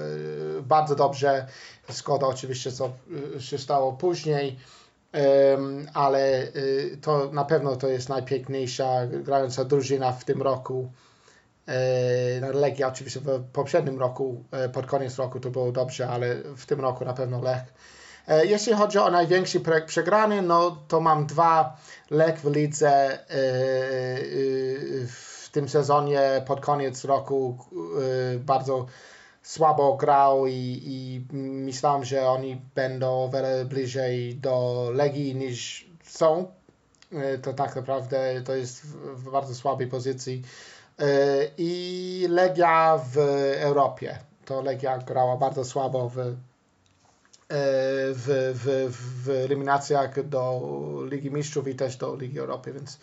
bardzo 0.63 0.95
dobrze. 0.95 1.47
Szkoda 1.93 2.27
oczywiście 2.27 2.73
co 2.73 2.91
się 3.39 3.59
stało 3.59 3.93
później 3.93 4.28
ale 5.95 6.43
y, 6.57 6.99
to 7.03 7.31
na 7.33 7.45
pewno 7.45 7.77
to 7.77 7.89
jest 7.89 8.09
najpiękniejsza 8.09 9.07
grająca 9.07 9.65
drużyna 9.65 10.13
w 10.13 10.25
tym 10.25 10.43
roku. 10.43 10.93
E, 11.69 12.53
Legia 12.53 12.89
oczywiście 12.89 13.21
w 13.21 13.45
poprzednim 13.53 13.99
roku, 13.99 14.45
e, 14.51 14.69
pod 14.69 14.87
koniec 14.87 15.19
roku 15.19 15.41
to 15.41 15.51
było 15.51 15.73
dobrze, 15.73 16.09
ale 16.09 16.37
w 16.57 16.67
tym 16.67 16.81
roku 16.81 17.05
na 17.05 17.15
pewno 17.15 17.43
Lech. 17.43 17.63
E, 18.29 18.47
jeśli 18.47 18.73
chodzi 18.73 18.99
o 18.99 19.11
największy 19.11 19.61
przegrany, 19.87 20.43
no 20.43 20.77
to 20.89 21.01
mam 21.01 21.27
dwa 21.27 21.77
Lech 22.11 22.41
w 22.41 22.55
lidze 22.55 23.19
w 25.07 25.49
tym 25.53 25.69
sezonie 25.69 26.43
pod 26.47 26.61
koniec 26.61 27.05
roku 27.05 27.59
bardzo 28.39 28.87
słabo 29.49 29.97
grał 29.97 30.47
i, 30.47 30.83
i 30.85 31.27
myślałem, 31.37 32.05
że 32.05 32.29
oni 32.29 32.61
będą 32.75 33.25
o 33.25 33.29
wiele 33.29 33.65
bliżej 33.65 34.37
do 34.37 34.89
Legii 34.95 35.35
niż 35.35 35.91
są. 36.05 36.47
E, 37.13 37.39
to 37.39 37.53
tak 37.53 37.77
naprawdę 37.77 38.43
to 38.45 38.55
jest 38.55 38.83
w 38.87 39.31
bardzo 39.31 39.55
słabej 39.55 39.87
pozycji. 39.87 40.43
E, 40.99 41.05
I 41.59 42.27
Legia 42.31 43.01
w 43.13 43.19
Europie. 43.59 44.19
To 44.45 44.63
Legia 44.63 44.99
grała 44.99 45.37
bardzo 45.37 45.65
słabo 45.65 46.09
w, 46.09 46.19
e, 46.19 46.35
w, 48.13 48.55
w, 48.55 48.95
w 49.25 49.31
eliminacjach 49.31 50.29
do 50.29 50.61
Ligi 51.11 51.31
Mistrzów 51.31 51.69
i 51.69 51.75
też 51.75 51.97
do 51.97 52.17
Ligi 52.17 52.39
Europy, 52.39 52.73
więc 52.73 52.99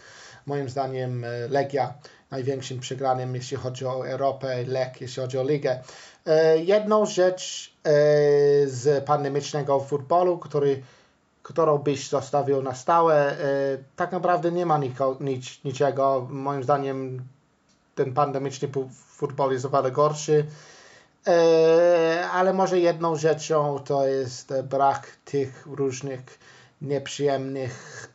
moim 0.45 0.69
zdaniem 0.69 1.25
Legia 1.49 1.93
największym 2.31 2.79
przegranym, 2.79 3.35
jeśli 3.35 3.57
chodzi 3.57 3.85
o 3.85 4.07
Europę, 4.07 4.63
Lech, 4.67 5.01
jeśli 5.01 5.21
chodzi 5.21 5.37
o 5.37 5.43
Ligę. 5.43 5.83
E, 6.25 6.57
jedną 6.57 7.05
rzecz 7.05 7.73
e, 7.83 7.91
z 8.67 9.05
pandemicznego 9.05 9.79
futbolu, 9.79 10.37
który, 10.37 10.81
którą 11.43 11.77
byś 11.77 12.09
zostawił 12.09 12.61
na 12.61 12.75
stałe, 12.75 13.31
e, 13.31 13.37
tak 13.95 14.11
naprawdę 14.11 14.51
nie 14.51 14.65
ma 14.65 14.77
niko, 14.77 15.17
nic, 15.19 15.63
niczego. 15.63 16.27
Moim 16.29 16.63
zdaniem 16.63 17.23
ten 17.95 18.13
pandemiczny 18.13 18.67
futbol 19.07 19.51
jest 19.51 19.65
o 19.65 19.69
wiele 19.69 19.91
gorszy. 19.91 20.45
Ale 22.31 22.53
może 22.53 22.79
jedną 22.79 23.15
rzeczą 23.15 23.79
to 23.79 24.07
jest 24.07 24.53
brak 24.61 25.07
tych 25.25 25.65
różnych 25.65 26.39
nieprzyjemnych 26.81 28.07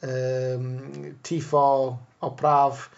tifo, 1.22 1.96
opraw 2.20 2.90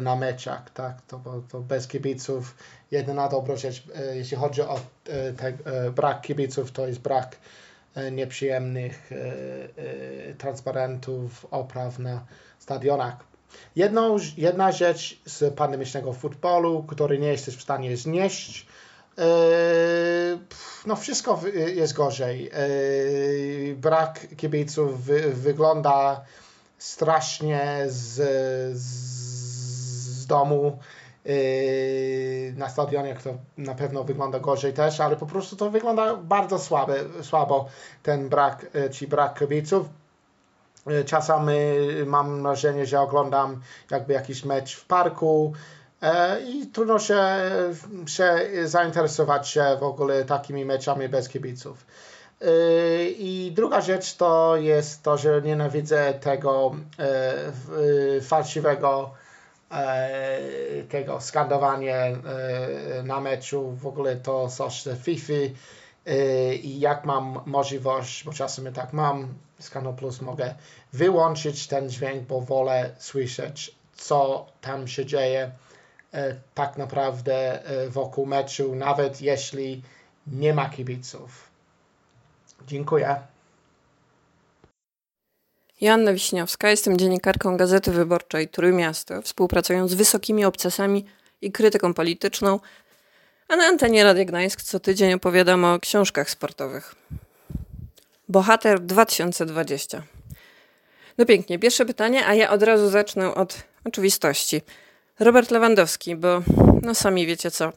na 0.00 0.16
meczach, 0.16 0.70
tak? 0.70 1.02
To, 1.02 1.42
to 1.48 1.60
bez 1.60 1.88
kibiców 1.88 2.54
jedyna 2.90 3.28
dobra 3.28 3.56
rzecz, 3.56 3.82
e, 3.94 4.16
jeśli 4.16 4.36
chodzi 4.36 4.62
o 4.62 4.80
e, 5.08 5.32
te, 5.32 5.46
e, 5.46 5.90
brak 5.90 6.20
kibiców, 6.20 6.72
to 6.72 6.86
jest 6.86 7.00
brak 7.00 7.36
nieprzyjemnych 8.12 9.10
transparentów, 10.38 11.46
opraw 11.50 11.98
na 11.98 12.26
stadionach. 12.58 13.16
Jedną, 13.76 14.16
jedna 14.36 14.72
rzecz 14.72 15.20
z 15.26 15.54
pandemicznego 15.54 16.12
futbolu, 16.12 16.84
który 16.88 17.18
nie 17.18 17.28
jesteś 17.28 17.56
w 17.56 17.62
stanie 17.62 17.96
znieść, 17.96 18.66
no 20.86 20.96
wszystko 20.96 21.40
jest 21.74 21.92
gorzej. 21.92 22.50
Brak 23.76 24.26
kibiców 24.36 25.04
wygląda 25.34 26.24
strasznie 26.78 27.84
z, 27.86 28.16
z 28.78 29.13
domu 30.26 30.78
Yy, 31.24 32.52
na 32.56 32.68
stadionie 32.68 33.16
to 33.24 33.34
na 33.58 33.74
pewno 33.74 34.04
wygląda 34.04 34.40
gorzej 34.40 34.72
też, 34.72 35.00
ale 35.00 35.16
po 35.16 35.26
prostu 35.26 35.56
to 35.56 35.70
wygląda 35.70 36.16
bardzo 36.16 36.58
słabe, 36.58 36.94
słabo 37.22 37.68
ten 38.02 38.28
brak, 38.28 38.66
yy, 38.74 38.90
ci 38.90 39.06
brak 39.06 39.38
kibiców. 39.38 39.86
Yy, 40.86 41.04
czasami 41.04 41.54
mam 42.06 42.42
wrażenie, 42.42 42.86
że 42.86 43.00
oglądam 43.00 43.60
jakby 43.90 44.12
jakiś 44.12 44.44
mecz 44.44 44.76
w 44.76 44.86
parku 44.86 45.52
i 46.48 46.66
trudno 46.66 46.98
się, 46.98 47.24
się 48.06 48.38
zainteresować 48.64 49.48
się 49.48 49.76
w 49.80 49.82
ogóle 49.82 50.24
takimi 50.24 50.64
meczami 50.64 51.08
bez 51.08 51.28
kibiców. 51.28 51.86
I 53.18 53.52
druga 53.56 53.80
rzecz 53.80 54.16
to 54.16 54.56
jest 54.56 55.02
to, 55.02 55.18
że 55.18 55.42
nienawidzę 55.42 56.14
tego 56.14 56.74
fałszywego 58.22 59.10
E, 59.10 59.23
tego 60.88 61.20
skandowanie 61.20 61.96
e, 61.96 63.02
na 63.02 63.20
meczu, 63.20 63.70
w 63.72 63.86
ogóle 63.86 64.16
to 64.16 64.48
coś 64.48 64.82
ze 64.82 64.96
FIFA 64.96 65.32
e, 66.06 66.54
i 66.54 66.80
jak 66.80 67.04
mam 67.04 67.40
możliwość, 67.46 68.24
bo 68.24 68.32
czasem 68.32 68.72
tak 68.72 68.92
mam, 68.92 69.34
z 69.58 69.70
Kanal 69.70 69.94
Plus 69.94 70.20
mogę 70.20 70.54
wyłączyć 70.92 71.66
ten 71.66 71.90
dźwięk, 71.90 72.22
bo 72.22 72.40
wolę 72.40 72.90
słyszeć, 72.98 73.74
co 73.96 74.46
tam 74.60 74.88
się 74.88 75.06
dzieje 75.06 75.50
tak 76.54 76.76
naprawdę 76.76 77.62
wokół 77.88 78.26
meczu, 78.26 78.74
nawet 78.74 79.20
jeśli 79.20 79.82
nie 80.26 80.54
ma 80.54 80.70
kibiców. 80.70 81.50
Dziękuję. 82.66 83.16
Joanna 85.84 86.12
Wiśniowska, 86.12 86.70
jestem 86.70 86.98
dziennikarką 86.98 87.56
Gazety 87.56 87.90
Wyborczej 87.90 88.48
Trójmiasto, 88.48 89.22
współpracując 89.22 89.90
z 89.90 89.94
wysokimi 89.94 90.44
obcasami 90.44 91.04
i 91.42 91.52
krytyką 91.52 91.94
polityczną, 91.94 92.60
a 93.48 93.56
na 93.56 93.64
antenie 93.64 94.04
Radia 94.04 94.24
Gdańsk 94.24 94.62
co 94.62 94.80
tydzień 94.80 95.12
opowiadam 95.12 95.64
o 95.64 95.80
książkach 95.80 96.30
sportowych. 96.30 96.94
Bohater 98.28 98.80
2020. 98.80 100.02
No 101.18 101.26
pięknie, 101.26 101.58
pierwsze 101.58 101.86
pytanie, 101.86 102.26
a 102.26 102.34
ja 102.34 102.50
od 102.50 102.62
razu 102.62 102.90
zacznę 102.90 103.34
od 103.34 103.62
oczywistości. 103.84 104.62
Robert 105.18 105.50
Lewandowski, 105.50 106.16
bo 106.16 106.42
no 106.82 106.94
sami 106.94 107.26
wiecie 107.26 107.50
co. 107.50 107.72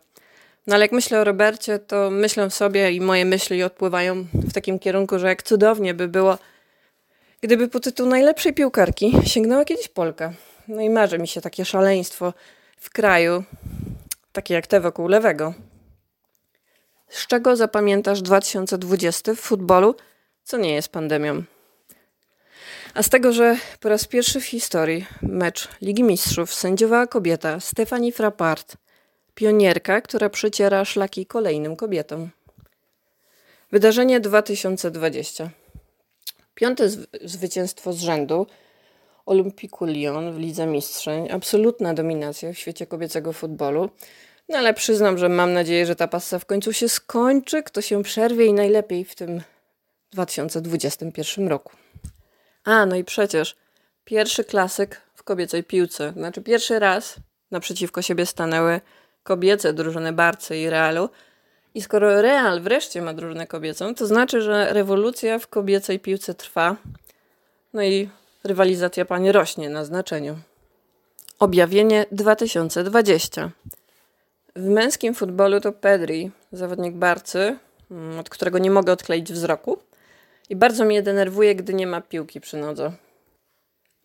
No 0.67 0.75
ale 0.75 0.85
jak 0.85 0.91
myślę 0.91 1.21
o 1.21 1.23
Robercie, 1.23 1.79
to 1.79 2.11
myślę 2.11 2.49
sobie 2.49 2.91
i 2.91 3.01
moje 3.01 3.25
myśli 3.25 3.63
odpływają 3.63 4.25
w 4.33 4.53
takim 4.53 4.79
kierunku, 4.79 5.19
że 5.19 5.27
jak 5.27 5.43
cudownie 5.43 5.93
by 5.93 6.07
było 6.07 6.37
Gdyby 7.41 7.67
po 7.67 7.79
tytuł 7.79 8.07
najlepszej 8.07 8.53
piłkarki 8.53 9.13
sięgnęła 9.25 9.65
kiedyś 9.65 9.87
Polka, 9.87 10.33
no 10.67 10.81
i 10.81 10.89
marzy 10.89 11.19
mi 11.19 11.27
się 11.27 11.41
takie 11.41 11.65
szaleństwo 11.65 12.33
w 12.77 12.89
kraju, 12.89 13.43
takie 14.31 14.53
jak 14.53 14.67
te 14.67 14.79
wokół 14.79 15.07
lewego. 15.07 15.53
Z 17.09 17.27
czego 17.27 17.55
zapamiętasz 17.55 18.21
2020 18.21 19.33
w 19.33 19.39
futbolu, 19.39 19.95
co 20.43 20.57
nie 20.57 20.73
jest 20.73 20.89
pandemią? 20.89 21.43
A 22.93 23.03
z 23.03 23.09
tego, 23.09 23.33
że 23.33 23.57
po 23.79 23.89
raz 23.89 24.05
pierwszy 24.05 24.39
w 24.41 24.45
historii 24.45 25.05
mecz 25.21 25.67
Ligi 25.81 26.03
Mistrzów 26.03 26.53
sędziowała 26.53 27.07
kobieta 27.07 27.59
Stefanie 27.59 28.11
Frappart, 28.11 28.77
pionierka, 29.35 30.01
która 30.01 30.29
przeciera 30.29 30.85
szlaki 30.85 31.25
kolejnym 31.25 31.75
kobietom. 31.75 32.29
Wydarzenie 33.71 34.19
2020. 34.19 35.49
Piąte 36.57 36.89
zwycięstwo 37.23 37.93
z 37.93 37.99
rzędu 37.99 38.47
Olympiku 39.25 39.85
Lyon 39.85 40.33
w 40.33 40.39
Lidze 40.39 40.65
Mistrzeń. 40.65 41.31
Absolutna 41.31 41.93
dominacja 41.93 42.53
w 42.53 42.57
świecie 42.57 42.87
kobiecego 42.87 43.33
futbolu. 43.33 43.89
No 44.49 44.57
ale 44.57 44.73
przyznam, 44.73 45.17
że 45.17 45.29
mam 45.29 45.53
nadzieję, 45.53 45.85
że 45.85 45.95
ta 45.95 46.07
passa 46.07 46.39
w 46.39 46.45
końcu 46.45 46.73
się 46.73 46.89
skończy, 46.89 47.63
kto 47.63 47.81
się 47.81 48.03
przerwie 48.03 48.45
i 48.45 48.53
najlepiej 48.53 49.05
w 49.05 49.15
tym 49.15 49.41
2021 50.11 51.47
roku. 51.47 51.73
A, 52.63 52.85
no 52.85 52.95
i 52.95 53.03
przecież 53.03 53.55
pierwszy 54.03 54.43
klasyk 54.43 55.01
w 55.13 55.23
kobiecej 55.23 55.63
piłce. 55.63 56.13
Znaczy 56.15 56.41
pierwszy 56.41 56.79
raz 56.79 57.15
naprzeciwko 57.51 58.01
siebie 58.01 58.25
stanęły 58.25 58.81
kobiece 59.23 59.73
drużyny 59.73 60.13
Barcy 60.13 60.57
i 60.57 60.69
Realu. 60.69 61.09
I 61.77 61.81
skoro 61.81 62.21
Real 62.21 62.61
wreszcie 62.61 63.01
ma 63.01 63.13
drużynę 63.13 63.47
kobiecą, 63.47 63.95
to 63.95 64.07
znaczy, 64.07 64.41
że 64.41 64.73
rewolucja 64.73 65.39
w 65.39 65.47
kobiecej 65.47 65.99
piłce 65.99 66.33
trwa. 66.33 66.75
No 67.73 67.83
i 67.83 68.09
rywalizacja 68.43 69.05
pani 69.05 69.31
rośnie 69.31 69.69
na 69.69 69.85
znaczeniu. 69.85 70.37
Objawienie 71.39 72.05
2020. 72.11 73.51
W 74.55 74.65
męskim 74.65 75.13
futbolu 75.15 75.61
to 75.61 75.71
Pedri, 75.71 76.31
zawodnik 76.51 76.93
Barcy, 76.95 77.57
mm, 77.91 78.19
od 78.19 78.29
którego 78.29 78.57
nie 78.57 78.71
mogę 78.71 78.93
odkleić 78.93 79.33
wzroku. 79.33 79.79
I 80.49 80.55
bardzo 80.55 80.85
mnie 80.85 81.01
denerwuje, 81.01 81.55
gdy 81.55 81.73
nie 81.73 81.87
ma 81.87 82.01
piłki 82.01 82.41
przy 82.41 82.57
nodze. 82.57 82.91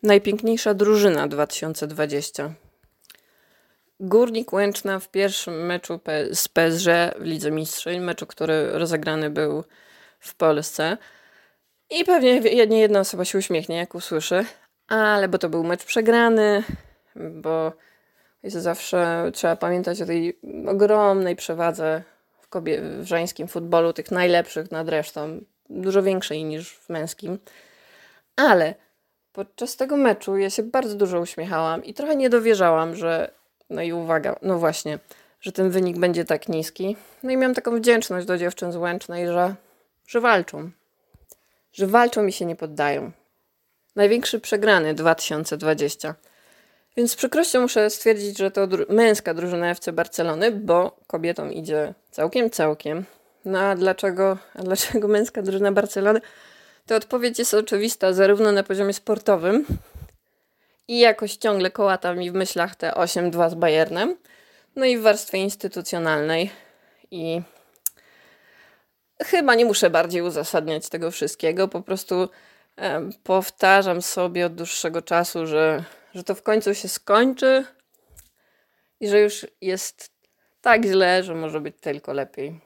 Najpiękniejsza 0.02 0.74
drużyna 0.74 1.28
2020. 1.28 2.54
Górnik 4.04 4.52
Łęczna 4.52 4.98
w 4.98 5.08
pierwszym 5.08 5.66
meczu 5.66 6.00
z 6.32 6.48
PSG 6.48 6.86
w 7.18 7.24
Lidze 7.24 7.50
Mistrzeń, 7.50 8.00
meczu, 8.00 8.26
który 8.26 8.70
rozegrany 8.72 9.30
był 9.30 9.64
w 10.20 10.34
Polsce. 10.34 10.96
I 11.90 12.04
pewnie 12.04 12.40
nie 12.66 12.80
jedna 12.80 13.00
osoba 13.00 13.24
się 13.24 13.38
uśmiechnie, 13.38 13.76
jak 13.76 13.94
usłyszy, 13.94 14.44
ale 14.88 15.28
bo 15.28 15.38
to 15.38 15.48
był 15.48 15.64
mecz 15.64 15.84
przegrany, 15.84 16.62
bo 17.16 17.72
jest 18.42 18.56
zawsze 18.56 19.30
trzeba 19.34 19.56
pamiętać 19.56 20.02
o 20.02 20.06
tej 20.06 20.38
ogromnej 20.66 21.36
przewadze 21.36 22.02
w, 22.40 22.48
kobie- 22.48 23.00
w 23.00 23.06
żeńskim 23.06 23.48
futbolu, 23.48 23.92
tych 23.92 24.10
najlepszych 24.10 24.70
nad 24.70 24.88
resztą, 24.88 25.40
dużo 25.70 26.02
większej 26.02 26.44
niż 26.44 26.74
w 26.74 26.88
męskim. 26.88 27.38
Ale 28.36 28.74
podczas 29.32 29.76
tego 29.76 29.96
meczu 29.96 30.36
ja 30.36 30.50
się 30.50 30.62
bardzo 30.62 30.94
dużo 30.94 31.20
uśmiechałam 31.20 31.84
i 31.84 31.94
trochę 31.94 32.16
nie 32.16 32.30
dowierzałam, 32.30 32.96
że 32.96 33.41
no 33.72 33.82
i 33.82 33.92
uwaga, 33.92 34.36
no 34.42 34.58
właśnie, 34.58 34.98
że 35.40 35.52
ten 35.52 35.70
wynik 35.70 35.98
będzie 35.98 36.24
tak 36.24 36.48
niski. 36.48 36.96
No 37.22 37.30
i 37.30 37.36
miałam 37.36 37.54
taką 37.54 37.76
wdzięczność 37.76 38.26
do 38.26 38.38
dziewczyn 38.38 38.72
z 38.72 38.76
Łęcznej, 38.76 39.26
że, 39.26 39.54
że 40.06 40.20
walczą. 40.20 40.70
Że 41.72 41.86
walczą 41.86 42.26
i 42.26 42.32
się 42.32 42.44
nie 42.44 42.56
poddają. 42.56 43.12
Największy 43.96 44.40
przegrany 44.40 44.94
2020. 44.94 46.14
Więc 46.96 47.12
z 47.12 47.16
przykrością 47.16 47.60
muszę 47.60 47.90
stwierdzić, 47.90 48.38
że 48.38 48.50
to 48.50 48.66
dru 48.66 48.84
męska 48.88 49.34
drużyna 49.34 49.70
FC 49.70 49.92
Barcelony, 49.92 50.52
bo 50.52 50.96
kobietom 51.06 51.52
idzie 51.52 51.94
całkiem, 52.10 52.50
całkiem. 52.50 53.04
No 53.44 53.60
a 53.60 53.74
dlaczego, 53.74 54.38
a 54.54 54.62
dlaczego 54.62 55.08
męska 55.08 55.42
drużyna 55.42 55.72
Barcelony? 55.72 56.20
To 56.86 56.96
odpowiedź 56.96 57.38
jest 57.38 57.54
oczywista, 57.54 58.12
zarówno 58.12 58.52
na 58.52 58.62
poziomie 58.62 58.92
sportowym, 58.92 59.66
i 60.88 60.98
jakoś 60.98 61.36
ciągle 61.36 61.70
kołata 61.70 62.14
mi 62.14 62.30
w 62.30 62.34
myślach 62.34 62.76
te 62.76 62.90
8-2 62.90 63.50
z 63.50 63.54
Bayernem. 63.54 64.16
No 64.76 64.84
i 64.84 64.98
w 64.98 65.02
warstwie 65.02 65.38
instytucjonalnej. 65.38 66.50
I 67.10 67.42
chyba 69.24 69.54
nie 69.54 69.64
muszę 69.64 69.90
bardziej 69.90 70.22
uzasadniać 70.22 70.88
tego 70.88 71.10
wszystkiego. 71.10 71.68
Po 71.68 71.82
prostu 71.82 72.28
e, 72.76 73.10
powtarzam 73.22 74.02
sobie 74.02 74.46
od 74.46 74.54
dłuższego 74.54 75.02
czasu, 75.02 75.46
że, 75.46 75.84
że 76.14 76.24
to 76.24 76.34
w 76.34 76.42
końcu 76.42 76.74
się 76.74 76.88
skończy 76.88 77.64
i 79.00 79.08
że 79.08 79.20
już 79.20 79.46
jest 79.60 80.12
tak 80.60 80.84
źle, 80.84 81.22
że 81.22 81.34
może 81.34 81.60
być 81.60 81.76
tylko 81.80 82.12
lepiej. 82.12 82.60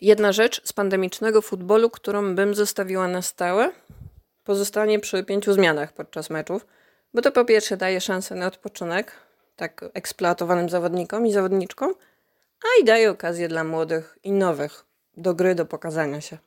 Jedna 0.00 0.32
rzecz 0.32 0.60
z 0.64 0.72
pandemicznego 0.72 1.42
futbolu, 1.42 1.90
którą 1.90 2.34
bym 2.34 2.54
zostawiła 2.54 3.08
na 3.08 3.22
stałe, 3.22 3.70
pozostanie 4.44 5.00
przy 5.00 5.24
pięciu 5.24 5.52
zmianach 5.52 5.92
podczas 5.92 6.30
meczów. 6.30 6.66
Bo 7.14 7.22
to 7.22 7.32
po 7.32 7.44
pierwsze 7.44 7.76
daje 7.76 8.00
szansę 8.00 8.34
na 8.34 8.46
odpoczynek 8.46 9.12
tak 9.56 9.84
eksploatowanym 9.94 10.68
zawodnikom 10.68 11.26
i 11.26 11.32
zawodniczkom, 11.32 11.94
a 12.64 12.80
i 12.80 12.84
daje 12.84 13.10
okazję 13.10 13.48
dla 13.48 13.64
młodych 13.64 14.18
i 14.24 14.32
nowych 14.32 14.84
do 15.16 15.34
gry, 15.34 15.54
do 15.54 15.66
pokazania 15.66 16.20
się. 16.20 16.38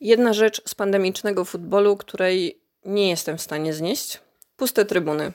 Jedna 0.00 0.32
rzecz 0.32 0.62
z 0.68 0.74
pandemicznego 0.74 1.44
futbolu, 1.44 1.96
której 1.96 2.60
nie 2.84 3.10
jestem 3.10 3.38
w 3.38 3.42
stanie 3.42 3.72
znieść, 3.72 4.20
puste 4.56 4.84
trybuny. 4.84 5.32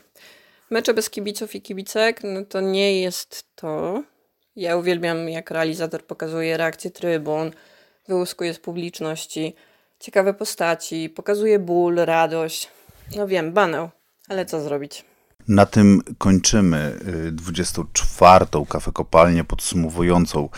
Mecze 0.70 0.94
bez 0.94 1.10
kibiców 1.10 1.56
i 1.56 1.62
kibicek 1.62 2.20
no 2.24 2.46
to 2.46 2.62
nie 2.62 3.02
jest 3.02 3.46
to. 3.56 4.04
Ja 4.56 4.78
uwielbiam, 4.78 5.30
jak 5.30 5.52
realizator 5.52 6.06
pokazuje 6.06 6.58
reakcję 6.58 6.92
trybun, 6.92 7.52
wyłuskuje 8.08 8.54
z 8.54 8.60
publiczności, 8.60 9.56
ciekawe 10.00 10.34
postaci, 10.34 11.10
pokazuje 11.10 11.60
ból, 11.60 11.96
radość. 11.96 12.70
No 13.16 13.28
wiem, 13.28 13.54
banał. 13.54 13.90
Ale 14.30 14.46
co 14.46 14.62
zrobić? 14.62 15.06
Na 15.48 15.66
tym 15.66 16.02
kończymy 16.18 17.00
24. 17.32 18.46
Y, 18.46 18.66
kafę 18.70 18.92
kopalnię 18.92 19.44
podsumowującą 19.44 20.50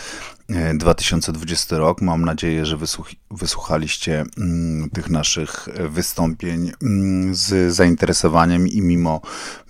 2020 0.74 1.76
y, 1.76 1.78
rok. 1.78 2.02
Mam 2.02 2.24
nadzieję, 2.24 2.66
że 2.66 2.76
wysłuch 2.76 3.10
wysłuchaliście 3.30 4.24
mm, 4.38 4.90
tych 4.90 5.10
naszych 5.10 5.68
wystąpień 5.88 6.72
mm, 6.82 7.34
z 7.34 7.74
zainteresowaniem 7.74 8.68
i 8.68 8.80
mimo, 8.82 9.20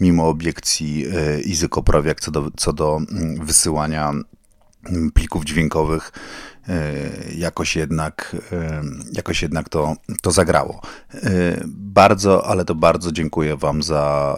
mimo 0.01 0.29
obiekcji 0.29 1.07
y, 1.07 1.41
Izy 1.41 1.69
Koprawiak 1.69 2.21
co 2.21 2.31
do, 2.31 2.51
co 2.57 2.73
do 2.73 2.97
mm, 2.97 3.47
wysyłania 3.47 4.13
plików 5.15 5.45
dźwiękowych 5.45 6.13
E, 6.69 6.93
jakoś 7.37 7.77
jednak, 7.77 8.37
e, 8.53 8.83
jakoś 9.13 9.43
jednak 9.43 9.69
to, 9.69 9.95
to 10.23 10.31
zagrało. 10.31 10.81
E, 11.15 11.21
bardzo, 11.67 12.47
ale 12.47 12.65
to 12.65 12.75
bardzo 12.75 13.13
dziękuję 13.13 13.57
Wam 13.57 13.83
za 13.83 14.37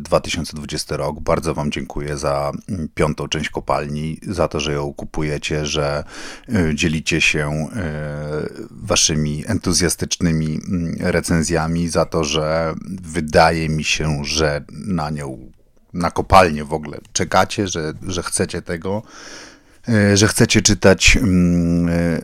2020 0.00 0.96
rok. 0.96 1.20
Bardzo 1.20 1.54
Wam 1.54 1.70
dziękuję 1.70 2.16
za 2.16 2.52
piątą 2.94 3.28
część 3.28 3.50
kopalni, 3.50 4.20
za 4.22 4.48
to, 4.48 4.60
że 4.60 4.72
ją 4.72 4.94
kupujecie, 4.94 5.66
że 5.66 6.04
dzielicie 6.74 7.20
się 7.20 7.68
Waszymi 8.70 9.44
entuzjastycznymi 9.46 10.60
recenzjami, 11.00 11.88
za 11.88 12.06
to, 12.06 12.24
że 12.24 12.74
wydaje 13.02 13.68
mi 13.68 13.84
się, 13.84 14.24
że 14.24 14.64
na 14.70 15.10
nią, 15.10 15.38
na 15.92 16.10
kopalnię 16.10 16.64
w 16.64 16.72
ogóle 16.72 16.98
czekacie, 17.12 17.68
że, 17.68 17.92
że 18.06 18.22
chcecie 18.22 18.62
tego. 18.62 19.02
E, 19.88 20.16
że 20.16 20.28
chcecie 20.28 20.62
czytać 20.62 21.16
mm, 21.16 21.88
e, 21.88 22.20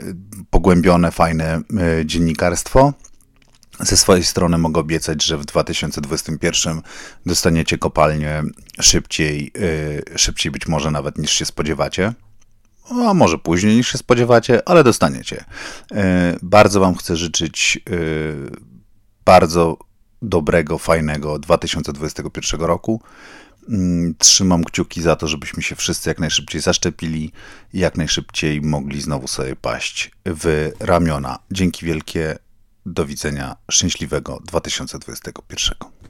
pogłębione, 0.50 1.12
fajne 1.12 1.54
e, 1.54 1.62
dziennikarstwo. 2.06 2.92
Ze 3.80 3.96
swojej 3.96 4.24
strony 4.24 4.58
mogę 4.58 4.80
obiecać, 4.80 5.24
że 5.24 5.38
w 5.38 5.44
2021 5.44 6.82
dostaniecie 7.26 7.78
kopalnię 7.78 8.42
szybciej, 8.80 9.52
szybciej 10.16 10.52
być 10.52 10.68
może 10.68 10.90
nawet 10.90 11.18
niż 11.18 11.30
się 11.30 11.44
spodziewacie. 11.44 12.12
A 12.90 13.14
może 13.14 13.38
później 13.38 13.76
niż 13.76 13.92
się 13.92 13.98
spodziewacie, 13.98 14.68
ale 14.68 14.84
dostaniecie. 14.84 15.44
Bardzo 16.42 16.80
Wam 16.80 16.94
chcę 16.94 17.16
życzyć 17.16 17.80
bardzo 19.24 19.78
dobrego, 20.22 20.78
fajnego 20.78 21.38
2021 21.38 22.60
roku. 22.60 23.00
Mm, 23.68 24.14
trzymam 24.18 24.64
kciuki 24.64 25.02
za 25.02 25.16
to, 25.16 25.28
żebyśmy 25.28 25.62
się 25.62 25.76
wszyscy 25.76 26.10
jak 26.10 26.18
najszybciej 26.18 26.60
zaszczepili 26.60 27.32
i 27.72 27.78
jak 27.78 27.96
najszybciej 27.96 28.60
mogli 28.60 29.00
znowu 29.00 29.28
sobie 29.28 29.56
paść 29.56 30.10
w 30.26 30.72
ramiona. 30.80 31.38
Dzięki 31.50 31.86
wielkie. 31.86 32.38
Do 32.86 33.06
widzenia. 33.06 33.56
Szczęśliwego 33.70 34.40
2021. 34.46 35.92